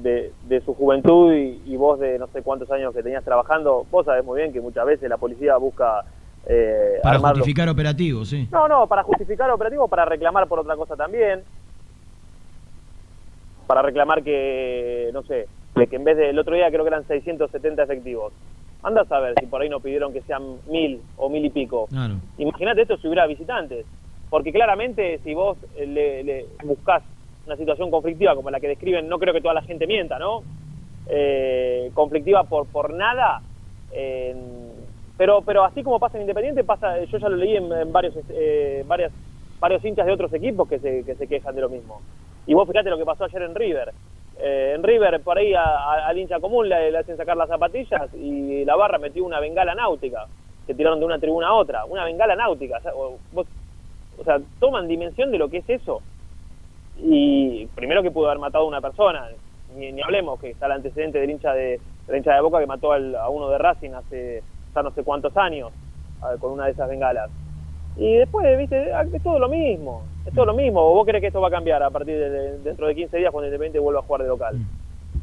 de, 0.03 0.33
de 0.49 0.61
su 0.65 0.73
juventud 0.75 1.33
y, 1.33 1.61
y 1.65 1.77
vos 1.77 1.97
de 1.99 2.19
no 2.19 2.27
sé 2.27 2.41
cuántos 2.43 2.69
años 2.69 2.93
que 2.93 3.01
tenías 3.01 3.23
trabajando, 3.23 3.87
vos 3.89 4.05
sabés 4.05 4.23
muy 4.25 4.41
bien 4.41 4.51
que 4.53 4.59
muchas 4.61 4.85
veces 4.85 5.09
la 5.09 5.17
policía 5.17 5.55
busca 5.57 6.03
eh, 6.47 6.99
Para 7.01 7.15
armar 7.15 7.31
los- 7.31 7.39
justificar 7.39 7.69
operativos, 7.69 8.29
sí. 8.29 8.47
No, 8.51 8.67
no, 8.67 8.87
para 8.87 9.03
justificar 9.03 9.49
operativo, 9.51 9.87
para 9.87 10.05
reclamar 10.05 10.47
por 10.47 10.59
otra 10.59 10.75
cosa 10.75 10.95
también. 10.95 11.43
Para 13.67 13.81
reclamar 13.81 14.23
que, 14.23 15.09
no 15.13 15.23
sé, 15.23 15.47
de 15.75 15.87
que 15.87 15.95
en 15.95 16.03
vez 16.03 16.17
del 16.17 16.37
otro 16.37 16.53
día 16.55 16.69
creo 16.69 16.83
que 16.83 16.89
eran 16.89 17.07
670 17.07 17.83
efectivos. 17.83 18.31
Anda 18.83 19.01
a 19.01 19.05
saber 19.05 19.33
si 19.39 19.47
por 19.47 19.61
ahí 19.61 19.69
no 19.69 19.79
pidieron 19.79 20.13
que 20.13 20.21
sean 20.21 20.57
mil 20.67 21.01
o 21.17 21.29
mil 21.29 21.43
y 21.43 21.49
pico. 21.49 21.87
Claro. 21.87 22.15
Imagínate 22.37 22.83
esto 22.83 22.97
si 22.97 23.07
hubiera 23.07 23.25
visitantes. 23.25 23.85
Porque 24.29 24.51
claramente 24.51 25.19
si 25.23 25.33
vos 25.33 25.57
eh, 25.77 25.87
le, 25.87 26.23
le 26.23 26.45
buscás 26.63 27.01
una 27.47 27.55
situación 27.57 27.89
conflictiva 27.89 28.35
como 28.35 28.49
la 28.51 28.59
que 28.59 28.67
describen, 28.67 29.07
no 29.07 29.17
creo 29.17 29.33
que 29.33 29.41
toda 29.41 29.53
la 29.55 29.61
gente 29.63 29.87
mienta, 29.87 30.19
¿no? 30.19 30.43
Eh, 31.09 31.89
conflictiva 31.95 32.43
por, 32.43 32.67
por 32.67 32.93
nada. 32.93 33.41
eh, 33.91 34.35
pero, 35.17 35.41
pero 35.41 35.63
así 35.63 35.83
como 35.83 35.99
pasa 35.99 36.17
en 36.17 36.21
Independiente, 36.23 36.63
pasa, 36.63 36.99
yo 37.03 37.17
ya 37.17 37.29
lo 37.29 37.35
leí 37.37 37.55
en, 37.55 37.71
en 37.71 37.91
varios, 37.91 38.13
eh, 38.29 38.83
varias, 38.87 39.11
varios 39.59 39.83
hinchas 39.85 40.05
de 40.05 40.11
otros 40.11 40.33
equipos 40.33 40.67
que 40.67 40.79
se, 40.79 41.03
que 41.03 41.15
se 41.15 41.27
quejan 41.27 41.55
de 41.55 41.61
lo 41.61 41.69
mismo. 41.69 42.01
Y 42.47 42.53
vos 42.53 42.67
fíjate 42.67 42.89
lo 42.89 42.97
que 42.97 43.05
pasó 43.05 43.23
ayer 43.25 43.41
en 43.43 43.55
River. 43.55 43.91
Eh, 44.37 44.73
en 44.75 44.83
River, 44.83 45.21
por 45.21 45.37
ahí 45.37 45.53
a- 45.53 46.07
al 46.07 46.17
hincha 46.17 46.39
común 46.39 46.67
le, 46.67 46.95
hacen 46.97 47.15
sacar 47.17 47.37
las 47.37 47.47
zapatillas 47.49 48.13
y 48.13 48.65
la 48.65 48.75
barra 48.75 48.97
metió 48.99 49.23
una 49.23 49.39
bengala 49.39 49.73
náutica 49.73 50.25
que 50.67 50.73
tiraron 50.75 50.99
de 50.99 51.05
una 51.05 51.19
tribuna 51.19 51.47
a 51.47 51.53
otra. 51.53 51.85
Una 51.85 52.03
bengala 52.03 52.35
náutica. 52.35 52.77
O 52.77 52.81
sea, 52.81 52.91
vos- 53.31 53.47
o 54.19 54.23
sea, 54.23 54.39
toman 54.59 54.87
dimensión 54.87 55.31
de 55.31 55.37
lo 55.37 55.49
que 55.49 55.57
es 55.59 55.69
eso. 55.69 56.01
Y 56.97 57.65
primero 57.75 58.01
que 58.03 58.11
pudo 58.11 58.27
haber 58.27 58.39
matado 58.39 58.65
a 58.65 58.67
una 58.67 58.81
persona. 58.81 59.27
Ni, 59.75 59.91
ni 59.91 60.01
hablemos 60.01 60.39
que 60.39 60.51
está 60.51 60.67
el 60.67 60.73
antecedente 60.73 61.19
del 61.19 61.29
hincha 61.31 61.53
de, 61.53 61.79
del 62.07 62.17
hincha 62.17 62.33
de 62.33 62.41
Boca 62.41 62.59
que 62.59 62.67
mató 62.67 62.91
al- 62.91 63.15
a 63.15 63.29
uno 63.29 63.49
de 63.49 63.57
Racing 63.57 63.91
hace 63.91 64.43
ya 64.75 64.83
no 64.83 64.91
sé 64.91 65.03
cuántos 65.03 65.35
años 65.37 65.71
con 66.39 66.51
una 66.51 66.65
de 66.65 66.71
esas 66.71 66.89
bengalas. 66.89 67.29
Y 67.97 68.15
después, 68.15 68.45
viste, 68.57 68.91
ah, 68.93 69.05
es 69.11 69.23
todo 69.23 69.39
lo 69.39 69.47
mismo. 69.47 70.03
Es 70.25 70.33
todo 70.33 70.45
lo 70.45 70.53
mismo. 70.53 70.81
¿O 70.81 70.95
vos 70.95 71.05
crees 71.05 71.21
que 71.21 71.27
esto 71.27 71.39
va 71.39 71.47
a 71.47 71.51
cambiar 71.51 71.81
a 71.81 71.89
partir 71.89 72.15
de, 72.17 72.29
de- 72.29 72.57
dentro 72.59 72.87
de 72.87 72.95
15 72.95 73.15
días 73.17 73.31
cuando 73.31 73.45
Independiente 73.47 73.79
vuelva 73.79 73.99
a 74.01 74.03
jugar 74.03 74.23
de 74.23 74.27
local? 74.27 74.55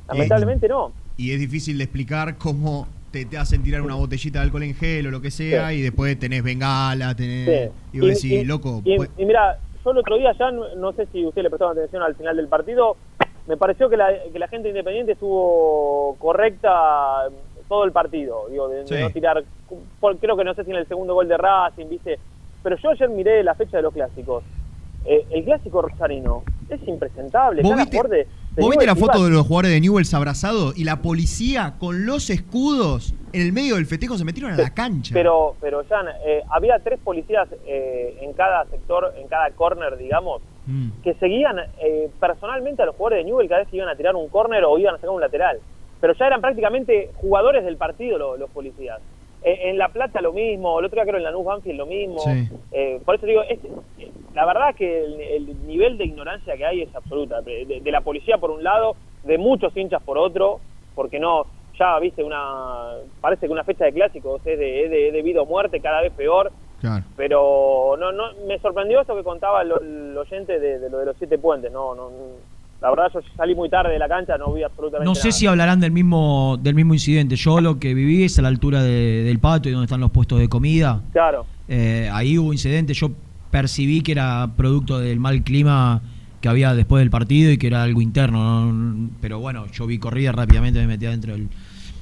Lamentablemente 0.08 0.68
no. 0.68 0.92
Y 1.16 1.32
es 1.32 1.40
difícil 1.40 1.76
de 1.78 1.84
explicar 1.84 2.38
cómo 2.38 2.86
te, 3.10 3.26
te 3.26 3.36
hacen 3.36 3.62
tirar 3.62 3.82
una 3.82 3.94
botellita 3.96 4.38
de 4.38 4.46
alcohol 4.46 4.62
en 4.62 4.74
gel 4.74 5.06
o 5.06 5.10
lo 5.10 5.20
que 5.20 5.30
sea, 5.30 5.68
Sí. 5.68 5.76
y 5.76 5.82
después 5.82 6.18
tenés 6.18 6.42
bengala, 6.42 7.14
tenés. 7.14 7.68
Sí. 7.68 7.98
Y 7.98 8.00
vos 8.00 8.08
decís, 8.10 8.46
loco, 8.46 8.80
y- 8.84 8.96
pues- 8.96 9.10
y 9.18 9.24
mira, 9.26 9.58
yo 9.84 9.90
el 9.90 9.98
otro 9.98 10.16
día 10.16 10.32
ya, 10.38 10.50
no, 10.50 10.74
no 10.76 10.92
sé 10.92 11.06
si 11.12 11.26
usted 11.26 11.42
le 11.42 11.50
prestó 11.50 11.68
atención 11.68 12.02
al 12.02 12.14
final 12.14 12.36
del 12.36 12.48
partido, 12.48 12.96
me 13.48 13.56
pareció 13.56 13.90
que 13.90 13.96
la, 13.96 14.08
que 14.32 14.38
la 14.38 14.48
gente 14.48 14.68
independiente 14.68 15.12
estuvo 15.12 16.16
correcta 16.18 16.70
todo 17.72 17.84
el 17.84 17.92
partido, 17.92 18.48
digo, 18.50 18.68
de, 18.68 18.84
no 19.00 19.08
tirar, 19.10 19.42
por- 19.98 20.18
creo 20.18 20.36
que 20.36 20.44
no 20.44 20.52
sé 20.52 20.62
si 20.62 20.70
en 20.70 20.76
el 20.76 20.86
segundo 20.86 21.14
gol 21.14 21.26
de 21.26 21.38
Racing, 21.38 21.88
viste, 21.88 22.18
pero 22.62 22.76
yo 22.76 22.90
ayer 22.90 23.08
miré 23.08 23.42
la 23.42 23.54
fecha 23.54 23.78
de 23.78 23.82
los 23.82 23.94
clásicos. 23.94 24.44
Eh, 25.06 25.24
el 25.30 25.42
clásico 25.44 25.80
rosarino 25.80 26.42
es 26.68 26.86
impresentable, 26.86 27.62
¿Vos 27.62 27.74
viste- 27.74 27.96
favor 27.96 28.10
de, 28.10 28.16
de 28.18 28.26
¿Vos 28.60 28.68
viste 28.68 28.84
la 28.84 28.94
foto 28.94 29.24
de 29.24 29.30
los 29.30 29.46
jugadores 29.46 29.70
de 29.70 29.80
Newells 29.80 30.12
abrazados 30.12 30.76
y 30.78 30.84
la 30.84 31.00
policía 31.00 31.76
con 31.78 32.04
los 32.04 32.28
escudos 32.28 33.14
en 33.32 33.40
el 33.40 33.54
medio 33.54 33.76
del 33.76 33.86
festejo 33.86 34.18
se 34.18 34.24
metieron 34.26 34.52
a 34.52 34.56
la 34.58 34.74
cancha? 34.74 35.14
Pero, 35.14 35.56
pero 35.58 35.82
Jan, 35.88 36.08
eh, 36.26 36.42
había 36.50 36.78
tres 36.78 37.00
policías 37.02 37.48
eh, 37.66 38.18
en 38.20 38.34
cada 38.34 38.66
sector, 38.66 39.14
en 39.16 39.28
cada 39.28 39.50
corner, 39.52 39.96
digamos, 39.96 40.42
Mm. 40.66 40.90
que 41.02 41.14
seguían 41.14 41.56
eh, 41.80 42.08
personalmente 42.20 42.82
a 42.82 42.86
los 42.86 42.94
jugadores 42.94 43.24
de 43.24 43.30
Newell 43.30 43.48
cada 43.48 43.62
vez 43.62 43.68
que 43.68 43.78
iban 43.78 43.88
a 43.88 43.96
tirar 43.96 44.14
un 44.14 44.28
córner 44.28 44.62
o 44.64 44.78
iban 44.78 44.94
a 44.94 44.98
sacar 44.98 45.10
un 45.10 45.20
lateral. 45.20 45.58
Pero 46.02 46.12
ya 46.14 46.26
eran 46.26 46.40
prácticamente 46.42 47.10
jugadores 47.14 47.64
del 47.64 47.78
partido 47.78 48.18
lo- 48.18 48.36
los 48.36 48.50
policías. 48.50 48.98
Eh, 49.44 49.70
en 49.70 49.78
La 49.78 49.88
Plata 49.88 50.20
lo 50.20 50.32
mismo, 50.32 50.78
el 50.78 50.84
otro 50.84 50.96
día 50.96 51.04
creo 51.04 51.16
en 51.16 51.22
Lanús 51.24 51.44
Banfield 51.46 51.78
lo 51.78 51.86
mismo. 51.86 52.18
Sí. 52.18 52.48
Eh, 52.72 53.00
por 53.04 53.14
eso 53.14 53.24
digo, 53.26 53.42
es- 53.48 53.58
la 54.34 54.44
verdad 54.46 54.74
que 54.74 55.04
el, 55.04 55.20
el 55.20 55.66
nivel 55.66 55.96
de 55.98 56.04
ignorancia 56.04 56.56
que 56.56 56.66
hay 56.66 56.82
es 56.82 56.94
absoluta. 56.94 57.40
De, 57.40 57.80
la 57.84 58.00
policía 58.02 58.36
por 58.38 58.50
un 58.50 58.62
lado, 58.62 58.96
de 59.24 59.38
muchos 59.38 59.76
hinchas 59.76 60.02
por 60.02 60.18
otro, 60.18 60.58
porque 60.94 61.18
no, 61.20 61.46
ya 61.78 61.98
viste, 61.98 62.22
una 62.24 62.94
parece 63.20 63.46
que 63.46 63.52
una 63.52 63.64
fecha 63.64 63.84
de 63.84 63.92
clásicos 63.92 64.40
es 64.46 64.58
de, 64.58 64.88
de, 64.88 65.12
de 65.12 65.22
vida 65.22 65.40
o 65.42 65.46
muerte, 65.46 65.80
cada 65.80 66.02
vez 66.02 66.12
peor. 66.12 66.50
Claro. 66.80 67.04
Pero 67.16 67.94
no, 67.98 68.10
no, 68.10 68.24
me 68.48 68.58
sorprendió 68.58 69.00
esto 69.00 69.14
que 69.14 69.22
contaba 69.22 69.62
el, 69.62 69.70
el 69.80 70.16
oyente 70.18 70.58
de, 70.58 70.78
de 70.80 70.90
lo 70.90 70.98
de 70.98 71.06
los 71.06 71.16
siete 71.16 71.38
puentes. 71.38 71.70
No, 71.70 71.94
no, 71.94 72.10
la 72.82 72.90
verdad 72.90 73.04
yo 73.14 73.20
salí 73.36 73.54
muy 73.54 73.70
tarde 73.70 73.92
de 73.92 73.98
la 74.00 74.08
cancha, 74.08 74.36
no 74.36 74.52
vi 74.52 74.62
absolutamente 74.64 75.04
No 75.04 75.14
sé 75.14 75.28
nada. 75.28 75.32
si 75.38 75.46
hablarán 75.46 75.78
del 75.80 75.92
mismo, 75.92 76.58
del 76.60 76.74
mismo 76.74 76.92
incidente. 76.94 77.36
Yo 77.36 77.60
lo 77.60 77.78
que 77.78 77.94
viví 77.94 78.24
es 78.24 78.38
a 78.38 78.42
la 78.42 78.48
altura 78.48 78.82
de- 78.82 79.22
del 79.22 79.38
patio 79.38 79.70
y 79.70 79.72
donde 79.72 79.84
están 79.86 80.00
los 80.00 80.10
puestos 80.10 80.38
de 80.40 80.48
comida. 80.48 81.00
Claro. 81.12 81.46
Eh, 81.68 82.10
ahí 82.12 82.36
hubo 82.38 82.52
incidente. 82.52 82.92
Yo 82.92 83.12
percibí 83.50 84.00
que 84.02 84.12
era 84.12 84.50
producto 84.56 84.98
del 84.98 85.20
mal 85.20 85.42
clima 85.42 86.02
que 86.40 86.48
había 86.48 86.74
después 86.74 87.00
del 87.00 87.10
partido 87.10 87.52
y 87.52 87.56
que 87.58 87.68
era 87.68 87.84
algo 87.84 88.00
interno. 88.02 88.72
¿no? 88.72 89.10
Pero 89.20 89.38
bueno, 89.38 89.66
yo 89.72 89.86
vi 89.86 89.98
corrida 89.98 90.32
rápidamente, 90.32 90.80
me 90.80 90.88
metí 90.88 91.06
adentro 91.06 91.34
del, 91.34 91.48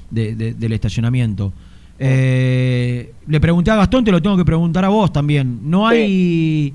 de- 0.09 0.35
de- 0.35 0.53
del 0.55 0.71
estacionamiento. 0.73 1.53
Eh, 1.99 3.13
le 3.27 3.39
pregunté 3.39 3.69
a 3.69 3.75
Gastón, 3.75 4.03
te 4.03 4.11
lo 4.11 4.19
tengo 4.21 4.35
que 4.35 4.43
preguntar 4.45 4.83
a 4.83 4.89
vos 4.89 5.13
también. 5.13 5.59
No 5.69 5.87
hay 5.87 6.73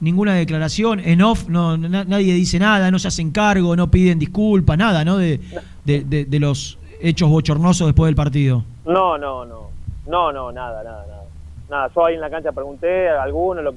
ninguna 0.00 0.34
declaración 0.34 1.00
en 1.00 1.22
off, 1.22 1.48
no, 1.48 1.76
na- 1.76 2.04
nadie 2.04 2.34
dice 2.34 2.58
nada, 2.58 2.90
no 2.90 2.98
se 2.98 3.08
hacen 3.08 3.30
cargo, 3.30 3.74
no 3.76 3.90
piden 3.90 4.18
disculpas, 4.18 4.76
nada, 4.78 5.04
¿no? 5.04 5.16
De, 5.16 5.40
de- 5.84 6.04
de- 6.04 6.24
de 6.24 6.40
los 6.40 6.78
hechos 7.00 7.28
bochornosos 7.30 7.86
después 7.88 8.08
del 8.08 8.16
partido. 8.16 8.62
No, 8.84 9.16
no, 9.18 9.44
no. 9.44 9.70
No, 10.06 10.32
no, 10.32 10.52
nada, 10.52 10.82
nada, 10.84 11.04
nada. 11.06 11.22
Nada, 11.68 11.90
yo 11.94 12.06
ahí 12.06 12.14
en 12.14 12.20
la 12.20 12.30
cancha 12.30 12.52
pregunté, 12.52 13.08
a 13.08 13.22
algunos 13.22 13.64
lo, 13.64 13.74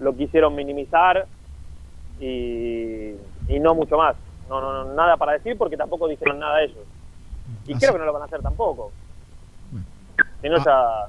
lo 0.00 0.16
quisieron 0.16 0.54
minimizar 0.54 1.26
y, 2.20 3.10
y 3.48 3.58
no 3.60 3.74
mucho 3.74 3.96
más. 3.98 4.14
No, 4.48 4.60
no, 4.60 4.84
no, 4.84 4.94
nada 4.94 5.16
para 5.16 5.32
decir 5.32 5.56
porque 5.58 5.76
tampoco 5.76 6.06
dijeron 6.06 6.38
nada 6.38 6.62
ellos. 6.62 6.78
Y 7.66 7.72
Así- 7.72 7.80
creo 7.80 7.94
que 7.94 7.98
no 7.98 8.04
lo 8.04 8.12
van 8.12 8.22
a 8.22 8.24
hacer 8.26 8.40
tampoco. 8.42 8.92
Si 10.40 10.48
no, 10.48 10.56
ya... 10.64 11.06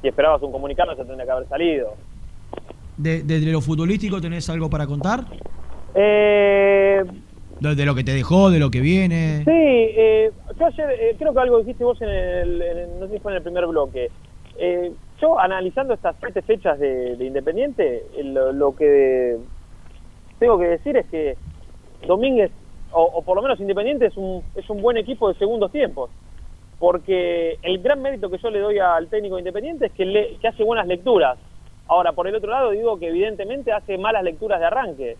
Si 0.00 0.08
esperabas 0.08 0.40
un 0.42 0.52
comunicado, 0.52 0.92
ya 0.92 1.04
tendría 1.04 1.24
que 1.24 1.30
haber 1.32 1.48
salido. 1.48 1.94
De, 2.98 3.22
de- 3.22 3.40
de 3.40 3.52
lo 3.52 3.60
futbolístico 3.60 4.20
tenés 4.20 4.50
algo 4.50 4.68
para 4.68 4.86
contar? 4.86 5.20
Eh, 5.94 7.02
De, 7.60 7.74
de 7.74 7.84
lo 7.86 7.94
que 7.94 8.04
te 8.04 8.12
dejó, 8.12 8.50
de 8.50 8.58
lo 8.58 8.70
que 8.70 8.80
viene. 8.80 9.44
Sí, 9.44 9.50
eh, 9.52 10.32
yo 10.58 10.66
ayer 10.66 10.90
eh, 10.90 11.16
creo 11.18 11.32
que 11.32 11.40
algo 11.40 11.58
dijiste 11.60 11.84
vos 11.84 12.00
en 12.02 12.08
el, 12.08 12.62
en 12.62 12.78
el- 12.78 12.98
no 13.00 13.06
sé 13.06 13.14
si 13.14 13.18
fue 13.20 13.32
en 13.32 13.36
el 13.36 13.42
primer 13.42 13.66
bloque. 13.66 14.10
Eh, 14.58 14.92
yo 15.20 15.38
analizando 15.38 15.94
estas 15.94 16.16
siete 16.20 16.42
fechas 16.42 16.78
de, 16.78 17.16
de 17.16 17.24
Independiente, 17.24 18.04
eh, 18.16 18.24
lo, 18.24 18.52
lo 18.52 18.74
que 18.74 19.36
tengo 20.38 20.58
que 20.58 20.66
decir 20.66 20.96
es 20.96 21.06
que 21.06 21.36
Domínguez, 22.06 22.50
o, 22.92 23.02
o 23.02 23.22
por 23.22 23.36
lo 23.36 23.42
menos 23.42 23.60
Independiente, 23.60 24.06
es 24.06 24.16
un, 24.16 24.42
es 24.54 24.68
un 24.70 24.82
buen 24.82 24.96
equipo 24.96 25.28
de 25.28 25.38
segundos 25.38 25.70
tiempos. 25.72 26.10
Porque 26.78 27.58
el 27.62 27.78
gran 27.80 28.00
mérito 28.02 28.30
que 28.30 28.38
yo 28.38 28.50
le 28.50 28.60
doy 28.60 28.78
al 28.78 29.08
técnico 29.08 29.34
de 29.36 29.40
Independiente 29.42 29.86
es 29.86 29.92
que, 29.92 30.04
le- 30.04 30.36
que 30.38 30.48
hace 30.48 30.62
buenas 30.64 30.86
lecturas. 30.86 31.38
Ahora, 31.88 32.12
por 32.12 32.28
el 32.28 32.34
otro 32.34 32.50
lado, 32.50 32.70
digo 32.70 32.98
que 32.98 33.08
evidentemente 33.08 33.72
hace 33.72 33.96
malas 33.98 34.22
lecturas 34.22 34.60
de 34.60 34.66
arranque 34.66 35.16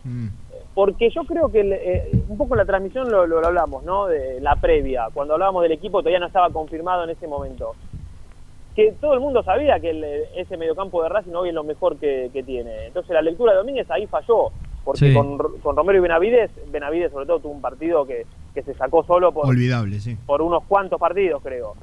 porque 0.75 1.09
yo 1.09 1.23
creo 1.23 1.51
que 1.51 1.61
eh, 1.61 2.11
un 2.29 2.37
poco 2.37 2.53
en 2.53 2.59
la 2.59 2.65
transmisión 2.65 3.09
lo, 3.11 3.25
lo- 3.27 3.41
lo 3.41 3.47
hablamos, 3.47 3.83
¿no? 3.83 4.05
De 4.07 4.39
la 4.39 4.55
previa, 4.55 5.07
cuando 5.13 5.33
hablábamos 5.33 5.63
del 5.63 5.71
equipo 5.73 5.99
todavía 5.99 6.19
no 6.19 6.27
estaba 6.27 6.49
confirmado 6.51 7.03
en 7.03 7.09
ese 7.09 7.27
momento. 7.27 7.73
Que 8.75 8.93
todo 8.93 9.13
el 9.13 9.19
mundo 9.19 9.43
sabía 9.43 9.79
que 9.79 9.89
el- 9.89 10.03
ese 10.37 10.55
mediocampo 10.57 11.01
de 11.03 11.09
Racing 11.09 11.33
hoy 11.33 11.49
es 11.49 11.55
lo 11.55 11.63
mejor 11.63 11.97
que, 11.97 12.29
que 12.31 12.43
tiene. 12.43 12.85
Entonces 12.85 13.11
la 13.13 13.21
lectura 13.21 13.51
de 13.53 13.57
Domínguez 13.57 13.89
ahí 13.91 14.05
falló, 14.07 14.51
porque 14.85 15.07
Sí. 15.09 15.13
con, 15.13 15.37
con 15.61 15.75
Romero 15.75 15.97
y 15.99 16.01
Benavides, 16.01 16.51
Benavides 16.71 17.11
sobre 17.11 17.25
todo 17.25 17.39
tuvo 17.39 17.51
un 17.53 17.61
partido 17.61 18.05
que, 18.05 18.25
que 18.53 18.61
se 18.61 18.73
sacó 18.75 19.03
solo 19.03 19.31
por, 19.33 19.47
Olvidable, 19.47 19.99
sí. 19.99 20.15
por 20.25 20.41
unos 20.41 20.63
cuantos 20.65 20.99
partidos, 20.99 21.41
creo. 21.43 21.73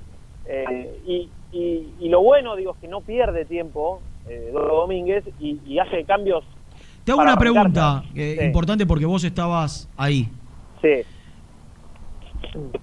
Eh, 0.46 1.00
y, 1.06 1.28
y- 1.52 1.94
y 2.00 2.08
lo 2.08 2.22
bueno, 2.22 2.54
digo, 2.56 2.70
es 2.72 2.78
que 2.78 2.88
no 2.88 3.00
pierde 3.00 3.44
tiempo 3.44 4.00
eh, 4.28 4.50
Dodo 4.52 4.80
Domínguez 4.82 5.24
y, 5.40 5.58
y 5.66 5.78
hace 5.78 6.04
cambios. 6.04 6.44
Te 7.04 7.12
hago 7.12 7.22
una 7.22 7.36
pregunta 7.36 8.02
eh, 8.14 8.36
Sí. 8.40 8.44
importante 8.46 8.84
porque 8.86 9.06
vos 9.06 9.22
estabas 9.24 9.88
ahí. 9.96 10.28
Sí. 10.82 10.88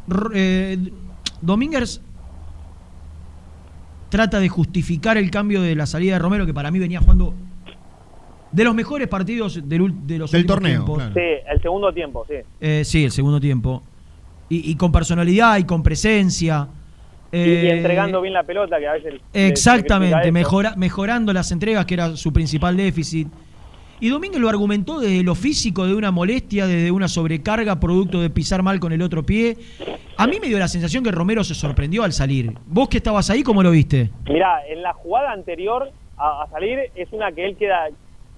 R- 0.09 0.29
eh, 0.33 0.77
Domínguez 1.41 2.01
trata 4.09 4.39
de 4.39 4.47
justificar 4.49 5.17
el 5.17 5.31
cambio 5.31 5.61
de 5.61 5.75
la 5.75 5.85
salida 5.85 6.13
de 6.13 6.19
Romero, 6.19 6.45
que 6.45 6.53
para 6.53 6.69
mí 6.71 6.79
venía 6.79 6.99
jugando 6.99 7.33
de 8.51 8.63
los 8.63 8.75
mejores 8.75 9.07
partidos 9.07 9.67
del 9.67 9.81
ul- 9.81 10.01
de 10.05 10.19
los 10.19 10.31
Del 10.31 10.45
torneo, 10.45 10.85
claro. 10.85 11.13
Sí, 11.13 11.19
el 11.51 11.61
segundo 11.61 11.91
tiempo, 11.91 12.25
sí. 12.27 12.35
Eh, 12.61 12.83
sí, 12.85 13.03
el 13.05 13.11
segundo 13.11 13.39
tiempo. 13.39 13.81
Y, 14.49 14.69
y 14.71 14.75
con 14.75 14.91
personalidad 14.91 15.57
y 15.57 15.63
con 15.63 15.81
presencia. 15.81 16.67
Y- 17.33 17.37
y, 17.37 17.41
Eh, 17.67 17.71
entregando 17.77 18.21
bien 18.21 18.33
la 18.33 18.43
pelota, 18.43 18.77
que 18.79 18.87
a 18.87 18.93
veces... 18.93 19.15
Exactamente, 19.33 20.31
mejora- 20.31 20.75
mejorando 20.77 21.33
las 21.33 21.51
entregas, 21.51 21.85
que 21.85 21.95
era 21.95 22.15
su 22.15 22.31
principal 22.31 22.77
déficit. 22.77 23.27
Y 23.99 24.09
Domínguez 24.09 24.39
lo 24.39 24.49
argumentó 24.49 24.99
desde 24.99 25.23
lo 25.23 25.33
físico, 25.33 25.87
de 25.87 25.95
una 25.95 26.11
molestia, 26.11 26.67
desde 26.67 26.91
una 26.91 27.07
sobrecarga, 27.07 27.79
producto 27.79 28.21
de 28.21 28.29
pisar 28.29 28.61
mal 28.61 28.79
con 28.79 28.91
el 28.91 29.01
otro 29.01 29.23
pie. 29.23 29.57
A 30.17 30.27
mí 30.27 30.39
me 30.39 30.47
dio 30.47 30.59
la 30.59 30.67
sensación 30.67 31.03
que 31.03 31.11
Romero 31.11 31.43
se 31.43 31.55
sorprendió 31.55 32.03
al 32.03 32.11
salir. 32.13 32.53
¿Vos 32.67 32.87
que 32.89 32.97
estabas 32.97 33.29
ahí, 33.29 33.41
cómo 33.43 33.63
lo 33.63 33.71
viste? 33.71 34.09
Mirá, 34.29 34.61
en 34.67 34.81
la 34.83 34.93
jugada 34.93 35.31
anterior 35.31 35.89
a, 36.17 36.43
a 36.43 36.47
salir 36.49 36.79
es 36.95 37.11
una 37.13 37.31
que 37.31 37.45
él 37.45 37.55
queda, 37.57 37.87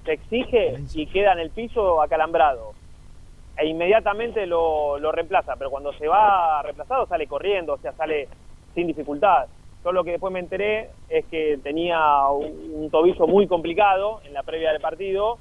se 0.05 0.13
exige 0.13 0.75
y 0.93 1.05
queda 1.07 1.33
en 1.33 1.39
el 1.39 1.49
piso 1.49 2.01
acalambrado. 2.01 2.73
E 3.57 3.67
inmediatamente 3.67 4.45
lo, 4.45 4.99
lo 4.99 5.11
reemplaza, 5.11 5.55
pero 5.57 5.69
cuando 5.71 5.91
se 5.93 6.07
va 6.07 6.61
reemplazado 6.61 7.07
sale 7.07 7.25
corriendo, 7.25 7.73
o 7.73 7.77
sea, 7.79 7.91
sale 7.93 8.27
sin 8.75 8.87
dificultad. 8.87 9.47
Yo 9.83 9.91
lo 9.91 10.03
que 10.03 10.11
después 10.11 10.33
me 10.33 10.39
enteré 10.39 10.89
es 11.09 11.25
que 11.25 11.59
tenía 11.63 11.99
un, 12.29 12.89
tobillo 12.89 13.27
muy 13.27 13.47
complicado 13.47 14.19
en 14.25 14.33
la 14.33 14.43
previa 14.43 14.71
del 14.71 14.81
partido, 14.81 15.37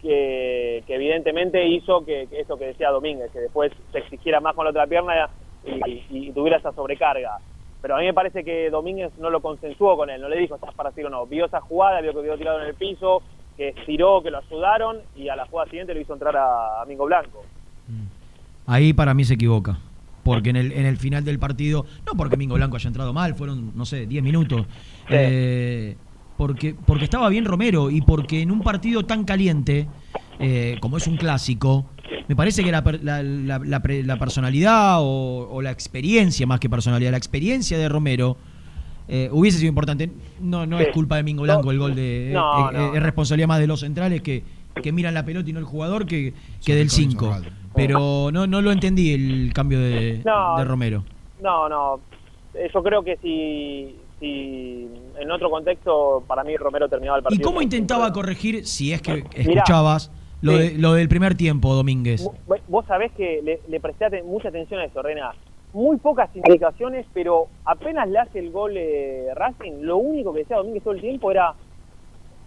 que, 0.00 0.84
evidentemente 0.86 1.66
hizo 1.66 2.04
que, 2.04 2.28
eso 2.30 2.56
que 2.56 2.66
decía 2.66 2.90
Domínguez, 2.90 3.30
que 3.32 3.40
después 3.40 3.72
se 3.90 3.98
exigiera 3.98 4.40
más 4.40 4.54
con 4.54 4.64
la 4.64 4.70
otra 4.70 4.86
pierna 4.86 5.28
y, 5.64 6.30
tuviera 6.30 6.58
esa 6.58 6.72
sobrecarga. 6.72 7.38
Pero 7.82 7.96
a 7.96 7.98
mí 7.98 8.06
me 8.06 8.14
parece 8.14 8.44
que 8.44 8.70
Domínguez 8.70 9.12
no 9.18 9.28
lo 9.28 9.40
consensuó 9.42 9.96
con 9.96 10.08
él, 10.08 10.20
no 10.20 10.28
le 10.28 10.38
dijo 10.38 10.54
estás 10.54 10.72
para 10.74 10.92
tiro 10.92 11.08
o 11.08 11.10
no. 11.10 11.26
Vio 11.26 11.46
esa 11.46 11.60
jugada, 11.60 12.00
vio 12.00 12.14
que 12.14 12.22
quedó 12.22 12.38
tirado 12.38 12.60
en 12.60 12.68
el 12.68 12.74
piso, 12.74 13.22
que 13.56 13.70
estiró, 13.70 14.22
que 14.22 14.30
lo 14.30 14.38
ayudaron 14.38 14.98
y 15.16 15.28
a 15.28 15.36
la 15.36 15.46
jugada 15.46 15.68
siguiente 15.68 15.94
lo 15.94 16.00
hizo 16.00 16.12
entrar 16.12 16.36
a, 16.36 16.84
Mingo 16.86 17.06
Blanco. 17.06 17.42
Ahí 18.66 18.92
para 18.92 19.14
mí 19.14 19.24
se 19.24 19.34
equivoca. 19.34 19.78
Porque 20.24 20.50
en 20.50 20.56
el, 20.56 20.72
en 20.72 20.86
el 20.86 20.96
final 20.96 21.24
del 21.24 21.38
partido, 21.38 21.84
no 22.06 22.14
porque 22.16 22.36
Mingo 22.36 22.54
Blanco 22.56 22.76
haya 22.76 22.88
entrado 22.88 23.12
mal, 23.12 23.34
fueron, 23.34 23.72
no 23.76 23.84
sé, 23.84 24.06
10 24.06 24.22
minutos. 24.24 24.66
eh, 25.10 25.96
porque, 26.36 26.74
porque 26.74 27.04
estaba 27.04 27.28
bien 27.28 27.44
Romero 27.44 27.90
y 27.90 28.00
porque 28.00 28.40
en 28.42 28.50
un 28.50 28.60
partido 28.62 29.04
tan 29.04 29.24
caliente, 29.24 29.86
eh, 30.40 30.78
como 30.80 30.96
es 30.96 31.06
un 31.06 31.16
clásico, 31.16 31.86
me 32.26 32.34
parece 32.34 32.64
que 32.64 32.72
la, 32.72 32.82
la- 32.82 34.18
personalidad 34.18 34.96
o, 35.00 35.48
o 35.52 35.62
la 35.62 35.70
experiencia, 35.70 36.44
más 36.46 36.58
que 36.58 36.68
personalidad, 36.68 37.12
la 37.12 37.18
experiencia 37.18 37.78
de 37.78 37.88
Romero 37.88 38.36
eh, 39.06 39.28
hubiese 39.30 39.58
sido 39.58 39.68
importante. 39.68 40.10
No, 40.40 40.66
no 40.66 40.78
Sí. 40.78 40.84
es 40.84 40.92
culpa 40.92 41.16
de 41.16 41.22
Mingo 41.22 41.42
Blanco 41.42 41.70
el 41.70 41.78
gol 41.78 41.94
de. 41.94 42.30
No, 42.32 42.70
eh, 42.70 42.72
no. 42.72 42.94
es 42.96 43.02
responsabilidad 43.02 43.46
más 43.48 43.60
de 43.60 43.66
los 43.68 43.80
centrales 43.80 44.20
que, 44.22 44.42
que 44.82 44.92
miran 44.92 45.14
la 45.14 45.24
pelota 45.24 45.48
y 45.48 45.52
no 45.52 45.58
el 45.60 45.64
jugador 45.64 46.06
que, 46.06 46.34
que 46.64 46.74
del 46.74 46.90
5. 46.90 47.36
Pero 47.74 48.30
no, 48.32 48.46
no 48.46 48.60
lo 48.62 48.70
entendí 48.72 49.12
el 49.14 49.52
cambio 49.52 49.80
de, 49.80 50.20
No. 50.24 50.56
de 50.58 50.64
Romero. 50.64 51.04
No, 51.42 51.68
no. 51.68 52.00
Yo 52.72 52.82
creo 52.82 53.02
que 53.02 53.16
si, 53.16 53.96
si 54.20 54.88
en 55.18 55.30
otro 55.30 55.50
contexto, 55.50 56.22
para 56.26 56.44
mí 56.44 56.56
Romero 56.56 56.88
terminaba 56.88 57.18
el 57.18 57.22
¿Y 57.22 57.24
partido. 57.24 57.48
cómo 57.48 57.62
intentaba 57.62 58.12
corregir, 58.12 58.64
si 58.66 58.92
es 58.92 59.02
que 59.02 59.24
Mirá, 59.24 59.28
escuchabas, 59.34 60.12
lo, 60.40 60.52
sí. 60.52 60.58
de- 60.58 60.78
lo 60.78 60.92
del 60.94 61.08
primer 61.08 61.34
tiempo, 61.36 61.74
Domínguez? 61.74 62.22
Vos- 62.46 62.60
Vos 62.68 62.84
sabés 62.86 63.10
que 63.12 63.40
le, 63.42 63.60
le 63.68 63.80
presté 63.80 64.06
aten- 64.06 64.24
mucha 64.24 64.48
atención 64.48 64.80
a 64.80 64.84
eso, 64.84 65.02
Rena. 65.02 65.32
Muy 65.72 65.96
pocas 65.96 66.30
indicaciones, 66.36 67.04
pero 67.12 67.48
apenas 67.64 68.08
le 68.08 68.20
hace 68.20 68.38
el 68.38 68.52
gol 68.52 68.72
eh, 68.76 69.26
Racing, 69.34 69.80
lo 69.82 69.96
único 69.96 70.32
que 70.32 70.40
decía 70.40 70.56
Domínguez 70.58 70.84
todo 70.84 70.94
el 70.94 71.00
tiempo 71.00 71.30
era 71.32 71.54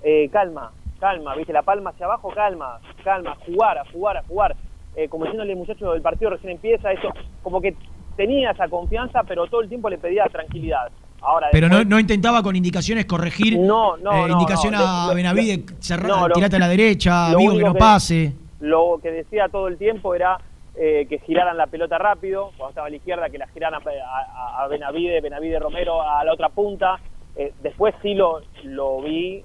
eh, 0.04 0.30
calma, 0.32 0.72
calma, 1.00 1.36
viste, 1.36 1.54
la 1.54 1.62
palma 1.64 1.92
hacia 1.92 2.06
abajo, 2.06 2.30
calma, 2.34 2.80
calma, 3.04 3.36
jugar, 3.46 3.78
a 3.78 3.86
jugar, 3.92 4.18
a 4.18 4.24
jugar. 4.24 4.56
Eh, 4.96 5.08
como 5.10 5.26
diciéndole, 5.26 5.56
muchacho, 5.56 5.94
el 5.94 6.02
partido 6.02 6.32
recién 6.32 6.52
empieza, 6.54 6.92
eso, 6.92 7.10
como 7.44 7.62
que 7.62 7.76
tenía 8.16 8.52
esa 8.52 8.68
confianza, 8.68 9.24
pero 9.24 9.46
todo 9.48 9.62
el 9.62 9.70
tiempo 9.70 9.90
le 9.90 9.98
pedía 9.98 10.26
tranquilidad. 10.26 10.90
Ahora, 11.22 11.48
Pero 11.52 11.68
no, 11.68 11.78
después- 11.78 11.90
no 11.90 12.00
intentaba 12.00 12.42
con 12.44 12.56
indicaciones 12.56 13.06
corregir. 13.06 13.60
No, 13.60 13.98
no, 13.98 14.12
eh, 14.12 14.28
no, 14.28 14.34
indicación 14.34 14.74
no. 14.74 14.80
a 14.80 15.14
Benavide, 15.14 15.64
cerrar, 15.80 16.32
tirate 16.32 16.56
a 16.56 16.60
la 16.60 16.68
derecha, 16.68 17.32
lo 17.32 17.38
Vigo 17.40 17.58
que 17.58 17.64
no 17.64 17.74
pase. 17.76 18.34
Lo 18.60 19.00
que 19.02 19.12
decía 19.12 19.50
todo 19.50 19.68
el 19.68 19.78
tiempo 19.78 20.14
era 20.16 20.38
eh, 20.80 21.08
que 21.10 21.18
giraran 21.20 21.58
la 21.58 21.66
pelota 21.66 21.98
rápido, 21.98 22.52
cuando 22.56 22.70
estaba 22.70 22.88
a 22.88 22.90
la 22.92 22.96
izquierda, 22.98 23.30
que 23.32 23.40
la 23.40 23.48
giraran 23.48 23.82
a, 23.82 23.90
a- 23.90 24.64
a 24.64 24.68
Benavide, 24.68 25.22
Benavide 25.22 25.58
Romero 25.60 26.02
a 26.04 26.24
la 26.24 26.34
otra 26.34 26.50
punta. 26.50 27.00
Eh, 27.36 27.52
después 27.64 27.96
sí 28.04 28.14
lo, 28.14 28.42
lo 28.64 29.02
vi 29.02 29.44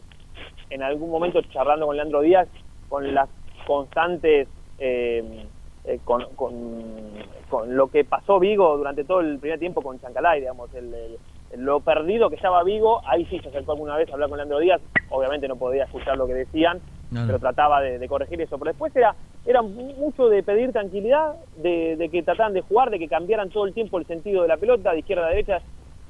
en 0.73 0.83
algún 0.83 1.11
momento 1.11 1.41
charlando 1.43 1.87
con 1.87 1.97
Leandro 1.97 2.21
Díaz, 2.23 2.49
con 2.89 3.13
las 3.15 3.29
constantes, 3.67 4.49
eh, 4.79 5.47
eh, 5.85 5.99
con, 6.05 6.25
con- 6.35 7.13
con 7.49 7.77
lo 7.77 7.89
que 7.89 8.05
pasó 8.05 8.39
Vigo 8.39 8.77
durante 8.79 9.05
todo 9.05 9.21
el 9.21 9.39
primer 9.39 9.59
tiempo 9.59 9.83
con 9.83 10.01
Chancalay, 10.01 10.41
digamos, 10.41 10.73
el- 10.75 10.95
el- 10.95 11.19
lo 11.65 11.81
perdido 11.81 12.31
que 12.31 12.37
estaba 12.37 12.63
Vigo, 12.65 13.03
ahí 13.07 13.27
sí 13.27 13.39
se 13.41 13.49
acercó 13.49 13.73
alguna 13.73 13.97
vez 13.97 14.09
a 14.09 14.15
hablar 14.15 14.31
con 14.31 14.39
Leandro 14.39 14.59
Díaz, 14.59 14.81
obviamente 15.11 15.47
no 15.49 15.57
podía 15.57 15.85
escuchar 15.85 16.17
lo 16.17 16.27
que 16.27 16.33
decían, 16.35 16.81
No, 17.11 17.21
no. 17.21 17.27
pero 17.27 17.39
trataba 17.39 17.83
de, 17.83 17.99
de 17.99 18.09
corregir 18.09 18.41
eso. 18.41 18.59
Pero 18.59 18.71
después 18.71 18.95
era, 18.97 19.15
era 19.45 19.61
mucho 19.61 20.29
de 20.31 20.43
pedir 20.43 20.73
tranquilidad, 20.73 21.35
de, 21.57 21.97
de 21.97 22.09
que 22.09 22.23
trataran 22.23 22.55
de 22.55 22.63
jugar, 22.63 22.89
de 22.91 22.99
que 22.99 23.09
cambiaran 23.09 23.51
todo 23.51 23.67
el 23.67 23.75
tiempo 23.75 23.99
el 23.99 24.07
sentido 24.07 24.41
de 24.43 24.49
la 24.49 24.57
pelota, 24.57 24.93
de 24.93 25.01
izquierda 25.01 25.27
a 25.27 25.31
derecha, 25.31 25.61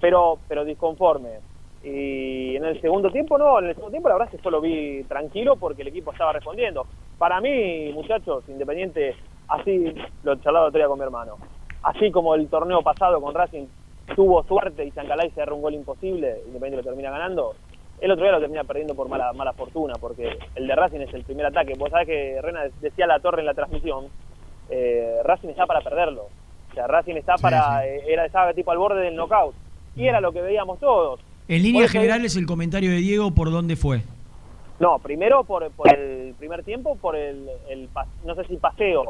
pero, 0.00 0.38
pero 0.46 0.64
disconforme. 0.64 1.40
Y 1.84 2.56
en 2.56 2.64
el 2.64 2.80
segundo 2.80 3.10
tiempo 3.10 3.36
no, 3.38 3.58
en 3.58 3.66
el 3.66 3.74
segundo 3.74 3.90
tiempo 3.90 4.08
la 4.08 4.14
verdad 4.14 4.32
es 4.32 4.38
que 4.38 4.42
solo 4.42 4.60
vi 4.60 5.02
tranquilo 5.04 5.56
porque 5.56 5.82
el 5.82 5.88
equipo 5.88 6.12
estaba 6.12 6.32
respondiendo. 6.32 6.86
Para 7.18 7.40
mí, 7.40 7.90
muchachos, 7.92 8.44
Independiente, 8.48 9.16
así 9.48 9.92
lo 10.22 10.36
charlaba 10.36 10.66
el 10.66 10.68
otro 10.68 10.78
día 10.78 10.88
con 10.88 10.98
mi 10.98 11.04
hermano, 11.04 11.38
así 11.82 12.10
como 12.12 12.34
el 12.34 12.48
torneo 12.48 12.82
pasado 12.82 13.20
con 13.20 13.34
Racing 13.34 13.66
tuvo 14.14 14.42
suerte 14.44 14.84
y 14.84 14.92
Chancalay 14.92 15.30
se 15.30 15.40
agarró 15.40 15.56
un 15.56 15.62
gol 15.62 15.74
imposible, 15.74 16.42
Independiente 16.46 16.76
lo 16.76 16.82
termina 16.84 17.10
ganando, 17.10 17.54
el 18.02 18.10
otro 18.10 18.24
día 18.24 18.32
lo 18.32 18.40
termina 18.40 18.64
perdiendo 18.64 18.94
por 18.94 19.08
mala, 19.08 19.32
mala 19.32 19.52
fortuna, 19.52 19.94
porque 20.00 20.36
el 20.56 20.66
de 20.66 20.74
Racing 20.74 21.00
es 21.00 21.14
el 21.14 21.22
primer 21.22 21.46
ataque. 21.46 21.74
Vos 21.78 21.88
sabés 21.90 22.08
que 22.08 22.40
Rena 22.42 22.62
decía 22.80 23.06
la 23.06 23.20
torre 23.20 23.40
en 23.40 23.46
la 23.46 23.54
transmisión, 23.54 24.06
eh, 24.70 25.20
Racing 25.24 25.50
está 25.50 25.66
para 25.66 25.80
perderlo. 25.82 26.22
O 26.70 26.74
sea, 26.74 26.88
Racing 26.88 27.14
está 27.14 27.36
para, 27.36 27.86
eh, 27.86 28.02
era 28.08 28.26
estaba 28.26 28.52
tipo 28.54 28.72
al 28.72 28.78
borde 28.78 29.02
del 29.02 29.14
knockout. 29.14 29.54
Y 29.94 30.08
era 30.08 30.20
lo 30.20 30.32
que 30.32 30.40
veíamos 30.40 30.80
todos. 30.80 31.20
En 31.52 31.62
líneas 31.62 31.90
generales, 31.90 32.34
el 32.36 32.46
comentario 32.46 32.90
de 32.90 32.96
Diego, 32.96 33.30
¿por 33.32 33.50
dónde 33.50 33.76
fue? 33.76 34.02
No, 34.80 34.98
primero 35.00 35.44
por, 35.44 35.70
por 35.72 35.86
el 35.94 36.34
primer 36.38 36.64
tiempo, 36.64 36.96
por 36.96 37.14
el, 37.14 37.46
el 37.68 37.90
no 38.24 38.34
sé 38.34 38.44
si 38.48 38.56
paseo, 38.56 39.04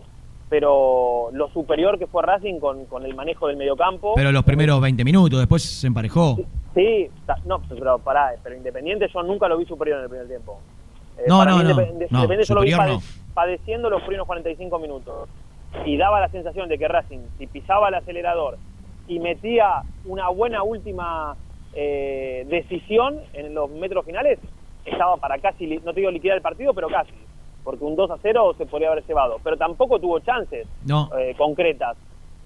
pero 0.48 1.28
lo 1.32 1.48
superior 1.51 2.01
que 2.01 2.09
fue 2.09 2.20
Racing 2.23 2.59
con, 2.59 2.85
con 2.86 3.05
el 3.05 3.14
manejo 3.14 3.47
del 3.47 3.56
mediocampo. 3.56 4.14
Pero 4.16 4.32
los 4.32 4.43
primeros 4.43 4.81
20 4.81 5.05
minutos, 5.05 5.39
después 5.39 5.62
se 5.62 5.86
emparejó. 5.86 6.36
Sí, 6.74 7.09
no, 7.47 7.62
pero 7.69 8.01
pará, 8.01 8.32
pero 8.43 8.56
Independiente 8.56 9.06
yo 9.14 9.23
nunca 9.23 9.47
lo 9.47 9.56
vi 9.56 9.64
superior 9.66 9.98
en 9.98 10.05
el 10.05 10.10
primer 10.10 10.27
tiempo. 10.27 10.59
Eh, 11.19 11.23
No, 11.28 11.44
no, 11.44 11.62
no, 11.62 11.62
Independ- 11.62 12.09
no, 12.10 12.19
Independiente 12.19 12.44
yo 12.44 12.55
lo 12.56 12.60
vi 12.62 12.73
pade- 12.73 12.98
padeciendo 13.35 13.89
los 13.89 14.01
primeros 14.02 14.27
45 14.27 14.78
minutos. 14.81 15.28
Y 15.86 15.97
daba 15.97 16.19
la 16.19 16.28
sensación 16.28 16.69
de 16.69 16.77
que 16.77 16.89
Racing, 16.89 17.20
si 17.39 17.47
pisaba 17.47 17.89
el 17.89 17.94
acelerador 17.94 18.59
y 19.06 19.20
metía 19.20 19.82
una 20.05 20.28
buena 20.28 20.64
última 20.64 21.36
eh, 21.74 22.44
decisión 22.49 23.20
en 23.32 23.55
los 23.55 23.70
metros 23.70 24.05
finales, 24.05 24.39
estaba 24.85 25.16
para 25.16 25.39
casi, 25.39 25.66
no 25.85 25.93
te 25.94 26.01
digo 26.01 26.11
liquidar 26.11 26.36
el 26.36 26.43
partido, 26.43 26.74
pero 26.74 26.89
casi. 26.89 27.12
Porque 27.65 27.85
un 27.85 27.94
2 27.94 28.11
a 28.11 28.19
0 28.20 28.55
se 28.59 28.66
podría 28.66 28.90
haber 28.90 29.05
llevado. 29.07 29.39
Pero 29.44 29.57
tampoco 29.57 30.01
tuvo 30.01 30.19
chances 30.20 30.66
No. 30.85 31.09
eh, 31.16 31.35
concretas. 31.39 31.97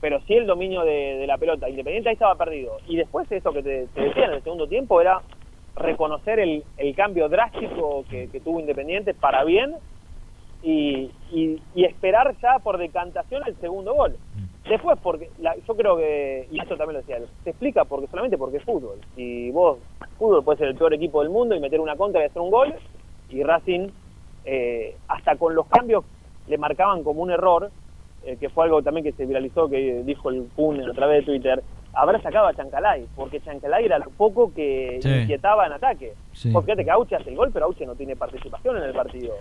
Pero 0.01 0.21
sí 0.27 0.35
el 0.35 0.47
dominio 0.47 0.83
de, 0.83 1.17
de 1.17 1.27
la 1.27 1.39
pelota. 1.39 1.69
Independiente 1.71 2.11
ahí 2.11 2.15
estaba 2.15 2.35
perdido. 2.35 2.77
Y 2.87 2.97
después 2.97 3.31
eso 3.33 3.51
que 3.53 3.63
te, 3.63 3.87
te 3.95 4.01
decía 4.03 4.27
en 4.27 4.33
el 4.33 4.43
segundo 4.43 4.67
tiempo 4.69 5.01
era 5.01 5.23
reconocer 5.75 6.39
el, 6.41 6.63
el 6.77 6.95
cambio 6.95 7.29
drástico 7.31 8.05
que, 8.11 8.29
que 8.31 8.41
tuvo 8.41 8.61
Independiente 8.61 9.15
para 9.15 9.43
bien 9.45 9.75
y, 10.63 11.11
y- 11.33 11.61
y 11.75 11.85
esperar 11.85 12.35
ya 12.43 12.59
por 12.59 12.77
decantación 12.79 13.43
el 13.47 13.57
segundo 13.57 13.95
gol. 13.95 14.17
Después, 14.69 14.99
porque 15.03 15.31
la- 15.39 15.55
yo 15.67 15.77
creo 15.77 15.97
que, 15.97 16.49
y 16.51 16.59
esto 16.61 16.77
también 16.77 16.95
lo 16.95 17.01
decía, 17.07 17.19
se 17.45 17.51
explica 17.51 17.85
porque 17.85 18.09
solamente 18.09 18.37
porque 18.37 18.57
es 18.57 18.65
fútbol. 18.65 18.99
Si 19.15 19.51
vos, 19.53 19.79
fútbol 20.19 20.43
puede 20.45 20.59
ser 20.59 20.69
el 20.69 20.75
peor 20.77 20.93
equipo 20.95 21.21
del 21.23 21.31
mundo 21.31 21.55
y 21.55 21.61
meter 21.61 21.81
una 21.81 21.95
contra 21.97 22.21
y 22.23 22.27
hacer 22.27 22.43
un 22.43 22.51
gol, 22.51 22.75
y 23.29 23.43
Racing, 23.43 23.89
eh, 24.45 24.97
hasta 25.09 25.37
con 25.37 25.55
los 25.55 25.67
cambios, 25.67 26.05
le 26.49 26.59
marcaban 26.59 27.05
como 27.05 27.23
un 27.23 27.31
error, 27.31 27.71
eh, 28.25 28.37
que 28.41 28.49
fue 28.49 28.65
algo 28.65 28.83
también 28.83 29.05
que 29.05 29.13
se 29.13 29.25
viralizó, 29.27 29.69
que 29.69 30.03
dijo 30.05 30.31
el 30.31 30.49
Kun 30.57 30.81
a 30.89 30.93
través 30.95 31.21
de 31.21 31.33
Twitter, 31.33 31.63
haber 31.93 32.21
sacado 32.23 32.47
a 32.49 32.55
Chancalay, 32.55 33.07
porque 33.15 33.41
Chancalay 33.41 33.85
era 33.85 33.99
lo 33.99 34.11
poco 34.11 34.53
que 34.53 34.99
Sí. 35.01 35.09
inquietaba 35.09 35.67
en 35.67 35.73
ataque. 35.75 36.15
Sí. 36.33 36.51
Vos 36.51 36.65
fíjate 36.65 36.85
que 36.85 36.91
Auche 36.91 37.15
hace 37.17 37.31
el 37.31 37.37
gol, 37.37 37.51
pero 37.53 37.67
Auche 37.67 37.87
no 37.87 37.95
tiene 37.95 38.17
participación 38.17 38.77
en 38.79 38.83
el 38.83 38.93
partido, 38.93 39.35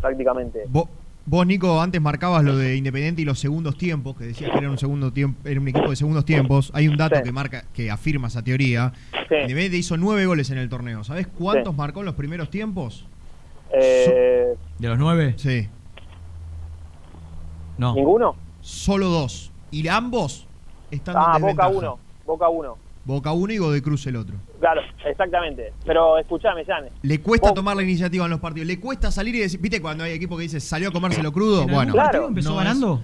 prácticamente. 0.00 0.64
Vos, 0.68 0.88
Vos, 1.26 1.46
Nico, 1.46 1.80
antes 1.80 2.00
marcabas 2.02 2.44
lo 2.44 2.54
de 2.56 2.76
Independiente 2.76 3.22
y 3.22 3.24
los 3.24 3.38
segundos 3.38 3.78
tiempos, 3.78 4.14
que 4.16 4.24
decías 4.24 4.50
que 4.50 4.58
era 4.58 4.70
un 4.70 4.76
segundo 4.76 5.10
tiempo, 5.12 5.48
era 5.48 5.58
un 5.58 5.66
equipo 5.68 5.88
de 5.88 5.96
segundos 5.96 6.24
tiempos. 6.26 6.70
Hay 6.74 6.86
un 6.86 6.98
dato 6.98 7.16
Sí. 7.16 7.22
que 7.22 7.32
marca, 7.32 7.64
que 7.72 7.90
afirma 7.90 8.28
esa 8.28 8.42
teoría. 8.44 8.92
Sí. 9.12 9.34
Independiente 9.36 9.76
hizo 9.78 9.96
nueve 9.96 10.26
goles 10.26 10.50
en 10.50 10.58
el 10.58 10.68
torneo. 10.68 11.02
¿Sabés 11.02 11.26
cuántos 11.26 11.72
Sí. 11.72 11.78
marcó 11.78 12.00
en 12.00 12.06
los 12.06 12.14
primeros 12.14 12.50
tiempos? 12.50 13.06
Eh, 13.72 14.54
¿De 14.78 14.88
los 14.88 14.98
nueve? 14.98 15.34
Sí. 15.38 15.66
No. 17.78 17.94
¿Ninguno? 17.94 18.36
Solo 18.60 19.08
dos. 19.08 19.50
Y 19.70 19.88
ambos 19.88 20.46
están 20.90 21.16
Ah, 21.18 21.36
en 21.36 21.42
Boca. 21.42 21.68
1. 21.68 21.98
Boca 22.26 22.48
1. 22.48 22.76
Boca 23.06 23.32
uno 23.32 23.52
y 23.52 23.58
Godoy 23.58 23.80
Cruz 23.80 24.06
el 24.06 24.16
otro. 24.16 24.36
Claro, 24.64 24.80
exactamente. 25.04 25.74
Pero 25.84 26.16
escuchame, 26.16 26.64
Jan. 26.64 26.86
Le 27.02 27.20
cuesta 27.20 27.48
Vos- 27.48 27.54
tomar 27.54 27.76
la 27.76 27.82
iniciativa 27.82 28.24
en 28.24 28.30
los 28.30 28.40
partidos. 28.40 28.66
Le 28.66 28.80
cuesta 28.80 29.10
salir 29.10 29.34
y 29.34 29.40
decir, 29.40 29.60
¿viste 29.60 29.82
cuando 29.82 30.04
hay 30.04 30.12
equipo 30.12 30.38
que 30.38 30.44
dice 30.44 30.58
salió 30.58 30.88
a 30.88 30.90
comérselo 30.90 31.32
crudo? 31.32 31.56
¿En 31.64 31.68
algún 31.68 31.74
Bueno, 31.74 31.94
partido 31.94 32.28
empezó 32.28 32.48
no 32.54 32.60
es- 32.60 32.64
ganando? 32.64 33.00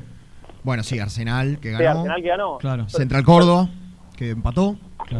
Bueno, 0.64 0.82
sí, 0.82 0.98
Arsenal 0.98 1.58
que 1.60 1.76
Sí, 1.76 1.82
ganó. 1.82 1.98
Arsenal 2.00 2.22
que 2.22 2.28
ganó. 2.28 2.56
Claro. 2.58 2.88
Central 2.88 3.24
Córdoba 3.24 3.68
que 4.16 4.30
empató. 4.30 4.76
Sí. 5.10 5.16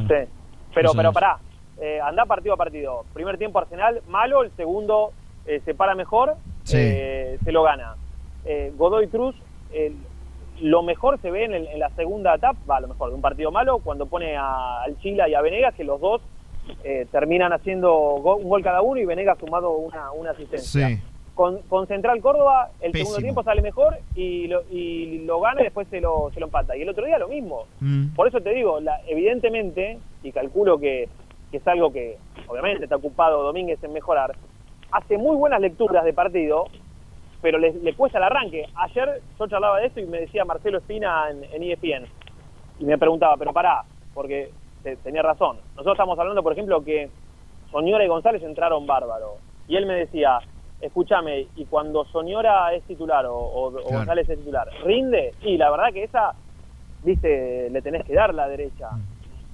Pero, 0.74 0.88
Eso 0.88 0.96
pero 0.96 1.08
es. 1.10 1.14
pará. 1.14 1.38
Eh, 1.78 2.00
andá 2.02 2.24
partido 2.24 2.54
a 2.54 2.56
partido. 2.56 3.04
Primer 3.12 3.36
tiempo 3.36 3.58
Arsenal, 3.58 4.00
malo. 4.08 4.42
El 4.42 4.50
segundo 4.56 5.12
eh, 5.44 5.60
se 5.66 5.74
para 5.74 5.94
mejor. 5.94 6.36
Sí. 6.64 6.76
eh, 6.78 7.38
se 7.44 7.52
lo 7.52 7.64
gana. 7.64 7.96
Eh, 8.46 8.72
Godoy 8.78 9.08
Cruz, 9.08 9.34
el- 9.74 9.96
lo 10.60 10.82
mejor 10.82 11.20
se 11.20 11.30
ve 11.30 11.44
en, 11.44 11.54
el- 11.54 11.66
en 11.68 11.78
la 11.78 11.90
segunda 11.90 12.34
etapa, 12.34 12.58
va, 12.68 12.80
lo 12.80 12.88
mejor 12.88 13.08
de 13.10 13.14
un 13.16 13.20
partido 13.22 13.50
malo, 13.50 13.78
cuando 13.78 14.06
pone 14.06 14.36
a, 14.36 14.82
al 14.82 14.98
Chila 15.00 15.28
y 15.28 15.34
a 15.34 15.40
Venegas, 15.40 15.74
que 15.74 15.84
los 15.84 16.00
dos 16.00 16.20
eh, 16.84 17.06
terminan 17.10 17.52
haciendo 17.52 17.90
go- 17.92 18.36
un 18.36 18.48
gol 18.48 18.62
cada 18.62 18.82
uno 18.82 19.00
y 19.00 19.04
Venegas 19.06 19.38
sumado 19.38 19.72
una, 19.72 20.12
una 20.12 20.30
asistencia. 20.30 20.88
Sí. 20.88 20.98
Con, 21.34 21.62
con 21.62 21.86
Central 21.86 22.20
Córdoba, 22.20 22.68
el 22.80 22.92
Pésimo. 22.92 23.06
segundo 23.10 23.22
tiempo 23.22 23.42
sale 23.42 23.62
mejor 23.62 23.96
y 24.14 24.46
lo, 24.48 24.62
y 24.70 25.20
lo 25.24 25.40
gana 25.40 25.62
y 25.62 25.64
después 25.64 25.88
se 25.88 26.00
lo, 26.00 26.30
se 26.34 26.40
lo 26.40 26.46
empata. 26.46 26.76
Y 26.76 26.82
el 26.82 26.88
otro 26.90 27.06
día 27.06 27.18
lo 27.18 27.28
mismo. 27.28 27.64
Mm. 27.80 28.14
Por 28.14 28.28
eso 28.28 28.40
te 28.40 28.50
digo, 28.50 28.78
la- 28.80 29.00
evidentemente, 29.06 29.98
y 30.22 30.32
calculo 30.32 30.78
que, 30.78 31.08
que 31.50 31.56
es 31.56 31.66
algo 31.66 31.92
que 31.92 32.18
obviamente 32.46 32.84
está 32.84 32.96
ocupado 32.96 33.42
Domínguez 33.42 33.82
en 33.82 33.92
mejorar, 33.94 34.34
hace 34.92 35.16
muy 35.16 35.34
buenas 35.36 35.60
lecturas 35.60 36.04
de 36.04 36.12
partido, 36.12 36.66
pero 37.42 37.58
le, 37.58 37.72
le 37.72 37.94
cuesta 37.94 38.18
el 38.18 38.24
arranque. 38.24 38.66
Ayer 38.74 39.20
yo 39.38 39.46
charlaba 39.46 39.78
de 39.80 39.86
esto 39.86 40.00
y 40.00 40.06
me 40.06 40.20
decía 40.20 40.44
Marcelo 40.44 40.78
Espina 40.78 41.30
en, 41.30 41.44
en 41.44 41.62
E 41.62 41.72
ESPN, 41.72 42.06
y 42.80 42.84
me 42.84 42.98
preguntaba, 42.98 43.36
pero 43.36 43.52
pará, 43.52 43.82
porque 44.14 44.50
te- 44.82 44.96
tenía 44.96 45.22
razón. 45.22 45.58
Nosotros 45.70 45.94
estamos 45.94 46.18
hablando, 46.18 46.42
por 46.42 46.52
ejemplo, 46.52 46.82
que 46.84 47.10
Soñora 47.70 48.04
y 48.04 48.08
González 48.08 48.42
entraron 48.42 48.86
bárbaro. 48.86 49.36
Y 49.68 49.76
él 49.76 49.86
me 49.86 49.94
decía, 49.94 50.38
escúchame, 50.80 51.46
y 51.56 51.64
cuando 51.66 52.04
Soñora 52.06 52.72
es 52.74 52.82
titular 52.84 53.26
o, 53.26 53.36
o- 53.36 53.66
o 53.66 53.70
Claro. 53.72 53.98
González 53.98 54.28
es 54.28 54.38
titular, 54.38 54.68
¿rinde? 54.84 55.34
Y 55.42 55.56
la 55.56 55.70
verdad 55.70 55.92
que 55.92 56.04
esa, 56.04 56.34
viste, 57.02 57.70
le 57.70 57.82
tenés 57.82 58.04
que 58.04 58.14
dar 58.14 58.34
la 58.34 58.48
derecha. 58.48 58.88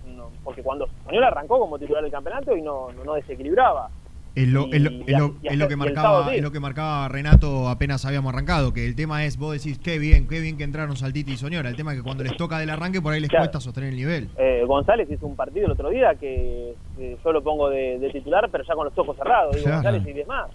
No, 0.07 0.31
porque 0.45 0.63
cuando 0.63 0.89
Soñora 1.05 1.27
arrancó 1.29 1.59
como 1.59 1.79
titular 1.79 2.03
del 2.03 2.13
campeonato 2.13 2.57
y 2.57 2.63
no, 2.63 2.91
no, 2.93 3.05
no 3.05 3.15
desequilibraba. 3.15 3.91
Es 4.37 4.47
lo, 4.49 4.67
es 4.71 4.83
lo- 4.83 4.91
es 4.91 5.19
lo- 5.19 5.35
es 5.43 5.67
que 5.67 5.77
marcaba, 5.77 6.35
es 6.35 6.43
lo 6.43 6.53
que 6.53 6.61
marcaba 6.61 7.09
Renato 7.09 7.69
apenas 7.71 8.05
habíamos 8.05 8.35
arrancado, 8.35 8.75
que 8.75 8.85
el 8.85 8.95
tema 8.95 9.25
es, 9.25 9.39
vos 9.39 9.55
decís, 9.55 9.79
qué 9.79 9.99
bien, 9.99 10.29
qué 10.29 10.41
bien 10.41 10.59
que 10.59 10.65
entraron 10.65 10.95
Saltiti 10.95 11.33
y 11.33 11.37
Soñora. 11.39 11.71
El 11.71 11.75
tema 11.77 11.93
es 11.93 11.99
que 11.99 12.05
cuando 12.05 12.23
les 12.23 12.37
toca 12.37 12.59
del 12.59 12.69
arranque, 12.69 13.01
por 13.01 13.15
ahí 13.15 13.21
les 13.21 13.31
Claro. 13.31 13.45
cuesta 13.45 13.61
sostener 13.61 13.89
el 13.91 13.97
nivel. 13.97 14.29
Eh, 14.37 14.63
González 14.67 15.09
hizo 15.11 15.27
un 15.27 15.37
partido 15.37 15.65
el 15.65 15.73
otro 15.73 15.89
día 15.89 16.15
que 16.17 16.75
eh, 16.99 17.17
yo 17.25 17.33
lo 17.33 17.43
pongo 17.43 17.71
de, 17.71 17.99
de 17.99 18.11
titular, 18.11 18.47
pero 18.53 18.63
ya 18.63 18.75
con 18.75 18.85
los 18.85 18.99
ojos 18.99 19.17
cerrados, 19.17 19.57
digo 19.57 19.65
Claro. 19.69 19.83
González 19.83 20.07
y 20.07 20.13
demás. 20.13 20.51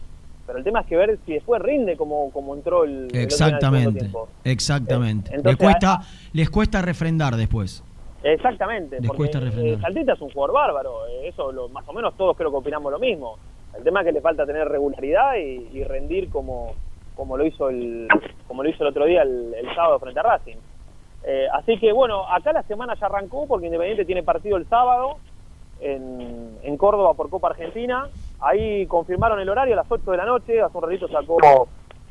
Pero 0.45 0.59
el 0.59 0.63
tema 0.63 0.81
es 0.81 0.85
que 0.87 0.95
ver 0.97 1.17
si 1.25 1.33
después 1.33 1.59
rinde 1.61 1.97
como, 1.97 2.29
como 2.31 2.53
entró 2.53 2.83
el, 2.83 3.07
en 3.09 3.15
el 3.15 3.21
Exactamente. 3.23 3.99
tiempo. 4.01 4.29
Exactamente. 4.43 5.31
Eh, 5.31 5.35
entonces, 5.37 5.59
les, 5.59 5.67
cuesta, 5.69 6.01
les 6.33 6.49
cuesta 6.51 6.81
refrendar 6.83 7.35
después. 7.35 7.83
Exactamente, 8.23 8.97
Les 8.99 9.07
porque 9.07 9.17
cuesta 9.17 9.39
refrendar. 9.39 9.73
eh, 9.79 9.81
Saltita 9.81 10.13
es 10.13 10.21
un 10.21 10.29
jugador 10.29 10.53
bárbaro, 10.53 11.07
eh, 11.07 11.29
eso 11.29 11.51
lo- 11.51 11.67
más 11.69 11.83
o 11.87 11.93
menos 11.93 12.15
todos 12.15 12.37
creo 12.37 12.51
que 12.51 12.57
opinamos 12.57 12.91
lo 12.91 12.99
mismo. 12.99 13.37
El 13.77 13.83
tema 13.83 14.01
es 14.01 14.05
que 14.07 14.11
le 14.11 14.21
falta 14.21 14.45
tener 14.45 14.67
regularidad 14.67 15.35
y, 15.37 15.69
y 15.71 15.83
rendir 15.83 16.29
como, 16.29 16.73
como 17.15 17.37
lo 17.37 17.45
hizo 17.45 17.69
el 17.69 18.07
como 18.47 18.63
lo 18.63 18.69
hizo 18.69 18.83
el 18.83 18.89
otro 18.89 19.05
día 19.05 19.21
el, 19.21 19.53
el 19.53 19.73
sábado 19.75 19.99
frente 19.99 20.19
a 20.19 20.23
Racing. 20.23 20.57
Eh, 21.23 21.47
así 21.53 21.77
que 21.79 21.93
bueno, 21.93 22.27
acá 22.27 22.51
la 22.51 22.63
semana 22.63 22.95
ya 22.99 23.05
arrancó 23.05 23.47
porque 23.47 23.67
Independiente 23.67 24.05
tiene 24.05 24.23
partido 24.23 24.57
el 24.57 24.67
sábado 24.67 25.17
en, 25.79 26.57
en 26.63 26.77
Córdoba 26.77 27.13
por 27.13 27.29
Copa 27.29 27.49
Argentina. 27.49 28.07
Ahí 28.39 28.85
confirmaron 28.87 29.39
el 29.39 29.49
horario 29.49 29.73
a 29.73 29.77
las 29.77 29.85
8 29.91 30.11
de 30.11 30.17
la 30.17 30.25
noche, 30.25 30.61
hace 30.61 30.77
un 30.77 30.83
ratito 30.83 31.07
sacó 31.07 31.37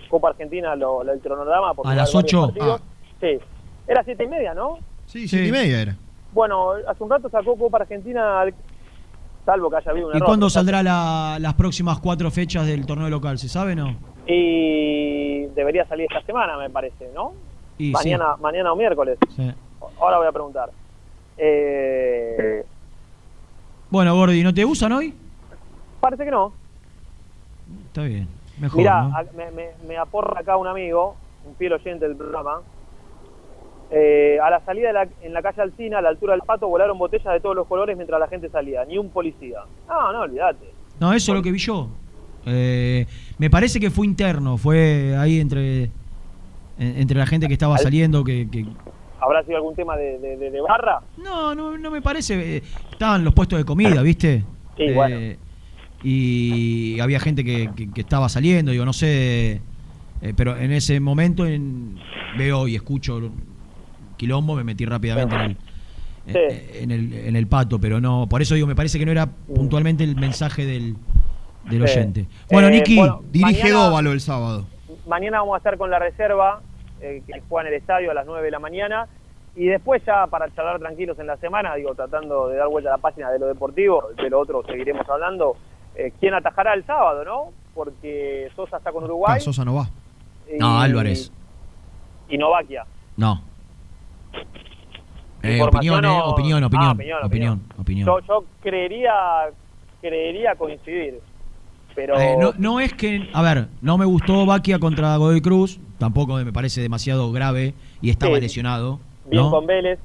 Copa 0.08 0.28
Argentina 0.30 0.74
lo, 0.76 1.04
lo 1.04 1.12
del 1.12 1.20
cronograma. 1.20 1.74
porque 1.74 1.92
¿A 1.92 1.94
las 1.94 2.12
varios 2.12 2.32
8? 2.34 2.40
partidos. 2.46 2.82
Sí, 3.20 3.38
era 3.86 4.02
siete 4.04 4.24
y 4.24 4.28
media, 4.28 4.54
¿no? 4.54 4.78
Sí, 5.06 5.28
siete 5.28 5.46
y 5.48 5.52
media 5.52 5.82
era. 5.82 5.96
Bueno, 6.32 6.72
hace 6.86 7.02
un 7.02 7.10
rato 7.10 7.28
sacó 7.28 7.56
Copa 7.56 7.78
Argentina, 7.78 8.44
salvo 9.50 9.68
que 9.70 9.76
haya 9.76 9.90
habido 9.90 10.06
un 10.08 10.12
¿Y 10.14 10.16
error. 10.16 10.26
cuándo 10.28 10.48
saldrá 10.48 10.82
la- 10.82 11.36
las 11.40 11.54
próximas 11.54 11.98
cuatro 11.98 12.30
fechas 12.30 12.66
del 12.66 12.86
torneo 12.86 13.08
local? 13.08 13.36
¿Se 13.38 13.48
sabe 13.48 13.74
no? 13.74 13.96
Y 14.26 15.46
debería 15.56 15.84
salir 15.86 16.06
esta 16.08 16.24
semana, 16.24 16.56
me 16.56 16.70
parece, 16.70 17.10
¿no? 17.14 17.32
Y 17.78 17.90
mañana, 17.90 18.36
mañana 18.40 18.72
o 18.72 18.76
miércoles. 18.76 19.18
Sí. 19.34 19.50
Ahora 20.00 20.18
voy 20.18 20.26
a 20.28 20.32
preguntar. 20.32 20.70
Eh, 21.36 22.64
Bueno, 23.90 24.14
Gordi, 24.14 24.42
¿no 24.44 24.54
te 24.54 24.64
usan 24.64 24.92
hoy? 24.92 25.14
parece 26.00 26.24
que 26.24 26.30
no. 26.30 26.52
Está 27.88 28.02
bien. 28.04 28.28
Mejor, 28.60 28.78
Mirá, 28.78 29.02
¿no? 29.02 29.16
a- 29.16 29.24
me, 29.36 29.50
me- 29.50 29.70
me 29.88 29.96
aporra 29.98 30.40
acá 30.40 30.56
un 30.56 30.66
amigo, 30.68 31.16
un 31.44 31.54
fiel 31.56 31.72
oyente 31.72 32.06
del 32.06 32.16
programa. 32.16 32.60
Eh, 33.92 34.38
a 34.42 34.50
la 34.50 34.60
salida 34.64 34.88
de 34.88 34.92
la- 34.94 35.08
en 35.22 35.32
la 35.32 35.42
calle 35.42 35.62
Alcina, 35.62 35.98
a 35.98 36.02
la 36.02 36.10
altura 36.10 36.34
del 36.34 36.42
pato, 36.42 36.68
volaron 36.68 36.96
botellas 36.98 37.32
de 37.32 37.40
todos 37.40 37.56
los 37.56 37.66
colores 37.66 37.96
mientras 37.96 38.20
la 38.20 38.28
gente 38.28 38.48
salía. 38.48 38.84
Ni 38.84 38.96
un 38.98 39.10
policía. 39.10 39.58
No, 39.88 40.12
no, 40.12 40.20
olvídate. 40.20 40.66
No, 41.00 41.12
eso 41.12 41.32
es 41.32 41.36
lo 41.36 41.42
que 41.42 41.50
vi 41.50 41.58
yo. 41.58 41.88
Eh, 42.46 43.04
me 43.38 43.50
parece 43.50 43.80
que 43.80 43.90
fue 43.90 44.06
interno, 44.06 44.56
fue 44.56 45.16
ahí 45.18 45.40
entre, 45.40 45.84
en- 45.84 45.90
entre 46.78 47.18
la 47.18 47.26
gente 47.26 47.48
que 47.48 47.52
estaba 47.54 47.76
saliendo, 47.78 48.22
que, 48.24 48.48
que- 48.50 48.64
¿Habrá 49.20 49.42
sido 49.44 49.56
algún 49.56 49.74
tema 49.74 49.96
de, 49.96 50.18
de- 50.18 50.60
barra? 50.62 51.00
No, 51.18 51.54
no, 51.54 51.76
no 51.76 51.90
me 51.90 52.00
parece. 52.00 52.56
eh, 52.58 52.62
Estaban 52.92 53.22
los 53.24 53.34
puestos 53.34 53.58
de 53.58 53.64
comida, 53.64 54.00
¿viste? 54.02 54.44
Sí, 54.76 54.84
Eh, 54.84 54.94
bueno. 54.94 55.16
Y 56.02 56.98
había 57.00 57.20
gente 57.20 57.44
que, 57.44 57.70
que- 57.76 57.90
que 57.92 58.00
estaba 58.00 58.28
saliendo, 58.28 58.72
digo, 58.72 58.84
no 58.84 58.92
sé. 58.92 59.60
pero 60.36 60.54
en 60.56 60.70
ese 60.70 61.00
momento 61.00 61.46
en- 61.46 61.98
veo 62.36 62.68
y 62.68 62.76
escucho 62.76 63.20
quilombo, 64.20 64.54
me 64.54 64.64
metí 64.64 64.84
rápidamente 64.84 65.34
en 65.34 65.40
el, 65.42 65.56
eh, 66.28 66.80
en, 66.82 66.90
el, 66.90 67.12
en 67.12 67.36
el 67.36 67.46
pato, 67.46 67.78
pero 67.80 68.00
no. 68.00 68.26
Por 68.28 68.42
eso 68.42 68.54
digo, 68.54 68.66
me 68.66 68.76
parece 68.76 68.98
que 68.98 69.06
no 69.06 69.12
era 69.12 69.26
puntualmente 69.26 70.04
el 70.04 70.16
mensaje 70.16 70.66
del, 70.66 70.96
del 71.68 71.82
oyente. 71.82 72.26
Bueno, 72.50 72.68
Eh, 72.68 72.72
Niki, 72.72 72.96
bueno, 72.96 73.22
Dirige 73.32 73.70
Dóvalo 73.70 74.12
el 74.12 74.20
sábado. 74.20 74.66
Mañana 75.06 75.38
vamos 75.40 75.54
a 75.54 75.58
estar 75.58 75.76
con 75.78 75.90
la 75.90 75.98
reserva, 75.98 76.60
eh, 77.00 77.22
que 77.26 77.40
juega 77.48 77.68
en 77.68 77.74
el 77.74 77.80
estadio 77.80 78.10
a 78.10 78.14
las 78.14 78.26
9 78.26 78.42
de 78.44 78.50
la 78.50 78.58
mañana. 78.58 79.06
Y 79.56 79.64
después 79.66 80.02
ya 80.06 80.26
para 80.28 80.48
charlar 80.54 80.78
tranquilos 80.78 81.18
en 81.18 81.26
la 81.26 81.36
semana, 81.38 81.74
digo, 81.74 81.92
tratando 81.94 82.48
de 82.48 82.56
dar 82.58 82.68
vuelta 82.68 82.90
a 82.90 82.96
la 82.96 83.02
página 83.02 83.30
de 83.30 83.38
lo 83.40 83.46
deportivo, 83.46 84.04
de 84.16 84.30
lo 84.30 84.38
otro 84.40 84.62
seguiremos 84.66 85.08
hablando. 85.08 85.56
Eh, 85.96 86.12
¿Quién 86.20 86.34
atajará 86.34 86.74
el 86.74 86.84
sábado, 86.86 87.24
no? 87.24 87.52
Porque 87.74 88.48
Sosa 88.54 88.76
está 88.76 88.92
con 88.92 89.02
Uruguay. 89.04 89.34
Ah, 89.38 89.40
Sosa 89.40 89.64
no 89.64 89.74
va. 89.74 89.88
y- 90.52 90.58
No, 90.58 90.78
Álvarez. 90.80 91.32
Y 92.28 92.38
Novaquia. 92.38 92.84
No. 93.16 93.42
Eh, 95.42 95.56
eh, 95.56 95.62
o- 95.62 95.66
opinión, 95.68 96.04
Ah, 96.04 96.24
opinión, 96.28 96.64
opinión, 96.64 97.00
opinión, 97.22 97.62
opinión. 97.78 98.06
Yo, 98.06 98.18
yo 98.20 98.44
creería, 98.62 99.12
creería 100.00 100.54
coincidir. 100.56 101.20
Pero 101.94 102.18
Eh, 102.18 102.36
no, 102.38 102.52
no 102.58 102.80
es 102.80 102.92
que, 102.92 103.28
a 103.32 103.42
ver, 103.42 103.68
no 103.80 103.98
me 103.98 104.04
gustó 104.04 104.46
Baquia 104.46 104.78
contra 104.78 105.16
Godoy 105.16 105.40
Cruz, 105.40 105.80
tampoco 105.98 106.34
me 106.36 106.52
parece 106.52 106.80
demasiado 106.82 107.32
grave 107.32 107.74
y 108.00 108.10
estaba 108.10 108.36
Sí. 108.36 108.42
lesionado. 108.42 109.00
bien 109.24 109.44
¿no? 109.44 109.50
con 109.50 109.66
Vélez 109.66 109.98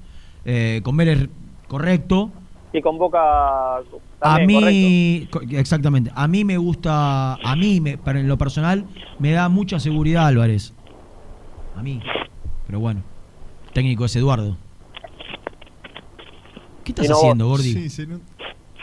Eh, 0.46 0.82
con 0.84 0.96
Vélez 0.98 1.30
correcto. 1.68 2.32
y 2.72 2.82
con 2.82 2.98
Boca 2.98 3.78
A 3.78 3.82
también, 4.20 4.48
mí, 4.48 5.28
co- 5.32 5.42
exactamente, 5.52 6.12
a 6.14 6.28
mí 6.28 6.44
me 6.46 6.58
gusta, 6.58 7.36
a 7.36 7.56
mí, 7.56 7.80
me, 7.82 7.98
en 8.06 8.28
lo 8.28 8.38
personal, 8.38 8.86
me 9.20 9.32
da 9.32 9.50
mucha 9.50 9.80
seguridad 9.80 10.28
Álvarez. 10.28 10.74
A 11.76 11.82
mí. 11.82 12.00
Pero 12.68 12.80
bueno, 12.80 13.02
técnico 13.76 14.06
es 14.06 14.16
Eduardo. 14.16 14.56
¿Qué 16.86 16.92
estás 16.92 17.06
Y 17.06 17.10
no 17.10 17.16
haciendo, 17.16 17.46
vos. 17.48 17.58
Gordi? 17.60 17.74
Sí, 17.74 17.90
sí, 17.90 18.08
no- 18.08 18.20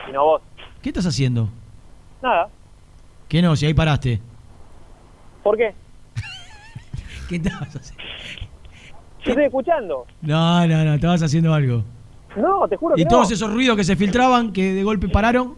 Y 0.08 0.12
no 0.12 0.24
vos. 0.24 0.42
¿Qué 0.82 0.90
estás 0.90 1.06
haciendo? 1.06 1.48
Nada. 2.22 2.48
¿Qué 3.28 3.40
no? 3.40 3.56
Si 3.56 3.64
ahí 3.66 3.72
paraste. 3.74 4.20
¿Por 5.42 5.56
qué? 5.56 5.74
¿Qué 7.28 7.36
estabas 7.36 7.74
haciendo? 7.74 8.04
Te 9.24 9.30
estoy 9.30 9.44
escuchando. 9.46 10.04
No, 10.20 10.66
no, 10.66 10.84
no, 10.84 10.94
estabas 10.94 11.22
haciendo 11.22 11.54
algo. 11.54 11.82
No, 12.36 12.68
te 12.68 12.76
juro 12.76 12.94
que 12.96 13.00
Y 13.00 13.04
no. 13.04 13.10
todos 13.10 13.30
esos 13.30 13.50
ruidos 13.52 13.76
que 13.76 13.84
se 13.84 13.96
filtraban, 13.96 14.52
que 14.52 14.72
de 14.74 14.82
golpe 14.84 15.08
pararon. 15.08 15.54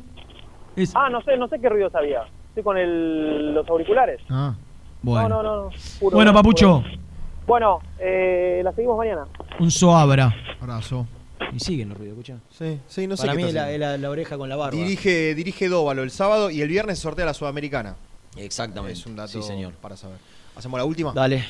Ah, 0.95 1.09
no 1.11 1.21
sé, 1.23 1.37
no 1.37 1.49
sé 1.49 1.61
qué 1.61 1.69
ruidos 1.69 1.93
había. 1.95 2.23
Estoy 2.51 2.63
con 2.63 2.77
el, 2.77 3.53
los 3.55 3.69
auriculares. 3.69 4.21
Ah. 4.31 4.55
Bueno. 5.03 5.29
No, 5.29 5.43
no, 5.43 5.57
no. 5.65 5.71
puro 5.99 6.17
Bueno, 6.17 6.33
Papucho. 6.33 6.83
puro. 6.83 7.04
Bueno, 7.47 7.81
eh, 7.99 8.61
la 8.65 8.73
seguimos 8.73 8.97
mañana. 8.99 9.27
Un 9.61 9.71
soabra. 9.71 10.35
Abrazo. 10.61 11.07
Y 11.53 11.61
siguen 11.61 11.91
los 11.91 11.99
ruidos, 11.99 12.13
escucha. 12.19 12.39
Sí, 12.51 12.81
sí, 12.89 13.07
no 13.07 13.17
sé 13.17 13.23
Para 13.27 13.33
qué 13.33 13.43
mí 13.43 13.49
está 13.49 13.61
la, 13.61 13.65
haciendo. 13.67 13.87
la- 13.87 13.99
la 13.99 14.11
oreja 14.11 14.37
con 14.39 14.49
la 14.49 14.57
barba. 14.57 14.77
Dirige, 14.79 15.35
dirige 15.35 15.69
Dóvalo 15.69 16.03
el 16.03 16.11
sábado 16.11 16.51
y 16.51 16.63
el 16.63 16.69
viernes 16.69 16.99
sortea 16.99 17.27
la 17.27 17.35
Sudamericana. 17.35 17.97
Exactamente. 18.37 18.99
Es 18.99 19.07
un 19.07 19.15
dato 19.17 19.29
Sí, 19.33 19.43
señor. 19.43 19.73
para 19.75 19.97
saber. 19.97 20.17
¿Hacemos 20.57 20.79
la 20.79 20.85
última? 20.85 21.13
Dale. 21.13 21.45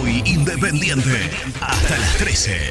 Muy 0.00 0.22
independiente. 0.26 1.30
Hasta 1.60 1.98
las 1.98 2.16
13. 2.18 2.70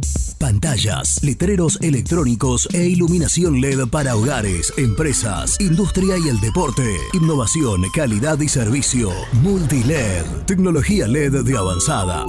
Pantallas, 0.41 1.21
letreros 1.21 1.77
electrónicos 1.81 2.67
e 2.73 2.87
iluminación 2.87 3.61
LED 3.61 3.87
para 3.91 4.15
hogares, 4.15 4.73
empresas, 4.75 5.55
industria 5.61 6.17
y 6.17 6.29
el 6.29 6.41
deporte. 6.41 6.97
Innovación, 7.13 7.83
calidad 7.93 8.39
y 8.39 8.47
servicio. 8.47 9.11
Multiled, 9.43 10.25
tecnología 10.47 11.07
LED 11.07 11.43
de 11.43 11.55
avanzada. 11.55 12.25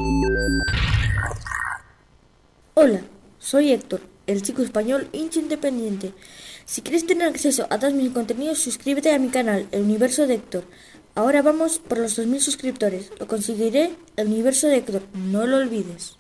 Hola, 2.74 3.00
soy 3.38 3.72
Héctor, 3.72 4.02
el 4.26 4.42
chico 4.42 4.60
español 4.60 5.08
hincha 5.14 5.40
independiente. 5.40 6.12
Si 6.66 6.82
quieres 6.82 7.06
tener 7.06 7.28
acceso 7.28 7.66
a 7.70 7.78
todos 7.78 7.94
mis 7.94 8.12
contenidos, 8.12 8.58
suscríbete 8.58 9.14
a 9.14 9.18
mi 9.18 9.30
canal, 9.30 9.68
El 9.72 9.84
Universo 9.84 10.26
de 10.26 10.34
Héctor. 10.34 10.64
Ahora 11.14 11.40
vamos 11.40 11.78
por 11.78 11.96
los 11.96 12.18
2.000 12.18 12.40
suscriptores. 12.40 13.10
Lo 13.18 13.26
conseguiré, 13.26 13.92
El 14.16 14.26
Universo 14.26 14.66
de 14.66 14.76
Héctor. 14.76 15.02
No 15.14 15.46
lo 15.46 15.56
olvides. 15.56 16.18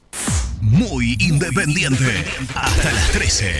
Muy 0.62 1.16
independiente. 1.18 2.24
Hasta 2.54 2.92
las 2.92 3.10
13. 3.10 3.52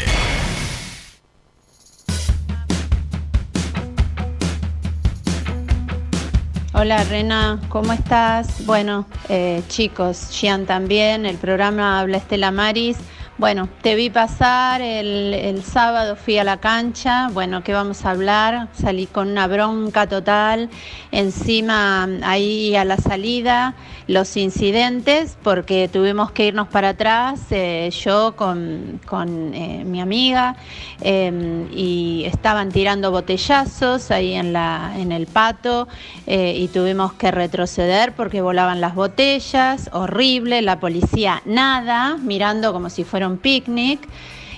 Hola 6.74 7.02
Rena, 7.02 7.60
¿cómo 7.70 7.92
estás? 7.92 8.64
Bueno, 8.66 9.08
eh, 9.28 9.64
chicos, 9.66 10.28
Gian 10.30 10.64
también, 10.64 11.26
el 11.26 11.38
programa 11.38 11.98
Habla 11.98 12.18
Estela 12.18 12.52
Maris. 12.52 12.98
Bueno, 13.38 13.68
te 13.80 13.94
vi 13.94 14.10
pasar 14.10 14.82
el, 14.82 15.32
el 15.32 15.62
sábado, 15.64 16.16
fui 16.16 16.36
a 16.36 16.44
la 16.44 16.58
cancha, 16.58 17.28
bueno, 17.32 17.64
¿qué 17.64 17.72
vamos 17.72 18.04
a 18.04 18.10
hablar? 18.10 18.68
Salí 18.74 19.06
con 19.06 19.30
una 19.30 19.46
bronca 19.46 20.06
total, 20.06 20.68
encima 21.10 22.04
ahí 22.22 22.76
a 22.76 22.84
la 22.84 22.98
salida, 22.98 23.74
los 24.06 24.36
incidentes, 24.36 25.38
porque 25.42 25.88
tuvimos 25.90 26.30
que 26.30 26.46
irnos 26.46 26.68
para 26.68 26.90
atrás, 26.90 27.40
eh, 27.50 27.90
yo 28.04 28.36
con, 28.36 29.00
con, 29.06 29.54
eh, 29.54 29.82
mi 29.86 30.00
amiga, 30.02 30.56
eh, 31.00 31.66
y 31.72 32.24
estaban 32.26 32.70
tirando 32.70 33.10
botellazos 33.10 34.10
ahí 34.10 34.34
en, 34.34 34.52
la, 34.52 34.92
en 34.96 35.10
el 35.10 35.26
pato, 35.26 35.88
eh, 36.26 36.54
y 36.58 36.68
tuvimos 36.68 37.14
que 37.14 37.30
retroceder 37.30 38.12
porque 38.12 38.42
volaban 38.42 38.80
las 38.82 38.94
botellas, 38.94 39.88
horrible, 39.92 40.60
la 40.60 40.78
policía 40.80 41.40
nada, 41.46 42.18
mirando 42.18 42.72
como 42.74 42.90
si 42.90 43.04
fuera 43.04 43.22
un 43.26 43.31
picnic. 43.38 44.00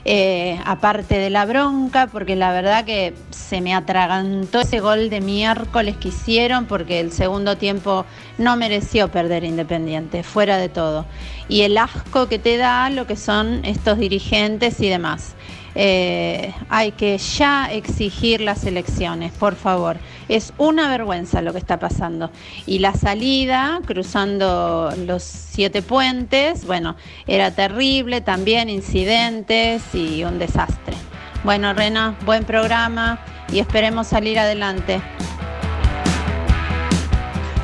eh, 0.04 0.60
aparte 0.66 1.18
de 1.18 1.30
la 1.30 1.46
bronca, 1.46 2.08
porque 2.08 2.36
la 2.36 2.52
verdad 2.52 2.84
que 2.84 3.14
se 3.30 3.60
me 3.60 3.74
atragantó 3.74 4.60
ese 4.60 4.80
gol 4.80 5.08
de 5.08 5.20
miércoles 5.20 5.96
que 5.96 6.08
hicieron, 6.08 6.66
porque 6.66 7.00
el 7.00 7.10
segundo 7.10 7.56
tiempo 7.56 8.04
no 8.36 8.56
mereció 8.56 9.08
perder 9.08 9.44
Independiente, 9.44 10.22
fuera 10.22 10.58
de 10.58 10.68
todo. 10.68 11.06
Y 11.48 11.62
el 11.62 11.78
asco 11.78 12.28
que 12.28 12.38
te 12.38 12.56
da 12.56 12.90
lo 12.90 13.06
que 13.06 13.16
son 13.16 13.64
estos 13.64 13.98
dirigentes 13.98 14.80
y 14.80 14.88
demás. 14.88 15.34
Eh, 15.74 16.54
hay 16.68 16.92
que 16.92 17.18
ya 17.18 17.72
exigir 17.72 18.40
las 18.40 18.64
elecciones, 18.64 19.32
por 19.32 19.56
favor. 19.56 19.96
Es 20.28 20.52
una 20.58 20.88
vergüenza 20.88 21.42
lo 21.42 21.52
que 21.52 21.58
está 21.58 21.78
pasando. 21.78 22.30
Y 22.66 22.78
la 22.78 22.94
salida, 22.94 23.80
cruzando 23.84 24.92
los 25.06 25.22
siete 25.22 25.82
puentes, 25.82 26.66
bueno, 26.66 26.96
era 27.26 27.50
terrible, 27.50 28.20
también 28.20 28.68
incidentes 28.68 29.82
y 29.94 30.24
un 30.24 30.38
desastre. 30.38 30.94
Bueno, 31.42 31.74
Rena, 31.74 32.16
buen 32.24 32.44
programa 32.44 33.18
y 33.52 33.58
esperemos 33.58 34.06
salir 34.06 34.38
adelante. 34.38 35.00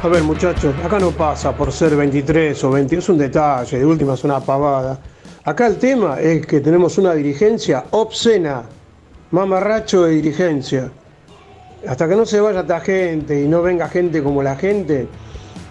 A 0.03 0.09
ver, 0.09 0.23
muchachos, 0.23 0.75
acá 0.83 0.99
no 0.99 1.11
pasa 1.11 1.55
por 1.55 1.71
ser 1.71 1.95
23 1.95 2.65
o 2.65 2.71
20, 2.71 2.97
es 2.97 3.09
un 3.11 3.19
detalle, 3.19 3.79
de 3.79 3.85
última 3.85 4.15
es 4.15 4.25
una 4.25 4.41
pavada. 4.41 4.99
Acá 5.51 5.67
el 5.67 5.79
tema 5.79 6.21
es 6.21 6.47
que 6.47 6.61
tenemos 6.61 6.97
una 6.97 7.13
dirigencia 7.13 7.83
obscena, 7.91 8.63
mamarracho 9.33 10.05
de 10.05 10.13
dirigencia. 10.13 10.93
Hasta 11.89 12.09
que 12.09 12.15
no 12.15 12.25
se 12.25 12.41
vaya 12.41 12.61
esta 12.61 12.79
gente 12.79 13.43
y 13.43 13.49
no 13.49 13.61
venga 13.61 13.89
gente 13.89 14.23
como 14.23 14.45
la 14.45 14.55
gente, 14.55 15.09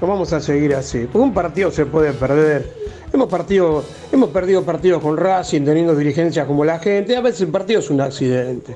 no 0.01 0.07
vamos 0.07 0.33
a 0.33 0.41
seguir 0.41 0.75
así. 0.75 1.07
Porque 1.09 1.19
un 1.19 1.33
partido 1.33 1.71
se 1.71 1.85
puede 1.85 2.11
perder. 2.11 2.69
Hemos, 3.13 3.29
partido, 3.29 3.85
hemos 4.11 4.31
perdido 4.31 4.65
partidos 4.65 5.01
con 5.01 5.15
Racing 5.15 5.63
teniendo 5.63 5.95
dirigencias 5.95 6.45
como 6.45 6.65
la 6.65 6.79
gente. 6.79 7.15
A 7.15 7.21
veces 7.21 7.39
el 7.39 7.47
partido 7.47 7.79
es 7.79 7.89
un 7.89 8.01
accidente. 8.01 8.75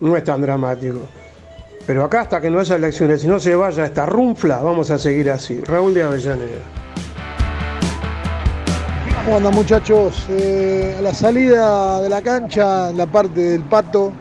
No 0.00 0.18
es 0.18 0.24
tan 0.24 0.42
dramático. 0.42 1.00
Pero 1.86 2.04
acá 2.04 2.20
hasta 2.20 2.42
que 2.42 2.50
no 2.50 2.60
haya 2.60 2.76
elecciones 2.76 3.24
y 3.24 3.26
no 3.26 3.40
se 3.40 3.54
vaya 3.54 3.86
esta 3.86 4.04
runfla, 4.04 4.58
vamos 4.58 4.90
a 4.90 4.98
seguir 4.98 5.30
así. 5.30 5.62
Raúl 5.62 5.94
de 5.94 6.02
Avellaneda. 6.02 6.83
¿Cómo 9.24 9.38
andan 9.38 9.54
muchachos? 9.54 10.26
Eh, 10.28 10.96
a 10.98 11.00
la 11.00 11.14
salida 11.14 12.02
de 12.02 12.10
la 12.10 12.20
cancha, 12.20 12.92
la 12.92 13.06
parte 13.06 13.40
del 13.40 13.62
pato, 13.62 14.12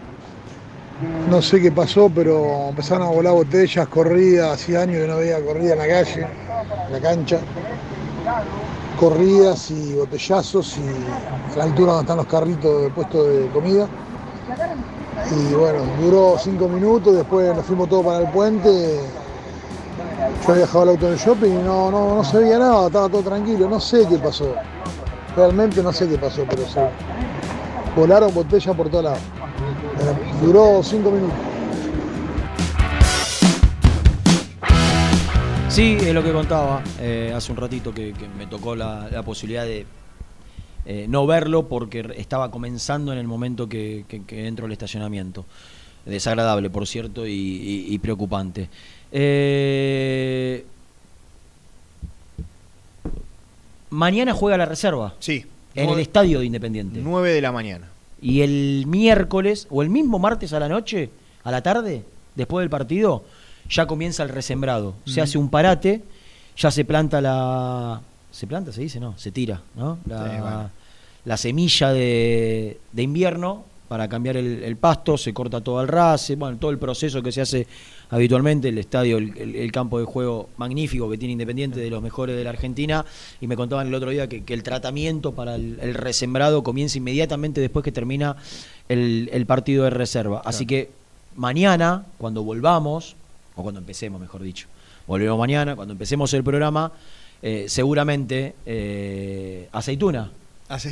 no 1.29 1.41
sé 1.41 1.61
qué 1.61 1.73
pasó, 1.73 2.09
pero 2.09 2.69
empezaron 2.69 3.07
a 3.07 3.11
volar 3.11 3.33
botellas, 3.33 3.85
corridas, 3.89 4.53
hacía 4.53 4.83
años 4.83 5.01
que 5.01 5.07
no 5.07 5.17
veía 5.17 5.43
corrida 5.43 5.73
en 5.73 5.79
la 5.79 5.87
calle, 5.87 6.27
en 6.87 6.93
la 6.93 6.99
cancha. 7.01 7.39
Corridas 8.97 9.71
y 9.71 9.93
botellazos 9.95 10.77
y 10.77 11.53
a 11.53 11.57
la 11.57 11.63
altura 11.65 11.91
donde 11.91 12.03
están 12.03 12.17
los 12.17 12.27
carritos 12.27 12.83
de 12.83 12.89
puesto 12.91 13.25
de 13.25 13.47
comida. 13.49 13.87
Y 15.31 15.53
bueno, 15.53 15.79
duró 15.99 16.37
cinco 16.39 16.69
minutos, 16.69 17.13
después 17.13 17.53
nos 17.53 17.65
fuimos 17.65 17.89
todos 17.89 18.05
para 18.05 18.19
el 18.19 18.29
puente. 18.29 19.01
Yo 20.45 20.51
había 20.53 20.61
dejado 20.61 20.83
el 20.85 20.89
auto 20.91 21.07
en 21.07 21.13
el 21.13 21.19
shopping 21.19 21.51
y 21.51 21.63
no, 21.63 21.91
no, 21.91 22.15
no 22.15 22.23
se 22.23 22.37
veía 22.37 22.57
nada, 22.57 22.87
estaba 22.87 23.09
todo 23.09 23.21
tranquilo, 23.21 23.67
no 23.67 23.81
sé 23.81 24.07
qué 24.07 24.17
pasó. 24.17 24.55
Realmente 25.35 25.81
no 25.81 25.91
sé 25.91 26.07
qué 26.07 26.17
pasó, 26.17 26.45
pero 26.47 26.67
se 26.67 26.79
volaron 27.95 28.33
botellas 28.33 28.75
por 28.75 28.89
todos 28.89 29.03
lados. 29.05 29.19
Eh, 29.19 30.45
Duró 30.45 30.81
cinco 30.83 31.09
minutos. 31.11 31.35
Sí, 35.69 35.97
es 35.99 36.13
lo 36.13 36.23
que 36.23 36.31
contaba 36.31 36.83
eh, 36.99 37.33
hace 37.35 37.51
un 37.51 37.57
ratito 37.57 37.91
que, 37.91 38.13
me 38.37 38.45
tocó 38.45 38.75
la, 38.75 39.23
posibilidad 39.25 39.65
de 39.65 39.87
eh, 40.85 41.07
no 41.09 41.25
verlo 41.25 41.67
porque 41.67 42.13
estaba 42.15 42.51
comenzando 42.51 43.11
en 43.11 43.17
el 43.17 43.25
momento 43.25 43.67
que, 43.67 44.05
que, 44.07 44.47
entro 44.47 44.67
al 44.67 44.71
estacionamiento. 44.71 45.45
Desagradable, 46.05 46.69
por 46.69 46.85
cierto, 46.85 47.25
y, 47.25 47.31
y- 47.31 47.85
y 47.89 47.97
preocupante. 47.97 48.69
Eh, 49.11 50.65
mañana 53.93 54.33
juega 54.33 54.57
la 54.57 54.65
reserva. 54.65 55.13
Sí. 55.19 55.45
En 55.75 55.89
el 55.89 55.99
estadio 55.99 56.39
de 56.39 56.45
Independiente. 56.45 56.99
9 57.01 57.31
de 57.31 57.41
la 57.41 57.51
mañana. 57.51 57.87
Y 58.21 58.41
el 58.41 58.85
miércoles, 58.87 59.67
o 59.69 59.81
el 59.81 59.89
mismo 59.89 60.19
martes 60.19 60.53
a 60.53 60.59
la 60.59 60.69
noche, 60.69 61.09
a 61.43 61.51
la 61.51 61.61
tarde, 61.61 62.03
después 62.35 62.63
del 62.63 62.69
partido, 62.69 63.23
ya 63.69 63.85
comienza 63.85 64.23
el 64.23 64.29
resembrado. 64.29 64.95
Se 65.05 65.21
hace 65.21 65.37
un 65.37 65.49
parate, 65.49 66.03
ya 66.57 66.71
se 66.71 66.85
planta 66.85 67.21
la. 67.21 68.01
¿Se 68.31 68.47
planta? 68.47 68.71
¿Se 68.71 68.81
dice? 68.81 68.99
No, 68.99 69.17
se 69.17 69.31
tira, 69.31 69.61
¿no? 69.75 69.97
La, 70.07 70.23
Sí, 70.23 70.37
bueno. 70.41 70.69
la 71.25 71.37
semilla 71.37 71.91
de, 71.91 72.79
de 72.91 73.01
invierno 73.03 73.65
para 73.93 74.07
cambiar 74.07 74.37
el, 74.37 74.63
el 74.63 74.75
pasto, 74.75 75.19
se 75.19 75.35
corta 75.35 75.61
todo 75.61 75.79
el 75.79 75.87
race, 75.87 76.35
bueno, 76.35 76.57
todo 76.57 76.71
el 76.71 76.79
proceso 76.79 77.21
que 77.21 77.31
se 77.31 77.41
hace 77.41 77.67
habitualmente, 78.09 78.69
el 78.69 78.79
estadio, 78.79 79.19
el, 79.19 79.37
el- 79.37 79.55
el 79.55 79.71
campo 79.71 79.99
de 79.99 80.05
juego 80.05 80.49
magnífico 80.57 81.07
que 81.11 81.15
tiene 81.19 81.33
Independiente, 81.33 81.79
de 81.79 81.91
los 81.91 82.01
mejores 82.01 82.35
de 82.35 82.43
la 82.43 82.49
Argentina, 82.49 83.05
y 83.39 83.45
me 83.45 83.55
contaban 83.55 83.85
el 83.85 83.93
otro 83.93 84.09
día 84.09 84.27
que, 84.27 84.43
que 84.43 84.55
el 84.55 84.63
tratamiento 84.63 85.33
para 85.33 85.53
el, 85.53 85.93
resembrado 85.93 86.63
comienza 86.63 86.97
inmediatamente 86.97 87.61
después 87.61 87.83
que 87.83 87.91
termina 87.91 88.35
el, 88.89 89.29
el 89.31 89.45
partido 89.45 89.83
de 89.83 89.91
reserva. 89.91 90.41
Así 90.43 90.65
que 90.65 90.89
mañana, 91.35 92.03
cuando 92.17 92.41
volvamos, 92.43 93.15
o 93.55 93.61
cuando 93.61 93.79
empecemos, 93.79 94.19
mejor 94.19 94.41
dicho, 94.41 94.65
volvemos 95.05 95.37
mañana, 95.37 95.75
cuando 95.75 95.91
empecemos 95.91 96.33
el 96.33 96.43
programa, 96.43 96.91
eh, 97.43 97.65
seguramente 97.67 98.55
eh, 98.65 99.69
Aceituna, 99.71 100.31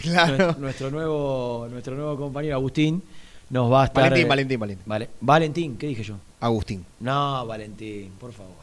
Claro. 0.02 0.38
Nue- 0.54 0.58
Nuestro 0.60 0.92
nuevo, 0.92 1.68
nuestro 1.72 1.96
nuevo 1.96 2.18
compañero 2.18 2.56
Agustín 2.56 3.02
nos 3.50 3.72
va 3.72 3.84
a 3.84 3.86
estar. 3.86 4.04
Valentín, 4.04 4.26
eh, 4.26 4.30
Valentín, 4.30 4.60
Valentín. 4.60 4.84
Vale. 4.86 5.10
Valentín, 5.20 5.78
¿qué 5.78 5.88
dije 5.88 6.04
yo? 6.04 6.16
Agustín. 6.40 6.86
No, 7.00 7.46
Valentín, 7.46 8.12
por 8.20 8.32
favor. 8.34 8.56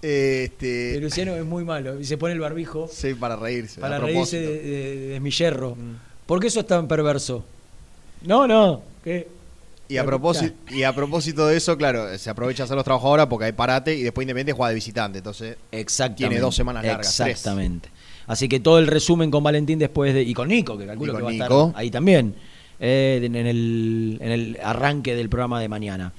Este, 0.00 0.98
Luciano 1.00 1.34
es 1.36 1.44
muy 1.44 1.64
malo. 1.64 2.00
Y 2.00 2.04
se 2.04 2.16
pone 2.18 2.34
el 2.34 2.40
barbijo. 2.40 2.88
Sí, 2.92 3.14
para 3.14 3.36
reírse. 3.36 3.80
Para 3.80 3.96
a 3.96 3.98
reírse 4.00 4.40
de, 4.40 4.60
de- 4.62 4.96
de 5.08 5.20
mi 5.20 5.30
yerro. 5.30 5.76
¿Por 6.26 6.40
qué 6.40 6.48
eso 6.48 6.60
es 6.60 6.66
tan 6.66 6.88
perverso? 6.88 7.44
No, 8.22 8.46
no. 8.46 8.82
¿qué? 9.04 9.28
Y 9.88 9.98
a, 9.98 10.04
propósito, 10.06 10.54
y 10.70 10.84
a 10.84 10.94
propósito 10.94 11.46
de 11.46 11.56
eso, 11.56 11.76
claro, 11.76 12.16
se 12.16 12.30
aprovecha 12.30 12.62
a 12.62 12.64
hacer 12.64 12.76
los 12.76 12.84
trabajos 12.84 13.06
ahora 13.06 13.28
porque 13.28 13.44
hay 13.46 13.52
parate 13.52 13.94
y 13.94 14.02
después 14.02 14.24
Independiente 14.24 14.52
juega 14.54 14.70
de 14.70 14.74
visitante. 14.76 15.18
Entonces, 15.18 15.56
Exactamente. 15.70 16.16
tiene 16.28 16.40
dos 16.40 16.54
semanas 16.54 16.84
largas. 16.84 17.14
tres. 17.14 17.44
Así 18.32 18.48
que 18.48 18.60
todo 18.60 18.78
el 18.78 18.86
resumen 18.86 19.30
con 19.30 19.42
Valentín 19.44 19.78
después 19.78 20.14
de. 20.14 20.22
Y 20.22 20.32
con 20.32 20.48
Nico, 20.48 20.78
que 20.78 20.86
calculo 20.86 21.14
que 21.14 21.22
va 21.22 21.28
a 21.28 21.32
Nico. 21.32 21.66
estar 21.66 21.80
ahí 21.80 21.90
también. 21.90 22.34
eh, 22.80 23.20
en, 23.22 23.36
el, 23.36 24.18
en 24.20 24.30
el 24.32 24.58
arranque 24.62 25.14
del 25.14 25.28
programa 25.28 25.60
de 25.60 25.68
mañana. 25.68 26.12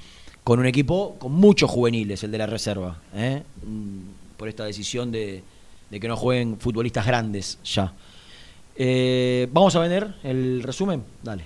Con 0.43 0.59
un 0.59 0.65
equipo 0.67 1.15
con 1.19 1.31
muchos 1.31 1.69
juveniles, 1.71 2.23
el 2.23 2.31
de 2.31 2.37
la 2.37 2.45
reserva. 2.45 2.99
¿eh? 3.15 3.41
Mm, 3.65 4.35
Por 4.37 4.47
esta 4.47 4.63
decisión 4.65 5.11
de, 5.11 5.41
de 5.89 5.99
que 5.99 6.07
no 6.07 6.15
jueguen 6.15 6.57
futbolistas 6.59 7.05
grandes 7.07 7.57
ya. 7.65 7.93
Eh, 8.75 9.47
Vamos 9.51 9.75
a 9.75 9.79
vender 9.79 10.15
el 10.23 10.61
resumen. 10.63 11.03
Dale. 11.23 11.45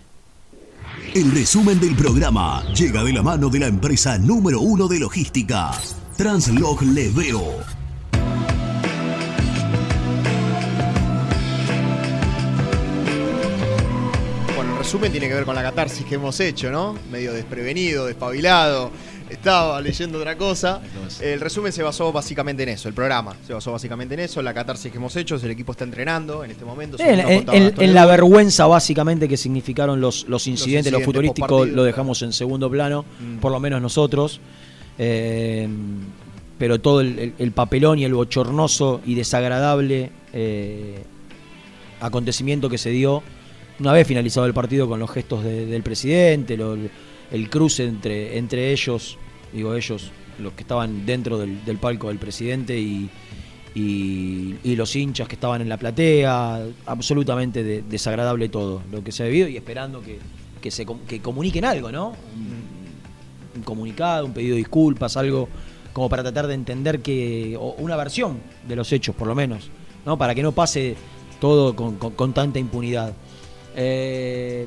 El 1.16 1.32
resumen 1.32 1.80
del 1.80 1.96
programa 1.96 2.64
llega 2.74 3.04
de 3.04 3.14
la 3.14 3.24
mano 3.24 3.50
de 3.50 3.60
la 3.60 3.68
empresa 3.68 4.18
número 4.18 4.60
uno 4.62 4.88
de 4.88 5.00
logística, 5.00 5.72
Translog 6.18 6.82
Leveo. 6.84 7.77
Resumen 14.88 15.12
tiene 15.12 15.28
que 15.28 15.34
ver 15.34 15.44
con 15.44 15.54
la 15.54 15.62
catarsis 15.64 16.06
que 16.06 16.16
hemos 16.16 16.40
hecho, 16.40 16.72
¿no? 16.72 16.96
Medio 17.12 17.34
desprevenido, 17.34 18.06
despabilado. 18.06 18.90
Estaba 19.30 19.82
leyendo 19.82 20.18
otra 20.18 20.38
cosa. 20.38 20.80
El 21.20 21.42
resumen 21.42 21.74
se 21.74 21.84
basó 21.84 22.14
básicamente 22.14 22.64
en 22.64 22.70
eso, 22.70 22.88
el 22.88 22.94
programa 22.94 23.36
se 23.46 23.52
basó 23.54 23.74
básicamente 23.74 24.14
en 24.14 24.22
eso, 24.22 24.40
en 24.40 24.46
la 24.46 24.54
catarsis 24.54 24.90
que 24.90 24.98
hemos 24.98 25.14
hecho. 25.18 25.36
El 25.36 25.52
equipo 25.52 25.74
está 25.74 25.84
entrenando 25.84 26.42
en 26.46 26.52
este 26.52 26.64
momento. 26.64 26.96
En, 27.02 27.94
la 27.94 28.06
vergüenza 28.06 28.66
básicamente 28.66 29.28
que 29.28 29.36
significaron 29.36 30.00
los, 30.00 30.26
los 30.30 30.48
incidentes, 30.48 30.94
los 30.94 31.02
incidentes 31.02 31.06
futurísticos 31.06 31.50
post-partido, 31.50 31.76
lo 31.76 31.84
dejamos 31.84 32.22
en 32.22 32.32
segundo 32.32 32.70
plano, 32.72 33.04
Mm. 33.20 33.40
por 33.40 33.52
lo 33.52 33.60
menos 33.60 33.82
nosotros. 33.82 34.40
Eh, 34.98 35.68
pero 36.58 36.80
todo 36.80 37.02
el, 37.02 37.20
el- 37.20 37.34
el 37.38 37.52
papelón 37.52 38.00
y 38.00 38.06
el 38.06 38.14
bochornoso 38.14 39.02
y 39.06 39.16
desagradable 39.16 40.12
eh, 40.32 41.04
acontecimiento 42.00 42.70
que 42.70 42.78
se 42.78 42.90
dio 42.92 43.22
una 43.80 43.94
vez 43.94 44.08
finalizado 44.08 44.46
el 44.48 44.54
partido 44.54 44.88
con 44.88 45.00
los 45.00 45.10
gestos 45.12 45.44
de- 45.44 45.66
del 45.66 45.84
presidente, 45.84 46.58
el 47.32 47.50
cruce 47.50 47.86
entre, 47.86 48.38
entre 48.38 48.72
ellos, 48.72 49.18
digo 49.54 49.76
ellos, 49.76 50.12
los 50.40 50.54
que 50.54 50.62
estaban 50.62 51.06
dentro 51.06 51.38
del, 51.38 51.60
palco 51.80 52.08
del 52.10 52.18
presidente 52.18 52.78
y, 52.80 53.10
los 54.76 54.96
hinchas 54.96 55.28
que 55.28 55.36
estaban 55.36 55.62
en 55.62 55.70
la 55.70 55.78
platea, 55.78 56.66
absolutamente 56.86 57.64
de- 57.64 57.82
desagradable 57.84 58.50
todo 58.50 58.82
lo 58.92 59.04
que 59.04 59.12
se 59.12 59.24
ha 59.24 59.26
vivido 59.28 59.48
y 59.48 59.58
esperando 59.58 60.02
que, 60.02 60.18
que 60.62 60.72
se 60.72 60.86
que 61.08 61.20
comuniquen 61.22 61.66
algo, 61.66 61.92
¿no? 61.92 62.10
Un, 62.36 63.58
un 63.58 63.64
comunicado, 63.64 64.26
un 64.26 64.34
pedido 64.34 64.54
de 64.54 64.60
disculpas, 64.60 65.18
algo 65.18 65.48
como 65.94 66.10
para 66.10 66.24
tratar 66.24 66.48
de 66.48 66.54
entender 66.54 67.00
que, 67.02 67.56
o 67.60 67.76
una 67.80 67.96
versión 67.96 68.40
de 68.68 68.76
los 68.76 68.92
hechos, 68.92 69.16
por 69.16 69.28
lo 69.28 69.36
menos, 69.36 69.70
¿no? 70.06 70.18
Para 70.18 70.34
que 70.36 70.42
no 70.44 70.52
pase 70.52 70.96
todo 71.40 71.76
con- 71.76 71.98
con 71.98 72.34
tanta 72.34 72.58
impunidad. 72.60 73.14
Eh, 73.80 74.66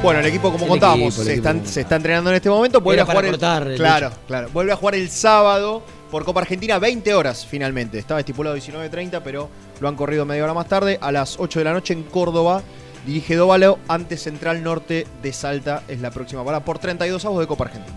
Bueno, 0.00 0.20
el 0.20 0.26
equipo, 0.26 0.52
como 0.52 0.64
El 0.66 0.70
contábamos, 0.70 1.08
equipo, 1.08 1.24
se, 1.24 1.32
equipo. 1.32 1.48
están- 1.48 1.66
se 1.66 1.80
está 1.80 1.96
entrenando 1.96 2.30
en 2.30 2.36
este 2.36 2.48
momento. 2.48 2.80
Vuelve 2.80 2.98
Era 2.98 3.02
a 3.02 3.06
jugar 3.06 3.16
para 3.16 3.26
el, 3.26 3.32
cortar, 3.32 3.66
el 3.68 3.76
claro, 3.76 4.10
claro. 4.28 4.48
Vuelve 4.52 4.70
a 4.72 4.76
jugar 4.76 4.94
el 4.94 5.10
sábado 5.10 5.82
por 6.12 6.24
Copa 6.24 6.40
Argentina, 6.42 6.78
20 6.78 7.12
horas 7.14 7.44
finalmente. 7.44 7.98
Estaba 7.98 8.20
estipulado 8.20 8.54
19.30, 8.54 9.20
pero 9.24 9.48
lo 9.80 9.88
han 9.88 9.96
corrido 9.96 10.24
media 10.24 10.44
hora 10.44 10.54
más 10.54 10.68
tarde. 10.68 10.98
A 11.02 11.10
las 11.10 11.40
8 11.40 11.58
de 11.58 11.64
la 11.64 11.72
noche 11.72 11.94
en 11.94 12.04
Córdoba. 12.04 12.62
Dirige 13.06 13.34
Dóvalo 13.34 13.78
ante 13.88 14.16
Central 14.16 14.62
Norte 14.62 15.04
de 15.20 15.32
Salta. 15.32 15.82
Es 15.88 16.00
la 16.00 16.12
próxima 16.12 16.44
parada 16.44 16.64
por 16.64 16.78
32 16.78 17.24
avos 17.24 17.40
de 17.40 17.46
Copa 17.48 17.64
Argentina. 17.64 17.96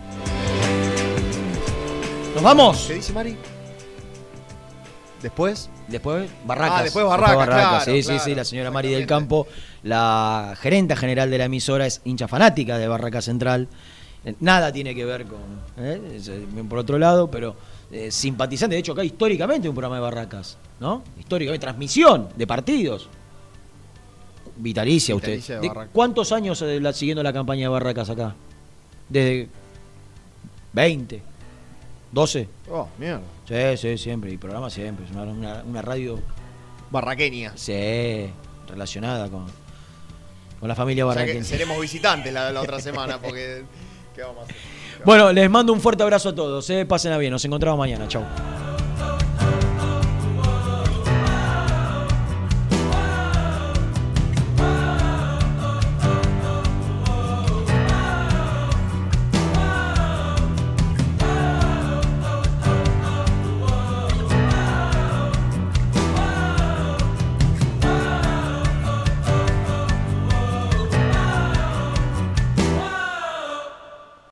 ¿Nos 2.33 2.43
vamos? 2.43 2.85
¿Qué 2.87 2.95
dice 2.95 3.13
Mari? 3.13 3.37
Después. 5.21 5.69
Después 5.87 6.29
Barracas. 6.45 6.79
Ah, 6.79 6.83
después 6.83 7.05
Barracas, 7.05 7.47
claro, 7.47 7.85
sí, 7.85 8.01
sí, 8.01 8.07
claro, 8.07 8.23
sí, 8.23 8.35
la 8.35 8.43
señora 8.45 8.71
Mari 8.71 8.89
del 8.89 9.05
Campo, 9.05 9.47
la 9.83 10.55
gerenta 10.59 10.95
general 10.95 11.29
de 11.29 11.37
la 11.37 11.45
emisora, 11.45 11.85
es 11.85 12.01
hincha 12.05 12.27
fanática 12.27 12.77
de 12.77 12.87
Barracas 12.87 13.25
Central. 13.25 13.67
Eh, 14.25 14.35
Nada 14.39 14.71
tiene 14.71 14.93
que 14.95 15.05
ver 15.05 15.25
con, 15.25 15.39
¿eh? 15.77 15.99
Eh, 16.27 16.63
por 16.69 16.79
otro 16.79 16.97
lado, 16.97 17.29
pero 17.29 17.55
eh, 17.91 18.09
simpatizante. 18.11 18.75
De 18.75 18.79
hecho, 18.79 18.93
acá 18.93 19.03
históricamente 19.03 19.67
un 19.67 19.75
programa 19.75 19.95
de 19.95 20.01
Barracas, 20.01 20.57
¿no? 20.79 21.03
Históricamente, 21.19 21.61
transmisión 21.65 22.29
de 22.35 22.47
partidos. 22.47 23.09
Vitalicia, 24.57 25.15
usted. 25.15 25.41
¿De 25.61 25.67
Barracas. 25.67 25.89
¿Cuántos 25.93 26.31
años 26.31 26.61
la- 26.61 26.93
siguiendo 26.93 27.23
la 27.23 27.33
campaña 27.33 27.63
de 27.63 27.67
Barracas 27.69 28.09
acá? 28.09 28.35
Desde 29.09 29.49
20, 30.73 31.21
12. 32.11 32.47
Oh, 32.69 32.87
mierda. 32.97 33.21
Sí, 33.51 33.77
sí, 33.77 33.97
siempre. 33.97 34.31
Y 34.31 34.37
programa 34.37 34.69
siempre. 34.69 35.05
Es 35.05 35.11
una, 35.11 35.23
una- 35.23 35.63
una 35.63 35.81
radio. 35.81 36.19
Barraqueña. 36.89 37.51
Sí, 37.55 38.29
relacionada 38.67 39.29
con, 39.29 39.45
con 40.59 40.69
la 40.69 40.75
familia 40.75 41.05
O 41.05 41.11
sea 41.13 41.21
que 41.23 41.31
barraqueña. 41.33 41.45
seremos 41.45 41.79
visitantes 41.81 42.31
la, 42.33 42.51
la 42.51 42.61
otra 42.61 42.79
semana 42.79 43.19
porque. 43.19 43.63
¿Qué 44.15 44.21
vamos 44.21 44.41
a 44.41 44.43
hacer? 44.43 44.55
Bueno, 45.05 45.31
les 45.33 45.49
mando 45.49 45.73
un 45.73 45.81
fuerte 45.81 46.03
abrazo 46.03 46.29
a 46.29 46.35
todos. 46.35 46.69
Eh. 46.69 46.85
Pasen 46.85 47.11
a 47.11 47.17
bien. 47.17 47.31
Nos 47.31 47.43
encontramos 47.43 47.77
mañana. 47.79 48.07
Chau. 48.07 48.23